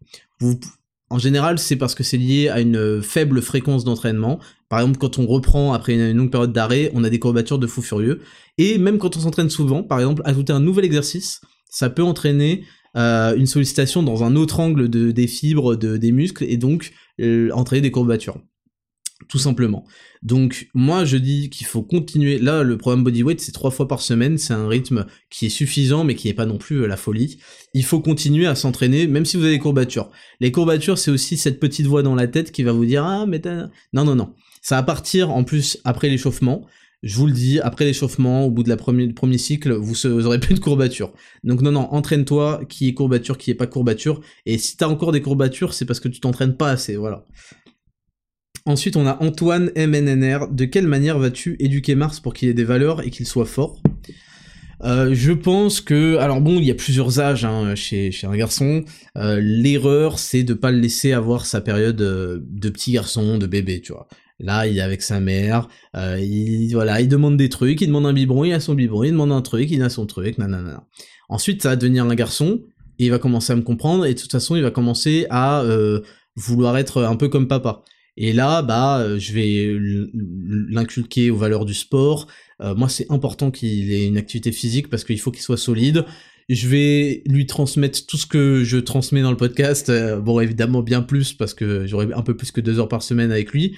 En 1.10 1.20
général, 1.20 1.60
c'est 1.60 1.76
parce 1.76 1.94
que 1.94 2.04
c'est 2.04 2.18
lié 2.18 2.48
à 2.48 2.62
une 2.62 3.02
faible 3.02 3.42
fréquence 3.42 3.84
d'entraînement. 3.84 4.40
Par 4.70 4.80
exemple, 4.80 4.98
quand 4.98 5.20
on 5.20 5.28
reprend 5.28 5.74
après 5.74 5.94
une 5.94 6.16
longue 6.16 6.32
période 6.32 6.54
d'arrêt, 6.54 6.90
on 6.94 7.04
a 7.04 7.10
des 7.10 7.20
courbatures 7.20 7.60
de 7.60 7.68
fou 7.68 7.82
furieux. 7.82 8.22
Et 8.58 8.78
même 8.78 8.98
quand 8.98 9.18
on 9.18 9.20
s'entraîne 9.20 9.50
souvent, 9.50 9.84
par 9.84 10.00
exemple, 10.00 10.22
ajouter 10.24 10.54
un 10.54 10.62
nouvel 10.62 10.86
exercice, 10.86 11.42
ça 11.70 11.90
peut 11.90 12.04
entraîner 12.04 12.64
euh, 12.96 13.36
une 13.36 13.46
sollicitation 13.46 14.04
dans 14.04 14.24
un 14.24 14.38
autre 14.38 14.62
angle 14.62 14.90
de, 14.90 15.12
des 15.12 15.28
fibres 15.28 15.76
de, 15.76 15.98
des 15.98 16.14
muscles 16.14 16.46
et 16.46 16.58
donc 16.58 16.94
entraîner 17.54 17.82
des 17.82 17.92
courbatures 17.92 18.38
tout 19.28 19.40
simplement. 19.40 19.86
Donc 20.22 20.70
moi 20.74 21.04
je 21.04 21.18
dis 21.18 21.50
qu'il 21.50 21.66
faut 21.66 21.82
continuer. 21.82 22.38
Là 22.38 22.64
le 22.64 22.78
programme 22.78 23.04
bodyweight 23.04 23.42
c'est 23.42 23.52
trois 23.52 23.72
fois 23.72 23.88
par 23.88 24.02
semaine, 24.02 24.38
c'est 24.38 24.54
un 24.54 24.68
rythme 24.68 25.06
qui 25.30 25.48
est 25.48 25.50
suffisant 25.50 26.04
mais 26.04 26.16
qui 26.16 26.28
n'est 26.28 26.34
pas 26.34 26.46
non 26.46 26.58
plus 26.58 26.84
euh, 26.84 26.88
la 26.88 26.98
folie. 26.98 27.40
Il 27.74 27.84
faut 27.84 28.00
continuer 28.00 28.46
à 28.46 28.56
s'entraîner 28.56 29.08
même 29.08 29.26
si 29.26 29.38
vous 29.38 29.44
avez 29.44 29.54
des 29.54 29.60
courbatures. 29.60 30.12
Les 30.40 30.52
courbatures 30.52 30.98
c'est 30.98 31.12
aussi 31.12 31.38
cette 31.38 31.60
petite 31.60 31.88
voix 31.88 32.04
dans 32.04 32.16
la 32.16 32.28
tête 32.28 32.52
qui 32.52 32.62
va 32.64 32.72
vous 32.72 32.86
dire 32.86 33.04
ah 33.04 33.26
mais 33.26 33.42
non 33.94 34.06
non 34.06 34.16
non. 34.16 34.34
Ça 34.62 34.76
va 34.76 34.84
partir 34.84 35.32
en 35.32 35.44
plus 35.44 35.80
après 35.84 36.10
l'échauffement. 36.10 36.68
Je 37.04 37.16
vous 37.16 37.26
le 37.26 37.34
dis, 37.34 37.60
après 37.60 37.86
l'échauffement, 37.86 38.46
au 38.46 38.52
bout 38.52 38.62
de 38.62 38.70
la 38.70 38.78
première, 38.78 39.12
premier 39.16 39.40
cycle, 39.40 39.74
vous, 39.74 39.96
vous 40.04 40.26
aurez 40.28 40.40
plus 40.40 40.54
de 40.54 40.60
courbatures. 40.60 41.12
Donc 41.44 41.62
non, 41.62 41.72
non, 41.72 41.88
entraîne-toi, 41.92 42.62
qui 42.70 42.88
est 42.88 42.94
courbature, 42.94 43.40
qui 43.40 43.50
est 43.50 43.56
pas 43.56 43.66
courbature. 43.66 44.22
Et 44.46 44.60
si 44.60 44.78
t'as 44.78 44.88
encore 44.88 45.12
des 45.12 45.22
courbatures, 45.24 45.74
c'est 45.74 45.86
parce 45.86 46.00
que 46.00 46.10
tu 46.10 46.20
t'entraînes 46.20 46.56
pas 46.56 46.70
assez, 46.70 46.96
voilà. 46.96 47.26
Ensuite, 48.66 48.96
on 48.96 49.08
a 49.08 49.18
Antoine 49.24 49.72
MNNR. 49.76 50.48
De 50.52 50.66
quelle 50.66 50.88
manière 50.88 51.18
vas-tu 51.18 51.56
éduquer 51.60 51.96
Mars 51.96 52.20
pour 52.20 52.34
qu'il 52.34 52.50
ait 52.50 52.54
des 52.54 52.64
valeurs 52.64 53.06
et 53.06 53.10
qu'il 53.10 53.26
soit 53.26 53.46
fort? 53.46 53.82
Euh, 54.84 55.14
je 55.14 55.32
pense 55.32 55.82
que, 55.82 56.18
alors 56.18 56.42
bon, 56.42 56.58
il 56.58 56.66
y 56.66 56.72
a 56.72 56.76
plusieurs 56.76 57.20
âges 57.20 57.46
hein, 57.46 57.76
chez, 57.76 58.12
un 58.24 58.36
garçon. 58.36 58.84
Euh, 59.18 59.40
l'erreur, 59.42 60.20
c'est 60.20 60.44
de 60.44 60.54
pas 60.54 60.72
le 60.72 60.80
laisser 60.80 61.14
avoir 61.14 61.46
sa 61.46 61.62
période 61.62 62.02
euh, 62.02 62.40
de 62.42 62.70
petit 62.70 62.92
garçon, 62.92 63.38
de 63.38 63.46
bébé, 63.46 63.82
tu 63.82 63.94
vois. 63.94 64.08
Là, 64.40 64.66
il 64.66 64.78
est 64.78 64.82
avec 64.82 65.04
sa 65.04 65.20
mère, 65.20 65.68
il, 65.94 66.72
voilà, 66.74 67.00
il 67.00 67.08
demande 67.08 67.38
des 67.38 67.48
trucs, 67.48 67.80
il 67.80 67.88
demande 67.88 68.08
un 68.08 68.14
biberon, 68.14 68.44
il 68.44 68.54
a 68.54 68.60
son 68.60 68.74
biberon, 68.74 69.04
il 69.04 69.12
demande 69.12 69.32
un 69.32 69.44
truc, 69.44 69.70
il 69.70 69.84
a 69.84 69.90
son 69.90 70.08
truc, 70.08 70.40
nanana. 70.40 70.88
Ensuite, 71.30 71.62
ça 71.62 71.70
va 71.70 71.76
devenir 71.76 72.06
un 72.06 72.16
garçon, 72.16 72.60
et 72.98 73.06
il 73.06 73.12
va 73.12 73.20
commencer 73.20 73.54
à 73.54 73.56
me 73.56 73.62
comprendre, 73.62 74.04
et 74.08 74.16
de 74.16 74.20
toute 74.20 74.32
façon, 74.32 74.56
il 74.56 74.64
va 74.64 74.72
commencer 74.72 75.28
à 75.30 75.64
vouloir 76.36 76.76
être 76.80 77.04
un 77.04 77.18
peu 77.18 77.30
comme 77.30 77.48
papa. 77.48 77.84
Et 78.24 78.34
là, 78.34 78.62
bah, 78.62 79.00
euh, 79.00 79.18
je 79.18 79.34
vais 79.34 79.76
l'inculquer 80.14 81.32
aux 81.32 81.38
valeurs 81.38 81.66
du 81.66 81.74
sport. 81.74 82.28
Euh, 82.62 82.76
moi, 82.76 82.88
c'est 82.88 83.12
important 83.12 83.50
qu'il 83.50 83.92
ait 83.92 84.06
une 84.06 84.18
activité 84.18 84.52
physique 84.52 84.92
parce 84.92 85.04
qu'il 85.04 85.20
faut 85.20 85.32
qu'il 85.32 85.42
soit 85.42 85.58
solide. 85.58 86.06
Je 86.48 86.68
vais 86.68 87.24
lui 87.26 87.48
transmettre 87.48 88.06
tout 88.06 88.18
ce 88.18 88.28
que 88.28 88.64
je 88.64 88.78
transmets 88.78 89.24
dans 89.24 89.32
le 89.32 89.38
podcast. 89.38 89.90
Euh, 89.90 90.20
bon, 90.20 90.40
évidemment, 90.40 90.84
bien 90.84 91.02
plus 91.02 91.34
parce 91.34 91.56
que 91.56 91.88
j'aurai 91.88 92.14
un 92.14 92.22
peu 92.22 92.38
plus 92.38 92.52
que 92.52 92.62
deux 92.62 92.78
heures 92.78 92.90
par 92.90 93.02
semaine 93.02 93.32
avec 93.32 93.54
lui. 93.54 93.76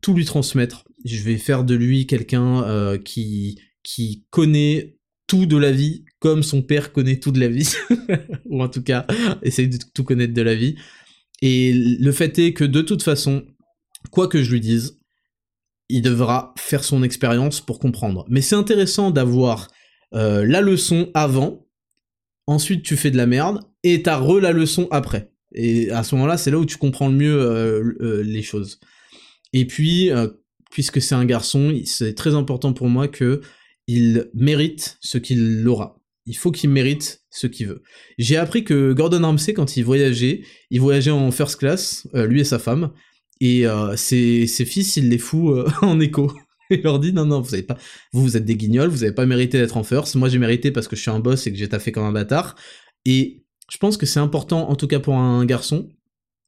Tout 0.00 0.14
lui 0.14 0.24
transmettre. 0.24 0.84
Je 1.04 1.22
vais 1.22 1.36
faire 1.36 1.62
de 1.62 1.74
lui 1.74 2.06
quelqu'un 2.06 2.96
qui 3.04 3.60
qui 3.82 4.24
connaît 4.30 4.96
tout 5.26 5.44
de 5.44 5.58
la 5.58 5.72
vie 5.72 6.04
comme 6.20 6.42
son 6.42 6.62
père 6.62 6.92
connaît 6.92 7.20
tout 7.20 7.32
de 7.32 7.40
la 7.40 7.48
vie, 7.48 7.70
ou 8.46 8.62
en 8.62 8.68
tout 8.68 8.82
cas 8.82 9.06
essaye 9.42 9.68
de 9.68 9.76
tout 9.92 10.04
connaître 10.04 10.32
de 10.32 10.40
la 10.40 10.54
vie. 10.54 10.76
Et 11.42 11.74
le 11.74 12.12
fait 12.12 12.38
est 12.38 12.54
que 12.54 12.64
de 12.64 12.80
toute 12.80 13.02
façon, 13.02 13.44
quoi 14.14 14.28
que 14.28 14.42
je 14.42 14.50
lui 14.52 14.60
dise, 14.60 14.98
il 15.90 16.00
devra 16.00 16.54
faire 16.56 16.84
son 16.84 17.02
expérience 17.02 17.60
pour 17.60 17.78
comprendre. 17.78 18.24
Mais 18.30 18.40
c'est 18.40 18.54
intéressant 18.54 19.10
d'avoir 19.10 19.68
euh, 20.14 20.46
la 20.46 20.60
leçon 20.60 21.10
avant, 21.12 21.66
ensuite 22.46 22.82
tu 22.82 22.96
fais 22.96 23.10
de 23.10 23.16
la 23.16 23.26
merde, 23.26 23.60
et 23.82 24.02
t'as 24.02 24.16
re 24.16 24.40
la 24.40 24.52
leçon 24.52 24.88
après. 24.90 25.30
Et 25.52 25.90
à 25.90 26.02
ce 26.02 26.14
moment-là, 26.14 26.38
c'est 26.38 26.50
là 26.50 26.58
où 26.58 26.64
tu 26.64 26.78
comprends 26.78 27.08
le 27.08 27.14
mieux 27.14 27.38
euh, 27.38 27.96
euh, 28.00 28.22
les 28.22 28.42
choses. 28.42 28.80
Et 29.52 29.66
puis, 29.66 30.10
puisque 30.72 31.00
c'est 31.00 31.14
un 31.14 31.24
garçon, 31.24 31.72
c'est 31.84 32.14
très 32.14 32.34
important 32.34 32.72
pour 32.72 32.88
moi 32.88 33.06
que 33.06 33.40
il 33.86 34.30
mérite 34.34 34.96
ce 35.00 35.18
qu'il 35.18 35.68
aura. 35.68 36.00
Il 36.26 36.36
faut 36.36 36.50
qu'il 36.50 36.70
mérite 36.70 37.22
ce 37.30 37.46
qu'il 37.46 37.68
veut. 37.68 37.82
J'ai 38.18 38.36
appris 38.36 38.64
que 38.64 38.92
Gordon 38.92 39.22
Ramsay, 39.22 39.54
quand 39.54 39.76
il 39.76 39.84
voyageait, 39.84 40.42
il 40.70 40.80
voyageait 40.80 41.12
en 41.12 41.30
first 41.30 41.56
class, 41.56 42.08
lui 42.14 42.40
et 42.40 42.44
sa 42.44 42.58
femme, 42.58 42.90
et 43.40 43.66
euh, 43.66 43.96
ses, 43.96 44.46
fils, 44.46 44.96
il 44.96 45.08
les 45.08 45.18
fout 45.18 45.56
euh, 45.56 45.68
en 45.82 46.00
écho. 46.00 46.32
Il 46.70 46.80
leur 46.80 46.98
dit 46.98 47.12
non 47.12 47.26
non 47.26 47.42
vous 47.42 47.52
avez 47.52 47.62
pas 47.62 47.76
vous 48.12 48.22
vous 48.22 48.36
êtes 48.38 48.46
des 48.46 48.56
guignols 48.56 48.88
vous 48.88 49.02
avez 49.02 49.12
pas 49.12 49.26
mérité 49.26 49.58
d'être 49.58 49.76
en 49.76 49.84
first. 49.84 50.14
Moi 50.14 50.30
j'ai 50.30 50.38
mérité 50.38 50.70
parce 50.70 50.88
que 50.88 50.96
je 50.96 51.02
suis 51.02 51.10
un 51.10 51.20
boss 51.20 51.46
et 51.46 51.52
que 51.52 51.58
j'ai 51.58 51.68
taffé 51.68 51.92
comme 51.92 52.04
un 52.04 52.12
bâtard. 52.12 52.56
Et 53.04 53.44
je 53.70 53.76
pense 53.76 53.98
que 53.98 54.06
c'est 54.06 54.20
important 54.20 54.70
en 54.70 54.74
tout 54.74 54.86
cas 54.86 54.98
pour 54.98 55.14
un 55.14 55.44
garçon 55.44 55.90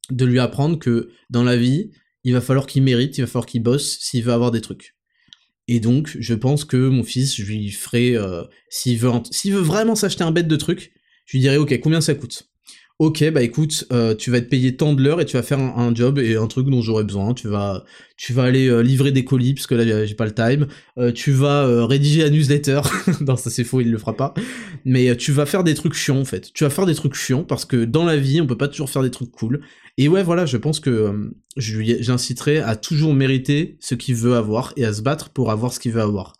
de 0.09 0.25
lui 0.25 0.39
apprendre 0.39 0.79
que 0.79 1.11
dans 1.29 1.43
la 1.43 1.55
vie 1.55 1.91
il 2.23 2.33
va 2.33 2.41
falloir 2.41 2.65
qu'il 2.65 2.81
mérite 2.81 3.17
il 3.17 3.21
va 3.21 3.27
falloir 3.27 3.45
qu'il 3.45 3.61
bosse 3.61 3.99
s'il 3.99 4.23
veut 4.23 4.33
avoir 4.33 4.49
des 4.49 4.61
trucs. 4.61 4.95
Et 5.67 5.79
donc 5.79 6.17
je 6.19 6.33
pense 6.33 6.65
que 6.65 6.89
mon 6.89 7.03
fils 7.03 7.35
je 7.35 7.43
lui 7.43 7.69
ferai 7.69 8.15
euh, 8.15 8.43
s'il 8.69 8.99
s'il 9.29 9.53
veut 9.53 9.61
vraiment 9.61 9.95
s'acheter 9.95 10.23
un 10.23 10.31
bête 10.31 10.47
de 10.47 10.55
trucs 10.55 10.93
je 11.27 11.37
lui 11.37 11.41
dirai 11.41 11.57
ok 11.57 11.79
combien 11.79 12.01
ça 12.01 12.15
coûte? 12.15 12.49
Ok 12.99 13.29
bah 13.29 13.43
écoute 13.43 13.85
euh, 13.91 14.15
tu 14.15 14.31
vas 14.31 14.39
être 14.39 14.49
payé 14.49 14.75
tant 14.75 14.93
de 14.93 15.03
l'heure 15.03 15.21
et 15.21 15.25
tu 15.25 15.37
vas 15.37 15.43
faire 15.43 15.59
un, 15.59 15.93
job 15.93 16.17
et 16.17 16.35
un 16.35 16.47
truc 16.47 16.67
dont 16.67 16.81
j'aurais 16.81 17.03
besoin. 17.03 17.33
Tu 17.33 17.47
vas 17.47 17.83
tu 18.17 18.33
vas 18.33 18.43
aller 18.43 18.67
euh, 18.67 18.81
livrer 18.81 19.11
des 19.11 19.23
colis 19.23 19.53
parce 19.53 19.67
que 19.67 19.75
là 19.75 20.05
j'ai 20.05 20.15
pas 20.15 20.25
le 20.25 20.33
time. 20.33 20.67
Euh, 20.97 21.11
tu 21.11 21.31
vas 21.31 21.85
rédiger 21.85 22.23
la 22.23 22.29
newsletter. 22.29 22.81
Non 23.21 23.35
ça 23.35 23.49
c'est 23.49 23.63
faux 23.63 23.81
il 23.81 23.91
le 23.91 23.97
fera 23.97 24.15
pas. 24.15 24.33
Mais 24.83 25.15
tu 25.15 25.31
vas 25.31 25.45
faire 25.45 25.63
des 25.63 25.75
trucs 25.75 25.93
chiants 25.93 26.19
en 26.19 26.25
fait. 26.25 26.51
Tu 26.53 26.63
vas 26.63 26.69
faire 26.69 26.85
des 26.85 26.95
trucs 26.95 27.13
chiants 27.13 27.43
parce 27.43 27.65
que 27.65 27.85
dans 27.85 28.05
la 28.05 28.17
vie 28.17 28.41
on 28.41 28.47
peut 28.47 28.57
pas 28.57 28.67
toujours 28.67 28.89
faire 28.89 29.03
des 29.03 29.11
trucs 29.11 29.31
cool. 29.31 29.61
Et 29.97 30.07
ouais 30.07 30.23
voilà 30.23 30.45
je 30.47 30.57
pense 30.57 30.79
que 30.79 31.31
j'inciterai 31.55 32.59
à 32.59 32.75
toujours 32.75 33.13
mériter 33.13 33.77
ce 33.79 33.95
qu'il 33.95 34.15
veut 34.15 34.35
avoir 34.35 34.73
et 34.75 34.85
à 34.85 34.93
se 34.93 35.01
battre 35.01 35.29
pour 35.29 35.51
avoir 35.51 35.71
ce 35.71 35.79
qu'il 35.79 35.91
veut 35.91 36.01
avoir 36.01 36.33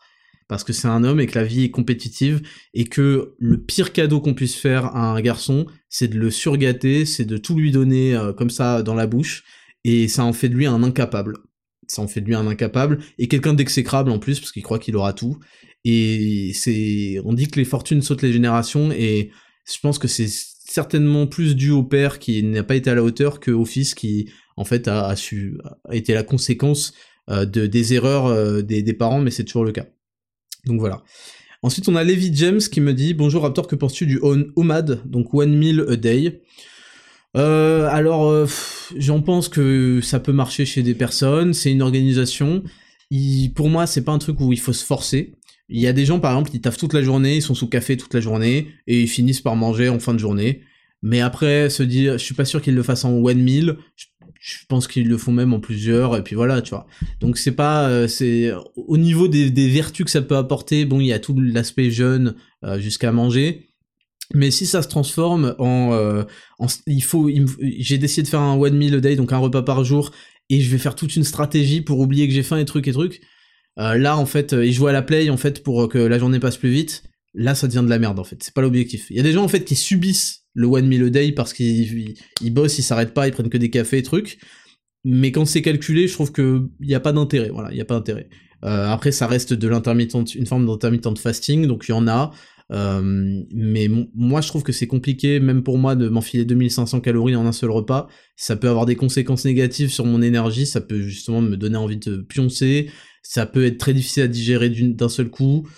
parce 0.48 0.64
que 0.64 0.72
c'est 0.72 0.88
un 0.88 1.04
homme 1.04 1.20
et 1.20 1.26
que 1.26 1.38
la 1.38 1.44
vie 1.44 1.64
est 1.64 1.70
compétitive 1.70 2.40
et 2.72 2.84
que 2.84 3.34
le 3.38 3.62
pire 3.62 3.92
cadeau 3.92 4.20
qu'on 4.20 4.34
puisse 4.34 4.56
faire 4.56 4.86
à 4.86 5.12
un 5.12 5.20
garçon, 5.20 5.66
c'est 5.90 6.08
de 6.08 6.18
le 6.18 6.30
surgâter, 6.30 7.04
c'est 7.04 7.26
de 7.26 7.36
tout 7.36 7.56
lui 7.56 7.70
donner 7.70 8.16
euh, 8.16 8.32
comme 8.32 8.50
ça 8.50 8.82
dans 8.82 8.94
la 8.94 9.06
bouche 9.06 9.44
et 9.84 10.08
ça 10.08 10.24
en 10.24 10.32
fait 10.32 10.48
de 10.48 10.54
lui 10.54 10.66
un 10.66 10.82
incapable. 10.82 11.36
Ça 11.86 12.02
en 12.02 12.08
fait 12.08 12.22
de 12.22 12.26
lui 12.26 12.34
un 12.34 12.46
incapable 12.46 12.98
et 13.18 13.28
quelqu'un 13.28 13.54
d'exécrable 13.54 14.10
en 14.10 14.18
plus 14.18 14.40
parce 14.40 14.52
qu'il 14.52 14.62
croit 14.62 14.78
qu'il 14.78 14.96
aura 14.96 15.12
tout. 15.12 15.38
Et 15.84 16.52
c'est, 16.54 17.20
on 17.24 17.34
dit 17.34 17.48
que 17.48 17.58
les 17.58 17.64
fortunes 17.64 18.02
sautent 18.02 18.22
les 18.22 18.32
générations 18.32 18.90
et 18.90 19.30
je 19.70 19.78
pense 19.80 19.98
que 19.98 20.08
c'est 20.08 20.28
certainement 20.28 21.26
plus 21.26 21.56
dû 21.56 21.70
au 21.70 21.82
père 21.82 22.18
qui 22.18 22.42
n'a 22.42 22.62
pas 22.62 22.74
été 22.74 22.90
à 22.90 22.94
la 22.94 23.02
hauteur 23.02 23.38
que 23.38 23.50
au 23.50 23.64
fils 23.64 23.94
qui 23.94 24.30
en 24.56 24.64
fait 24.64 24.88
a, 24.88 25.14
su 25.14 25.58
a 25.88 25.94
été 25.94 26.14
la 26.14 26.22
conséquence 26.22 26.94
euh, 27.30 27.44
de 27.46 27.66
des 27.66 27.94
erreurs 27.94 28.26
euh, 28.26 28.62
des, 28.62 28.82
des 28.82 28.92
parents 28.92 29.20
mais 29.20 29.30
c'est 29.30 29.44
toujours 29.44 29.64
le 29.64 29.72
cas. 29.72 29.86
Donc 30.68 30.78
voilà. 30.78 31.02
Ensuite, 31.62 31.88
on 31.88 31.96
a 31.96 32.04
Levi 32.04 32.30
James 32.34 32.60
qui 32.60 32.80
me 32.80 32.94
dit 32.94 33.14
Bonjour 33.14 33.42
Raptor, 33.42 33.66
que 33.66 33.74
penses-tu 33.74 34.06
du 34.06 34.20
OMAD, 34.54 35.02
donc 35.06 35.34
One 35.34 35.56
Meal 35.56 35.84
a 35.88 35.96
Day? 35.96 36.42
Euh, 37.36 37.88
Alors, 37.90 38.28
euh, 38.28 38.46
j'en 38.96 39.22
pense 39.22 39.48
que 39.48 40.00
ça 40.02 40.20
peut 40.20 40.32
marcher 40.32 40.64
chez 40.64 40.82
des 40.82 40.94
personnes, 40.94 41.54
c'est 41.54 41.72
une 41.72 41.82
organisation. 41.82 42.62
pour 43.56 43.68
moi, 43.68 43.86
c'est 43.86 44.04
pas 44.04 44.12
un 44.12 44.18
truc 44.18 44.40
où 44.40 44.52
il 44.52 44.60
faut 44.60 44.72
se 44.72 44.84
forcer. 44.84 45.34
Il 45.68 45.80
y 45.80 45.86
a 45.86 45.92
des 45.92 46.06
gens, 46.06 46.20
par 46.20 46.32
exemple, 46.32 46.50
qui 46.50 46.60
taffent 46.60 46.78
toute 46.78 46.94
la 46.94 47.02
journée, 47.02 47.36
ils 47.36 47.42
sont 47.42 47.54
sous 47.54 47.68
café 47.68 47.96
toute 47.96 48.14
la 48.14 48.20
journée, 48.20 48.68
et 48.86 49.02
ils 49.02 49.08
finissent 49.08 49.40
par 49.40 49.56
manger 49.56 49.88
en 49.88 49.98
fin 49.98 50.14
de 50.14 50.18
journée. 50.18 50.62
Mais 51.02 51.20
après, 51.20 51.70
se 51.70 51.82
dire, 51.82 52.18
je 52.18 52.24
suis 52.24 52.34
pas 52.34 52.44
sûr 52.44 52.62
qu'ils 52.62 52.74
le 52.74 52.82
fassent 52.82 53.04
en 53.04 53.12
one 53.12 53.40
meal, 53.42 53.76
pense 54.68 54.86
qu'ils 54.86 55.08
le 55.08 55.18
font 55.18 55.32
même 55.32 55.52
en 55.52 55.60
plusieurs 55.60 56.16
et 56.16 56.22
puis 56.22 56.36
voilà 56.36 56.62
tu 56.62 56.70
vois. 56.70 56.86
Donc 57.20 57.38
c'est 57.38 57.52
pas 57.52 57.88
euh, 57.88 58.08
c'est 58.08 58.52
au 58.76 58.96
niveau 58.96 59.28
des, 59.28 59.68
vertus 59.68 60.04
que 60.04 60.10
ça 60.10 60.22
peut 60.22 60.36
apporter 60.36 60.84
bon 60.84 61.00
il 61.00 61.06
y 61.06 61.12
a 61.12 61.18
tout 61.18 61.38
l'aspect 61.38 61.90
jeune 61.90 62.36
euh, 62.64 62.78
jusqu'à 62.78 63.12
manger. 63.12 63.68
Mais 64.34 64.50
si 64.50 64.66
ça 64.66 64.82
se 64.82 64.88
transforme 64.88 65.54
en, 65.58 65.92
euh, 65.94 66.22
il 66.86 67.02
faut 67.02 67.30
j'ai 67.60 67.98
décidé 67.98 68.22
de 68.22 68.28
faire 68.28 68.40
un 68.40 68.56
one 68.56 68.76
meal 68.76 68.94
a 68.94 69.00
day 69.00 69.16
donc 69.16 69.32
un 69.32 69.38
repas 69.38 69.62
par 69.62 69.84
jour 69.84 70.10
et 70.50 70.60
je 70.60 70.70
vais 70.70 70.78
faire 70.78 70.94
toute 70.94 71.16
une 71.16 71.24
stratégie 71.24 71.80
pour 71.80 71.98
oublier 71.98 72.28
que 72.28 72.34
j'ai 72.34 72.42
faim 72.42 72.58
et 72.58 72.64
trucs 72.64 72.88
et 72.88 72.92
trucs. 72.92 73.20
Là 73.76 74.16
en 74.16 74.26
fait 74.26 74.52
et 74.52 74.72
je 74.72 74.76
joue 74.76 74.88
à 74.88 74.92
la 74.92 75.02
play 75.02 75.30
en 75.30 75.36
fait 75.36 75.62
pour 75.62 75.88
que 75.88 75.98
la 75.98 76.18
journée 76.18 76.40
passe 76.40 76.56
plus 76.56 76.70
vite. 76.70 77.04
Là 77.34 77.54
ça 77.54 77.68
devient 77.68 77.82
de 77.84 77.90
la 77.90 77.98
merde 77.98 78.18
en 78.18 78.24
fait. 78.24 78.42
C'est 78.42 78.54
pas 78.54 78.60
l'objectif. 78.60 79.06
Il 79.10 79.16
y 79.16 79.20
a 79.20 79.22
des 79.22 79.32
gens 79.32 79.44
en 79.44 79.48
fait 79.48 79.64
qui 79.64 79.76
subissent 79.76 80.47
le 80.58 80.66
one 80.66 80.88
meal 80.88 81.04
a 81.04 81.10
day 81.10 81.30
parce 81.30 81.52
qu'ils 81.52 82.16
bossent, 82.50 82.78
ils 82.78 82.82
s'arrêtent 82.82 83.14
pas, 83.14 83.28
ils 83.28 83.32
prennent 83.32 83.48
que 83.48 83.58
des 83.58 83.70
cafés 83.70 83.98
et 83.98 84.02
trucs. 84.02 84.38
Mais 85.04 85.30
quand 85.30 85.44
c'est 85.44 85.62
calculé, 85.62 86.08
je 86.08 86.12
trouve 86.14 86.32
que 86.32 86.68
il 86.80 86.90
y 86.90 86.96
a 86.96 87.00
pas 87.00 87.12
d'intérêt. 87.12 87.50
Voilà, 87.50 87.72
il 87.72 87.80
a 87.80 87.84
pas 87.84 87.94
d'intérêt. 87.94 88.28
Euh, 88.64 88.88
après, 88.88 89.12
ça 89.12 89.28
reste 89.28 89.52
de 89.54 89.68
l'intermittente, 89.68 90.34
une 90.34 90.46
forme 90.46 90.66
d'intermittent 90.66 91.16
fasting, 91.16 91.66
donc 91.66 91.84
il 91.88 91.92
y 91.92 91.94
en 91.94 92.08
a. 92.08 92.32
Euh, 92.72 93.40
mais 93.54 93.88
moi, 94.16 94.40
je 94.40 94.48
trouve 94.48 94.64
que 94.64 94.72
c'est 94.72 94.88
compliqué, 94.88 95.38
même 95.38 95.62
pour 95.62 95.78
moi, 95.78 95.94
de 95.94 96.08
m'enfiler 96.08 96.44
2500 96.44 97.00
calories 97.02 97.36
en 97.36 97.46
un 97.46 97.52
seul 97.52 97.70
repas. 97.70 98.08
Ça 98.34 98.56
peut 98.56 98.68
avoir 98.68 98.84
des 98.84 98.96
conséquences 98.96 99.44
négatives 99.44 99.90
sur 99.90 100.06
mon 100.06 100.20
énergie. 100.22 100.66
Ça 100.66 100.80
peut 100.80 101.00
justement 101.02 101.40
me 101.40 101.56
donner 101.56 101.76
envie 101.76 101.98
de 101.98 102.16
pioncer. 102.16 102.90
Ça 103.22 103.46
peut 103.46 103.64
être 103.64 103.78
très 103.78 103.94
difficile 103.94 104.24
à 104.24 104.28
digérer 104.28 104.70
d'un 104.70 105.08
seul 105.08 105.30
coup. 105.30 105.68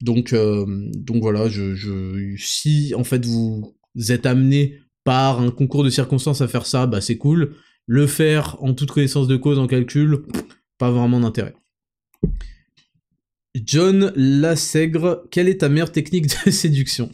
Donc, 0.00 0.32
euh, 0.32 0.64
donc 0.94 1.22
voilà, 1.22 1.48
je, 1.48 2.36
si 2.36 2.94
en 2.94 3.02
fait 3.02 3.26
vous 3.26 3.77
vous 3.98 4.12
êtes 4.12 4.24
amené 4.24 4.78
par 5.04 5.40
un 5.40 5.50
concours 5.50 5.84
de 5.84 5.90
circonstances 5.90 6.40
à 6.40 6.48
faire 6.48 6.66
ça, 6.66 6.86
bah 6.86 7.00
c'est 7.00 7.18
cool. 7.18 7.54
Le 7.86 8.06
faire 8.06 8.56
en 8.62 8.74
toute 8.74 8.90
connaissance 8.90 9.26
de 9.26 9.36
cause, 9.36 9.58
en 9.58 9.66
calcul, 9.66 10.22
pas 10.78 10.90
vraiment 10.90 11.20
d'intérêt. 11.20 11.54
John 13.64 14.12
Lassègre, 14.14 15.24
quelle 15.30 15.48
est 15.48 15.58
ta 15.58 15.68
meilleure 15.68 15.92
technique 15.92 16.26
de 16.44 16.50
séduction? 16.50 17.10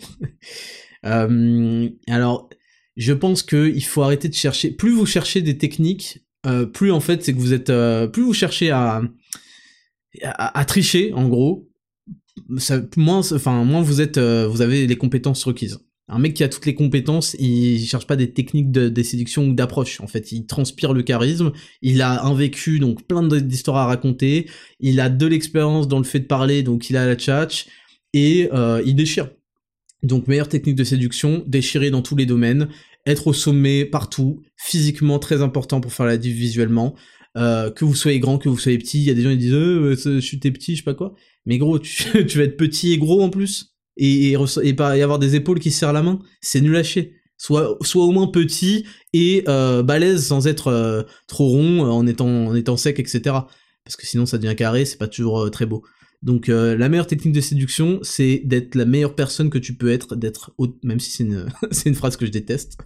Euh, 1.06 1.88
Alors, 2.08 2.50
je 2.96 3.12
pense 3.12 3.42
qu'il 3.42 3.84
faut 3.84 4.02
arrêter 4.02 4.28
de 4.28 4.34
chercher. 4.34 4.70
Plus 4.70 4.92
vous 4.92 5.06
cherchez 5.06 5.42
des 5.42 5.56
techniques, 5.56 6.24
euh, 6.46 6.66
plus 6.66 6.90
en 6.90 7.00
fait 7.00 7.22
c'est 7.24 7.32
que 7.32 7.38
vous 7.38 7.52
êtes, 7.52 7.70
euh, 7.70 8.06
plus 8.06 8.22
vous 8.22 8.34
cherchez 8.34 8.70
à, 8.70 9.02
à, 10.22 10.64
tricher, 10.64 11.12
en 11.12 11.28
gros, 11.28 11.68
moins, 12.96 13.32
enfin 13.32 13.64
moins 13.64 13.82
vous 13.82 14.00
êtes, 14.00 14.18
vous 14.18 14.60
avez 14.60 14.86
les 14.86 14.96
compétences 14.96 15.44
requises. 15.44 15.78
Un 16.06 16.18
mec 16.18 16.34
qui 16.34 16.44
a 16.44 16.48
toutes 16.48 16.66
les 16.66 16.74
compétences, 16.74 17.34
il 17.38 17.82
cherche 17.86 18.06
pas 18.06 18.16
des 18.16 18.30
techniques 18.30 18.70
de, 18.70 19.02
séduction 19.02 19.46
ou 19.46 19.54
d'approche. 19.54 20.00
En 20.00 20.06
fait, 20.06 20.32
il 20.32 20.44
transpire 20.46 20.92
le 20.92 21.02
charisme. 21.02 21.52
Il 21.80 22.02
a 22.02 22.24
un 22.24 22.34
vécu, 22.34 22.78
donc 22.78 23.06
plein 23.06 23.22
d'histoires 23.22 23.78
à 23.78 23.86
raconter. 23.86 24.46
Il 24.80 25.00
a 25.00 25.08
de 25.08 25.26
l'expérience 25.26 25.88
dans 25.88 25.98
le 25.98 26.04
fait 26.04 26.20
de 26.20 26.26
parler, 26.26 26.62
donc 26.62 26.90
il 26.90 26.98
a 26.98 27.06
la 27.06 27.16
tchatch. 27.16 27.66
Et 28.12 28.50
euh, 28.52 28.82
il 28.84 28.96
déchire. 28.96 29.30
Donc 30.02 30.28
meilleure 30.28 30.48
technique 30.48 30.76
de 30.76 30.84
séduction, 30.84 31.42
déchirer 31.46 31.90
dans 31.90 32.02
tous 32.02 32.16
les 32.16 32.26
domaines, 32.26 32.68
être 33.06 33.26
au 33.28 33.32
sommet 33.32 33.86
partout, 33.86 34.42
physiquement 34.56 35.18
très 35.18 35.40
important 35.40 35.80
pour 35.80 35.94
faire 35.94 36.06
la 36.06 36.18
div 36.18 36.36
visuellement. 36.36 36.94
Euh, 37.36 37.70
que 37.70 37.84
vous 37.84 37.94
soyez 37.94 38.20
grand, 38.20 38.38
que 38.38 38.48
vous 38.50 38.58
soyez 38.58 38.78
petit, 38.78 38.98
il 38.98 39.04
y 39.04 39.10
a 39.10 39.14
des 39.14 39.22
gens 39.22 39.30
qui 39.30 39.38
disent 39.38 39.54
euh, 39.54 39.96
je 39.96 40.20
suis 40.20 40.36
petit, 40.36 40.72
je 40.76 40.80
sais 40.80 40.84
pas 40.84 40.94
quoi. 40.94 41.14
Mais 41.46 41.56
gros, 41.56 41.78
tu, 41.78 42.04
tu 42.26 42.38
vas 42.38 42.44
être 42.44 42.58
petit 42.58 42.92
et 42.92 42.98
gros 42.98 43.22
en 43.22 43.30
plus 43.30 43.73
et, 43.96 44.32
et, 44.32 44.80
avoir 44.80 45.18
des 45.18 45.36
épaules 45.36 45.60
qui 45.60 45.70
se 45.70 45.80
serrent 45.80 45.92
la 45.92 46.02
main, 46.02 46.18
c'est 46.40 46.60
nul 46.60 46.76
à 46.76 46.82
chier. 46.82 47.14
Soit, 47.36 47.76
soit 47.82 48.04
au 48.04 48.12
moins 48.12 48.28
petit 48.28 48.84
et 49.12 49.44
euh, 49.48 49.82
balèze 49.82 50.26
sans 50.26 50.46
être 50.46 50.68
euh, 50.68 51.02
trop 51.26 51.48
rond, 51.48 51.84
euh, 51.84 51.88
en 51.88 52.06
étant, 52.06 52.28
en 52.28 52.54
étant 52.54 52.76
sec, 52.76 52.98
etc. 53.00 53.20
Parce 53.84 53.96
que 53.96 54.06
sinon 54.06 54.24
ça 54.24 54.38
devient 54.38 54.56
carré, 54.56 54.84
c'est 54.84 54.98
pas 54.98 55.08
toujours 55.08 55.50
très 55.50 55.66
beau. 55.66 55.82
Donc 56.22 56.46
la 56.48 56.88
meilleure 56.88 57.06
technique 57.06 57.34
de 57.34 57.42
séduction, 57.42 57.98
c'est 58.00 58.40
d'être 58.46 58.76
la 58.76 58.86
meilleure 58.86 59.14
personne 59.14 59.50
que 59.50 59.58
tu 59.58 59.74
peux 59.74 59.90
être, 59.90 60.16
d'être 60.16 60.54
même 60.82 60.98
si 60.98 61.10
c'est 61.10 61.24
une, 61.24 61.48
une 61.84 61.94
phrase 61.94 62.16
que 62.16 62.24
je 62.24 62.30
déteste. 62.30 62.78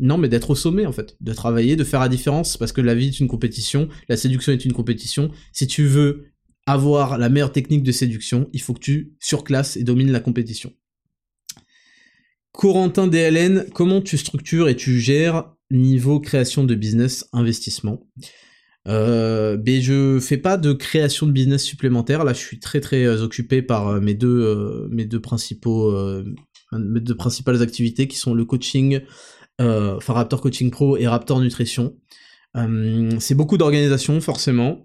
non, 0.00 0.18
mais 0.18 0.28
d'être 0.28 0.50
au 0.50 0.56
sommet 0.56 0.84
en 0.84 0.90
fait, 0.90 1.16
de 1.20 1.32
travailler, 1.32 1.76
de 1.76 1.84
faire 1.84 2.00
la 2.00 2.08
différence, 2.08 2.56
parce 2.56 2.72
que 2.72 2.80
la 2.80 2.96
vie 2.96 3.06
est 3.06 3.20
une 3.20 3.28
compétition, 3.28 3.88
la 4.08 4.16
séduction 4.16 4.50
est 4.52 4.64
une 4.64 4.72
compétition. 4.72 5.30
Si 5.52 5.68
tu 5.68 5.84
veux 5.84 6.29
avoir 6.66 7.18
la 7.18 7.28
meilleure 7.28 7.52
technique 7.52 7.82
de 7.82 7.92
séduction, 7.92 8.48
il 8.52 8.60
faut 8.60 8.74
que 8.74 8.80
tu 8.80 9.14
surclasses 9.20 9.76
et 9.76 9.84
domines 9.84 10.12
la 10.12 10.20
compétition. 10.20 10.72
Corentin 12.52 13.06
DLN, 13.06 13.66
comment 13.72 14.00
tu 14.00 14.18
structures 14.18 14.68
et 14.68 14.76
tu 14.76 15.00
gères 15.00 15.54
niveau 15.70 16.20
création 16.20 16.64
de 16.64 16.74
business, 16.74 17.28
investissement? 17.32 18.06
Euh, 18.88 19.56
ben 19.58 19.80
je 19.82 20.18
fais 20.20 20.38
pas 20.38 20.56
de 20.56 20.72
création 20.72 21.26
de 21.26 21.32
business 21.32 21.62
supplémentaire. 21.62 22.24
Là, 22.24 22.32
je 22.32 22.38
suis 22.38 22.58
très 22.58 22.80
très 22.80 23.04
euh, 23.04 23.22
occupé 23.22 23.60
par 23.62 23.88
euh, 23.88 24.00
mes 24.00 24.14
deux 24.14 24.40
euh, 24.40 24.88
mes 24.90 25.04
deux 25.04 25.20
principaux 25.20 25.92
mes 26.72 27.00
deux 27.00 27.16
principales 27.16 27.62
activités 27.62 28.06
qui 28.06 28.16
sont 28.16 28.32
le 28.32 28.44
coaching, 28.44 29.00
enfin 29.58 30.12
Raptor 30.12 30.40
Coaching 30.40 30.70
Pro 30.70 30.96
et 30.96 31.08
Raptor 31.08 31.40
Nutrition. 31.40 31.96
c'est 33.18 33.34
beaucoup 33.34 33.58
d'organisation 33.58 34.20
forcément 34.20 34.84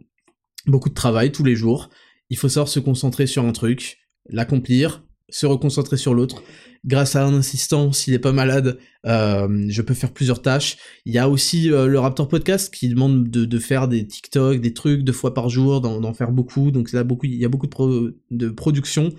beaucoup 0.67 0.89
de 0.89 0.93
travail 0.93 1.31
tous 1.31 1.43
les 1.43 1.55
jours. 1.55 1.89
Il 2.29 2.37
faut 2.37 2.49
savoir 2.49 2.67
se 2.67 2.79
concentrer 2.79 3.27
sur 3.27 3.45
un 3.45 3.51
truc, 3.51 3.99
l'accomplir, 4.29 5.03
se 5.29 5.45
reconcentrer 5.45 5.97
sur 5.97 6.13
l'autre. 6.13 6.43
Grâce 6.85 7.15
à 7.15 7.25
un 7.25 7.39
assistant, 7.39 7.91
s'il 7.91 8.13
est 8.13 8.19
pas 8.19 8.31
malade, 8.31 8.77
euh, 9.07 9.65
je 9.67 9.81
peux 9.81 9.95
faire 9.95 10.11
plusieurs 10.11 10.41
tâches. 10.41 10.77
Il 11.05 11.13
y 11.13 11.17
a 11.17 11.27
aussi 11.27 11.71
euh, 11.71 11.87
le 11.87 11.99
Raptor 11.99 12.27
Podcast 12.27 12.71
qui 12.71 12.89
demande 12.89 13.29
de, 13.29 13.59
faire 13.59 13.87
des 13.87 14.05
TikTok, 14.05 14.61
des 14.61 14.73
trucs 14.73 15.03
deux 15.03 15.13
fois 15.13 15.33
par 15.33 15.49
jour, 15.49 15.81
d'en 15.81 16.13
faire 16.13 16.31
beaucoup. 16.31 16.69
Donc 16.69 16.89
il 16.93 16.95
y 16.95 16.99
a 17.45 17.49
beaucoup 17.49 17.67
de, 17.67 18.17
de 18.29 18.49
production, 18.49 19.13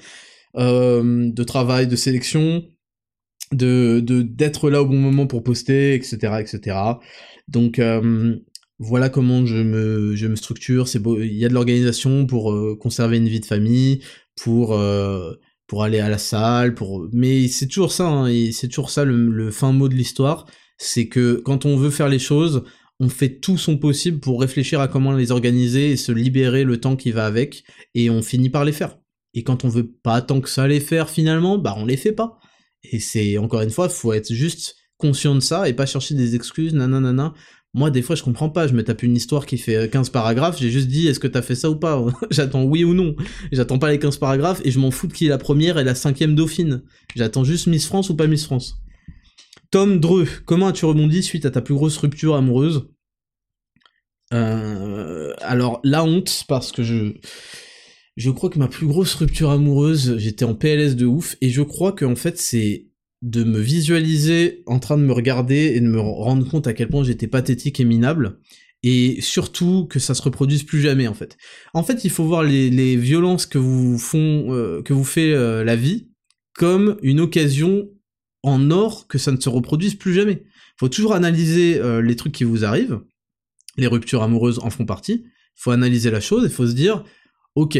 euh, 0.56 1.30
de 1.30 1.42
travail, 1.42 1.88
de 1.88 1.96
sélection, 1.96 2.64
de 3.52 4.00
d'être 4.00 4.70
là 4.70 4.82
au 4.82 4.86
bon 4.86 4.98
moment 4.98 5.26
pour 5.26 5.42
poster, 5.42 5.94
etc., 5.94 6.34
etc. 6.40 6.76
Donc 7.48 7.80
voilà 8.78 9.08
comment 9.08 9.46
je 9.46 9.56
me, 9.56 10.14
je 10.16 10.26
me 10.26 10.36
structure. 10.36 10.88
C'est 10.88 10.98
beau, 10.98 11.20
il 11.20 11.34
y 11.34 11.44
a 11.44 11.48
de 11.48 11.54
l'organisation 11.54 12.26
pour 12.26 12.52
euh, 12.52 12.76
conserver 12.78 13.16
une 13.16 13.28
vie 13.28 13.40
de 13.40 13.46
famille, 13.46 14.00
pour 14.36 14.74
euh, 14.74 15.34
pour 15.66 15.82
aller 15.82 16.00
à 16.00 16.08
la 16.08 16.18
salle, 16.18 16.74
pour. 16.74 17.08
Mais 17.12 17.48
c'est 17.48 17.66
toujours 17.66 17.92
ça, 17.92 18.06
hein, 18.06 18.26
et 18.28 18.52
c'est 18.52 18.68
toujours 18.68 18.90
ça 18.90 19.04
le, 19.04 19.50
fin 19.50 19.72
mot 19.72 19.88
de 19.88 19.94
l'histoire, 19.94 20.46
c'est 20.78 21.08
que 21.08 21.40
quand 21.44 21.64
on 21.66 21.76
veut 21.76 21.90
faire 21.90 22.08
les 22.08 22.18
choses, 22.18 22.64
on 23.00 23.08
fait 23.08 23.40
tout 23.40 23.58
son 23.58 23.76
possible 23.78 24.20
pour 24.20 24.40
réfléchir 24.40 24.80
à 24.80 24.88
comment 24.88 25.12
les 25.12 25.30
organiser 25.30 25.92
et 25.92 25.96
se 25.96 26.12
libérer 26.12 26.64
le 26.64 26.80
temps 26.80 26.96
qui 26.96 27.10
va 27.12 27.26
avec, 27.26 27.64
et 27.94 28.10
on 28.10 28.22
finit 28.22 28.50
par 28.50 28.64
les 28.64 28.72
faire. 28.72 28.98
Et 29.34 29.42
quand 29.42 29.64
on 29.64 29.68
veut 29.68 29.92
pas 30.02 30.22
tant 30.22 30.40
que 30.40 30.48
ça 30.48 30.66
les 30.66 30.80
faire 30.80 31.10
finalement, 31.10 31.58
bah 31.58 31.74
on 31.76 31.84
les 31.84 31.96
fait 31.96 32.12
pas. 32.12 32.38
Et 32.84 33.00
c'est 33.00 33.36
encore 33.38 33.62
une 33.62 33.70
fois, 33.70 33.88
faut 33.88 34.12
être 34.12 34.32
juste 34.32 34.76
conscient 34.96 35.34
de 35.34 35.40
ça 35.40 35.68
et 35.68 35.74
pas 35.74 35.86
chercher 35.86 36.14
des 36.14 36.34
excuses, 36.34 36.72
nanana. 36.72 37.34
Moi, 37.76 37.90
des 37.90 38.00
fois, 38.00 38.16
je 38.16 38.22
comprends 38.22 38.48
pas. 38.48 38.66
Je 38.66 38.72
me 38.72 38.82
tape 38.82 39.02
une 39.02 39.14
histoire 39.14 39.44
qui 39.44 39.58
fait 39.58 39.90
15 39.90 40.08
paragraphes. 40.08 40.58
J'ai 40.58 40.70
juste 40.70 40.88
dit, 40.88 41.08
est-ce 41.08 41.20
que 41.20 41.26
t'as 41.26 41.42
fait 41.42 41.54
ça 41.54 41.68
ou 41.68 41.76
pas? 41.76 42.02
J'attends 42.30 42.64
oui 42.64 42.84
ou 42.84 42.94
non. 42.94 43.14
J'attends 43.52 43.78
pas 43.78 43.90
les 43.90 43.98
15 43.98 44.16
paragraphes 44.16 44.62
et 44.64 44.70
je 44.70 44.78
m'en 44.78 44.90
fous 44.90 45.08
de 45.08 45.12
qui 45.12 45.26
est 45.26 45.28
la 45.28 45.36
première 45.36 45.76
et 45.76 45.84
la 45.84 45.94
cinquième 45.94 46.34
dauphine. 46.34 46.82
J'attends 47.14 47.44
juste 47.44 47.66
Miss 47.66 47.86
France 47.86 48.08
ou 48.08 48.16
pas 48.16 48.26
Miss 48.26 48.46
France? 48.46 48.78
Tom 49.70 50.00
Dreux, 50.00 50.26
comment 50.46 50.68
as-tu 50.68 50.86
rebondi 50.86 51.22
suite 51.22 51.44
à 51.44 51.50
ta 51.50 51.60
plus 51.60 51.74
grosse 51.74 51.98
rupture 51.98 52.34
amoureuse? 52.34 52.88
Euh, 54.32 55.34
Alors, 55.40 55.80
la 55.84 56.02
honte, 56.02 56.44
parce 56.48 56.72
que 56.72 56.82
je... 56.82 57.12
je 58.16 58.30
crois 58.30 58.48
que 58.48 58.58
ma 58.58 58.68
plus 58.68 58.86
grosse 58.86 59.14
rupture 59.16 59.50
amoureuse, 59.50 60.16
j'étais 60.16 60.46
en 60.46 60.54
PLS 60.54 60.96
de 60.96 61.04
ouf, 61.04 61.36
et 61.42 61.50
je 61.50 61.60
crois 61.60 61.92
que 61.92 62.06
en 62.06 62.16
fait 62.16 62.38
c'est 62.38 62.86
de 63.22 63.44
me 63.44 63.58
visualiser 63.58 64.62
en 64.66 64.78
train 64.78 64.98
de 64.98 65.02
me 65.02 65.12
regarder 65.12 65.72
et 65.74 65.80
de 65.80 65.86
me 65.86 66.00
rendre 66.00 66.48
compte 66.48 66.66
à 66.66 66.74
quel 66.74 66.88
point 66.88 67.02
j'étais 67.02 67.26
pathétique 67.26 67.80
et 67.80 67.84
minable, 67.84 68.38
et 68.82 69.20
surtout 69.20 69.86
que 69.86 69.98
ça 69.98 70.14
se 70.14 70.22
reproduise 70.22 70.62
plus 70.62 70.80
jamais 70.80 71.08
en 71.08 71.14
fait. 71.14 71.36
En 71.74 71.82
fait, 71.82 72.04
il 72.04 72.10
faut 72.10 72.24
voir 72.24 72.42
les, 72.42 72.96
violences 72.96 73.46
que 73.46 73.58
vous 73.58 73.98
font, 73.98 74.54
euh, 74.54 74.82
que 74.82 74.92
vous 74.92 75.04
fait 75.04 75.32
euh, 75.32 75.64
la 75.64 75.76
vie 75.76 76.08
comme 76.54 76.96
une 77.02 77.20
occasion 77.20 77.88
en 78.42 78.70
or 78.70 79.06
que 79.08 79.18
ça 79.18 79.32
ne 79.32 79.40
se 79.40 79.48
reproduise 79.48 79.94
plus 79.94 80.14
jamais. 80.14 80.44
Faut 80.78 80.88
toujours 80.88 81.14
analyser 81.14 81.78
euh, 81.80 82.00
les 82.00 82.16
trucs 82.16 82.32
qui 82.32 82.44
vous 82.44 82.64
arrivent. 82.64 83.00
Les 83.76 83.86
ruptures 83.86 84.22
amoureuses 84.22 84.58
en 84.60 84.70
font 84.70 84.86
partie. 84.86 85.24
Faut 85.54 85.70
analyser 85.70 86.10
la 86.10 86.20
chose 86.20 86.44
et 86.44 86.48
faut 86.48 86.66
se 86.66 86.72
dire, 86.72 87.04
ok, 87.54 87.78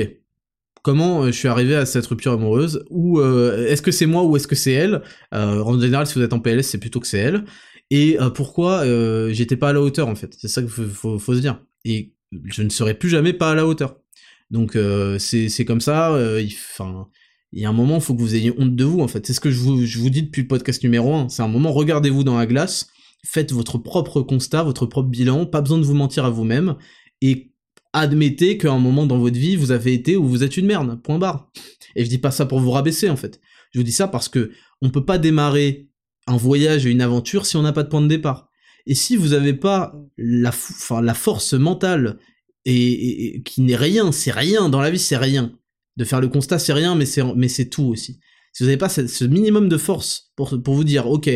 comment 0.87 1.25
euh, 1.25 1.27
je 1.27 1.33
suis 1.33 1.49
arrivé 1.49 1.75
à 1.75 1.85
cette 1.85 2.07
rupture 2.07 2.31
amoureuse 2.31 2.85
ou 2.91 3.19
euh, 3.19 3.67
est-ce 3.67 3.83
que 3.83 3.91
c'est 3.91 4.07
moi 4.07 4.23
ou 4.23 4.37
est-ce 4.37 4.47
que 4.47 4.55
c'est 4.55 4.71
elle? 4.71 5.03
Euh, 5.35 5.61
En 5.61 5.81
général, 5.81 6.07
si 6.07 6.15
vous 6.15 6.23
êtes 6.23 6.33
en 6.33 6.39
PLS, 6.39 6.63
c'est 6.63 6.79
plutôt 6.79 7.01
que 7.01 7.09
c'est 7.09 7.19
elle. 7.19 7.45
Et 7.91 8.19
pourquoi 8.35 8.85
j'étais 9.33 9.57
pas 9.57 9.69
à 9.69 9.73
la 9.73 9.81
hauteur 9.81 10.09
en 10.09 10.17
fait? 10.17 10.35
C'est 10.39 10.49
ça 10.49 10.61
qu'il 10.61 10.71
faut, 10.71 11.19
se 11.19 11.39
dire. 11.39 11.61
Et 11.85 12.15
je 12.47 12.63
ne 12.63 12.69
serai 12.69 12.95
plus 12.95 13.09
jamais 13.09 13.33
pas 13.33 13.53
à 13.53 13.55
la 13.55 13.65
hauteur. 13.65 14.01
Donc 14.51 14.77
c'est 15.19 15.65
comme 15.65 15.81
ça. 15.81 16.11
Enfin, 16.11 17.07
il 17.53 17.63
y 17.63 17.65
a 17.65 17.69
un 17.69 17.73
moment, 17.73 17.97
il 17.97 18.01
faut 18.01 18.15
que 18.17 18.21
vous 18.21 18.35
ayez 18.35 18.53
honte 18.59 18.75
de 18.75 18.85
vous 18.85 19.01
en 19.01 19.07
fait. 19.07 19.25
C'est 19.25 19.35
ce 19.35 19.39
que 19.39 19.53
je 19.53 19.61
vous, 19.61 19.87
je 19.87 19.99
vous 20.01 20.11
dis 20.11 20.25
depuis 20.25 20.43
le 20.43 20.49
podcast 20.49 20.83
numéro 20.83 21.15
1. 21.15 21.29
C'est 21.29 21.43
un 21.43 21.49
moment, 21.49 21.73
regardez-vous 21.73 22.25
dans 22.25 22.37
la 22.37 22.47
glace, 22.47 22.89
faites 23.25 23.53
votre 23.53 23.79
propre 23.79 24.21
constat, 24.21 24.65
votre 24.65 24.87
propre 24.87 25.09
bilan. 25.09 25.47
Pas 25.47 25.61
besoin 25.61 25.79
de 25.79 25.85
vous 25.85 25.95
mentir 25.95 26.25
à 26.25 26.31
vous-même 26.31 26.75
et 27.23 27.53
admettez 27.97 28.59
qu'à 28.59 28.73
un 28.73 28.79
moment 28.79 29.07
dans 29.07 29.19
votre 29.19 29.39
vie, 29.39 29.57
vous 29.57 29.73
avez 29.73 29.95
été 29.95 30.17
ou 30.17 30.27
vous 30.27 30.45
êtes 30.45 30.57
une 30.57 30.67
merde, 30.67 31.01
point 31.03 31.19
barre. 31.19 31.51
Et 31.95 32.05
je 32.05 32.11
dis 32.11 32.19
pas 32.19 32.31
ça 32.31 32.47
pour 32.47 32.61
vous 32.61 32.71
rabaisser, 32.71 33.09
en 33.09 33.17
fait. 33.17 33.41
Je 33.73 33.79
vous 33.79 33.85
dis 33.85 33.93
ça 33.93 34.07
parce 34.07 34.29
que 34.29 34.51
on 34.83 34.91
peut 34.91 35.05
pas 35.05 35.19
démarrer 35.19 35.89
un 36.27 36.37
voyage 36.37 36.87
et 36.87 36.91
une 36.91 37.01
aventure 37.01 37.47
si 37.47 37.57
on 37.57 37.63
n'a 37.63 37.73
pas 37.73 37.83
de 37.83 37.89
point 37.89 38.03
de 38.03 38.09
départ. 38.09 38.51
Et 38.87 38.95
si 38.95 39.17
vous 39.17 39.29
n'avez 39.29 39.55
pas 39.55 39.95
la, 40.19 40.53
force 40.53 41.55
mentale 41.55 42.19
qui 42.65 43.55
n'est 43.59 43.77
rien, 43.77 44.13
c'est 44.13 44.31
rien 44.31 44.69
dans 44.69 44.81
la 44.81 44.91
vie, 44.91 44.99
c'est 44.99 45.17
rien. 45.17 45.53
De 45.97 46.05
faire 46.05 46.21
le 46.21 46.29
constat, 46.29 46.59
c'est 46.59 46.75
rien, 46.75 46.95
mais 46.95 47.07
c'est 47.49 47.71
tout 47.71 47.85
aussi. 47.85 48.21
Si 48.53 48.63
vous 48.63 48.67
n'avez 48.67 48.77
pas 48.77 48.89
ce, 48.89 49.25
minimum 49.25 49.69
de 49.69 49.79
force 49.79 50.33
pour, 50.37 50.63
pour 50.63 50.75
vous 50.75 50.85
dire, 50.85 51.07
ok, 51.07 51.31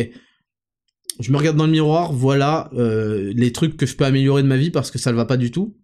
je 1.19 1.31
me 1.31 1.37
regarde 1.37 1.57
dans 1.57 1.65
le 1.65 1.71
miroir, 1.71 2.13
voilà 2.13 2.69
euh, 2.73 3.33
les 3.35 3.51
trucs 3.51 3.77
que 3.77 3.85
je 3.85 3.95
peux 3.95 4.05
améliorer 4.05 4.43
de 4.43 4.47
ma 4.47 4.57
vie 4.57 4.71
parce 4.71 4.91
que 4.91 4.99
ça 4.99 5.11
ne 5.11 5.17
va 5.17 5.25
pas 5.25 5.37
du 5.37 5.51
tout 5.51 5.75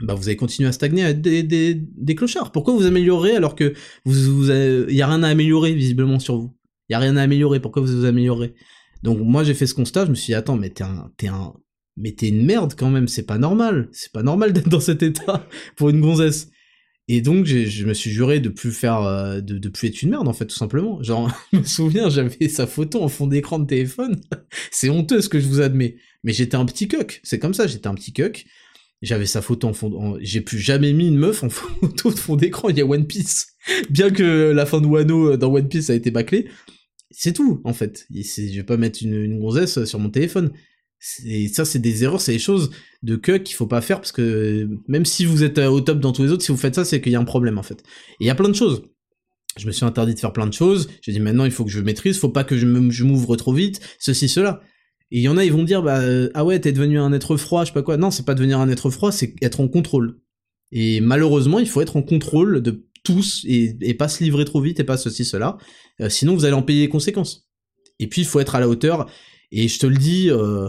bah 0.00 0.14
vous 0.14 0.28
allez 0.28 0.36
continuer 0.36 0.68
à 0.68 0.72
stagner 0.72 1.04
à 1.04 1.12
des, 1.12 1.42
des, 1.42 2.14
clochards. 2.14 2.50
Pourquoi 2.50 2.74
vous 2.74 2.86
améliorez 2.86 3.36
alors 3.36 3.54
que 3.54 3.74
vous, 4.04 4.50
y 4.50 5.02
a 5.02 5.06
rien 5.06 5.22
à 5.22 5.28
améliorer 5.28 5.72
visiblement 5.72 6.18
sur 6.18 6.36
vous? 6.36 6.56
Il 6.88 6.92
y 6.92 6.96
a 6.96 6.98
rien 6.98 7.16
à 7.16 7.22
améliorer. 7.22 7.60
Pourquoi 7.60 7.82
vous 7.82 7.98
vous 7.98 8.04
améliorez? 8.04 8.54
Donc 9.02 9.18
moi 9.20 9.44
j'ai 9.44 9.54
fait 9.54 9.66
ce 9.66 9.74
constat. 9.74 10.06
Je 10.06 10.10
me 10.10 10.14
suis 10.14 10.32
dit 10.32 10.34
attends 10.34 10.56
mais 10.56 10.70
t'es 10.70 10.84
un 10.84 11.10
un 11.28 11.52
mais 11.96 12.10
t'es 12.10 12.28
une 12.28 12.44
merde 12.44 12.74
quand 12.76 12.90
même. 12.90 13.06
C'est 13.06 13.22
pas 13.22 13.38
normal. 13.38 13.88
C'est 13.92 14.12
pas 14.12 14.24
normal 14.24 14.52
d'être 14.52 14.68
dans 14.68 14.80
cet 14.80 15.02
état 15.02 15.46
pour 15.76 15.90
une 15.90 16.00
gonzesse. 16.00 16.50
Et 17.06 17.20
donc 17.20 17.44
je 17.44 17.86
me 17.86 17.94
suis 17.94 18.10
juré 18.10 18.40
de 18.40 18.48
plus 18.48 18.72
faire 18.72 19.02
euh, 19.02 19.40
de 19.40 19.68
plus 19.68 19.88
être 19.88 20.02
une 20.02 20.10
merde 20.10 20.26
en 20.26 20.32
fait 20.32 20.46
tout 20.46 20.56
simplement. 20.56 21.00
Genre 21.04 21.30
je 21.52 21.58
me 21.58 21.64
souviens 21.64 22.08
j'avais 22.08 22.48
sa 22.48 22.66
photo 22.66 23.00
en 23.00 23.08
fond 23.08 23.28
d'écran 23.28 23.60
de 23.60 23.66
téléphone. 23.66 24.20
c'est 24.72 24.90
honteux 24.90 25.20
ce 25.20 25.28
que 25.28 25.38
je 25.38 25.46
vous 25.46 25.60
admets. 25.60 25.96
Mais 26.24 26.32
j'étais 26.32 26.56
un 26.56 26.64
petit 26.64 26.88
coq. 26.88 27.20
C'est 27.22 27.38
comme 27.38 27.54
ça. 27.54 27.68
J'étais 27.68 27.86
un 27.86 27.94
petit 27.94 28.12
coq 28.12 28.44
j'avais 29.04 29.26
sa 29.26 29.42
photo 29.42 29.68
en 29.68 29.72
fond. 29.72 30.16
J'ai 30.20 30.40
plus 30.40 30.58
jamais 30.58 30.92
mis 30.92 31.08
une 31.08 31.16
meuf 31.16 31.42
en 31.42 31.48
photo 31.50 32.10
de 32.10 32.18
fond 32.18 32.36
d'écran. 32.36 32.68
Il 32.68 32.78
y 32.78 32.80
a 32.80 32.86
One 32.86 33.06
Piece. 33.06 33.48
Bien 33.90 34.10
que 34.10 34.50
la 34.50 34.66
fin 34.66 34.80
de 34.80 34.86
Wano 34.86 35.32
euh, 35.32 35.36
dans 35.36 35.52
One 35.52 35.68
Piece 35.68 35.90
a 35.90 35.94
été 35.94 36.10
bâclée, 36.10 36.48
c'est 37.10 37.32
tout 37.32 37.60
en 37.64 37.72
fait. 37.72 38.06
Je 38.10 38.56
vais 38.56 38.64
pas 38.64 38.76
mettre 38.76 39.00
une, 39.02 39.14
une 39.14 39.38
gonzesse 39.38 39.84
sur 39.84 39.98
mon 39.98 40.10
téléphone. 40.10 40.52
Et 41.26 41.48
ça, 41.48 41.64
c'est 41.64 41.78
des 41.78 42.02
erreurs, 42.02 42.20
c'est 42.20 42.32
des 42.32 42.38
choses 42.38 42.70
de 43.02 43.16
que 43.16 43.36
qu'il 43.36 43.56
faut 43.56 43.66
pas 43.66 43.82
faire 43.82 44.00
parce 44.00 44.12
que 44.12 44.68
même 44.88 45.04
si 45.04 45.26
vous 45.26 45.42
êtes 45.44 45.58
euh, 45.58 45.68
au 45.68 45.80
top 45.80 46.00
dans 46.00 46.12
tous 46.12 46.22
les 46.22 46.30
autres, 46.30 46.42
si 46.42 46.50
vous 46.50 46.58
faites 46.58 46.74
ça, 46.74 46.84
c'est 46.84 47.00
qu'il 47.00 47.12
y 47.12 47.16
a 47.16 47.20
un 47.20 47.24
problème 47.24 47.58
en 47.58 47.62
fait. 47.62 47.80
Et 48.20 48.24
il 48.24 48.26
y 48.26 48.30
a 48.30 48.34
plein 48.34 48.48
de 48.48 48.54
choses. 48.54 48.82
Je 49.56 49.66
me 49.66 49.72
suis 49.72 49.84
interdit 49.84 50.14
de 50.14 50.18
faire 50.18 50.32
plein 50.32 50.46
de 50.46 50.52
choses. 50.52 50.88
J'ai 51.02 51.12
dit 51.12 51.20
maintenant, 51.20 51.44
il 51.44 51.50
faut 51.50 51.64
que 51.64 51.70
je 51.70 51.80
maîtrise, 51.80 52.18
faut 52.18 52.30
pas 52.30 52.42
que 52.42 52.56
je 52.56 53.04
m'ouvre 53.04 53.36
trop 53.36 53.52
vite, 53.52 53.80
ceci, 54.00 54.28
cela. 54.28 54.62
Et 55.10 55.18
il 55.18 55.22
y 55.22 55.28
en 55.28 55.36
a, 55.36 55.44
ils 55.44 55.52
vont 55.52 55.64
dire, 55.64 55.82
bah, 55.82 56.00
euh, 56.00 56.30
ah 56.34 56.44
ouais, 56.44 56.58
t'es 56.60 56.72
devenu 56.72 56.98
un 56.98 57.12
être 57.12 57.36
froid, 57.36 57.62
je 57.62 57.68
sais 57.68 57.74
pas 57.74 57.82
quoi. 57.82 57.96
Non, 57.96 58.10
c'est 58.10 58.24
pas 58.24 58.34
devenir 58.34 58.58
un 58.58 58.68
être 58.68 58.90
froid, 58.90 59.12
c'est 59.12 59.34
être 59.42 59.60
en 59.60 59.68
contrôle. 59.68 60.20
Et 60.72 61.00
malheureusement, 61.00 61.58
il 61.58 61.68
faut 61.68 61.80
être 61.80 61.96
en 61.96 62.02
contrôle 62.02 62.62
de 62.62 62.86
tous 63.04 63.44
et, 63.46 63.94
pas 63.94 64.08
se 64.08 64.24
livrer 64.24 64.44
trop 64.44 64.60
vite 64.60 64.80
et 64.80 64.84
pas 64.84 64.96
ceci, 64.96 65.24
cela. 65.24 65.58
Euh, 66.00 66.08
sinon, 66.08 66.34
vous 66.34 66.44
allez 66.44 66.54
en 66.54 66.62
payer 66.62 66.82
les 66.82 66.88
conséquences. 66.88 67.48
Et 67.98 68.08
puis, 68.08 68.22
il 68.22 68.26
faut 68.26 68.40
être 68.40 68.54
à 68.54 68.60
la 68.60 68.68
hauteur. 68.68 69.08
Et 69.52 69.68
je 69.68 69.78
te 69.78 69.86
le 69.86 69.96
dis, 69.96 70.30
euh, 70.30 70.68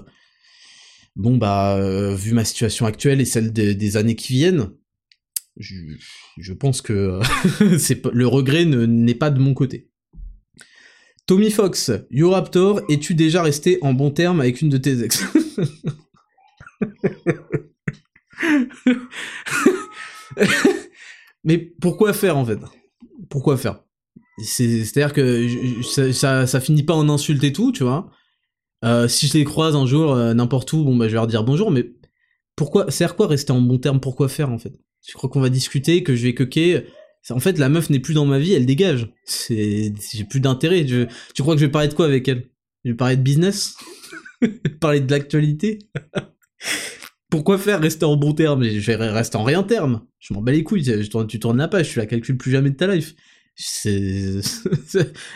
bon, 1.16 1.38
bah, 1.38 1.80
vu 2.14 2.34
ma 2.34 2.46
situation 2.46 2.86
actuelle 2.86 3.22
et 3.22 3.26
celle 3.26 3.52
des 3.52 3.98
années 3.98 4.16
qui 4.16 4.34
viennent, 4.34 4.70
je, 5.58 6.54
pense 6.54 6.82
que 6.82 7.20
le 8.14 8.28
regret 8.28 8.66
n'est 8.66 9.16
pas 9.16 9.30
de 9.30 9.40
mon 9.40 9.54
côté. 9.54 9.90
Tommy 11.26 11.50
Fox, 11.50 11.92
Raptor, 12.22 12.82
es-tu 12.88 13.16
déjà 13.16 13.42
resté 13.42 13.80
en 13.82 13.94
bon 13.94 14.12
terme 14.12 14.42
avec 14.42 14.62
une 14.62 14.70
de 14.70 14.78
tes 14.78 15.04
ex? 15.04 15.24
Mais 21.44 21.58
pourquoi 21.58 22.14
faire 22.14 22.38
en 22.38 22.46
fait? 22.46 22.60
Pourquoi 23.30 23.58
faire? 23.58 23.82
C'est-à-dire 24.38 25.14
que 25.14 25.48
ça, 26.12 26.46
ça, 26.46 26.60
finit 26.60 26.84
pas 26.84 26.94
en 26.94 27.10
insulte 27.10 27.44
et 27.44 27.54
tout, 27.54 27.72
tu 27.72 27.82
vois? 27.84 28.12
Euh, 28.84 29.08
si 29.08 29.26
je 29.28 29.34
les 29.34 29.46
croise 29.46 29.76
un 29.76 29.88
jour 29.88 30.14
euh, 30.14 30.36
n'importe 30.36 30.72
où, 30.74 30.84
bon 30.84 30.96
bah 30.96 31.06
je 31.06 31.12
vais 31.12 31.16
leur 31.16 31.28
dire 31.28 31.44
bonjour, 31.44 31.72
mais 31.72 31.92
pourquoi 32.56 32.92
sert 32.92 33.16
quoi 33.16 33.26
rester 33.28 33.52
en 33.52 33.62
bon 33.62 33.80
terme? 33.80 34.00
Pourquoi 34.00 34.30
faire 34.30 34.52
en 34.52 34.60
fait? 34.60 34.74
Je 35.08 35.14
crois 35.14 35.30
qu'on 35.30 35.40
va 35.40 35.50
discuter, 35.50 36.04
que 36.04 36.16
je 36.16 36.24
vais 36.24 36.36
coquer 36.36 36.86
en 37.30 37.40
fait, 37.40 37.58
la 37.58 37.70
meuf 37.70 37.90
n'est 37.90 38.00
plus 38.00 38.14
dans 38.14 38.26
ma 38.26 38.40
vie, 38.40 38.54
elle 38.54 38.66
dégage. 38.66 39.12
J'ai 39.50 39.94
plus 40.30 40.40
d'intérêt. 40.40 40.86
Tu 40.86 41.42
crois 41.42 41.56
que 41.56 41.62
je 41.62 41.66
vais 41.66 41.72
parler 41.72 41.88
de 41.88 41.94
quoi 41.94 42.06
avec 42.06 42.28
elle? 42.28 42.50
Je 42.84 42.92
vais 42.92 42.96
parler 42.96 43.18
de 43.18 43.22
business? 43.22 43.76
Parler 44.80 45.00
de 45.00 45.10
l'actualité? 45.10 45.80
Pourquoi 47.32 47.58
faire 47.58 47.82
rester 47.82 48.06
en 48.06 48.16
bon 48.16 48.34
terme? 48.34 48.64
Je 48.64 48.92
vais 48.92 48.96
rester 48.96 49.38
en 49.38 49.44
rien 49.44 49.64
terme. 49.64 50.02
Je 50.20 50.34
m'en 50.34 50.42
bats 50.42 50.52
les 50.52 50.64
couilles. 50.64 50.84
tu 51.28 51.40
tournes 51.40 51.58
la 51.58 51.68
page, 51.68 51.90
tu 51.90 52.00
la 52.00 52.06
calcules 52.06 52.38
plus 52.38 52.52
jamais 52.52 52.70
de 52.70 52.76
ta 52.76 52.94
life. 52.94 53.16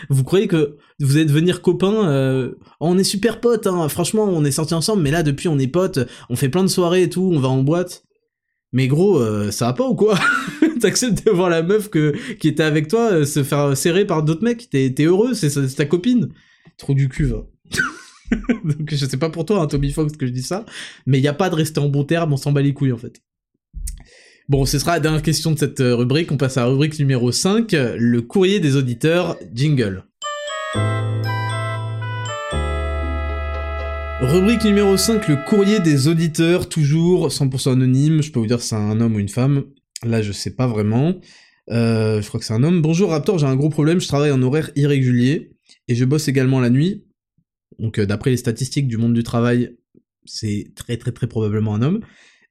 Vous 0.10 0.24
croyez 0.26 0.48
que 0.48 0.78
vous 1.00 1.16
allez 1.16 1.26
devenir 1.26 1.62
copains 1.62 2.10
euh, 2.10 2.52
On 2.82 2.98
est 2.98 3.04
super 3.06 3.40
potes, 3.40 3.66
hein. 3.66 3.88
franchement, 3.88 4.26
on 4.26 4.44
est 4.44 4.52
sortis 4.52 4.74
ensemble, 4.74 5.02
mais 5.02 5.12
là, 5.12 5.24
depuis, 5.24 5.48
on 5.48 5.58
est 5.58 5.68
potes, 5.68 6.00
on 6.30 6.36
fait 6.36 6.50
plein 6.50 6.64
de 6.64 6.70
soirées 6.70 7.04
et 7.04 7.10
tout, 7.10 7.32
on 7.34 7.40
va 7.40 7.48
en 7.48 7.64
boîte. 7.64 8.04
Mais 8.74 8.88
gros, 8.88 9.20
euh, 9.20 9.52
ça 9.52 9.68
va 9.68 9.74
pas 9.74 9.88
ou 9.88 9.96
quoi? 9.96 10.20
T'acceptes 10.82 11.26
de 11.26 11.32
voir 11.32 11.50
la 11.50 11.64
meuf 11.64 11.90
que, 11.90 12.14
qui 12.36 12.48
était 12.48 12.64
avec 12.64 12.88
toi 12.88 13.12
euh, 13.12 13.26
se 13.26 13.44
faire 13.44 13.76
serrer 13.76 14.06
par 14.06 14.24
d'autres 14.24 14.44
mecs 14.44 14.70
T'es 14.70 14.94
heureux, 15.00 15.34
c'est 15.34 15.76
ta 15.76 15.86
copine 15.86 16.30
Trop 16.78 16.94
du 16.94 17.10
cul. 17.10 17.28
Donc 18.64 18.90
je 18.94 19.06
sais 19.06 19.18
pas 19.18 19.30
pour 19.30 19.46
toi, 19.46 19.62
hein, 19.62 19.68
Toby 19.68 19.92
Fox, 19.92 20.16
que 20.16 20.26
je 20.26 20.32
dis 20.32 20.44
ça, 20.44 20.66
mais 21.06 21.18
il 21.20 21.24
y 21.24 21.28
a 21.28 21.34
pas 21.34 21.50
de 21.50 21.56
rester 21.56 21.80
en 21.80 21.90
bon 21.90 22.04
terme, 22.04 22.32
on 22.32 22.38
s'en 22.38 22.52
bat 22.52 22.62
les 22.62 22.74
couilles 22.74 22.94
en 22.94 22.98
fait. 22.98 23.22
Bon, 24.48 24.66
ce 24.66 24.80
sera 24.80 24.94
la 24.94 25.00
dernière 25.00 25.22
question 25.22 25.52
de 25.52 25.60
cette 25.60 25.80
euh, 25.82 25.96
rubrique, 25.96 26.32
on 26.32 26.38
passe 26.38 26.58
à 26.58 26.62
la 26.62 26.68
rubrique 26.68 26.98
numéro 27.00 27.32
5, 27.32 27.72
le 27.72 28.22
courrier 28.22 28.60
des 28.60 28.76
auditeurs, 28.78 29.38
jingle. 29.54 30.06
Rubrique 34.22 34.66
numéro 34.66 34.98
5, 34.98 35.28
le 35.28 35.38
courrier 35.48 35.80
des 35.80 36.08
auditeurs, 36.08 36.68
toujours 36.68 37.30
100% 37.30 37.72
anonyme, 37.72 38.22
je 38.22 38.32
peux 38.32 38.40
vous 38.40 38.48
dire 38.48 38.62
si 38.62 38.70
c'est 38.70 38.76
un 38.76 39.00
homme 39.00 39.16
ou 39.16 39.20
une 39.20 39.30
femme, 39.30 39.64
là 40.04 40.22
je 40.22 40.32
sais 40.32 40.56
pas 40.56 40.68
vraiment, 40.68 41.20
euh, 41.70 42.22
je 42.22 42.28
crois 42.28 42.40
que 42.40 42.46
c'est 42.46 42.54
un 42.54 42.64
homme. 42.64 42.82
Bonjour 42.82 43.12
Raptor, 43.12 43.38
j'ai 43.38 43.46
un 43.46 43.56
gros 43.56 43.70
problème, 43.70 44.00
je 44.00 44.08
travaille 44.08 44.32
en 44.32 44.42
horaire 44.42 44.72
irrégulier, 44.76 45.52
et 45.88 45.96
je 45.96 46.06
bosse 46.06 46.28
également 46.28 46.60
la 46.60 46.70
nuit, 46.70 47.06
donc 47.80 48.00
euh, 48.00 48.06
d'après 48.06 48.32
les 48.32 48.38
statistiques 48.38 48.88
du 48.88 48.98
monde 48.98 49.14
du 49.14 49.24
travail, 49.24 49.78
c'est 50.26 50.72
très 50.76 50.98
très 50.98 51.12
très 51.12 51.28
probablement 51.28 51.76
un 51.76 51.82
homme. 51.82 52.02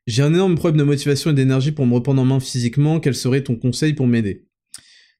J'ai 0.06 0.22
un 0.22 0.32
énorme 0.32 0.54
problème 0.54 0.78
de 0.78 0.84
motivation 0.84 1.30
et 1.30 1.34
d'énergie 1.34 1.72
pour 1.72 1.86
me 1.86 1.94
reprendre 1.94 2.22
en 2.22 2.24
main 2.24 2.40
physiquement, 2.40 2.98
quel 3.00 3.14
serait 3.14 3.44
ton 3.44 3.56
conseil 3.56 3.92
pour 3.92 4.06
m'aider? 4.06 4.46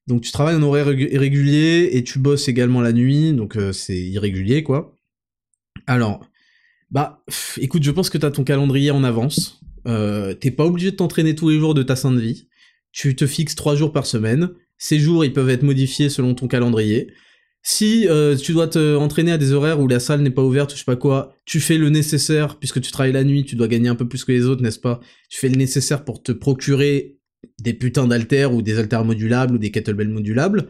Donc 0.07 0.21
tu 0.21 0.31
travailles 0.31 0.55
en 0.55 0.63
horaire 0.63 0.91
irrégulier, 0.91 1.89
et 1.93 2.03
tu 2.03 2.19
bosses 2.19 2.47
également 2.47 2.81
la 2.81 2.93
nuit, 2.93 3.33
donc 3.33 3.55
euh, 3.55 3.71
c'est 3.71 3.99
irrégulier 3.99 4.63
quoi. 4.63 4.95
Alors, 5.87 6.27
bah, 6.91 7.23
écoute, 7.57 7.83
je 7.83 7.91
pense 7.91 8.09
que 8.09 8.17
t'as 8.17 8.31
ton 8.31 8.43
calendrier 8.43 8.91
en 8.91 9.03
avance. 9.03 9.58
Euh, 9.87 10.33
t'es 10.33 10.51
pas 10.51 10.65
obligé 10.65 10.91
de 10.91 10.95
t'entraîner 10.95 11.35
tous 11.35 11.49
les 11.49 11.59
jours 11.59 11.73
de 11.73 11.83
ta 11.83 11.95
sainte 11.95 12.17
vie. 12.17 12.47
Tu 12.91 13.15
te 13.15 13.27
fixes 13.27 13.55
trois 13.55 13.75
jours 13.75 13.91
par 13.91 14.05
semaine. 14.05 14.49
Ces 14.77 14.99
jours, 14.99 15.25
ils 15.25 15.33
peuvent 15.33 15.49
être 15.49 15.63
modifiés 15.63 16.09
selon 16.09 16.33
ton 16.33 16.47
calendrier. 16.47 17.11
Si 17.61 18.07
euh, 18.07 18.35
tu 18.35 18.53
dois 18.53 18.67
te 18.67 18.95
entraîner 18.95 19.33
à 19.33 19.37
des 19.37 19.51
horaires 19.51 19.79
où 19.79 19.87
la 19.87 19.99
salle 19.99 20.21
n'est 20.21 20.29
pas 20.29 20.43
ouverte, 20.43 20.71
je 20.71 20.77
sais 20.77 20.85
pas 20.85 20.95
quoi, 20.95 21.35
tu 21.45 21.59
fais 21.59 21.77
le 21.77 21.89
nécessaire, 21.89 22.57
puisque 22.57 22.79
tu 22.79 22.91
travailles 22.91 23.11
la 23.11 23.25
nuit, 23.25 23.43
tu 23.43 23.55
dois 23.55 23.67
gagner 23.67 23.89
un 23.89 23.95
peu 23.95 24.07
plus 24.07 24.23
que 24.23 24.31
les 24.31 24.45
autres, 24.45 24.61
n'est-ce 24.61 24.79
pas? 24.79 25.01
Tu 25.29 25.39
fais 25.39 25.49
le 25.49 25.57
nécessaire 25.57 26.05
pour 26.05 26.23
te 26.23 26.31
procurer 26.31 27.17
des 27.61 27.73
putains 27.73 28.07
d'haltères 28.07 28.53
ou 28.53 28.61
des 28.61 28.79
haltères 28.79 29.03
modulables 29.03 29.55
ou 29.55 29.57
des 29.57 29.71
kettlebells 29.71 30.09
modulables, 30.09 30.69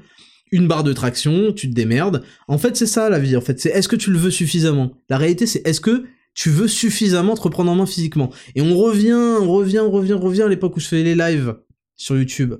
une 0.52 0.68
barre 0.68 0.84
de 0.84 0.94
traction, 0.94 1.54
tu 1.54 1.70
te 1.70 1.76
démerdes. 1.76 2.24
En 2.48 2.58
fait, 2.58 2.76
c'est 2.76 2.88
ça 2.88 3.10
la 3.10 3.20
vie. 3.20 3.38
En 3.38 3.42
fait, 3.42 3.60
c'est 3.60 3.70
est-ce 3.70 3.88
que 3.88 3.96
tu 3.96 4.12
le 4.12 4.18
veux 4.18 4.32
suffisamment? 4.32 4.92
La 5.10 5.18
réalité, 5.18 5.46
c'est 5.46 5.66
est-ce 5.68 5.82
que 5.82 6.06
tu 6.40 6.50
veux 6.50 6.70
suffisamment 6.70 7.36
te 7.36 7.42
reprendre 7.42 7.70
en 7.70 7.76
main 7.76 7.86
physiquement 7.86 8.32
Et 8.56 8.62
on 8.62 8.78
revient, 8.78 9.12
on 9.12 9.52
revient, 9.52 9.80
on 9.80 9.92
revient, 9.92 10.14
on 10.14 10.22
revient 10.22 10.44
à 10.44 10.48
l'époque 10.48 10.78
où 10.78 10.80
je 10.80 10.88
faisais 10.88 11.04
les 11.04 11.14
lives 11.14 11.60
sur 11.98 12.18
YouTube. 12.18 12.56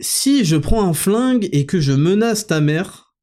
Si 0.00 0.44
je 0.44 0.56
prends 0.56 0.86
un 0.86 0.92
flingue 0.92 1.48
et 1.52 1.64
que 1.64 1.80
je 1.80 1.92
menace 1.92 2.46
ta 2.46 2.60
mère, 2.60 3.14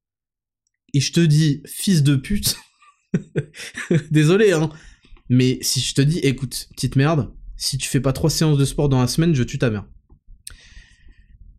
et 0.95 0.99
je 0.99 1.13
te 1.13 1.19
dis 1.19 1.61
fils 1.67 2.01
de 2.01 2.15
pute, 2.15 2.57
désolé, 4.09 4.51
hein, 4.51 4.71
mais 5.29 5.59
si 5.61 5.79
je 5.79 5.93
te 5.93 6.01
dis 6.01 6.17
écoute, 6.19 6.67
petite 6.75 6.95
merde, 6.95 7.31
si 7.55 7.77
tu 7.77 7.87
fais 7.87 8.01
pas 8.01 8.13
trois 8.13 8.31
séances 8.31 8.57
de 8.57 8.65
sport 8.65 8.89
dans 8.89 8.99
la 8.99 9.07
semaine, 9.07 9.35
je 9.35 9.43
tue 9.43 9.59
ta 9.59 9.69
mère. 9.69 9.85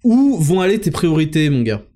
Où 0.03 0.39
vont 0.41 0.61
aller 0.61 0.81
tes 0.81 0.91
priorités, 0.91 1.51
mon 1.51 1.63
gars? 1.63 1.87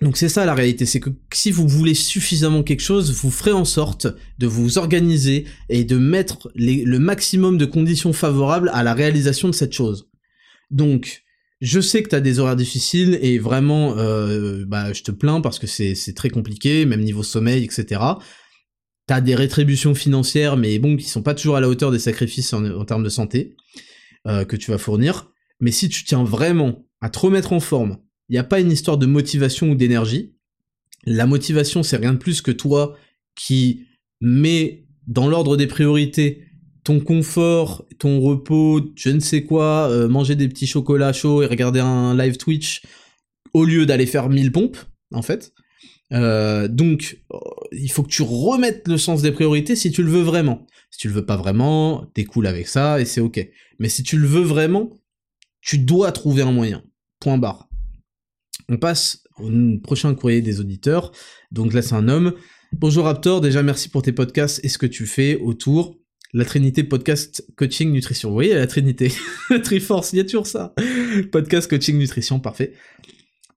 Donc 0.00 0.16
c'est 0.16 0.28
ça 0.28 0.46
la 0.46 0.54
réalité, 0.54 0.86
c'est 0.86 1.00
que 1.00 1.10
si 1.32 1.50
vous 1.50 1.66
voulez 1.66 1.94
suffisamment 1.94 2.62
quelque 2.62 2.82
chose, 2.82 3.12
vous 3.12 3.30
ferez 3.30 3.52
en 3.52 3.64
sorte 3.64 4.06
de 4.38 4.46
vous 4.46 4.78
organiser 4.78 5.44
et 5.68 5.84
de 5.84 5.96
mettre 5.96 6.50
le 6.54 6.98
maximum 6.98 7.58
de 7.58 7.64
conditions 7.64 8.12
favorables 8.12 8.70
à 8.72 8.82
la 8.82 8.94
réalisation 8.94 9.48
de 9.48 9.54
cette 9.54 9.72
chose. 9.72 10.08
Donc, 10.70 11.24
je 11.60 11.80
sais 11.80 12.02
que 12.02 12.08
t'as 12.08 12.20
des 12.20 12.38
horaires 12.38 12.56
difficiles 12.56 13.18
et 13.20 13.38
vraiment, 13.38 13.96
euh, 13.98 14.64
bah, 14.66 14.92
je 14.92 15.02
te 15.02 15.10
plains 15.10 15.40
parce 15.40 15.58
que 15.58 15.66
c'est 15.66 16.14
très 16.14 16.30
compliqué, 16.30 16.84
même 16.86 17.00
niveau 17.00 17.24
sommeil, 17.24 17.64
etc. 17.64 18.00
T'as 19.06 19.20
des 19.20 19.34
rétributions 19.34 19.94
financières, 19.94 20.56
mais 20.56 20.78
bon, 20.78 20.96
qui 20.96 21.08
sont 21.08 21.22
pas 21.22 21.34
toujours 21.34 21.56
à 21.56 21.60
la 21.60 21.68
hauteur 21.68 21.90
des 21.90 21.98
sacrifices 21.98 22.52
en, 22.52 22.84
termes 22.84 23.02
de 23.02 23.08
santé 23.08 23.56
euh, 24.26 24.44
que 24.44 24.54
tu 24.54 24.70
vas 24.70 24.78
fournir. 24.78 25.32
Mais 25.60 25.72
si 25.72 25.88
tu 25.88 26.04
tiens 26.04 26.22
vraiment 26.22 26.86
à 27.00 27.10
te 27.10 27.18
remettre 27.18 27.52
en 27.52 27.60
forme, 27.60 27.98
il 28.28 28.32
n'y 28.32 28.38
a 28.38 28.44
pas 28.44 28.60
une 28.60 28.72
histoire 28.72 28.98
de 28.98 29.06
motivation 29.06 29.70
ou 29.70 29.74
d'énergie. 29.74 30.34
La 31.04 31.26
motivation, 31.26 31.82
c'est 31.82 31.96
rien 31.96 32.12
de 32.12 32.18
plus 32.18 32.42
que 32.42 32.50
toi 32.50 32.96
qui 33.34 33.86
mets 34.20 34.84
dans 35.06 35.28
l'ordre 35.28 35.56
des 35.56 35.66
priorités 35.66 36.48
ton 36.88 37.00
confort, 37.00 37.84
ton 37.98 38.18
repos, 38.18 38.80
je 38.96 39.10
ne 39.10 39.20
sais 39.20 39.44
quoi, 39.44 39.90
euh, 39.90 40.08
manger 40.08 40.36
des 40.36 40.48
petits 40.48 40.66
chocolats 40.66 41.12
chauds 41.12 41.42
et 41.42 41.46
regarder 41.46 41.80
un 41.80 42.16
live 42.16 42.38
Twitch 42.38 42.80
au 43.52 43.66
lieu 43.66 43.84
d'aller 43.84 44.06
faire 44.06 44.30
1000 44.30 44.52
pompes, 44.52 44.78
en 45.12 45.20
fait. 45.20 45.52
Euh, 46.14 46.66
donc, 46.66 47.18
euh, 47.30 47.38
il 47.72 47.90
faut 47.90 48.02
que 48.02 48.08
tu 48.08 48.22
remettes 48.22 48.88
le 48.88 48.96
sens 48.96 49.20
des 49.20 49.32
priorités 49.32 49.76
si 49.76 49.92
tu 49.92 50.02
le 50.02 50.10
veux 50.10 50.22
vraiment. 50.22 50.66
Si 50.90 50.98
tu 50.98 51.08
le 51.08 51.14
veux 51.14 51.26
pas 51.26 51.36
vraiment, 51.36 52.06
t'es 52.14 52.24
cool 52.24 52.46
avec 52.46 52.68
ça 52.68 52.98
et 52.98 53.04
c'est 53.04 53.20
ok. 53.20 53.46
Mais 53.78 53.90
si 53.90 54.02
tu 54.02 54.16
le 54.16 54.26
veux 54.26 54.40
vraiment, 54.40 54.88
tu 55.60 55.76
dois 55.76 56.10
trouver 56.12 56.40
un 56.40 56.52
moyen. 56.52 56.82
Point 57.20 57.36
barre. 57.36 57.67
On 58.70 58.76
passe 58.76 59.24
au 59.38 59.50
prochain 59.82 60.14
courrier 60.14 60.42
des 60.42 60.60
auditeurs. 60.60 61.12
Donc 61.52 61.72
là, 61.72 61.80
c'est 61.80 61.94
un 61.94 62.08
homme. 62.08 62.34
Bonjour 62.72 63.06
Raptor, 63.06 63.40
déjà 63.40 63.62
merci 63.62 63.88
pour 63.88 64.02
tes 64.02 64.12
podcasts 64.12 64.62
et 64.62 64.68
ce 64.68 64.76
que 64.76 64.84
tu 64.84 65.06
fais 65.06 65.36
autour. 65.36 65.96
La 66.34 66.44
Trinité 66.44 66.84
Podcast 66.84 67.42
Coaching 67.56 67.90
Nutrition. 67.90 68.28
Vous 68.28 68.34
voyez 68.34 68.52
la 68.52 68.66
Trinité 68.66 69.10
Triforce, 69.64 70.12
il 70.12 70.16
y 70.16 70.20
a 70.20 70.24
toujours 70.24 70.46
ça. 70.46 70.74
Podcast 71.32 71.70
Coaching 71.70 71.96
Nutrition, 71.96 72.40
parfait. 72.40 72.74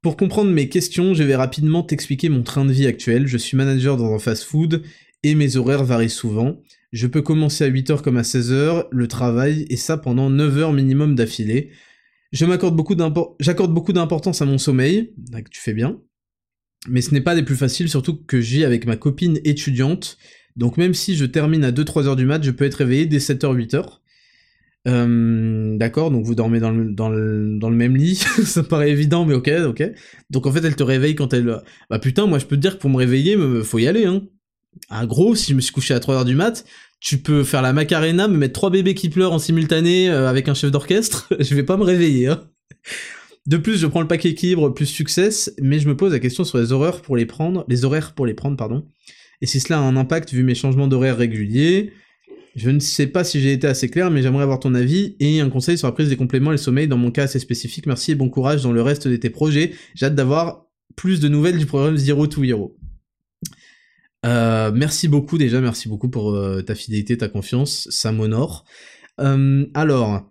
Pour 0.01 0.15
comprendre 0.15 0.49
mes 0.49 0.69
questions, 0.69 1.13
je 1.13 1.23
vais 1.23 1.35
rapidement 1.35 1.83
t'expliquer 1.83 2.29
mon 2.29 2.43
train 2.43 2.63
de 2.63 2.71
vie 2.71 2.87
actuel. 2.87 3.27
Je 3.27 3.37
suis 3.37 3.57
manager 3.57 3.97
dans 3.97 4.13
un 4.13 4.19
fast-food 4.19 4.81
et 5.23 5.35
mes 5.35 5.57
horaires 5.57 5.83
varient 5.83 6.09
souvent. 6.09 6.61
Je 6.93 7.07
peux 7.07 7.21
commencer 7.21 7.65
à 7.65 7.69
8h 7.69 8.01
comme 8.01 8.15
à 8.15 8.21
16h 8.21 8.87
le 8.89 9.07
travail 9.09 9.65
et 9.69 9.75
ça 9.75 9.97
pendant 9.97 10.29
9 10.29 10.57
heures 10.57 10.73
minimum 10.73 11.15
d'affilée. 11.15 11.71
J'accorde 12.31 12.75
beaucoup 12.75 12.95
d'importance 12.95 14.41
à 14.41 14.45
mon 14.45 14.57
sommeil, 14.57 15.13
tu 15.49 15.61
fais 15.61 15.73
bien. 15.73 15.99
Mais 16.87 17.01
ce 17.01 17.13
n'est 17.13 17.21
pas 17.21 17.35
des 17.35 17.43
plus 17.43 17.55
faciles, 17.55 17.89
surtout 17.89 18.15
que 18.15 18.41
j'ai 18.41 18.65
avec 18.65 18.85
ma 18.85 18.95
copine 18.95 19.39
étudiante 19.43 20.17
donc 20.55 20.77
même 20.77 20.93
si 20.93 21.15
je 21.15 21.25
termine 21.25 21.63
à 21.63 21.71
2-3 21.71 22.07
heures 22.07 22.15
du 22.15 22.25
mat, 22.25 22.43
je 22.43 22.51
peux 22.51 22.65
être 22.65 22.75
réveillé 22.75 23.05
dès 23.05 23.19
7h, 23.19 23.55
8h. 23.55 23.85
Euh, 24.87 25.77
d'accord, 25.77 26.09
donc 26.09 26.25
vous 26.25 26.33
dormez 26.33 26.59
dans 26.59 26.71
le, 26.71 27.69
même 27.69 27.95
lit, 27.95 28.15
ça 28.45 28.63
paraît 28.63 28.89
évident, 28.89 29.25
mais 29.25 29.35
ok, 29.35 29.51
ok. 29.67 29.83
Donc 30.29 30.47
en 30.47 30.51
fait, 30.51 30.65
elle 30.65 30.75
te 30.75 30.83
réveille 30.83 31.15
quand 31.15 31.33
elle... 31.33 31.61
Bah 31.89 31.99
putain, 31.99 32.25
moi 32.25 32.39
je 32.39 32.45
peux 32.45 32.55
te 32.55 32.61
dire 32.61 32.75
que 32.75 32.81
pour 32.81 32.89
me 32.89 32.97
réveiller, 32.97 33.37
faut 33.63 33.79
y 33.79 33.87
aller, 33.87 34.05
hein. 34.05 34.23
Ah 34.89 35.05
gros, 35.05 35.35
si 35.35 35.51
je 35.51 35.55
me 35.55 35.61
suis 35.61 35.73
couché 35.73 35.93
à 35.93 35.99
3h 35.99 36.25
du 36.25 36.33
mat, 36.33 36.65
tu 37.01 37.17
peux 37.17 37.43
faire 37.43 37.61
la 37.61 37.73
macarena, 37.73 38.29
me 38.29 38.37
mettre 38.37 38.53
trois 38.53 38.69
bébés 38.69 38.93
qui 38.93 39.09
pleurent 39.09 39.33
en 39.33 39.39
simultané 39.39 40.09
euh, 40.09 40.29
avec 40.29 40.47
un 40.47 40.53
chef 40.53 40.71
d'orchestre, 40.71 41.27
je 41.39 41.53
vais 41.53 41.63
pas 41.63 41.75
me 41.75 41.83
réveiller, 41.83 42.27
hein. 42.27 42.47
De 43.47 43.57
plus, 43.57 43.77
je 43.77 43.87
prends 43.87 44.01
le 44.01 44.07
pack 44.07 44.25
équilibre 44.25 44.69
plus 44.69 44.85
succès, 44.85 45.29
mais 45.59 45.79
je 45.79 45.89
me 45.89 45.97
pose 45.97 46.13
la 46.13 46.19
question 46.19 46.43
sur 46.43 46.59
les 46.59 46.71
horaires 46.71 47.01
pour 47.01 47.17
les 47.17 47.25
prendre, 47.25 47.65
les 47.67 47.83
horaires 47.83 48.13
pour 48.13 48.27
les 48.27 48.35
prendre, 48.35 48.55
pardon 48.55 48.85
et 49.41 49.47
si 49.47 49.59
cela 49.59 49.79
a 49.79 49.81
un 49.81 49.97
impact 49.97 50.33
vu 50.33 50.43
mes 50.43 50.55
changements 50.55 50.87
d'horaire 50.87 51.17
réguliers. 51.17 51.91
Je 52.55 52.69
ne 52.69 52.79
sais 52.79 53.07
pas 53.07 53.23
si 53.23 53.39
j'ai 53.39 53.53
été 53.53 53.65
assez 53.65 53.89
clair, 53.89 54.11
mais 54.11 54.21
j'aimerais 54.21 54.43
avoir 54.43 54.59
ton 54.59 54.75
avis 54.75 55.15
et 55.19 55.39
un 55.39 55.49
conseil 55.49 55.77
sur 55.77 55.87
la 55.87 55.93
prise 55.93 56.09
des 56.09 56.17
compléments 56.17 56.51
et 56.51 56.55
le 56.55 56.57
sommeil 56.57 56.87
dans 56.87 56.97
mon 56.97 57.09
cas 57.09 57.23
assez 57.23 57.39
spécifique. 57.39 57.87
Merci 57.87 58.11
et 58.11 58.15
bon 58.15 58.29
courage 58.29 58.61
dans 58.63 58.73
le 58.73 58.81
reste 58.81 59.07
de 59.07 59.15
tes 59.15 59.29
projets. 59.29 59.71
J'ai 59.95 60.07
hâte 60.07 60.15
d'avoir 60.15 60.65
plus 60.95 61.21
de 61.21 61.29
nouvelles 61.29 61.57
du 61.57 61.65
programme 61.65 61.97
Zero 61.97 62.27
to 62.27 62.43
Hero. 62.43 62.77
Euh, 64.25 64.71
merci 64.73 65.07
beaucoup 65.07 65.37
déjà, 65.37 65.61
merci 65.61 65.89
beaucoup 65.89 66.09
pour 66.09 66.31
euh, 66.31 66.61
ta 66.61 66.75
fidélité, 66.75 67.17
ta 67.17 67.27
confiance, 67.27 67.87
ça 67.89 68.11
m'honore. 68.11 68.65
Euh, 69.19 69.65
alors, 69.73 70.29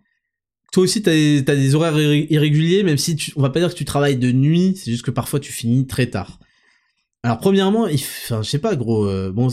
toi 0.72 0.84
aussi 0.84 1.02
t'as 1.02 1.10
as 1.12 1.56
des 1.56 1.74
horaires 1.74 2.00
irréguliers, 2.00 2.82
même 2.84 2.98
si 2.98 3.16
tu, 3.16 3.32
on 3.36 3.42
va 3.42 3.50
pas 3.50 3.60
dire 3.60 3.70
que 3.70 3.78
tu 3.78 3.84
travailles 3.84 4.16
de 4.16 4.30
nuit, 4.30 4.74
c'est 4.76 4.90
juste 4.90 5.04
que 5.04 5.10
parfois 5.10 5.40
tu 5.40 5.52
finis 5.52 5.86
très 5.86 6.06
tard. 6.06 6.38
Alors 7.22 7.38
premièrement, 7.38 7.86
enfin 7.92 8.42
je 8.42 8.48
sais 8.48 8.60
pas 8.60 8.76
gros. 8.76 9.06
Bon, 9.32 9.48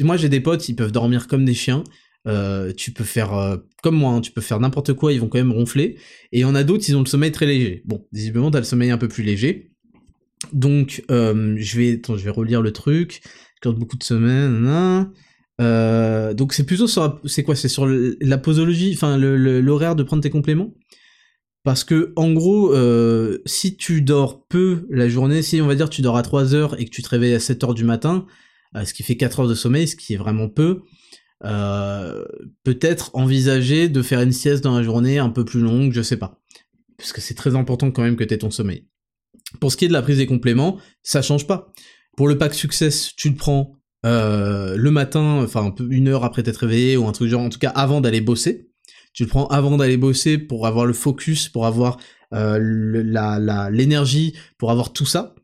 moi 0.00 0.16
j'ai 0.16 0.28
des 0.28 0.40
potes, 0.40 0.68
ils 0.68 0.76
peuvent 0.76 0.92
dormir 0.92 1.26
comme 1.26 1.44
des 1.44 1.54
chiens. 1.54 1.84
Tu 2.76 2.92
peux 2.92 3.04
faire 3.04 3.58
comme 3.82 3.96
moi, 3.96 4.12
hein, 4.12 4.20
tu 4.20 4.30
peux 4.30 4.40
faire 4.40 4.60
n'importe 4.60 4.94
quoi, 4.94 5.12
ils 5.12 5.20
vont 5.20 5.28
quand 5.28 5.38
même 5.38 5.52
ronfler. 5.52 5.98
Et 6.32 6.40
il 6.40 6.44
en 6.46 6.54
a 6.54 6.62
d'autres, 6.62 6.84
ils 6.88 6.96
ont 6.96 7.00
le 7.00 7.06
sommeil 7.06 7.32
très 7.32 7.46
léger. 7.46 7.82
Bon, 7.84 8.06
visiblement 8.12 8.50
t'as 8.50 8.60
le 8.60 8.64
sommeil 8.64 8.90
un 8.90 8.98
peu 8.98 9.08
plus 9.08 9.24
léger. 9.24 9.72
Donc 10.52 11.02
je 11.10 11.76
vais, 11.76 12.00
je 12.08 12.24
vais 12.24 12.30
relire 12.30 12.62
le 12.62 12.72
truc. 12.72 13.20
Quand 13.62 13.72
beaucoup 13.72 13.96
de 13.96 14.04
semaines. 14.04 15.10
donc 16.34 16.52
c'est 16.52 16.64
plutôt 16.64 16.86
sur, 16.86 17.20
c'est 17.26 17.42
quoi? 17.42 17.54
C'est 17.54 17.68
sur 17.68 17.86
la 17.86 18.38
posologie, 18.38 18.92
enfin 18.94 19.16
l'horaire 19.18 19.96
de 19.96 20.02
prendre 20.02 20.22
tes 20.22 20.30
compléments? 20.30 20.72
Parce 21.62 21.84
que, 21.84 22.12
en 22.16 22.32
gros, 22.32 22.74
euh, 22.74 23.38
si 23.44 23.76
tu 23.76 24.00
dors 24.00 24.46
peu 24.46 24.86
la 24.88 25.08
journée, 25.08 25.42
si 25.42 25.60
on 25.60 25.66
va 25.66 25.74
dire 25.74 25.90
tu 25.90 26.00
dors 26.00 26.16
à 26.16 26.22
3 26.22 26.54
heures 26.54 26.80
et 26.80 26.86
que 26.86 26.90
tu 26.90 27.02
te 27.02 27.08
réveilles 27.08 27.34
à 27.34 27.40
7 27.40 27.64
heures 27.64 27.74
du 27.74 27.84
matin, 27.84 28.26
euh, 28.76 28.84
ce 28.84 28.94
qui 28.94 29.02
fait 29.02 29.16
4 29.16 29.40
heures 29.40 29.48
de 29.48 29.54
sommeil, 29.54 29.86
ce 29.86 29.96
qui 29.96 30.14
est 30.14 30.16
vraiment 30.16 30.48
peu, 30.48 30.82
euh, 31.44 32.24
peut-être 32.64 33.10
envisager 33.14 33.88
de 33.88 34.00
faire 34.00 34.22
une 34.22 34.32
sieste 34.32 34.64
dans 34.64 34.76
la 34.76 34.82
journée 34.82 35.18
un 35.18 35.28
peu 35.28 35.44
plus 35.44 35.60
longue, 35.60 35.92
je 35.92 36.02
sais 36.02 36.16
pas. 36.16 36.40
Parce 36.96 37.12
que 37.12 37.20
c'est 37.20 37.34
très 37.34 37.54
important 37.56 37.90
quand 37.90 38.02
même 38.02 38.16
que 38.16 38.24
tu 38.24 38.32
aies 38.32 38.38
ton 38.38 38.50
sommeil. 38.50 38.86
Pour 39.60 39.70
ce 39.70 39.76
qui 39.76 39.84
est 39.84 39.88
de 39.88 39.92
la 39.92 40.02
prise 40.02 40.18
des 40.18 40.26
compléments, 40.26 40.78
ça 41.02 41.20
change 41.20 41.46
pas. 41.46 41.72
Pour 42.20 42.28
le 42.28 42.36
pack 42.36 42.52
Success, 42.52 43.14
tu 43.16 43.30
le 43.30 43.34
prends 43.34 43.72
le 44.04 44.88
matin, 44.90 45.40
enfin 45.42 45.74
une 45.88 46.08
heure 46.08 46.22
après 46.22 46.42
t'être 46.42 46.58
réveillé, 46.58 46.98
ou 46.98 47.08
un 47.08 47.12
truc 47.12 47.30
genre, 47.30 47.40
en 47.40 47.48
tout 47.48 47.58
cas 47.58 47.70
avant 47.70 48.02
d'aller 48.02 48.20
bosser 48.20 48.70
tu 49.12 49.24
le 49.24 49.28
prends 49.28 49.46
avant 49.46 49.76
d'aller 49.76 49.96
bosser 49.96 50.38
pour 50.38 50.66
avoir 50.66 50.86
le 50.86 50.92
focus, 50.92 51.48
pour 51.48 51.66
avoir 51.66 51.98
euh, 52.32 52.58
l'énergie, 53.70 54.34
pour 54.58 54.70
avoir 54.70 54.92
tout 54.92 55.06
ça. 55.06 55.34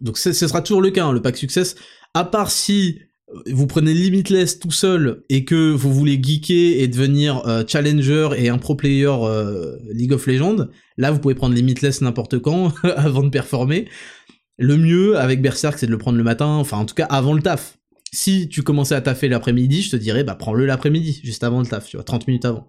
Donc 0.00 0.18
ce 0.18 0.32
sera 0.32 0.62
toujours 0.62 0.82
le 0.82 0.90
cas, 0.90 1.04
hein, 1.04 1.12
le 1.12 1.22
pack 1.22 1.36
success. 1.36 1.76
À 2.14 2.24
part 2.24 2.50
si 2.50 2.98
vous 3.46 3.66
prenez 3.66 3.94
Limitless 3.94 4.58
tout 4.58 4.70
seul 4.70 5.22
et 5.28 5.44
que 5.44 5.70
vous 5.70 5.92
voulez 5.92 6.20
geeker 6.22 6.82
et 6.82 6.88
devenir 6.88 7.46
euh, 7.46 7.64
challenger 7.66 8.30
et 8.36 8.48
un 8.48 8.58
pro 8.58 8.74
player 8.74 9.06
euh, 9.06 9.76
League 9.92 10.12
of 10.12 10.26
Legends, 10.26 10.68
là 10.98 11.10
vous 11.10 11.18
pouvez 11.18 11.34
prendre 11.34 11.54
Limitless 11.54 12.02
n'importe 12.02 12.38
quand 12.38 12.74
avant 12.96 13.22
de 13.22 13.30
performer. 13.30 13.88
Le 14.62 14.76
mieux 14.76 15.18
avec 15.18 15.42
Berserk 15.42 15.76
c'est 15.76 15.86
de 15.86 15.90
le 15.90 15.98
prendre 15.98 16.16
le 16.16 16.22
matin, 16.22 16.46
enfin 16.46 16.78
en 16.78 16.86
tout 16.86 16.94
cas 16.94 17.06
avant 17.06 17.34
le 17.34 17.42
taf. 17.42 17.78
Si 18.12 18.48
tu 18.48 18.62
commençais 18.62 18.94
à 18.94 19.00
taffer 19.00 19.28
l'après-midi, 19.28 19.82
je 19.82 19.90
te 19.90 19.96
dirais, 19.96 20.22
bah 20.22 20.36
prends-le 20.36 20.66
l'après-midi, 20.66 21.20
juste 21.24 21.42
avant 21.42 21.58
le 21.58 21.66
taf, 21.66 21.88
tu 21.88 21.96
vois, 21.96 22.04
30 22.04 22.28
minutes 22.28 22.44
avant. 22.44 22.68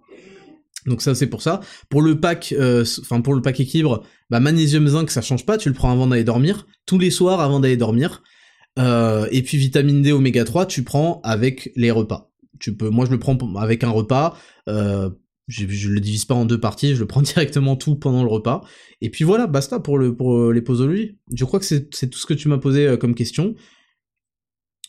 Donc 0.86 1.02
ça 1.02 1.14
c'est 1.14 1.28
pour 1.28 1.40
ça. 1.40 1.60
Pour 1.90 2.02
le 2.02 2.18
pack, 2.18 2.52
euh, 2.58 2.84
enfin 3.00 3.20
pour 3.20 3.32
le 3.32 3.42
pack 3.42 3.60
équilibre, 3.60 4.02
bah 4.28 4.40
magnésium 4.40 4.88
zinc 4.88 5.08
ça 5.08 5.22
change 5.22 5.46
pas, 5.46 5.56
tu 5.56 5.68
le 5.68 5.74
prends 5.76 5.92
avant 5.92 6.08
d'aller 6.08 6.24
dormir, 6.24 6.66
tous 6.84 6.98
les 6.98 7.12
soirs 7.12 7.40
avant 7.40 7.60
d'aller 7.60 7.76
dormir. 7.76 8.24
Euh, 8.76 9.28
et 9.30 9.42
puis 9.42 9.56
vitamine 9.56 10.02
D 10.02 10.10
oméga 10.10 10.42
3 10.42 10.66
tu 10.66 10.82
prends 10.82 11.20
avec 11.22 11.70
les 11.76 11.92
repas. 11.92 12.32
Tu 12.58 12.76
peux, 12.76 12.88
moi 12.88 13.06
je 13.06 13.12
le 13.12 13.20
prends 13.20 13.38
avec 13.54 13.84
un 13.84 13.90
repas. 13.90 14.36
Euh, 14.68 15.10
je, 15.46 15.66
je, 15.68 15.90
le 15.90 16.00
divise 16.00 16.24
pas 16.24 16.34
en 16.34 16.44
deux 16.44 16.60
parties, 16.60 16.94
je 16.94 17.00
le 17.00 17.06
prends 17.06 17.22
directement 17.22 17.76
tout 17.76 17.96
pendant 17.96 18.22
le 18.22 18.30
repas. 18.30 18.64
Et 19.00 19.10
puis 19.10 19.24
voilà, 19.24 19.46
basta 19.46 19.80
pour 19.80 19.98
le 19.98 20.16
pour 20.16 20.52
les 20.52 20.62
posologies. 20.62 21.18
Je 21.34 21.44
crois 21.44 21.60
que 21.60 21.66
c'est 21.66 21.88
tout 21.88 22.18
ce 22.18 22.26
que 22.26 22.34
tu 22.34 22.48
m'as 22.48 22.58
posé 22.58 22.96
comme 22.98 23.14
question. 23.14 23.54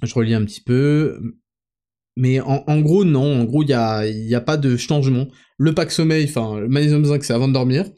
Je 0.04 0.14
relis 0.14 0.34
un 0.34 0.46
petit 0.46 0.62
peu. 0.62 1.20
Mais 2.18 2.40
en, 2.40 2.80
gros, 2.80 3.04
non. 3.04 3.42
En 3.42 3.44
gros, 3.44 3.64
il 3.64 3.68
n'y 3.68 3.74
a, 3.74 4.08
y 4.08 4.36
a 4.36 4.42
pas 4.42 4.56
de 4.56 4.78
changement. 4.78 5.28
Le 5.58 5.74
pack 5.74 5.92
sommeil, 5.92 6.26
enfin, 6.26 6.60
le 6.60 6.70
magnésium 6.70 7.04
zinc, 7.04 7.24
c'est 7.24 7.34
avant 7.34 7.48
de 7.48 7.54
dormir. 7.54 7.90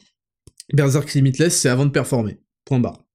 Berserk 0.72 1.12
Limitless, 1.14 1.56
c'est 1.56 1.68
avant 1.68 1.86
de 1.86 1.90
performer. 1.90 2.40
Point 2.64 2.80
barre. 2.80 3.07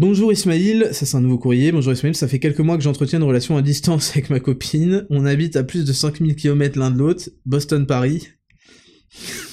Bonjour 0.00 0.32
Ismail, 0.32 0.94
ça 0.94 1.04
c'est 1.04 1.14
un 1.18 1.20
nouveau 1.20 1.36
courrier. 1.36 1.72
Bonjour 1.72 1.92
Ismail, 1.92 2.14
ça 2.14 2.26
fait 2.26 2.38
quelques 2.38 2.60
mois 2.60 2.78
que 2.78 2.82
j'entretiens 2.82 3.18
une 3.18 3.26
relation 3.26 3.58
à 3.58 3.60
distance 3.60 4.12
avec 4.12 4.30
ma 4.30 4.40
copine. 4.40 5.06
On 5.10 5.26
habite 5.26 5.56
à 5.56 5.62
plus 5.62 5.84
de 5.84 5.92
5000 5.92 6.36
km 6.36 6.78
l'un 6.78 6.90
de 6.90 6.96
l'autre. 6.96 7.24
Boston-Paris. 7.44 8.28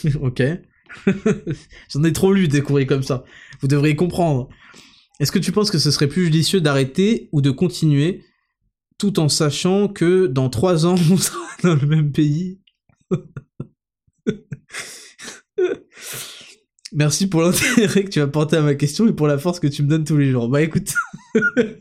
ok. 0.22 0.42
J'en 1.94 2.04
ai 2.06 2.14
trop 2.14 2.32
lu 2.32 2.48
des 2.48 2.62
courriers 2.62 2.88
comme 2.88 3.04
ça. 3.04 3.26
Vous 3.60 3.68
devriez 3.68 3.98
comprendre. 3.98 4.48
Est-ce 5.20 5.34
que 5.34 5.40
tu 5.40 5.52
penses 5.52 5.70
que 5.70 5.80
ce 5.80 5.92
serait 5.92 6.08
plus 6.08 6.24
judicieux 6.24 6.62
d'arrêter 6.62 7.28
ou 7.34 7.42
de 7.42 7.52
continuer 7.52 8.24
tout 8.98 9.20
en 9.20 9.28
sachant 9.28 9.90
que 9.90 10.28
dans 10.28 10.50
trois 10.50 10.86
ans 10.86 10.96
on 11.12 11.18
sera 11.18 11.40
dans 11.62 11.76
le 11.76 11.88
même 11.88 12.14
pays? 12.14 12.62
Merci 16.94 17.28
pour 17.28 17.42
l'intérêt 17.42 18.04
que 18.04 18.10
tu 18.10 18.22
as 18.22 18.28
porté 18.28 18.56
à 18.58 18.62
ma 18.62 18.76
question 18.76 19.08
et 19.08 19.14
pour 19.14 19.28
la 19.28 19.38
force 19.38 19.60
que 19.60 19.68
tu 19.68 19.84
me 19.84 19.88
donnes 19.88 20.06
tous 20.06 20.18
les 20.18 20.32
jours. 20.32 20.48
Bah 20.50 20.62
écoute. 20.62 20.94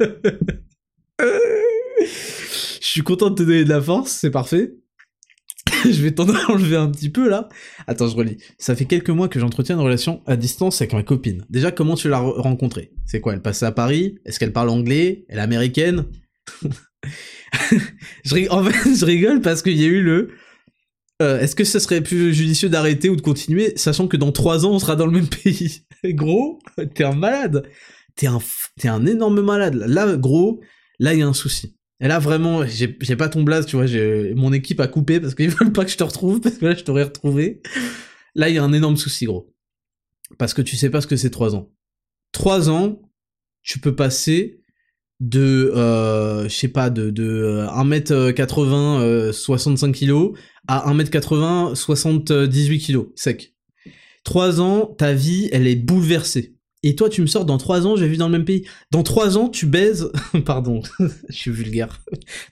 Je 2.81 2.87
suis 2.87 3.03
content 3.03 3.31
de 3.31 3.35
te 3.35 3.43
donner 3.43 3.65
de 3.65 3.69
la 3.69 3.81
force, 3.81 4.12
c'est 4.12 4.31
parfait. 4.31 4.74
je 5.85 6.03
vais 6.03 6.12
t'en 6.12 6.27
enlever 6.49 6.77
un 6.77 6.91
petit 6.91 7.11
peu 7.11 7.28
là. 7.28 7.49
Attends, 7.87 8.09
je 8.09 8.16
relis. 8.16 8.39
Ça 8.59 8.74
fait 8.74 8.85
quelques 8.85 9.11
mois 9.11 9.28
que 9.28 9.39
j'entretiens 9.41 9.77
une 9.77 9.83
relation 9.83 10.23
à 10.27 10.37
distance 10.37 10.81
avec 10.81 10.93
ma 10.93 11.03
copine. 11.03 11.45
Déjà, 11.51 11.70
comment 11.70 11.95
tu 11.95 12.09
l'as 12.09 12.19
rencontrée? 12.19 12.93
C'est 13.05 13.20
quoi? 13.20 13.35
Elle 13.35 13.43
passait 13.43 13.66
à 13.66 13.73
Paris? 13.73 14.19
Est-ce 14.24 14.39
qu'elle 14.39 14.53
parle 14.53 14.70
anglais? 14.70 15.24
Elle 15.28 15.39
est 15.39 15.43
américaine? 15.43 16.07
En 18.51 18.65
fait, 18.65 18.95
je 18.95 19.05
rigole 19.05 19.41
parce 19.41 19.62
qu'il 19.62 19.77
y 19.77 19.85
a 19.85 19.89
eu 19.89 20.03
le... 20.03 20.31
Euh, 21.22 21.40
est-ce 21.40 21.56
que 21.56 21.64
ça 21.64 21.80
serait 21.80 22.02
plus 22.02 22.34
judicieux 22.34 22.68
d'arrêter 22.68 23.09
ou 23.09 23.16
de 23.16 23.22
continuer, 23.22 23.72
sachant 23.76 24.06
que 24.06 24.16
dans 24.16 24.32
trois 24.32 24.66
ans, 24.66 24.72
on 24.72 24.78
sera 24.78 24.97
dans 24.97 25.06
le 25.06 25.12
même 25.12 25.28
pays? 25.43 25.82
Gros, 26.05 26.59
t'es 26.94 27.05
un 27.05 27.14
malade 27.14 27.68
T'es 28.14 28.26
un, 28.26 28.38
un 28.84 29.06
énorme 29.06 29.43
malade. 29.43 29.74
Là, 29.74 30.16
gros, 30.16 30.60
là, 30.98 31.12
il 31.12 31.20
y 31.20 31.22
a 31.22 31.26
un 31.26 31.34
souci. 31.34 31.76
Et 32.01 32.09
là, 32.09 32.18
vraiment, 32.18 32.66
j'ai 32.66 32.88
pas 32.88 33.28
ton 33.28 33.43
blaze, 33.43 33.66
tu 33.66 33.76
vois, 33.76 33.86
mon 34.34 34.52
équipe 34.52 34.80
a 34.80 34.88
coupé 34.88 35.20
parce 35.20 35.34
qu'ils 35.34 35.51
veulent 35.51 35.72
pas 35.72 35.84
que 35.84 35.90
je 35.90 35.97
te 35.97 36.05
retrouve, 36.05 36.40
parce 36.40 36.56
que 36.56 36.66
là, 36.66 36.74
je 36.74 36.84
t'aurais 36.84 37.05
retrouvé. 37.05 37.62
Là, 38.34 38.48
il 38.48 38.55
y 38.55 38.59
a 38.59 38.64
un 38.64 38.72
énorme 38.72 38.97
souci, 38.97 39.26
gros. 39.26 39.52
Parce 40.38 40.55
que 40.55 40.62
tu 40.62 40.76
sais 40.76 40.90
pas 40.90 41.01
ce 41.01 41.06
que 41.06 41.16
c'est 41.16 41.30
3 41.30 41.55
ans. 41.55 41.70
3 42.32 42.68
ans, 42.68 43.01
tu 43.62 43.78
peux 43.78 43.94
passer 43.94 44.60
de, 45.20 45.72
euh, 45.74 46.48
je 46.48 46.55
sais 46.55 46.68
pas, 46.68 46.90
de, 46.90 47.10
de 47.10 47.66
1m80, 47.68 49.01
euh, 49.01 49.32
65 49.32 49.93
kg 49.93 50.32
à 50.68 50.93
1m80, 50.93 51.74
78 51.74 52.78
kg, 52.78 53.06
sec. 53.14 53.55
3 54.24 54.60
ans, 54.60 54.86
ta 54.86 55.12
vie, 55.12 55.48
elle 55.52 55.66
est 55.66 55.76
bouleversée. 55.76 56.56
Et 56.82 56.94
toi, 56.94 57.09
tu 57.09 57.20
me 57.22 57.26
sors 57.26 57.44
dans 57.44 57.59
trois 57.59 57.86
ans, 57.86 57.97
j'ai 57.97 58.06
vu 58.06 58.16
dans 58.16 58.26
le 58.26 58.32
même 58.32 58.44
pays. 58.44 58.64
Dans 58.90 59.02
trois 59.02 59.38
ans, 59.38 59.48
tu 59.48 59.66
baises. 59.66 60.10
Pardon, 60.44 60.82
je 61.28 61.34
suis 61.34 61.51
vulgaire. 61.51 62.02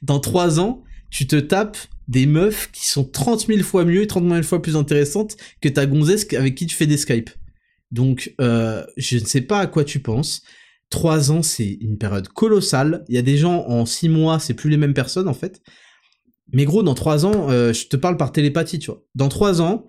Dans 0.03 0.19
trois 0.19 0.59
ans, 0.59 0.83
tu 1.11 1.27
te 1.27 1.37
tapes 1.37 1.77
des 2.09 2.27
meufs 2.27 2.71
qui 2.73 2.89
sont 2.89 3.05
30 3.05 3.47
000 3.47 3.63
fois 3.63 3.85
mieux 3.85 4.03
et 4.03 4.07
30 4.07 4.29
000 4.29 4.43
fois 4.43 4.61
plus 4.61 4.77
intéressantes 4.77 5.37
que 5.61 5.69
ta 5.69 5.87
gonzesse 5.87 6.27
avec 6.35 6.55
qui 6.55 6.67
tu 6.67 6.75
fais 6.75 6.87
des 6.87 6.97
Skype. 6.97 7.31
Donc, 7.93 8.35
euh, 8.41 8.85
je 8.97 9.19
ne 9.19 9.25
sais 9.25 9.43
pas 9.43 9.61
à 9.61 9.67
quoi 9.67 9.85
tu 9.85 10.01
penses. 10.01 10.43
Trois 10.95 11.33
ans, 11.33 11.43
c'est 11.43 11.77
une 11.81 11.99
période 11.99 12.29
colossale. 12.29 13.05
Il 13.09 13.17
y 13.17 13.19
a 13.19 13.23
des 13.23 13.37
gens 13.37 13.65
en 13.67 13.85
six 13.85 14.09
mois, 14.09 14.39
c'est 14.39 14.55
plus 14.55 14.71
les 14.71 14.77
mêmes 14.77 14.95
personnes 14.95 15.27
en 15.27 15.35
fait. 15.35 15.61
Mais 16.53 16.65
gros, 16.65 16.85
dans 16.85 16.95
trois 16.95 17.27
ans, 17.27 17.51
euh, 17.51 17.73
je 17.73 17.89
te 17.89 17.97
parle 17.97 18.17
par 18.17 18.31
télépathie, 18.31 18.79
tu 18.79 18.93
vois. 18.93 19.03
Dans 19.17 19.29
trois 19.29 19.61
ans, 19.61 19.87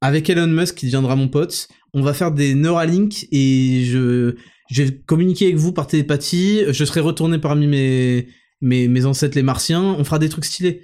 avec 0.00 0.28
Elon 0.28 0.48
Musk 0.48 0.74
qui 0.74 0.86
deviendra 0.86 1.14
mon 1.14 1.28
pote, 1.28 1.68
on 1.94 2.02
va 2.02 2.12
faire 2.12 2.32
des 2.32 2.56
Neuralink 2.56 3.28
et 3.30 3.84
je, 3.84 4.34
vais 4.74 4.98
communiquer 5.06 5.44
avec 5.44 5.58
vous 5.58 5.72
par 5.72 5.86
télépathie, 5.86 6.64
je 6.66 6.84
serai 6.84 6.98
retourné 6.98 7.38
parmi 7.38 7.68
mes, 7.68 8.26
mes 8.60 9.04
ancêtres 9.04 9.36
les 9.36 9.44
martiens, 9.44 9.94
on 9.96 10.02
fera 10.02 10.18
des 10.18 10.28
trucs 10.28 10.46
stylés. 10.46 10.82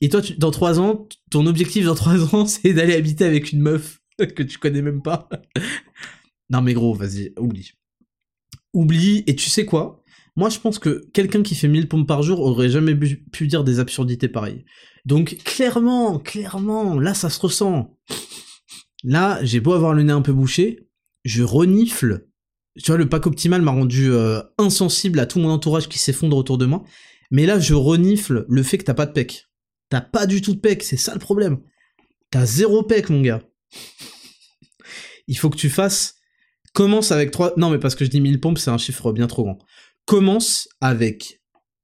Et 0.00 0.10
toi, 0.10 0.20
dans 0.38 0.52
trois 0.52 0.78
ans, 0.78 1.08
ton 1.32 1.44
objectif 1.48 1.86
dans 1.86 1.96
trois 1.96 2.36
ans, 2.36 2.46
c'est 2.46 2.72
d'aller 2.72 2.94
habiter 2.94 3.24
avec 3.24 3.50
une 3.50 3.62
meuf 3.62 3.98
que 4.36 4.44
tu 4.44 4.58
connais 4.58 4.80
même 4.80 5.02
pas. 5.02 5.28
non 6.50 6.62
mais 6.62 6.72
gros, 6.72 6.94
vas-y, 6.94 7.32
oublie. 7.36 7.72
Oublie, 8.72 9.24
et 9.26 9.34
tu 9.34 9.50
sais 9.50 9.64
quoi? 9.64 10.02
Moi 10.36 10.50
je 10.50 10.58
pense 10.58 10.78
que 10.78 11.04
quelqu'un 11.12 11.42
qui 11.42 11.54
fait 11.54 11.68
1000 11.68 11.88
pompes 11.88 12.06
par 12.06 12.22
jour 12.22 12.40
aurait 12.40 12.68
jamais 12.68 12.94
pu 12.94 13.46
dire 13.48 13.64
des 13.64 13.80
absurdités 13.80 14.28
pareilles. 14.28 14.64
Donc 15.04 15.38
clairement, 15.44 16.18
clairement, 16.18 16.98
là 16.98 17.14
ça 17.14 17.30
se 17.30 17.40
ressent. 17.40 17.96
Là, 19.04 19.38
j'ai 19.42 19.60
beau 19.60 19.74
avoir 19.74 19.94
le 19.94 20.02
nez 20.02 20.12
un 20.12 20.22
peu 20.22 20.32
bouché, 20.32 20.88
je 21.24 21.42
renifle. 21.42 22.26
Tu 22.76 22.86
vois, 22.86 22.98
le 22.98 23.08
pack 23.08 23.26
optimal 23.26 23.62
m'a 23.62 23.70
rendu 23.70 24.10
euh, 24.10 24.40
insensible 24.58 25.20
à 25.20 25.26
tout 25.26 25.38
mon 25.38 25.50
entourage 25.50 25.88
qui 25.88 25.98
s'effondre 25.98 26.36
autour 26.36 26.58
de 26.58 26.66
moi. 26.66 26.84
Mais 27.30 27.46
là, 27.46 27.58
je 27.58 27.74
renifle 27.74 28.44
le 28.48 28.62
fait 28.62 28.78
que 28.78 28.84
t'as 28.84 28.94
pas 28.94 29.06
de 29.06 29.12
pec. 29.12 29.46
T'as 29.88 30.00
pas 30.00 30.26
du 30.26 30.42
tout 30.42 30.54
de 30.54 30.60
pec, 30.60 30.82
c'est 30.82 30.96
ça 30.96 31.14
le 31.14 31.20
problème. 31.20 31.60
T'as 32.30 32.44
zéro 32.44 32.82
pec, 32.82 33.10
mon 33.10 33.20
gars. 33.20 33.42
Il 35.26 35.38
faut 35.38 35.50
que 35.50 35.56
tu 35.56 35.70
fasses. 35.70 36.17
Commence 36.74 37.12
avec 37.12 37.30
3. 37.30 37.54
Non, 37.56 37.70
mais 37.70 37.78
parce 37.78 37.94
que 37.94 38.04
je 38.04 38.10
dis 38.10 38.20
1000 38.20 38.40
pompes, 38.40 38.58
c'est 38.58 38.70
un 38.70 38.78
chiffre 38.78 39.12
bien 39.12 39.26
trop 39.26 39.44
grand. 39.44 39.58
Commence 40.04 40.68
avec 40.80 41.40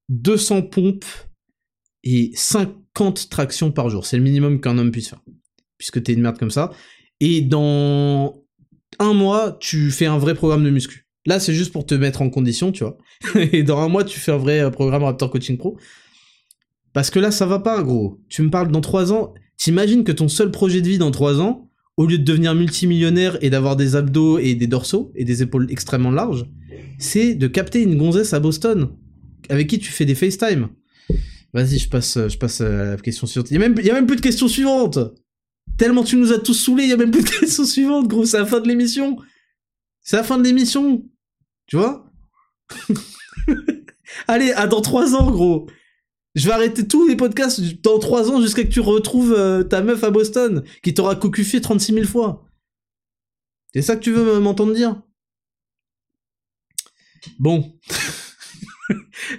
200 0.08 0.62
pompes 0.62 1.04
et 2.02 2.32
50 2.34 3.28
tractions 3.28 3.72
par 3.72 3.90
jour. 3.90 4.06
C'est 4.06 4.16
le 4.16 4.22
minimum 4.22 4.60
qu'un 4.60 4.78
homme 4.78 4.90
puisse 4.90 5.08
faire. 5.08 5.22
Puisque 5.78 6.02
t'es 6.02 6.12
une 6.12 6.20
merde 6.20 6.38
comme 6.38 6.50
ça 6.50 6.70
et 7.20 7.40
dans 7.40 8.44
un 8.98 9.12
mois, 9.14 9.56
tu 9.60 9.90
fais 9.90 10.06
un 10.06 10.18
vrai 10.18 10.34
programme 10.34 10.64
de 10.64 10.70
muscu. 10.70 11.06
Là, 11.26 11.40
c'est 11.40 11.54
juste 11.54 11.72
pour 11.72 11.86
te 11.86 11.94
mettre 11.94 12.22
en 12.22 12.30
condition, 12.30 12.70
tu 12.70 12.84
vois. 12.84 12.98
et 13.52 13.62
dans 13.62 13.78
un 13.78 13.88
mois, 13.88 14.04
tu 14.04 14.20
fais 14.20 14.32
un 14.32 14.36
vrai 14.36 14.60
euh, 14.60 14.70
programme 14.70 15.04
Raptor 15.04 15.30
Coaching 15.30 15.56
Pro. 15.56 15.78
Parce 16.92 17.10
que 17.10 17.18
là, 17.18 17.30
ça 17.30 17.46
va 17.46 17.58
pas, 17.58 17.82
gros. 17.82 18.20
Tu 18.28 18.42
me 18.42 18.50
parles 18.50 18.70
dans 18.70 18.82
trois 18.82 19.12
ans. 19.12 19.32
T'imagines 19.56 20.04
que 20.04 20.12
ton 20.12 20.28
seul 20.28 20.50
projet 20.50 20.80
de 20.82 20.88
vie 20.88 20.98
dans 20.98 21.10
trois 21.10 21.40
ans, 21.40 21.63
au 21.96 22.06
lieu 22.06 22.18
de 22.18 22.24
devenir 22.24 22.54
multimillionnaire 22.54 23.38
et 23.40 23.50
d'avoir 23.50 23.76
des 23.76 23.96
abdos 23.96 24.38
et 24.38 24.54
des 24.54 24.66
dorsaux 24.66 25.12
et 25.14 25.24
des 25.24 25.42
épaules 25.42 25.66
extrêmement 25.70 26.10
larges, 26.10 26.46
c'est 26.98 27.34
de 27.34 27.46
capter 27.46 27.82
une 27.82 27.96
gonzesse 27.96 28.32
à 28.32 28.40
Boston 28.40 28.90
avec 29.48 29.68
qui 29.68 29.78
tu 29.78 29.90
fais 29.90 30.04
des 30.04 30.14
FaceTime. 30.14 30.68
Vas-y, 31.52 31.78
je 31.78 31.88
passe, 31.88 32.18
je 32.28 32.36
passe 32.36 32.60
à 32.60 32.84
la 32.84 32.96
question 32.96 33.26
suivante. 33.26 33.50
Il 33.50 33.54
y 33.54 33.56
a 33.56 33.60
même, 33.60 33.78
a 33.78 33.92
même 33.92 34.06
plus 34.06 34.16
de 34.16 34.20
questions 34.20 34.48
suivantes. 34.48 34.98
Tellement 35.78 36.02
tu 36.02 36.16
nous 36.16 36.32
as 36.32 36.38
tous 36.38 36.54
saoulés, 36.54 36.84
il 36.84 36.90
y 36.90 36.92
a 36.92 36.96
même 36.96 37.10
plus 37.10 37.22
de 37.22 37.28
questions 37.40 37.64
suivantes, 37.64 38.08
gros, 38.08 38.24
c'est 38.24 38.38
la 38.38 38.46
fin 38.46 38.60
de 38.60 38.68
l'émission. 38.68 39.16
C'est 40.00 40.16
la 40.16 40.24
fin 40.24 40.38
de 40.38 40.44
l'émission. 40.44 41.04
Tu 41.66 41.76
vois? 41.76 42.10
Allez, 44.28 44.52
à 44.52 44.66
dans 44.66 44.80
trois 44.80 45.14
ans, 45.14 45.30
gros. 45.30 45.66
Je 46.34 46.46
vais 46.46 46.52
arrêter 46.52 46.86
tous 46.86 47.06
les 47.06 47.16
podcasts 47.16 47.60
dans 47.82 47.98
trois 47.98 48.30
ans 48.30 48.40
jusqu'à 48.40 48.64
que 48.64 48.68
tu 48.68 48.80
retrouves 48.80 49.34
euh, 49.36 49.62
ta 49.62 49.82
meuf 49.82 50.02
à 50.02 50.10
Boston, 50.10 50.64
qui 50.82 50.92
t'aura 50.92 51.14
cocufié 51.14 51.60
36 51.60 51.94
000 51.94 52.06
fois. 52.06 52.44
C'est 53.72 53.82
ça 53.82 53.96
que 53.96 54.02
tu 54.02 54.12
veux 54.12 54.40
m'entendre 54.40 54.74
dire? 54.74 55.00
Bon. 57.38 57.72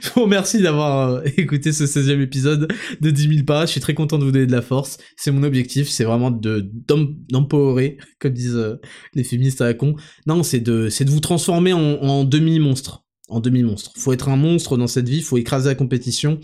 je 0.02 0.10
vous 0.16 0.24
remercie 0.24 0.62
d'avoir 0.62 1.10
euh, 1.10 1.22
écouté 1.38 1.72
ce 1.72 1.84
16e 1.84 2.22
épisode 2.22 2.72
de 3.02 3.12
10 3.12 3.30
000 3.30 3.46
pas. 3.46 3.66
Je 3.66 3.72
suis 3.72 3.82
très 3.82 3.94
content 3.94 4.18
de 4.18 4.24
vous 4.24 4.32
donner 4.32 4.48
de 4.48 4.52
la 4.52 4.62
force. 4.62 4.98
C'est 5.18 5.32
mon 5.32 5.44
objectif, 5.44 5.90
c'est 5.90 6.04
vraiment 6.04 6.32
de 6.32 6.72
comme 6.88 8.34
disent 8.34 8.56
euh, 8.56 8.76
les 9.14 9.24
féministes 9.24 9.62
à 9.62 9.66
la 9.66 9.74
con. 9.74 9.96
Non, 10.28 10.44
c'est 10.44 10.60
de, 10.60 10.88
de 10.88 11.10
vous 11.10 11.20
transformer 11.20 11.74
en, 11.74 12.24
demi-monstre. 12.24 13.04
En 13.28 13.40
demi-monstre. 13.40 13.92
Faut 13.98 14.14
être 14.14 14.30
un 14.30 14.38
monstre 14.38 14.78
dans 14.78 14.88
cette 14.88 15.10
vie, 15.10 15.22
faut 15.22 15.38
écraser 15.38 15.70
la 15.70 15.76
compétition. 15.76 16.40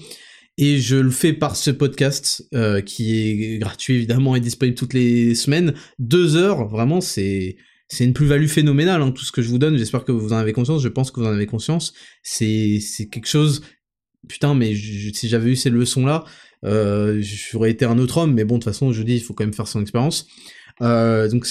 Et 0.57 0.79
je 0.79 0.97
le 0.97 1.11
fais 1.11 1.33
par 1.33 1.55
ce 1.55 1.71
podcast, 1.71 2.47
euh, 2.53 2.81
qui 2.81 3.17
est 3.17 3.57
gratuit 3.57 3.95
évidemment 3.95 4.35
et 4.35 4.39
disponible 4.39 4.77
toutes 4.77 4.93
les 4.93 5.33
semaines. 5.35 5.73
Deux 5.97 6.35
heures, 6.35 6.67
vraiment, 6.67 7.01
c'est 7.01 7.57
c'est 7.87 8.05
une 8.05 8.13
plus-value 8.13 8.47
phénoménale, 8.47 9.01
hein, 9.01 9.11
tout 9.11 9.25
ce 9.25 9.33
que 9.33 9.41
je 9.41 9.49
vous 9.49 9.57
donne, 9.57 9.77
j'espère 9.77 10.05
que 10.05 10.13
vous 10.13 10.31
en 10.31 10.37
avez 10.37 10.53
conscience, 10.53 10.81
je 10.81 10.87
pense 10.87 11.11
que 11.11 11.19
vous 11.19 11.25
en 11.25 11.33
avez 11.33 11.45
conscience, 11.45 11.93
c'est 12.23 12.79
quelque 13.11 13.27
chose, 13.27 13.63
putain, 14.29 14.53
mais 14.53 14.73
si 14.73 15.27
j'avais 15.27 15.51
eu 15.51 15.55
ces 15.57 15.69
leçons-là, 15.69 16.23
euh, 16.63 17.21
j'aurais 17.21 17.69
été 17.71 17.83
un 17.83 17.99
autre 17.99 18.19
homme, 18.19 18.33
mais 18.33 18.45
bon, 18.45 18.55
de 18.55 18.59
toute 18.63 18.71
façon, 18.71 18.93
je 18.93 19.03
dis, 19.03 19.15
il 19.15 19.19
faut 19.19 19.33
quand 19.33 19.43
même 19.43 19.53
faire 19.53 19.67
son 19.67 19.81
expérience. 19.81 20.25
Euh, 20.81 21.27
donc 21.27 21.45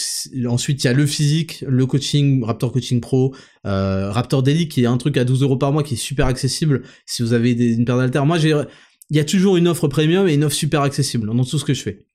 ensuite 0.49 0.83
il 0.83 0.87
y 0.87 0.91
a 0.91 0.93
le 0.93 1.07
physique, 1.07 1.63
le 1.69 1.87
coaching, 1.87 2.43
Raptor 2.43 2.73
Coaching 2.73 3.01
Pro, 3.01 3.35
Raptor 3.63 4.43
Daily 4.43 4.67
qui 4.67 4.83
est 4.83 4.87
un 4.87 4.97
truc 4.97 5.17
à 5.19 5.25
12 5.25 5.43
euros 5.43 5.57
par 5.57 5.73
mois 5.73 5.83
qui 5.85 5.95
est 5.95 5.99
super 5.99 6.27
accessible 6.27 6.83
si 7.07 7.23
vous 7.23 7.33
avez 7.33 7.53
une 7.53 7.85
paire 7.85 7.99
d'haltères. 7.99 8.27
Moi 8.27 8.39
j'ai, 8.39 8.61
il 9.11 9.17
y 9.17 9.21
a 9.21 9.25
toujours 9.25 9.57
une 9.57 9.69
offre 9.69 9.89
premium 9.89 10.29
et 10.29 10.35
une 10.35 10.45
offre 10.45 10.57
super 10.57 10.83
accessible 10.83 11.27
dans 11.27 11.45
tout 11.45 11.59
ce 11.59 11.65
que 11.65 11.75
je 11.75 11.83
fais. 11.83 12.07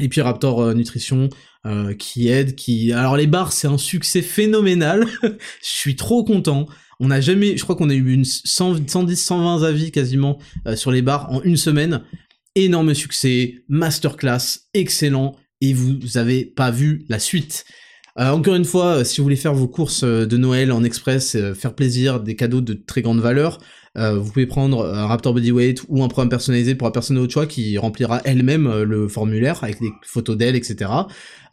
Et 0.00 0.08
puis 0.08 0.20
Raptor 0.20 0.60
euh, 0.60 0.74
Nutrition 0.74 1.28
euh, 1.66 1.94
qui 1.94 2.28
aide, 2.28 2.54
qui... 2.54 2.92
Alors 2.92 3.16
les 3.16 3.26
bars, 3.26 3.52
c'est 3.52 3.66
un 3.66 3.78
succès 3.78 4.22
phénoménal. 4.22 5.06
Je 5.22 5.28
suis 5.60 5.96
trop 5.96 6.24
content. 6.24 6.66
On 7.00 7.08
n'a 7.08 7.20
jamais, 7.20 7.56
je 7.56 7.62
crois 7.62 7.76
qu'on 7.76 7.90
a 7.90 7.94
eu 7.94 8.12
une 8.12 8.24
100, 8.24 8.88
110, 8.88 9.16
120 9.16 9.62
avis 9.62 9.92
quasiment 9.92 10.38
euh, 10.66 10.74
sur 10.74 10.90
les 10.90 11.02
bars 11.02 11.32
en 11.32 11.42
une 11.42 11.56
semaine. 11.56 12.02
Énorme 12.56 12.92
succès, 12.92 13.62
masterclass, 13.68 14.62
excellent, 14.74 15.36
et 15.60 15.72
vous 15.72 16.16
avez 16.16 16.44
pas 16.44 16.72
vu 16.72 17.04
la 17.08 17.20
suite. 17.20 17.64
Encore 18.16 18.56
une 18.56 18.64
fois, 18.64 19.04
si 19.04 19.18
vous 19.18 19.22
voulez 19.22 19.36
faire 19.36 19.54
vos 19.54 19.68
courses 19.68 20.02
de 20.02 20.36
Noël 20.36 20.72
en 20.72 20.82
express, 20.82 21.36
faire 21.54 21.76
plaisir, 21.76 22.18
des 22.18 22.34
cadeaux 22.34 22.60
de 22.60 22.74
très 22.74 23.00
grande 23.00 23.20
valeur, 23.20 23.60
vous 23.98 24.30
pouvez 24.30 24.46
prendre 24.46 24.86
un 24.86 25.06
Raptor 25.06 25.34
Bodyweight 25.34 25.82
ou 25.88 26.02
un 26.02 26.08
programme 26.08 26.28
personnalisé 26.28 26.74
pour 26.74 26.86
la 26.86 26.92
personne 26.92 27.16
de 27.16 27.20
votre 27.20 27.32
choix 27.32 27.46
qui 27.46 27.78
remplira 27.78 28.20
elle-même 28.24 28.66
euh, 28.66 28.84
le 28.84 29.08
formulaire 29.08 29.62
avec 29.64 29.80
des 29.80 29.90
photos 30.02 30.36
d'elle, 30.36 30.56
etc. 30.56 30.90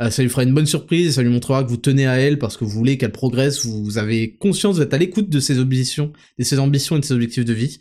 Euh, 0.02 0.10
ça 0.10 0.22
lui 0.22 0.30
fera 0.30 0.44
une 0.44 0.54
bonne 0.54 0.66
surprise 0.66 1.08
et 1.08 1.12
ça 1.12 1.22
lui 1.22 1.30
montrera 1.30 1.64
que 1.64 1.70
vous 1.70 1.78
tenez 1.78 2.08
à 2.08 2.18
elle 2.18 2.38
parce 2.40 2.58
que 2.58 2.64
vous 2.64 2.72
voulez 2.72 2.98
qu'elle 2.98 3.12
progresse, 3.12 3.66
vous 3.66 3.98
avez 3.98 4.36
conscience, 4.36 4.76
vous 4.76 4.82
êtes 4.82 4.94
à 4.94 4.98
l'écoute 4.98 5.30
de 5.30 5.40
ses 5.40 5.60
ambitions, 5.60 6.14
de 6.38 6.44
ses 6.44 6.60
ambitions 6.60 6.98
et 6.98 7.00
de 7.00 7.06
ses 7.06 7.14
objectifs 7.14 7.46
de 7.46 7.54
vie. 7.54 7.80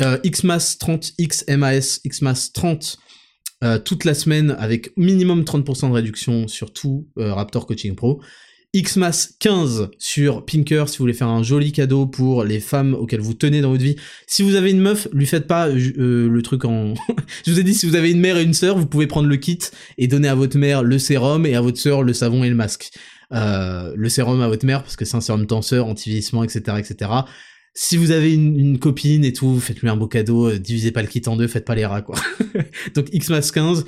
XMAS 0.00 0.76
30, 0.78 1.14
XMAS, 1.20 2.00
XMAS 2.06 2.50
30 2.54 2.98
toute 3.84 4.04
la 4.04 4.14
semaine 4.14 4.54
avec 4.60 4.96
minimum 4.96 5.42
30% 5.42 5.88
de 5.88 5.94
réduction 5.94 6.46
sur 6.46 6.72
tout 6.72 7.08
Raptor 7.16 7.66
Coaching 7.66 7.96
Pro. 7.96 8.20
Xmas 8.76 9.30
15 9.40 9.88
sur 9.98 10.44
Pinker 10.44 10.88
si 10.88 10.98
vous 10.98 11.04
voulez 11.04 11.14
faire 11.14 11.28
un 11.28 11.42
joli 11.42 11.72
cadeau 11.72 12.06
pour 12.06 12.44
les 12.44 12.60
femmes 12.60 12.92
auxquelles 12.94 13.20
vous 13.20 13.32
tenez 13.32 13.62
dans 13.62 13.70
votre 13.70 13.82
vie. 13.82 13.96
Si 14.26 14.42
vous 14.42 14.56
avez 14.56 14.70
une 14.70 14.80
meuf, 14.80 15.08
lui 15.12 15.24
faites 15.24 15.46
pas 15.46 15.68
euh, 15.68 16.28
le 16.28 16.42
truc 16.42 16.66
en... 16.66 16.92
je 17.46 17.50
vous 17.50 17.58
ai 17.58 17.62
dit, 17.62 17.74
si 17.74 17.86
vous 17.86 17.96
avez 17.96 18.10
une 18.10 18.20
mère 18.20 18.36
et 18.36 18.42
une 18.42 18.52
sœur, 18.52 18.76
vous 18.76 18.86
pouvez 18.86 19.06
prendre 19.06 19.28
le 19.28 19.36
kit 19.36 19.58
et 19.96 20.06
donner 20.06 20.28
à 20.28 20.34
votre 20.34 20.58
mère 20.58 20.82
le 20.82 20.98
sérum 20.98 21.46
et 21.46 21.54
à 21.56 21.62
votre 21.62 21.78
sœur 21.78 22.02
le 22.02 22.12
savon 22.12 22.44
et 22.44 22.50
le 22.50 22.54
masque. 22.54 22.90
Euh, 23.32 23.92
le 23.96 24.08
sérum 24.10 24.42
à 24.42 24.48
votre 24.48 24.66
mère 24.66 24.82
parce 24.82 24.96
que 24.96 25.06
c'est 25.06 25.16
un 25.16 25.22
sérum 25.22 25.46
tenseur, 25.46 25.86
anti-vieillissement, 25.86 26.44
etc., 26.44 26.76
etc. 26.78 27.10
Si 27.72 27.96
vous 27.96 28.10
avez 28.10 28.34
une, 28.34 28.78
copine 28.78 29.24
et 29.24 29.32
tout, 29.32 29.58
faites-lui 29.60 29.88
un 29.88 29.96
beau 29.96 30.08
cadeau, 30.08 30.50
euh, 30.50 30.58
divisez 30.58 30.92
pas 30.92 31.00
le 31.00 31.08
kit 31.08 31.22
en 31.26 31.36
deux, 31.36 31.46
faites 31.46 31.64
pas 31.64 31.74
les 31.74 31.86
rats, 31.86 32.02
quoi. 32.02 32.16
Donc 32.94 33.06
Xmas 33.10 33.50
15 33.52 33.86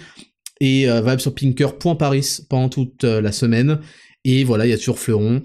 et 0.63 0.87
va 0.87 1.19
sur 1.19 1.35
pinker.paris 1.35 2.41
pendant 2.51 2.69
toute 2.69 3.05
la 3.05 3.33
semaine. 3.33 3.81
Et 4.25 4.45
voilà, 4.45 4.67
il 4.67 4.71
y 4.71 4.73
a 4.73 4.79
toujours 4.79 4.99
Fleuron. 4.99 5.43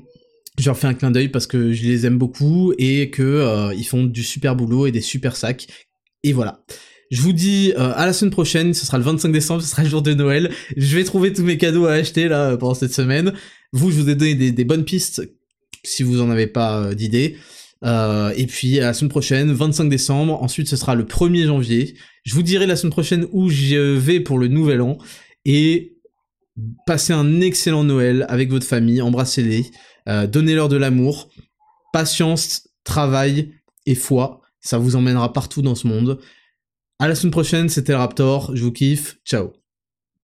Je 0.57 0.65
leur 0.65 0.77
fais 0.77 0.87
un 0.87 0.93
clin 0.93 1.11
d'œil 1.11 1.29
parce 1.29 1.47
que 1.47 1.73
je 1.73 1.83
les 1.83 2.05
aime 2.05 2.17
beaucoup 2.17 2.73
et 2.77 3.09
que 3.09 3.23
euh, 3.23 3.73
ils 3.73 3.85
font 3.85 4.03
du 4.03 4.23
super 4.23 4.55
boulot 4.55 4.87
et 4.87 4.91
des 4.91 5.01
super 5.01 5.35
sacs. 5.35 5.67
Et 6.23 6.33
voilà. 6.33 6.63
Je 7.11 7.21
vous 7.21 7.33
dis 7.33 7.73
euh, 7.77 7.91
à 7.95 8.05
la 8.05 8.13
semaine 8.13 8.31
prochaine, 8.31 8.73
ce 8.73 8.85
sera 8.85 8.97
le 8.97 9.03
25 9.03 9.31
décembre, 9.31 9.61
ce 9.61 9.67
sera 9.67 9.83
le 9.83 9.89
jour 9.89 10.01
de 10.01 10.13
Noël. 10.13 10.51
Je 10.75 10.95
vais 10.95 11.03
trouver 11.03 11.33
tous 11.33 11.43
mes 11.43 11.57
cadeaux 11.57 11.85
à 11.85 11.93
acheter 11.93 12.27
là 12.27 12.57
pendant 12.57 12.73
cette 12.73 12.93
semaine. 12.93 13.33
Vous, 13.73 13.91
je 13.91 13.99
vous 13.99 14.09
ai 14.09 14.15
donné 14.15 14.33
des, 14.51 14.63
bonnes 14.63 14.85
pistes 14.85 15.21
si 15.83 16.03
vous 16.03 16.21
en 16.21 16.31
avez 16.31 16.47
pas 16.47 16.79
euh, 16.79 16.93
d'idées. 16.93 17.35
et 17.83 18.45
puis 18.47 18.79
à 18.79 18.87
la 18.87 18.93
semaine 18.93 19.09
prochaine, 19.09 19.51
25 19.51 19.89
décembre. 19.89 20.41
Ensuite, 20.41 20.67
ce 20.69 20.77
sera 20.77 20.95
le 20.95 21.03
1er 21.03 21.47
janvier. 21.47 21.95
Je 22.23 22.33
vous 22.33 22.43
dirai 22.43 22.65
la 22.65 22.75
semaine 22.75 22.93
prochaine 22.93 23.27
où 23.33 23.49
je 23.49 23.75
vais 23.75 24.21
pour 24.21 24.39
le 24.39 24.47
nouvel 24.47 24.81
an. 24.81 24.97
Et 25.43 25.94
Passez 26.85 27.13
un 27.13 27.41
excellent 27.41 27.83
Noël 27.83 28.25
avec 28.29 28.49
votre 28.49 28.65
famille, 28.65 29.01
embrassez-les, 29.01 29.71
euh, 30.07 30.27
donnez-leur 30.27 30.69
de 30.69 30.77
l'amour, 30.77 31.29
patience, 31.91 32.69
travail 32.83 33.53
et 33.85 33.95
foi, 33.95 34.41
ça 34.61 34.77
vous 34.77 34.95
emmènera 34.95 35.33
partout 35.33 35.61
dans 35.61 35.75
ce 35.75 35.87
monde. 35.87 36.19
À 36.99 37.07
la 37.07 37.15
semaine 37.15 37.31
prochaine, 37.31 37.69
c'était 37.69 37.95
Raptor, 37.95 38.55
je 38.55 38.63
vous 38.63 38.71
kiffe, 38.71 39.17
ciao 39.25 39.51